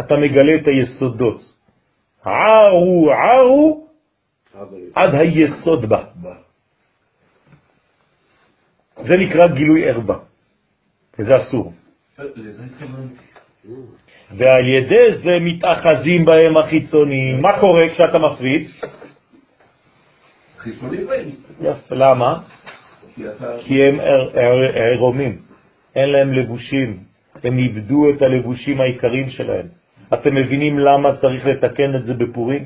אתה 0.00 0.16
מגלה 0.16 0.54
את 0.54 0.66
היסודות. 0.68 1.40
ערו 2.24 3.10
ערו 3.10 3.86
עד 4.94 5.14
היסוד 5.14 5.88
בה. 5.88 6.04
זה 8.96 9.14
נקרא 9.18 9.46
גילוי 9.46 9.88
ערווה. 9.88 10.18
וזה 11.18 11.36
אסור. 11.36 11.72
ועל 14.30 14.66
ידי 14.78 15.18
זה 15.22 15.38
מתאחזים 15.40 16.24
בהם 16.24 16.56
החיצוניים. 16.56 17.42
מה 17.42 17.60
קורה 17.60 17.88
כשאתה 17.88 18.18
מפריד? 18.18 18.68
חיצונים 20.58 21.06
באים. 21.06 21.30
למה? 21.90 22.42
כי 23.60 23.84
הם 23.84 24.00
עירומים, 24.90 25.38
אין 25.96 26.08
להם 26.08 26.32
לבושים, 26.32 26.96
הם 27.44 27.58
איבדו 27.58 28.10
את 28.10 28.22
הלבושים 28.22 28.80
העיקריים 28.80 29.28
שלהם. 29.28 29.66
אתם 30.14 30.34
מבינים 30.34 30.78
למה 30.78 31.16
צריך 31.16 31.46
לתקן 31.46 31.94
את 31.94 32.04
זה 32.04 32.14
בפורים? 32.14 32.64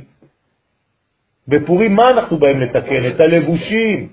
בפורים 1.48 1.94
מה 1.94 2.02
אנחנו 2.10 2.38
באים 2.38 2.60
לתקן? 2.60 3.10
את 3.10 3.20
הלבושים. 3.20 4.08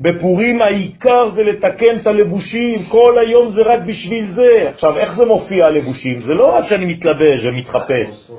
בפורים 0.00 0.62
העיקר 0.62 1.30
זה 1.30 1.42
לתקן 1.42 1.96
את 1.96 2.06
הלבושים, 2.06 2.84
כל 2.84 3.18
היום 3.18 3.50
זה 3.50 3.62
רק 3.62 3.80
בשביל 3.80 4.32
זה. 4.32 4.68
עכשיו, 4.68 4.98
איך 4.98 5.16
זה 5.16 5.26
מופיע 5.26 5.66
הלבושים? 5.66 6.20
זה 6.20 6.34
לא 6.34 6.56
רק 6.56 6.64
שאני 6.68 6.86
מתלבש 6.86 7.44
ומתחפש. 7.44 8.30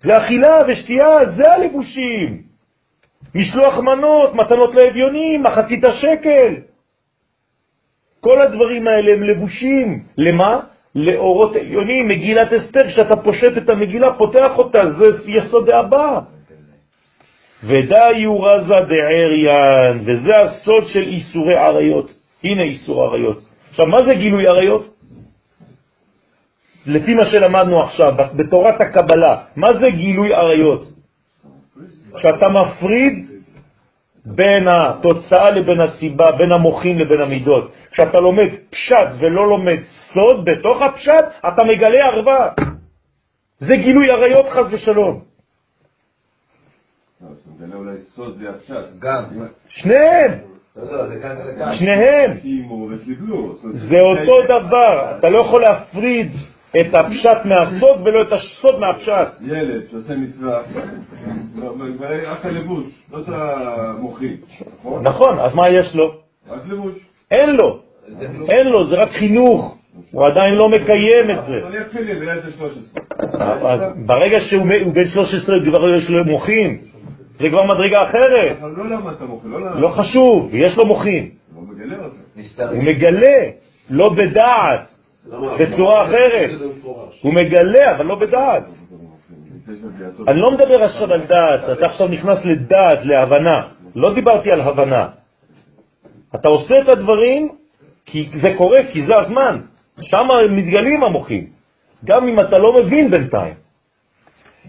זה 0.00 0.16
אכילה 0.16 0.58
ושתייה, 0.68 1.26
זה 1.36 1.52
הלבושים. 1.52 2.42
משלוח 3.34 3.78
מנות, 3.78 4.34
מתנות 4.34 4.74
לאביונים, 4.74 5.42
מחצית 5.42 5.84
השקל. 5.84 6.54
כל 8.20 8.40
הדברים 8.42 8.88
האלה 8.88 9.12
הם 9.12 9.22
לבושים. 9.22 10.02
למה? 10.18 10.60
לאורות 10.94 11.56
עליונים, 11.56 12.08
מגילת 12.08 12.52
אסתר, 12.52 12.88
כשאתה 12.88 13.16
פושט 13.16 13.56
את 13.56 13.68
המגילה, 13.68 14.12
פותח 14.12 14.58
אותה, 14.58 14.78
זה 14.90 15.30
יסוד 15.30 15.70
הבא. 15.70 16.20
ודא 17.64 18.08
יורזה 18.16 18.74
דעריין, 18.74 20.00
וזה 20.04 20.32
הסוד 20.42 20.86
של 20.86 21.02
איסורי 21.02 21.56
עריות. 21.56 22.10
הנה 22.44 22.62
איסור 22.62 23.04
עריות. 23.04 23.38
עכשיו, 23.70 23.86
מה 23.86 23.98
זה 24.06 24.14
גילוי 24.14 24.46
עריות? 24.46 24.84
לפי 26.86 27.14
מה 27.14 27.26
שלמדנו 27.26 27.82
עכשיו, 27.82 28.12
בתורת 28.36 28.80
הקבלה, 28.80 29.36
מה 29.56 29.68
זה 29.80 29.90
גילוי 29.90 30.34
עריות? 30.34 30.95
כשאתה 32.14 32.48
מפריד 32.48 33.26
בין 34.26 34.68
התוצאה 34.68 35.50
לבין 35.50 35.80
הסיבה, 35.80 36.32
בין 36.32 36.52
המוחים 36.52 36.98
לבין 36.98 37.20
המידות. 37.20 37.72
כשאתה 37.90 38.20
לומד 38.20 38.48
פשט 38.70 39.08
ולא 39.20 39.48
לומד 39.48 39.78
סוד 39.82 40.44
בתוך 40.44 40.82
הפשט, 40.82 41.24
אתה 41.48 41.64
מגלה 41.64 42.06
ערווה. 42.06 42.48
זה 43.58 43.76
גילוי 43.76 44.10
עריות 44.10 44.46
חס 44.48 44.72
ושלום. 44.72 45.20
שניהם. 49.68 50.32
לא, 50.76 51.02
ולכאן. 51.02 51.36
שניהם. 51.78 52.36
זה 53.72 53.98
אותו 54.00 54.42
דבר. 54.44 55.18
אתה 55.18 55.28
לא 55.28 55.38
יכול 55.38 55.62
להפריד 55.62 56.32
את 56.80 56.94
הפשט 56.94 57.44
מהסוד 57.44 58.00
ולא 58.04 58.22
את 58.22 58.32
הסוד 58.32 58.80
מהפשט. 58.80 59.28
ילד 59.40 59.82
שעושה 59.90 60.16
מצווה, 60.16 60.62
רק 62.26 62.46
הלבוש, 62.46 62.84
לא 63.12 63.18
את 63.18 63.28
המוחי, 63.28 64.36
נכון? 64.78 65.02
נכון, 65.02 65.38
אז 65.38 65.54
מה 65.54 65.68
יש 65.68 65.94
לו? 65.94 66.14
רק 66.48 66.60
לבוש. 66.66 66.94
אין 67.30 67.56
לו. 67.56 67.80
אין 68.48 68.66
לו, 68.66 68.84
זה 68.84 68.96
רק 68.96 69.10
חינוך. 69.12 69.76
הוא 70.10 70.26
עדיין 70.26 70.54
לא 70.54 70.68
מקיים 70.68 71.30
את 71.30 71.44
זה. 71.44 71.54
אני 71.68 71.80
אתחיל 71.80 72.08
עם 72.08 72.22
ילד 72.22 72.42
של 72.42 72.50
13. 72.50 73.02
אז 73.70 73.80
ברגע 74.06 74.40
שהוא 74.40 74.62
הוא 74.84 74.94
בן 74.94 75.08
13 75.08 75.56
כבר 75.64 75.96
יש 75.96 76.10
לו 76.10 76.24
מוחין, 76.24 76.78
זה 77.38 77.48
כבר 77.48 77.66
מדרגה 77.66 78.02
אחרת. 78.02 78.56
אבל 78.60 78.70
לא 78.70 78.90
למדת 78.90 79.20
מוחי, 79.20 79.48
לא. 79.48 79.80
לא 79.80 79.88
חשוב, 79.88 80.50
יש 80.52 80.76
לו. 80.76 80.84
לא. 80.84 81.96
נסתר. 82.36 82.70
הוא 82.70 82.82
מגלה, 82.82 83.38
לא 83.90 84.08
בדעת? 84.08 84.95
בצורה 85.58 86.04
אחרת. 86.04 86.58
זה 86.58 86.66
מפורש. 86.78 87.22
הוא 87.22 87.34
מגלה, 87.34 87.96
אבל 87.96 88.04
לא 88.04 88.14
בדעת. 88.14 88.64
אני 90.28 90.40
לא 90.40 90.50
מדבר 90.50 90.84
עכשיו 90.84 91.12
על 91.12 91.20
דעת, 91.20 91.78
אתה 91.78 91.86
עכשיו 91.86 92.08
נכנס 92.08 92.44
לדעת, 92.44 92.98
להבנה. 93.04 93.62
לא 93.94 94.14
דיברתי 94.14 94.50
על 94.50 94.60
הבנה. 94.60 95.08
אתה 96.34 96.48
עושה 96.48 96.74
את 96.82 96.88
הדברים 96.88 97.48
כי 98.06 98.28
זה 98.42 98.54
קורה, 98.58 98.80
כי 98.92 99.06
זה 99.06 99.14
הזמן. 99.18 99.60
שם 100.00 100.28
מתגלים 100.50 101.02
המוחים, 101.02 101.46
גם 102.04 102.28
אם 102.28 102.40
אתה 102.40 102.58
לא 102.58 102.72
מבין 102.72 103.10
בינתיים. 103.10 103.54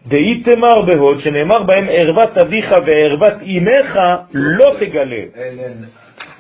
דאיתמר 0.08 0.82
בהוד, 0.82 1.20
שנאמר 1.20 1.64
בהם 1.64 1.86
ערוות 1.90 2.38
אביך 2.38 2.72
וערוות 2.86 3.34
אמך, 3.42 4.00
לא 4.34 4.66
תגלה. 4.80 5.24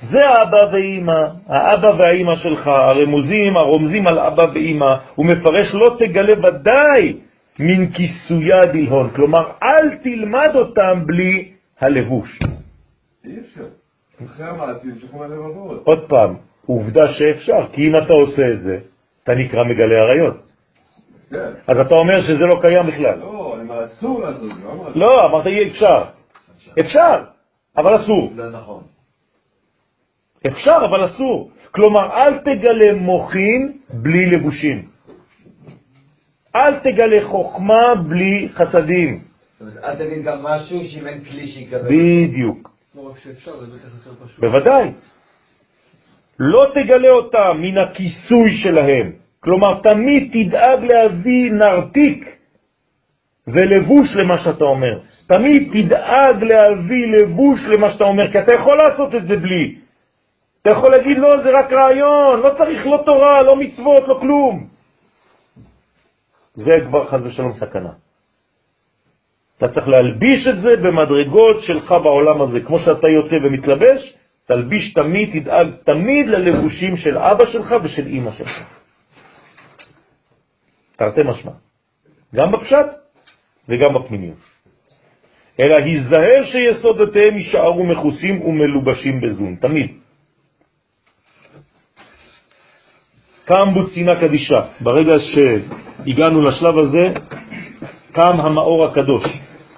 זה 0.02 0.30
האבא 0.30 0.74
ואימא, 0.74 1.24
האבא 1.48 1.91
והאימא 1.99 2.36
שלך, 2.36 2.68
הרמוזים, 2.68 3.57
הרומזים 3.57 4.07
על 4.07 4.19
אבא 4.19 4.45
ואימא, 4.53 4.95
הוא 5.15 5.26
מפרש 5.26 5.74
לא 5.74 5.95
תגלה 5.99 6.34
ודאי 6.40 7.18
מן 7.60 7.91
כיסויה 7.91 8.65
דלהון, 8.65 9.10
כלומר 9.10 9.52
אל 9.64 9.95
תלמד 9.95 10.52
אותם 10.56 11.03
בלי 11.06 11.52
הלבוש. 11.80 12.40
אי 13.26 13.40
אפשר. 13.40 13.65
אחרי 14.26 14.45
המעשים 14.45 14.95
שכמו 14.99 15.24
הלבבות. 15.24 15.82
עוד 15.86 16.10
פעם, 16.10 16.36
עובדה 16.65 17.07
שאפשר, 17.07 17.68
כי 17.72 17.88
אם 17.88 17.98
אתה 17.98 18.14
עושה 18.14 18.52
את 18.53 18.61
זה, 18.61 18.78
אתה 19.24 19.36
נקרא 19.36 19.64
מגלה 19.64 19.95
עריות. 19.95 20.36
כן. 21.30 21.52
אז 21.68 21.80
אתה 21.80 21.95
אומר 21.95 22.22
שזה 22.22 22.45
לא 22.45 22.61
קיים 22.61 22.88
בכלל. 22.88 23.19
לא, 23.19 23.56
אסור 23.86 24.22
לעשות 24.22 24.52
לא 24.64 24.72
אמרתי. 24.72 24.99
לא, 24.99 25.26
אמרת 25.26 25.48
אי 25.48 25.69
אפשר. 25.69 26.03
אפשר, 26.80 27.24
אבל 27.78 27.95
אסור. 27.95 28.32
לא 28.36 28.49
נכון. 28.49 28.84
אפשר, 30.48 30.78
אבל 30.90 31.06
אסור. 31.06 31.52
כלומר, 31.72 32.14
אל 32.14 32.38
תגלה 32.38 32.94
מוחין 32.94 33.74
בלי 33.94 34.26
לבושים. 34.26 34.88
אל 36.56 36.80
תגלה 36.80 37.24
חוכמה 37.24 37.95
בלי 37.95 38.49
חסדים. 38.52 39.19
זאת 39.19 39.61
אומרת, 39.61 39.84
אל 39.84 39.95
תגיד 39.95 40.24
גם 40.24 40.44
משהו 40.44 40.82
שאם 40.86 41.07
אין 41.07 41.24
כלי 41.24 41.48
שיקבל. 41.48 41.90
בדיוק. 41.90 42.72
לא. 42.95 43.11
בוודאי. 44.40 44.91
לא 46.40 46.65
תגלה 46.74 47.10
אותם 47.10 47.57
מן 47.61 47.78
הכיסוי 47.78 48.57
שלהם. 48.64 49.11
כלומר, 49.40 49.82
תמיד 49.84 50.24
תדאג 50.34 50.84
להביא 50.84 51.52
נרתיק 51.52 52.38
ולבוש 53.48 54.15
למה 54.15 54.38
שאתה 54.38 54.65
אומר. 54.65 54.99
תמיד 55.28 55.69
תדאג 55.74 56.44
להביא 56.44 57.07
לבוש 57.07 57.60
למה 57.76 57.90
שאתה 57.90 58.03
אומר, 58.03 58.32
כי 58.32 58.40
אתה 58.40 58.56
יכול 58.56 58.78
לעשות 58.78 59.15
את 59.15 59.28
זה 59.28 59.38
בלי. 59.38 59.86
אתה 60.68 60.76
יכול 60.76 60.91
להגיד, 60.91 61.18
לא, 61.18 61.44
זה 61.44 61.49
רק 61.60 61.73
רעיון, 61.73 62.39
לא 62.39 62.49
צריך 62.57 62.85
לא 62.85 63.02
תורה, 63.06 63.41
לא 63.41 63.56
מצוות, 63.56 64.07
לא 64.07 64.18
כלום. 64.22 64.68
זה 66.53 66.72
כבר 66.88 67.07
חז 67.07 67.26
ושלום 67.26 67.53
סכנה. 67.53 67.91
אתה 69.57 69.68
צריך 69.68 69.88
להלביש 69.88 70.48
את 70.48 70.60
זה 70.60 70.76
במדרגות 70.77 71.64
שלך 71.64 71.91
בעולם 71.91 72.41
הזה. 72.41 72.60
כמו 72.60 72.80
שאתה 72.80 73.07
יוצא 73.07 73.35
ומתלבש, 73.44 74.14
תלביש 74.45 74.94
תמיד, 74.94 75.39
תדאג 75.39 75.68
תמיד 75.84 76.27
ללבושים 76.27 76.98
של 76.98 77.18
אבא 77.18 77.45
שלך 77.45 77.76
ושל 77.84 78.07
אמא 78.07 78.31
שלך. 78.31 78.56
תרתי 80.95 81.22
משמע. 81.23 81.52
גם 82.35 82.52
בפשט 82.52 82.88
וגם 83.69 83.94
בפנימיות. 83.94 84.44
אלא 85.60 85.76
היזהר 85.80 86.44
שיסודותיהם 86.44 87.38
יישארו 87.38 87.84
מכוסים 87.85 88.41
ומלובשים 88.41 89.22
בזון, 89.22 89.56
תמיד. 89.56 90.06
קם 93.48 93.74
בוצינה 93.74 94.19
קדישה. 94.19 94.61
ברגע 94.82 95.14
שהגענו 95.19 96.41
לשלב 96.41 96.76
הזה, 96.84 97.14
קם 98.11 98.40
המאור 98.40 98.86
הקדוש. 98.86 99.24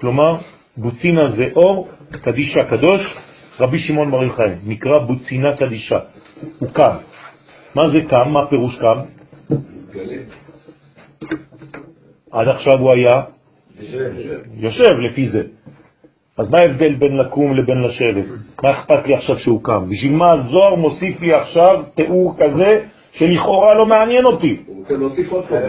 כלומר, 0.00 0.36
בוצינה 0.76 1.30
זה 1.30 1.48
אור, 1.56 1.88
קדישה 2.22 2.64
קדוש, 2.64 3.16
רבי 3.60 3.78
שמעון 3.78 4.10
בר 4.10 4.22
יוחאי, 4.22 4.54
נקרא 4.66 4.98
בוצינה 4.98 5.56
קדישה. 5.56 5.98
הוא 6.58 6.68
קם. 6.70 6.96
מה 7.74 7.88
זה 7.88 8.00
קם? 8.08 8.28
מה 8.32 8.46
פירוש 8.50 8.78
קם? 8.78 8.98
עד 12.32 12.48
עכשיו 12.48 12.78
הוא 12.78 12.92
היה 12.92 13.22
יושב 14.56 14.94
לפי 14.98 15.28
זה. 15.28 15.42
אז 16.38 16.50
מה 16.50 16.56
ההבדל 16.60 16.94
בין 16.94 17.16
לקום 17.16 17.56
לבין 17.56 17.82
לשבת? 17.82 18.24
מה 18.62 18.70
אכפת 18.70 19.06
לי 19.06 19.14
עכשיו 19.14 19.38
שהוא 19.38 19.64
קם? 19.64 19.90
בשביל 19.90 20.12
מה 20.12 20.32
הזוהר 20.32 20.74
מוסיף 20.74 21.20
לי 21.20 21.34
עכשיו 21.34 21.82
תיאור 21.94 22.36
כזה 22.38 22.80
שלכאורה 23.12 23.74
לא 23.74 23.86
מעניין 23.86 24.24
אותי? 24.24 24.62
הוא 24.66 24.78
רוצה 24.78 24.94
להוסיף 24.94 25.32
עוד 25.32 25.44
פעם. 25.48 25.62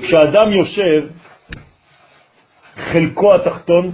כשאדם 0.00 0.52
יושב, 0.52 1.08
חלקו 2.76 3.34
התחתון 3.34 3.90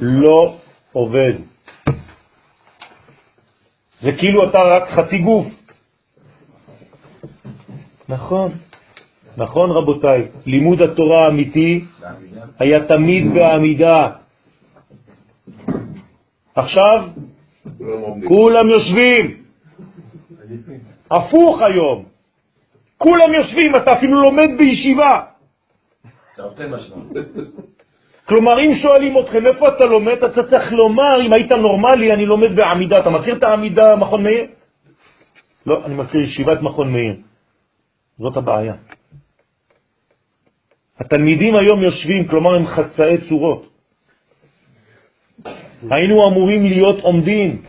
לא 0.00 0.56
עובד. 0.92 1.32
זה 4.02 4.12
כאילו 4.18 4.50
אתה 4.50 4.58
רק 4.58 4.88
חצי 4.88 5.18
גוף. 5.18 5.46
נכון, 8.08 8.52
נכון 9.36 9.70
רבותיי, 9.70 10.28
לימוד 10.46 10.82
התורה 10.82 11.26
האמיתי 11.26 11.84
היה 12.58 12.76
תמיד 12.88 13.34
בעמידה. 13.34 14.10
עכשיו 16.54 17.08
כולם 17.78 18.00
עומדים. 18.00 18.28
כולם 18.28 18.68
יושבים. 18.70 19.42
הפוך 21.10 21.60
היום. 21.60 22.04
כולם 22.98 23.34
יושבים, 23.34 23.76
אתה 23.76 23.92
אפילו 23.92 24.22
לומד 24.22 24.48
בישיבה. 24.58 25.24
כלומר, 28.24 28.60
אם 28.60 28.74
שואלים 28.82 29.18
אתכם 29.18 29.46
איפה 29.46 29.68
אתה 29.68 29.84
לומד, 29.86 30.24
אתה 30.24 30.42
צריך 30.42 30.72
לומר, 30.72 31.26
אם 31.26 31.32
היית 31.32 31.52
נורמלי, 31.52 32.12
אני 32.12 32.26
לומד 32.26 32.56
בעמידה. 32.56 32.98
אתה 32.98 33.10
מכיר 33.10 33.36
את 33.36 33.42
העמידה 33.42 33.96
מכון 33.96 34.22
מאיר? 34.22 34.46
לא, 35.66 35.84
אני 35.84 35.94
מכיר 35.94 36.20
ישיבת 36.20 36.62
מכון 36.62 36.92
מאיר. 36.92 37.16
זאת 38.18 38.36
הבעיה. 38.36 38.74
התלמידים 41.00 41.56
היום 41.56 41.82
יושבים, 41.82 42.28
כלומר 42.28 42.54
הם 42.54 42.66
חצאי 42.66 43.28
צורות. 43.28 43.73
היינו 45.90 46.22
אמורים 46.28 46.66
להיות 46.66 47.00
עומדים. 47.00 47.62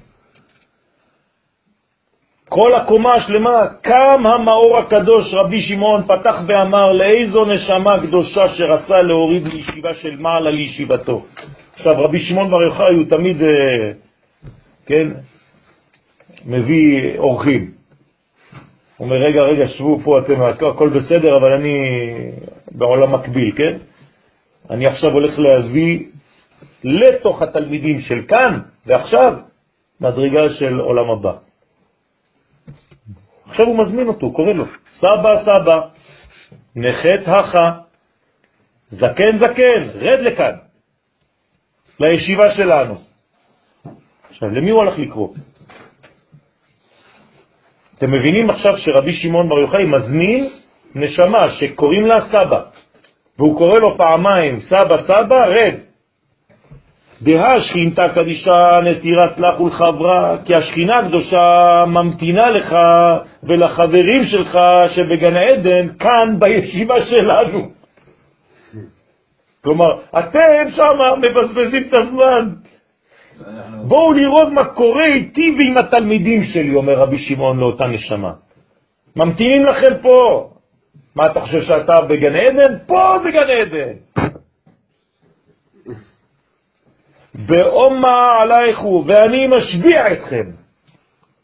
כל 2.49 2.75
הקומה 2.75 3.13
השלמה, 3.13 3.67
קם 3.81 4.23
המאור 4.25 4.77
הקדוש 4.77 5.33
רבי 5.33 5.61
שמעון 5.61 6.03
פתח 6.03 6.35
ואמר 6.47 6.91
לאיזו 6.91 7.45
נשמה 7.45 7.99
קדושה 8.07 8.49
שרצה 8.49 9.01
להוריד 9.01 9.47
לישיבה 9.47 9.93
של 9.93 10.17
מעלה 10.17 10.51
לישיבתו. 10.51 11.25
עכשיו 11.73 11.93
רבי 11.95 12.19
שמעון 12.19 12.49
בר 12.49 12.61
יוחאי 12.61 12.95
הוא 12.95 13.05
תמיד, 13.09 13.41
אה, 13.41 13.91
כן, 14.85 15.07
מביא 16.45 17.17
אורחים. 17.17 17.71
הוא 18.97 19.05
אומר, 19.05 19.15
רגע, 19.15 19.41
רגע, 19.41 19.67
שבו 19.67 19.99
פה, 20.03 20.19
אתם, 20.19 20.41
הכל 20.41 20.89
בסדר, 20.89 21.37
אבל 21.37 21.51
אני 21.51 21.77
בעולם 22.71 23.15
מקביל, 23.15 23.51
כן? 23.55 23.77
אני 24.69 24.85
עכשיו 24.85 25.11
הולך 25.11 25.39
להביא 25.39 25.99
לתוך 26.86 27.41
התלמידים 27.41 27.99
של 27.99 28.22
כאן 28.28 28.60
ועכשיו 28.86 29.34
מדרגה 30.02 30.49
של 30.60 30.80
עולם 30.80 31.10
הבא. 31.10 31.34
עכשיו 33.45 33.66
הוא 33.66 33.78
מזמין 33.78 34.07
אותו, 34.07 34.34
קורא 34.34 34.53
לו, 34.53 34.66
סבא 34.90 35.44
סבא, 35.45 35.82
נחת 36.76 37.28
הכה, 37.28 37.72
זקן 38.91 39.38
זקן, 39.38 39.82
רד 39.95 40.20
לכאן, 40.20 40.56
לישיבה 41.99 42.52
שלנו. 42.52 42.95
עכשיו, 44.30 44.49
למי 44.49 44.72
הוא 44.72 44.82
הלך 44.82 44.99
לקרוא? 44.99 45.30
אתם 47.98 48.12
מבינים 48.12 48.49
עכשיו 48.49 48.78
שרבי 48.78 49.14
שמעון 49.14 49.49
בר 49.49 49.60
יוחאי 49.60 49.86
מזמין 49.86 50.49
נשמה 50.95 51.52
שקוראים 51.52 52.06
לה 52.06 52.28
סבא, 52.28 52.62
והוא 53.38 53.57
קורא 53.57 53.80
לו 53.80 53.98
פעמיים 53.98 54.60
סבא 54.60 54.98
סבא, 55.07 55.45
רד. 55.45 55.85
דה 57.21 57.61
שכינתה 57.61 58.09
קדישה 58.09 58.79
נטירת 58.83 59.39
לך 59.39 59.61
ולחברה, 59.61 60.37
כי 60.45 60.55
השכינה 60.55 60.97
הקדושה 60.97 61.43
ממתינה 61.87 62.49
לך 62.49 62.75
ולחברים 63.43 64.23
שלך 64.23 64.59
שבגן 64.95 65.35
העדן, 65.35 65.87
כאן 65.99 66.35
בישיבה 66.39 66.95
שלנו. 67.01 67.69
כלומר, 69.63 69.99
אתם 70.19 70.69
שם 70.69 71.21
מבזבזים 71.21 71.83
את 71.89 71.97
הזמן. 71.97 72.49
בואו 73.83 74.13
לראות 74.13 74.51
מה 74.53 74.63
קורה 74.63 75.05
איתי 75.05 75.57
ועם 75.59 75.77
התלמידים 75.77 76.43
שלי, 76.43 76.75
אומר 76.75 76.93
רבי 76.93 77.17
שמעון 77.17 77.59
לאותה 77.59 77.85
נשמה. 77.85 78.31
ממתינים 79.15 79.65
לכם 79.65 79.97
פה. 80.01 80.49
מה 81.15 81.23
אתה 81.31 81.41
חושב 81.41 81.61
שאתה 81.61 81.93
בגן 82.09 82.35
עדן? 82.35 82.77
פה 82.87 83.17
זה 83.23 83.31
גן 83.31 83.49
עדן. 83.49 84.31
באומה 87.48 88.40
עלייכו, 88.41 89.03
ואני 89.07 89.48
משביע 89.48 90.14
אתכם. 90.14 90.52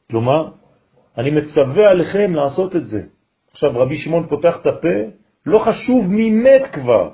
כלומר, 0.10 0.48
אני 1.18 1.32
מצווה 1.32 1.90
עליכם 1.90 2.36
לעשות 2.36 2.76
את 2.76 2.86
זה. 2.86 3.02
עכשיו 3.52 3.72
רבי 3.76 3.98
שמעון 3.98 4.28
פותח 4.28 4.58
את 4.62 4.68
הפה, 4.68 4.98
לא 5.46 5.60
חשוב 5.60 6.08
מי 6.08 6.32
מת 6.32 6.62
כבר, 6.74 7.10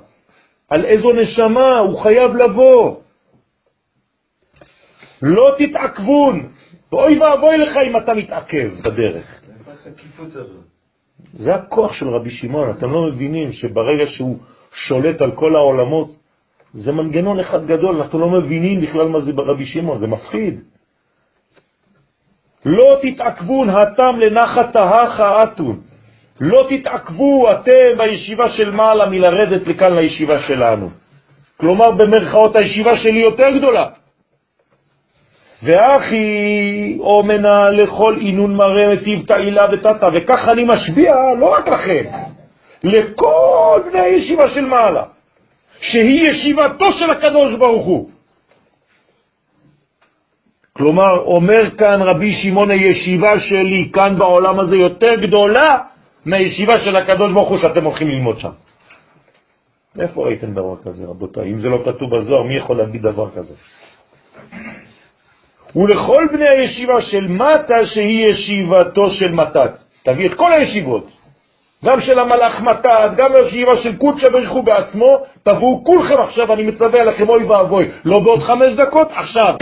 על 0.68 0.84
איזו 0.84 1.12
נשמה, 1.12 1.78
הוא 1.78 1.98
חייב 1.98 2.36
לבוא. 2.36 2.96
לא 5.22 5.54
תתעכבון, 5.58 6.48
ואוי 6.92 7.18
ואבוי 7.18 7.58
לך 7.58 7.76
אם 7.76 7.96
אתה 7.96 8.14
מתעכב 8.14 8.70
בדרך. 8.84 9.40
זה 11.32 11.54
הכוח 11.54 11.92
של 11.92 12.08
רבי 12.08 12.30
שמעון, 12.30 12.70
אתם 12.70 12.90
לא 12.90 13.12
מבינים 13.12 13.52
שברגע 13.52 14.06
שהוא 14.06 14.38
שולט 14.72 15.20
על 15.20 15.32
כל 15.32 15.56
העולמות, 15.56 16.10
זה 16.74 16.92
מנגנון 16.92 17.40
אחד 17.40 17.66
גדול, 17.66 17.96
אנחנו 17.96 18.18
לא 18.18 18.28
מבינים 18.30 18.80
בכלל 18.80 19.08
מה 19.08 19.20
זה 19.20 19.32
ברבי 19.32 19.66
שמעון, 19.66 19.98
זה 19.98 20.06
מפחיד. 20.06 20.60
לא 22.64 22.96
תתעכבון 23.02 23.70
התם 23.70 24.16
לנחת 24.20 24.76
ההכה 24.76 25.42
אתון. 25.42 25.80
לא 26.40 26.66
תתעכבו 26.68 27.50
אתם 27.50 27.98
בישיבה 27.98 28.48
של 28.48 28.70
מעלה 28.70 29.10
מלרדת 29.10 29.66
לכאן 29.66 29.94
לישיבה 29.94 30.38
שלנו. 30.42 30.90
כלומר, 31.56 31.90
במרכאות 31.90 32.56
הישיבה 32.56 32.96
שלי 32.96 33.20
יותר 33.20 33.46
גדולה. 33.58 33.86
ואחי 35.62 36.96
אומנה 37.00 37.70
לכל 37.70 38.16
עינון 38.20 38.56
מראה 38.56 38.94
מטיב 38.94 39.26
תעילה 39.26 39.66
ותתה, 39.72 40.08
וכך 40.12 40.48
אני 40.48 40.64
משביע 40.64 41.14
לא 41.38 41.46
רק 41.46 41.68
לכם, 41.68 42.04
לכל 42.84 43.80
בני 43.90 44.00
הישיבה 44.00 44.48
של 44.48 44.64
מעלה. 44.64 45.17
שהיא 45.80 46.28
ישיבתו 46.28 46.92
של 46.92 47.10
הקדוש 47.10 47.54
ברוך 47.54 47.86
הוא. 47.86 48.10
כלומר, 50.72 51.18
אומר 51.18 51.76
כאן 51.78 52.02
רבי 52.02 52.32
שמעון, 52.32 52.70
הישיבה 52.70 53.40
שלי 53.40 53.90
כאן 53.92 54.18
בעולם 54.18 54.60
הזה 54.60 54.76
יותר 54.76 55.14
גדולה 55.14 55.78
מהישיבה 56.26 56.80
של 56.80 56.96
הקדוש 56.96 57.32
ברוך 57.32 57.48
הוא 57.48 57.58
שאתם 57.58 57.84
הולכים 57.84 58.08
ללמוד 58.08 58.38
שם. 58.38 58.50
איפה 60.00 60.26
ראיתם 60.26 60.52
דבר 60.52 60.76
כזה, 60.84 61.06
רבותיי? 61.06 61.50
אם 61.52 61.58
זה 61.60 61.68
לא 61.68 61.82
כתוב 61.84 62.16
בזוהר, 62.16 62.42
מי 62.42 62.54
יכול 62.54 62.76
להגיד 62.76 63.02
דבר 63.02 63.30
כזה? 63.30 63.54
ולכל 65.76 66.26
בני 66.32 66.48
הישיבה 66.48 67.02
של 67.02 67.28
מטה 67.28 67.86
שהיא 67.86 68.26
ישיבתו 68.26 69.10
של 69.10 69.32
מתת. 69.32 69.72
תביא 70.02 70.26
את 70.26 70.34
כל 70.36 70.52
הישיבות, 70.52 71.06
גם 71.84 72.00
של 72.00 72.18
המלאך 72.18 72.60
מתת, 72.60 73.10
גם 73.16 73.32
לישיבה 73.32 73.76
של 73.76 73.96
קודשא 73.96 74.30
בריחו 74.32 74.62
בעצמו, 74.62 75.18
תבואו 75.42 75.84
כולכם 75.84 76.20
עכשיו, 76.20 76.52
אני 76.52 76.66
מצווה 76.66 77.00
עליכם 77.00 77.28
אוי 77.28 77.44
ואבוי, 77.44 77.90
לא 78.04 78.18
בעוד 78.18 78.42
חמש 78.42 78.74
דקות, 78.76 79.08
עכשיו. 79.10 79.54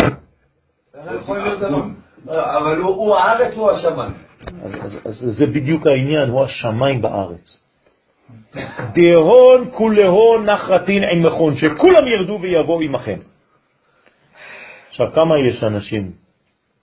אבל 2.28 2.76
הוא 2.76 3.16
הארץ, 3.16 3.54
הוא 3.54 3.70
השמיים. 3.70 4.12
אז 5.04 5.34
זה 5.38 5.46
בדיוק 5.46 5.86
העניין, 5.86 6.28
הוא 6.28 6.44
השמיים 6.44 7.02
בארץ. 7.02 7.62
דהון 8.96 9.70
כולהון 9.70 10.50
נחרתין 10.50 11.02
עמכון, 11.04 11.56
שכולם 11.56 12.06
ירדו 12.06 12.38
ויבואו 12.42 12.80
עמכם. 12.80 13.18
עכשיו, 14.88 15.06
כמה 15.14 15.34
יש 15.48 15.64
אנשים? 15.64 16.12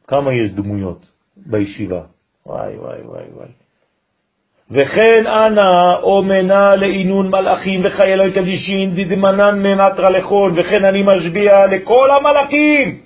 כמה 0.07 0.33
יש 0.33 0.51
דמויות 0.51 1.05
בישיבה? 1.35 2.01
וואי, 2.45 2.77
וואי, 2.77 3.01
וואי, 3.01 3.23
וואי. 3.33 3.62
וכן 4.73 5.23
אנא 5.27 6.01
אומנה 6.03 6.75
לעינון 6.75 7.27
מלאכים 7.29 7.81
וחיילי 7.83 8.31
קדישין 8.31 8.95
דדמנן 8.95 9.59
ממטרה 9.59 10.09
לכון, 10.09 10.53
וכן 10.55 10.85
אני 10.85 11.03
משביע 11.05 11.65
לכל 11.65 12.09
המלאכים 12.11 12.97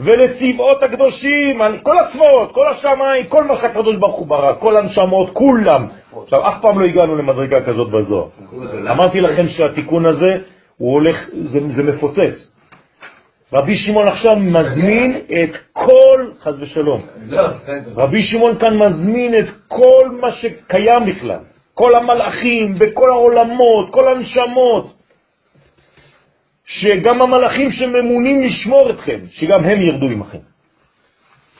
ולצבאות 0.00 0.82
הקדושים, 0.82 1.60
כל 1.82 1.94
הצבאות, 1.98 2.52
כל 2.52 2.68
השמיים, 2.68 3.26
כל 3.28 3.44
מה 3.44 3.56
שהקדוש 3.56 3.96
ברוך 3.96 4.16
הוא 4.16 4.26
ברא, 4.26 4.52
כל 4.60 4.76
הנשמות, 4.76 5.30
כולם. 5.32 5.86
עכשיו, 6.22 6.48
אף 6.48 6.62
פעם 6.62 6.80
לא 6.80 6.84
הגענו 6.84 7.16
למדרגה 7.16 7.60
כזאת 7.60 7.88
בזוהר. 7.88 8.28
אמרתי 8.90 9.20
לכם 9.20 9.48
שהתיקון 9.48 10.06
הזה, 10.06 10.38
הוא 10.76 10.92
הולך, 10.92 11.28
זה, 11.44 11.58
זה 11.68 11.82
מפוצץ. 11.82 12.55
רבי 13.52 13.76
שמעון 13.76 14.08
עכשיו 14.08 14.36
מזמין 14.36 15.16
את 15.16 15.56
כל, 15.72 16.30
חז 16.40 16.62
ושלום, 16.62 17.06
רבי 17.96 18.22
שמעון 18.22 18.58
כאן 18.58 18.78
מזמין 18.78 19.38
את 19.38 19.46
כל 19.68 20.18
מה 20.20 20.32
שקיים 20.32 21.06
בכלל, 21.06 21.38
כל 21.74 21.94
המלאכים 21.94 22.74
בכל 22.74 23.10
העולמות, 23.10 23.90
כל 23.90 24.12
הנשמות, 24.12 24.94
שגם 26.64 27.22
המלאכים 27.22 27.70
שממונים 27.70 28.42
לשמור 28.44 28.90
אתכם, 28.90 29.18
שגם 29.30 29.64
הם 29.64 29.82
ירדו 29.82 30.06
עמכם. 30.06 30.38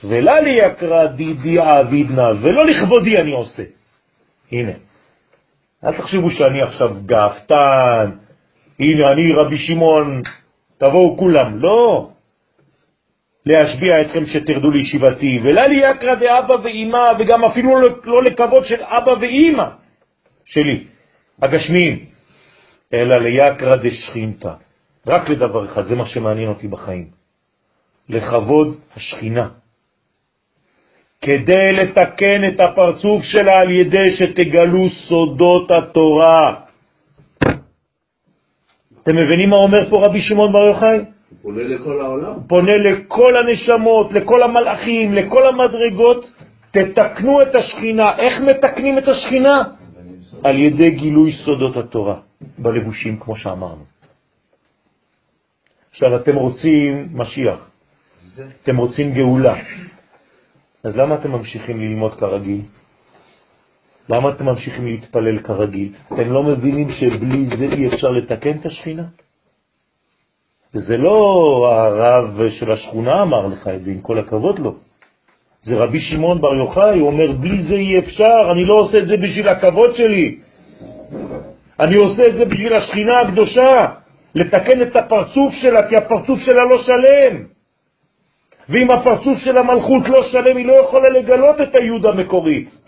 ולא 0.04 0.32
יקרא 0.46 1.06
דידי 1.06 1.58
עבידנה, 1.58 2.28
ולא 2.40 2.66
לכבודי 2.66 3.18
אני 3.18 3.32
עושה. 3.32 3.62
הנה, 4.52 4.72
אל 5.84 5.92
תחשבו 5.92 6.30
שאני 6.30 6.62
עכשיו 6.62 6.94
גאפתן, 7.06 8.10
הנה 8.80 9.10
אני 9.12 9.32
רבי 9.32 9.58
שמעון 9.58 10.22
תבואו 10.78 11.16
כולם. 11.18 11.58
לא. 11.58 12.10
להשביע 13.46 14.00
אתכם 14.00 14.26
שתרדו 14.26 14.70
לישיבתי, 14.70 15.40
ולא 15.42 15.62
לי 15.62 15.90
יקרא 15.90 16.14
דאבא 16.14 16.54
ואימא, 16.64 17.12
וגם 17.18 17.44
אפילו 17.44 17.80
לא, 17.80 17.88
לא 18.04 18.22
לכבוד 18.22 18.64
של 18.64 18.82
אבא 18.82 19.10
ואימא 19.20 19.64
שלי, 20.44 20.84
הגשמיים, 21.42 22.04
אלא 22.92 23.16
ליקרא 23.16 23.76
דשכינתא. 23.76 24.52
רק 25.06 25.28
לדבר 25.28 25.64
אחד, 25.64 25.82
זה 25.82 25.96
מה 25.96 26.06
שמעניין 26.06 26.48
אותי 26.48 26.68
בחיים. 26.68 27.08
לכבוד 28.08 28.78
השכינה. 28.96 29.48
כדי 31.22 31.72
לתקן 31.72 32.40
את 32.48 32.60
הפרצוף 32.60 33.22
שלה 33.22 33.54
על 33.60 33.70
ידי 33.70 34.10
שתגלו 34.18 34.88
סודות 35.08 35.70
התורה. 35.70 36.65
אתם 39.06 39.16
מבינים 39.16 39.50
מה 39.50 39.56
אומר 39.56 39.90
פה 39.90 39.96
רבי 40.06 40.20
שמעון 40.20 40.52
בר 40.52 40.62
יוחאי? 40.66 40.98
הוא 40.98 41.04
פונה 41.42 41.62
לכל 41.62 42.00
העולם. 42.00 42.32
הוא 42.34 42.42
פונה 42.48 42.72
לכל 42.76 43.32
הנשמות, 43.36 44.12
לכל 44.12 44.42
המלאכים, 44.42 45.14
לכל 45.14 45.46
המדרגות, 45.46 46.32
תתקנו 46.70 47.42
את 47.42 47.54
השכינה. 47.54 48.18
איך 48.18 48.40
מתקנים 48.40 48.98
את 48.98 49.08
השכינה? 49.08 49.62
על 50.44 50.58
ידי 50.58 50.90
גילוי 50.90 51.32
סודות 51.32 51.76
התורה, 51.76 52.16
בלבושים, 52.58 53.18
כמו 53.18 53.36
שאמרנו. 53.36 53.84
עכשיו 55.90 56.16
אתם 56.16 56.36
רוצים 56.36 57.08
משיח, 57.12 57.70
אתם 58.62 58.76
רוצים 58.76 59.14
גאולה, 59.14 59.54
אז 60.84 60.96
למה 60.96 61.14
אתם 61.14 61.32
ממשיכים 61.32 61.80
ללמוד 61.80 62.14
כרגיל? 62.14 62.60
למה 64.08 64.30
אתם 64.30 64.44
ממשיכים 64.46 64.86
להתפלל 64.86 65.38
כרגיל? 65.38 65.92
אתם 66.06 66.32
לא 66.32 66.42
מבינים 66.42 66.90
שבלי 66.90 67.46
זה 67.56 67.64
אי 67.72 67.86
אפשר 67.86 68.10
לתקן 68.10 68.58
את 68.60 68.66
השכינה? 68.66 69.04
וזה 70.74 70.96
לא 70.96 71.18
הרב 71.72 72.40
של 72.48 72.72
השכונה 72.72 73.22
אמר 73.22 73.46
לך 73.46 73.68
את 73.68 73.84
זה, 73.84 73.90
עם 73.90 74.00
כל 74.00 74.18
הכבוד 74.18 74.58
לו. 74.58 74.74
זה 75.60 75.76
רבי 75.76 76.00
שמעון 76.00 76.40
בר 76.40 76.54
יוחאי, 76.54 76.98
הוא 76.98 77.08
אומר, 77.08 77.32
בלי 77.32 77.62
זה 77.62 77.74
אי 77.74 77.98
אפשר, 77.98 78.52
אני 78.52 78.64
לא 78.64 78.74
עושה 78.74 78.98
את 78.98 79.06
זה 79.06 79.16
בשביל 79.16 79.48
הכבוד 79.48 79.94
שלי. 79.94 80.38
אני 81.80 81.96
עושה 81.96 82.26
את 82.26 82.34
זה 82.34 82.44
בשביל 82.44 82.74
השכינה 82.74 83.20
הקדושה, 83.20 83.70
לתקן 84.34 84.82
את 84.82 84.96
הפרצוף 84.96 85.52
שלה, 85.54 85.88
כי 85.88 85.94
הפרצוף 85.96 86.38
שלה 86.38 86.62
לא 86.70 86.82
שלם. 86.82 87.44
ואם 88.68 88.90
הפרצוף 88.90 89.38
של 89.44 89.58
המלכות 89.58 90.08
לא 90.08 90.28
שלם, 90.32 90.56
היא 90.56 90.66
לא 90.66 90.74
יכולה 90.80 91.08
לגלות 91.08 91.56
את 91.60 91.74
היוד 91.74 92.06
המקורית. 92.06 92.85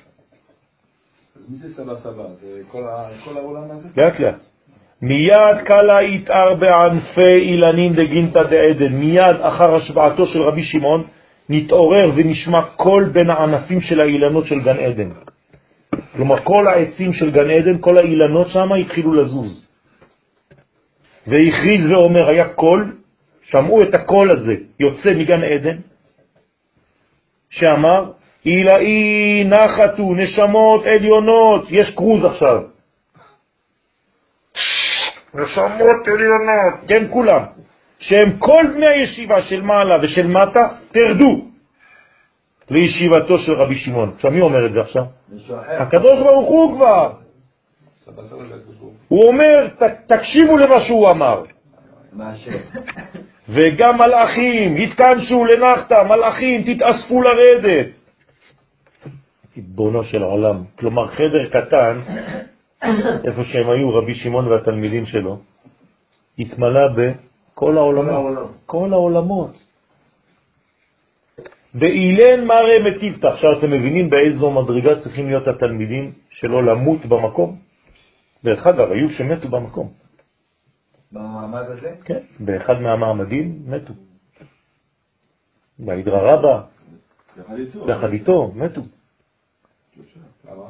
מי 1.51 1.57
זה 1.57 1.75
סבא 1.75 1.95
סבא? 1.95 2.29
זה 2.41 2.61
כל 2.69 2.83
כל 3.25 3.37
העולם 3.37 3.71
הזה? 3.71 3.89
לאט 3.97 4.21
לאט. 4.21 4.41
מיד 5.03 5.59
קלא 5.65 6.03
יתער 6.03 6.55
בענפי 6.55 7.39
אילנין 7.41 7.93
דגינתא 7.93 8.43
דעדן, 8.43 8.93
מיד 8.93 9.37
אחר 9.41 9.75
השבעתו 9.75 10.27
של 10.27 10.43
רבי 10.43 10.63
שמעון, 10.63 11.05
נתעורר 11.49 12.11
ונשמע 12.15 12.63
קול 12.77 13.05
בין 13.09 13.31
הענפים 13.31 13.81
של 13.81 14.01
האילנות 14.01 14.47
של 14.47 14.61
גן 14.61 14.79
עדן. 14.79 15.09
כלומר, 16.17 16.37
כל 16.45 16.67
העצים 16.69 17.13
של 17.13 17.31
גן 17.31 17.51
עדן, 17.51 17.79
כל 17.81 17.99
האילנות 17.99 18.49
שם 18.49 18.73
התחילו 18.73 19.15
לזוז. 19.15 19.67
והכריז 21.27 21.91
ואומר, 21.91 22.29
היה 22.29 22.49
קול, 22.49 22.97
שמעו 23.43 23.83
את 23.83 23.95
הקול 23.95 24.31
הזה, 24.31 24.55
יוצא 24.81 25.15
מגן 25.15 25.45
עדן, 25.45 25.77
שאמר, 27.51 28.13
אילאי 28.49 29.45
נחתו, 29.45 30.15
נשמות 30.15 30.87
עליונות, 30.87 31.67
יש 31.71 31.95
קרוז 31.95 32.25
עכשיו. 32.25 32.63
נשמות 35.35 36.09
עליונות, 36.09 36.75
כן 36.89 37.05
כולם, 37.11 37.43
שהם 37.99 38.39
כל 38.39 38.65
בני 38.75 38.87
הישיבה 38.87 39.43
של 39.43 39.63
מעלה 39.63 39.95
ושל 40.03 40.27
מטה, 40.27 40.69
תרדו 40.93 41.45
לישיבתו 42.71 43.39
של 43.39 43.53
רבי 43.53 43.75
שמעון. 43.75 44.13
עכשיו 44.17 44.31
מי 44.31 44.41
אומר 44.41 44.67
את 44.67 44.73
זה 44.73 44.81
עכשיו? 44.81 45.05
הקדוש 45.69 46.19
ברוך 46.19 46.49
הוא 46.49 46.77
כבר. 46.77 47.13
הוא. 49.09 49.25
אומר, 49.25 49.69
תקשיבו 50.07 50.59
למה 50.59 50.81
שהוא 50.81 51.11
אמר. 51.11 51.43
וגם 53.49 53.99
מלאכים, 53.99 54.77
התכנסו 54.77 55.45
לנחתה, 55.45 56.05
מלאכים, 56.05 56.63
תתאספו 56.63 57.23
לרדת. 57.23 57.98
ריבונו 59.59 60.05
של 60.05 60.23
עולם. 60.23 60.65
כלומר, 60.79 61.07
חדר 61.07 61.49
קטן, 61.49 62.01
איפה 63.27 63.45
שהם 63.45 63.71
היו, 63.71 63.95
רבי 63.95 64.15
שמעון 64.15 64.49
והתלמידים 64.49 65.07
שלו, 65.07 65.39
התמלא 66.39 66.89
בכל 66.97 67.79
העולמות. 67.79 68.49
כל 68.67 68.93
העולמות. 68.93 69.57
באילן 71.75 72.45
מראה 72.45 72.79
מטיבתא. 72.87 73.27
עכשיו 73.27 73.59
אתם 73.59 73.71
מבינים 73.71 74.11
באיזו 74.11 74.51
מדרגה 74.51 75.01
צריכים 75.03 75.27
להיות 75.27 75.49
התלמידים 75.49 76.13
שלא 76.31 76.65
למות 76.65 77.07
במקום? 77.07 77.59
דרך 78.45 78.67
אגב, 78.67 78.91
היו 78.91 79.11
שמתו 79.11 79.49
במקום. 79.49 79.89
במעמד 81.13 81.65
הזה? 81.67 81.95
כן, 82.05 82.21
באחד 82.41 82.81
מהמעמדים 82.81 83.63
מתו. 83.67 83.93
בהידרא 85.79 86.33
רבה. 86.33 86.63
יחד 87.89 88.13
איתו, 88.13 88.53
מתו. 88.55 88.83
למה? 90.45 90.65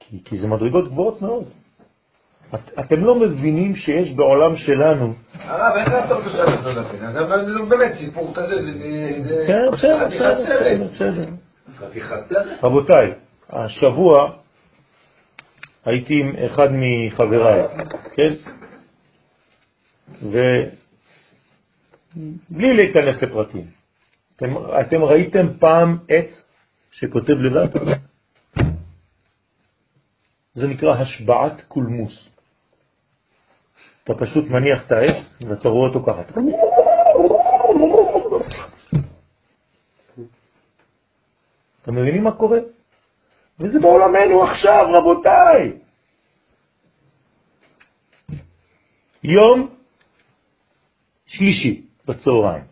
כי, 0.00 0.24
כי 0.24 0.38
זה 0.38 0.46
מדרגות 0.46 0.88
גבוהות 0.88 1.22
מאוד. 1.22 1.44
את, 2.54 2.78
אתם 2.80 3.04
לא 3.04 3.14
מבינים 3.14 3.76
שיש 3.76 4.14
בעולם 4.14 4.56
שלנו, 4.56 5.14
הרב, 5.34 5.76
איך 5.76 5.88
אתה 5.88 6.14
רוצה 6.14 6.28
לשבת 6.28 6.66
אותו 6.66 6.80
לכן? 6.80 7.04
אבל 7.04 7.46
זה 7.46 7.62
באמת 7.68 7.92
סיפור 7.98 8.34
כזה, 8.34 8.62
זה... 9.22 9.44
כן, 9.46 9.70
בסדר, 9.72 10.06
בסדר. 10.06 10.86
בסדר. 10.92 11.30
רבותיי, 12.62 13.12
השבוע 13.50 14.32
הייתי 15.84 16.20
עם 16.20 16.32
אחד 16.46 16.68
מחבריי, 16.72 17.62
כן? 18.14 18.32
ובלי 22.16 22.74
להיכנס 22.74 23.22
לפרטים. 23.22 23.66
אתם, 24.36 24.54
אתם 24.80 25.04
ראיתם 25.04 25.46
פעם 25.58 25.98
עץ 26.08 26.44
שכותב 26.90 27.32
לבד? 27.32 27.68
זה 30.58 30.66
נקרא 30.66 30.94
השבעת 30.94 31.60
קולמוס. 31.68 32.30
אתה 34.04 34.14
פשוט 34.14 34.44
מניח 34.50 34.86
את 34.86 34.92
העץ 34.92 35.16
ואתה 35.40 35.68
רואה 35.68 35.88
אותו 35.88 36.02
ככה. 36.02 36.22
אתם 41.82 41.94
מבינים 41.94 42.24
מה 42.24 42.32
קורה? 42.32 42.58
וזה 43.60 43.80
בעולמנו 43.80 44.44
עכשיו, 44.44 44.86
רבותיי. 44.92 45.72
יום 49.24 49.74
שלישי 51.26 51.86
בצהריים, 52.06 52.64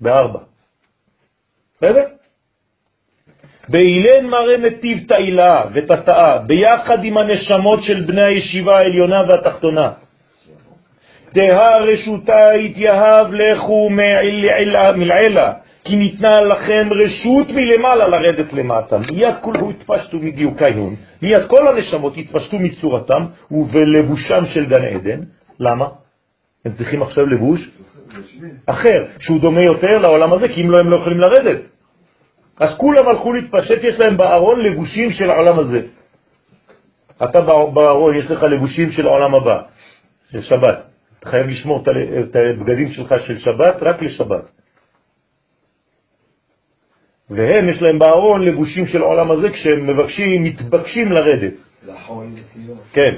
בארבע. 0.00 0.40
בסדר? 1.76 2.13
באילן 3.68 4.26
מראה 4.26 4.56
נתיב 4.56 4.98
תאילה 5.08 5.62
ותתאה, 5.72 6.38
ביחד 6.38 7.04
עם 7.04 7.18
הנשמות 7.18 7.82
של 7.82 8.00
בני 8.00 8.22
הישיבה 8.22 8.78
העליונה 8.78 9.22
והתחתונה. 9.28 9.90
דהה 11.34 11.78
רשותה 11.78 12.50
התייהב 12.50 13.32
לכו 13.32 13.90
מלעילה, 14.96 15.52
כי 15.84 15.96
ניתנה 15.96 16.40
לכם 16.40 16.88
רשות 16.90 17.48
מלמעלה 17.50 18.08
לרדת 18.08 18.52
למטה. 18.52 18.96
מיד 18.98 19.34
כולו 19.40 19.70
התפשטו 19.70 20.16
מדיוקיון, 20.16 20.94
מיד 21.22 21.46
כל 21.46 21.68
הנשמות 21.68 22.16
התפשטו 22.16 22.58
מצורתם 22.58 23.24
ובלבושם 23.50 24.44
של 24.54 24.66
גן 24.66 24.84
עדן. 24.84 25.20
למה? 25.60 25.86
הם 26.64 26.72
צריכים 26.72 27.02
עכשיו 27.02 27.26
לבוש 27.26 27.70
אחר, 28.66 29.04
שהוא 29.18 29.40
דומה 29.40 29.62
יותר 29.62 29.98
לעולם 29.98 30.32
הזה, 30.32 30.48
כי 30.48 30.62
אם 30.62 30.70
לא 30.70 30.78
הם 30.78 30.90
לא 30.90 30.96
יכולים 30.96 31.20
לרדת. 31.20 31.73
אז 32.60 32.74
כולם 32.78 33.08
הלכו 33.08 33.32
להתפשט, 33.32 33.78
יש 33.82 33.98
להם 34.00 34.16
בארון 34.16 34.60
לבושים 34.60 35.10
של 35.10 35.30
העולם 35.30 35.58
הזה. 35.58 35.80
אתה 37.24 37.40
בא- 37.40 37.70
בארון, 37.74 38.16
יש 38.16 38.30
לך 38.30 38.42
לבושים 38.42 38.90
של 38.92 39.06
העולם 39.06 39.34
הבא, 39.34 39.62
של 40.30 40.42
שבת. 40.42 40.84
אתה 41.20 41.28
חייב 41.30 41.46
לשמור 41.46 41.82
את 42.20 42.36
הבגדים 42.36 42.88
שלך 42.88 43.14
של 43.26 43.38
שבת 43.38 43.82
רק 43.82 44.02
לשבת. 44.02 44.50
והם, 47.30 47.68
יש 47.68 47.82
להם 47.82 47.98
בארון 47.98 48.42
לבושים 48.44 48.86
של 48.86 49.02
העולם 49.02 49.30
הזה, 49.30 49.50
כשהם 49.50 49.86
מבקשים, 49.86 50.44
מתבקשים 50.44 51.12
לרדת. 51.12 51.54
לחול. 51.86 52.26
כן. 52.92 53.14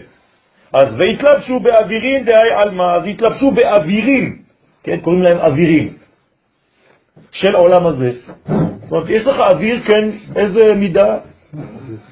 אז 0.72 0.96
והתלבשו 0.98 1.60
באווירים 1.60 2.24
דהי 2.24 2.50
עלמא, 2.56 2.82
אז 2.82 3.06
התלבשו 3.06 3.50
באווירים, 3.50 4.42
כן, 4.82 5.00
קוראים 5.00 5.22
להם 5.22 5.38
אווירים, 5.38 5.92
של 7.32 7.54
עולם 7.54 7.86
הזה. 7.86 8.10
זאת 8.86 8.92
אומרת, 8.92 9.08
יש 9.10 9.22
לך 9.26 9.36
אוויר, 9.40 9.80
כן, 9.80 10.08
איזה 10.36 10.74
מידה? 10.74 11.18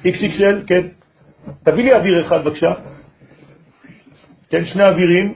XXL, 0.03 0.67
כן. 0.67 0.87
תביא 1.63 1.83
לי 1.83 1.93
אוויר 1.93 2.27
אחד 2.27 2.43
בבקשה. 2.45 2.73
כן, 4.49 4.65
שני 4.65 4.83
אווירים. 4.83 5.33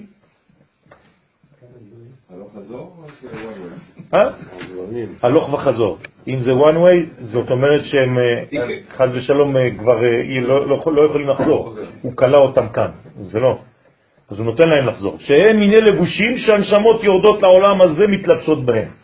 הלוך 5.22 5.50
אה? 5.50 5.54
וחזור. 5.54 5.98
אם 6.28 6.40
זה 6.40 6.52
one 6.52 6.76
way, 6.76 7.22
זאת 7.22 7.50
אומרת 7.50 7.86
שהם 7.86 8.18
אה, 8.18 8.66
חז 8.98 9.16
ושלום 9.16 9.58
אה, 9.58 9.62
כבר 9.78 9.98
לא, 10.42 10.68
לא, 10.68 10.84
לא 10.96 11.02
יכולים 11.02 11.30
לחזור. 11.30 11.76
הוא 12.02 12.14
קלה 12.16 12.38
אותם 12.38 12.70
כאן, 12.70 12.92
זה 13.20 13.40
לא. 13.40 13.60
אז 14.30 14.40
הוא 14.40 14.46
נותן 14.46 14.70
להם 14.70 14.88
לחזור. 14.88 15.18
שהם 15.20 15.60
מיני 15.60 15.82
לבושים 15.82 16.38
שהנשמות 16.38 17.04
יורדות 17.04 17.42
לעולם 17.42 17.82
הזה 17.82 18.08
מתלבשות 18.08 18.66
בהם. 18.66 18.99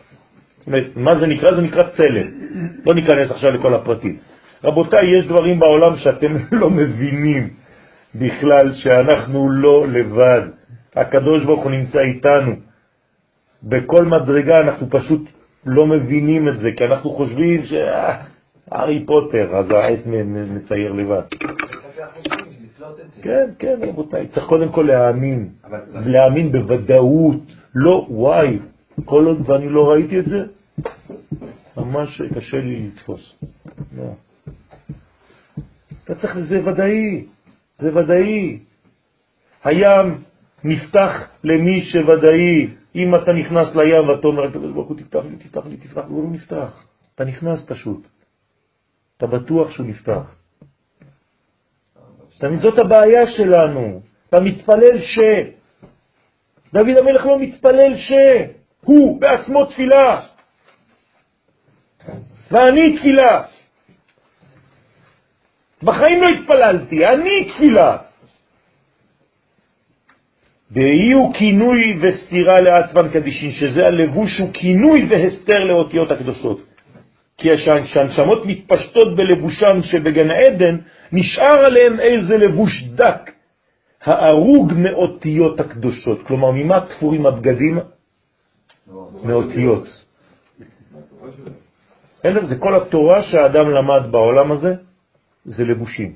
מה 0.96 1.16
זה 1.18 1.26
נקרא? 1.26 1.54
זה 1.54 1.62
נקרא 1.62 1.82
צלם. 1.82 2.26
לא 2.86 2.94
ניכנס 2.94 3.30
עכשיו 3.30 3.50
לכל 3.50 3.74
הפרטים. 3.74 4.16
רבותיי, 4.64 5.18
יש 5.18 5.26
דברים 5.26 5.58
בעולם 5.58 5.96
שאתם 5.96 6.36
לא 6.60 6.70
מבינים 6.70 7.48
בכלל 8.14 8.72
שאנחנו 8.74 9.50
לא 9.50 9.86
לבד. 9.88 10.40
הקדוש 10.96 11.44
ברוך 11.44 11.62
הוא 11.62 11.70
נמצא 11.70 12.00
איתנו. 12.00 12.52
בכל 13.62 14.04
מדרגה 14.04 14.60
אנחנו 14.60 14.86
פשוט 14.90 15.20
לא 15.66 15.86
מבינים 15.86 16.48
את 16.48 16.58
זה, 16.58 16.72
כי 16.76 16.84
אנחנו 16.84 17.10
חושבים 17.10 17.62
שהארי 17.62 19.04
פוטר, 19.06 19.56
אז 19.56 19.70
העץ 19.70 20.06
מ- 20.06 20.32
מ- 20.32 20.56
מצייר 20.56 20.92
לבד. 20.92 21.22
כן, 23.22 23.46
כן, 23.58 23.76
רבותיי, 23.82 24.26
צריך 24.26 24.46
קודם 24.46 24.68
כל 24.68 24.82
להאמין, 24.82 25.48
להאמין 26.06 26.52
בוודאות, 26.52 27.36
לא, 27.74 28.06
וואי, 28.10 28.58
כל 29.04 29.26
עוד 29.26 29.50
ואני 29.50 29.68
לא 29.68 29.90
ראיתי 29.90 30.18
את 30.18 30.24
זה, 30.26 30.44
ממש 31.76 32.22
קשה 32.34 32.60
לי 32.60 32.86
לתפוס. 32.86 33.38
לא. 33.96 34.12
אתה 36.04 36.14
צריך, 36.14 36.38
זה 36.38 36.68
ודאי, 36.68 37.24
זה 37.78 37.96
ודאי. 37.96 38.58
הים 39.64 40.22
נפתח 40.64 41.28
למי 41.44 41.80
שוודאי. 41.80 42.68
אם 42.94 43.14
אתה 43.14 43.32
נכנס 43.32 43.76
לים 43.76 44.08
ואתה 44.08 44.26
אומר, 44.26 44.44
הקדוש 44.44 44.72
ברוך 44.72 44.88
הוא 44.88 44.96
תפתח 44.96 45.20
לי, 45.30 45.36
תפתח 45.36 45.66
לי, 45.66 45.76
תפתח 45.76 45.96
לי, 45.96 46.10
הוא 46.10 46.24
לא 46.24 46.30
נפתח. 46.30 46.84
אתה 47.14 47.24
נכנס 47.24 47.66
פשוט. 47.68 48.06
אתה 49.16 49.26
בטוח 49.26 49.70
שהוא 49.70 49.86
נפתח. 49.86 50.36
תמיד 52.38 52.60
זאת 52.60 52.78
הבעיה 52.78 53.26
שלנו. 53.26 54.00
אתה 54.28 54.40
מתפלל 54.40 54.98
ש... 54.98 55.18
דוד 56.72 56.96
המלך 57.00 57.26
לא 57.26 57.38
מתפלל 57.38 57.96
ש... 57.96 58.12
הוא 58.84 59.20
בעצמו 59.20 59.64
תפילה. 59.64 60.35
ואני 62.50 62.96
תפילה. 62.96 63.42
בחיים 65.82 66.22
לא 66.22 66.28
התפללתי, 66.28 67.06
אני 67.06 67.44
תפילה. 67.44 67.96
הוא 71.12 71.34
כינוי 71.34 71.98
וסתירה 72.02 72.56
לעצמן 72.60 73.08
קדישין, 73.08 73.50
שזה 73.50 73.86
הלבוש 73.86 74.38
הוא 74.38 74.50
כינוי 74.52 75.06
והסתר 75.10 75.64
לאותיות 75.64 76.10
הקדושות. 76.10 76.60
כי 77.38 77.48
כשהנשמות 77.84 78.46
מתפשטות 78.46 79.16
בלבושן 79.16 79.82
שבגן 79.82 80.28
העדן, 80.30 80.76
נשאר 81.12 81.64
עליהם 81.64 82.00
איזה 82.00 82.36
לבוש 82.36 82.82
דק, 82.82 83.30
הארוג 84.02 84.72
מאותיות 84.72 85.60
הקדושות. 85.60 86.22
כלומר, 86.26 86.50
ממה 86.50 86.80
תפורים 86.80 87.26
הבגדים? 87.26 87.78
מאותיות. 89.24 89.84
זה 92.24 92.56
כל 92.58 92.82
התורה 92.82 93.22
שהאדם 93.22 93.70
למד 93.70 94.02
בעולם 94.10 94.52
הזה, 94.52 94.74
זה 95.44 95.64
לבושים. 95.64 96.12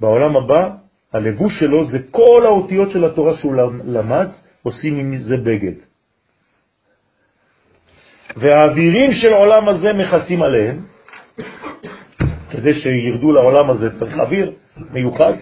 בעולם 0.00 0.36
הבא, 0.36 0.70
הלבוש 1.12 1.60
שלו 1.60 1.84
זה 1.84 1.98
כל 2.10 2.42
האותיות 2.46 2.90
של 2.90 3.04
התורה 3.04 3.36
שהוא 3.36 3.54
למד, 3.84 4.28
עושים 4.62 4.98
עם 4.98 5.16
זה 5.16 5.36
בגד. 5.36 5.74
והאווירים 8.36 9.12
של 9.12 9.32
העולם 9.32 9.68
הזה 9.68 9.92
מכסים 9.92 10.42
עליהם, 10.42 10.84
כדי 12.50 12.74
שירדו 12.74 13.32
לעולם 13.32 13.70
הזה 13.70 13.98
צריך 13.98 14.18
אוויר 14.18 14.52
מיוחד, 14.90 15.32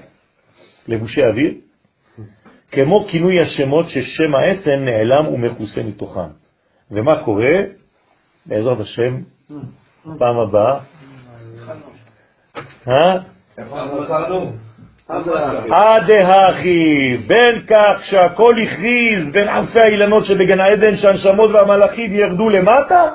לבושי 0.88 1.24
אוויר, 1.26 1.54
כמו 2.72 3.06
כינוי 3.08 3.40
השמות 3.40 3.88
ששם 3.88 4.34
העצם 4.34 4.70
נעלם 4.70 5.28
ומכוסה 5.28 5.82
מתוכם. 5.82 6.30
ומה 6.90 7.24
קורה? 7.24 7.77
בעזרת 8.48 8.80
השם, 8.80 9.16
פעם 10.18 10.38
הבאה. 10.38 10.78
אה? 12.88 13.18
עד 15.70 16.10
האחי, 16.10 17.16
בין 17.16 17.66
כך 17.66 18.04
שהכל 18.04 18.54
הכריז 18.62 19.32
בין 19.32 19.48
ענפי 19.48 19.80
האילנות 19.80 20.24
שבגן 20.24 20.60
העדן 20.60 20.96
שהנשמות 20.96 21.50
והמלאכים 21.50 22.14
ירדו 22.14 22.48
למטה, 22.48 23.12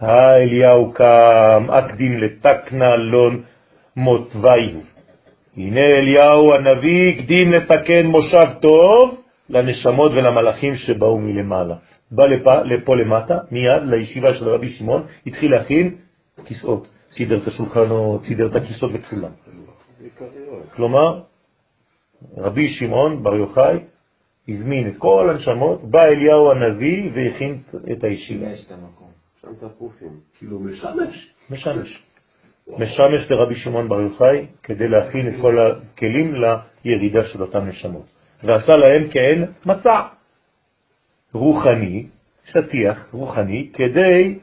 האליהו 0.00 0.92
קם, 0.92 1.66
אקדים 1.70 2.18
לתקנה 2.18 2.96
לון 2.96 3.42
מותוויו. 3.96 4.80
הנה 5.56 5.80
אליהו 5.80 6.54
הנביא 6.54 7.14
הקדים 7.14 7.52
לתקן 7.52 8.06
מושב 8.06 8.52
טוב 8.60 9.22
לנשמות 9.50 10.12
ולמלאכים 10.12 10.76
שבאו 10.76 11.18
מלמעלה. 11.18 11.74
בא 12.12 12.26
לפה, 12.26 12.62
לפה 12.62 12.96
למטה, 12.96 13.38
מיד 13.50 13.82
לישיבה 13.82 14.34
של 14.34 14.48
רבי 14.48 14.68
שמעון, 14.68 15.06
התחיל 15.26 15.50
להכין 15.50 15.94
כיסאות. 16.44 16.88
סידר 17.12 17.42
את 17.42 17.46
השולחנות, 17.46 18.24
סידר 18.24 18.46
את 18.46 18.56
הכיסאות 18.56 18.90
וכולם. 18.94 19.30
כלומר, 20.74 21.20
רבי 22.36 22.68
שמעון 22.68 23.22
בר 23.22 23.34
יוחאי 23.34 23.78
הזמין 24.48 24.88
את 24.88 24.96
כל 24.98 25.30
הנשמות, 25.30 25.84
בא 25.84 26.04
אליהו 26.04 26.50
הנביא 26.50 27.10
והכין 27.14 27.58
את 27.92 28.04
הישיבה. 28.04 28.46
כאילו 30.38 30.60
משמש. 30.60 31.34
משמש. 31.50 32.02
משמש 32.68 33.30
לרבי 33.30 33.54
שמעון 33.54 33.88
בר 33.88 34.00
יוחאי 34.00 34.46
כדי 34.62 34.88
להכין 34.88 35.28
את 35.28 35.40
כל 35.40 35.58
הכלים 35.58 36.34
לירידה 36.84 37.24
של 37.24 37.42
אותם 37.42 37.66
נשמות. 37.66 38.04
ועשה 38.44 38.76
להם 38.76 39.08
כן 39.10 39.44
מצע 39.66 40.00
רוחני, 41.34 42.06
שטיח 42.44 43.08
רוחני, 43.12 43.68
כדי, 43.74 44.38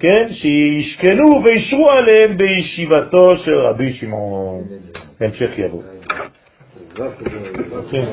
כן, 0.00 0.26
שישכנו 0.30 1.44
וישרו 1.44 1.90
עליהם 1.90 2.36
בישיבתו 2.36 3.36
של 3.36 3.54
רבי 3.54 3.92
שמעון. 3.92 4.64
המשך 5.20 5.50
יבוא. 5.58 5.82
כן, 7.90 8.04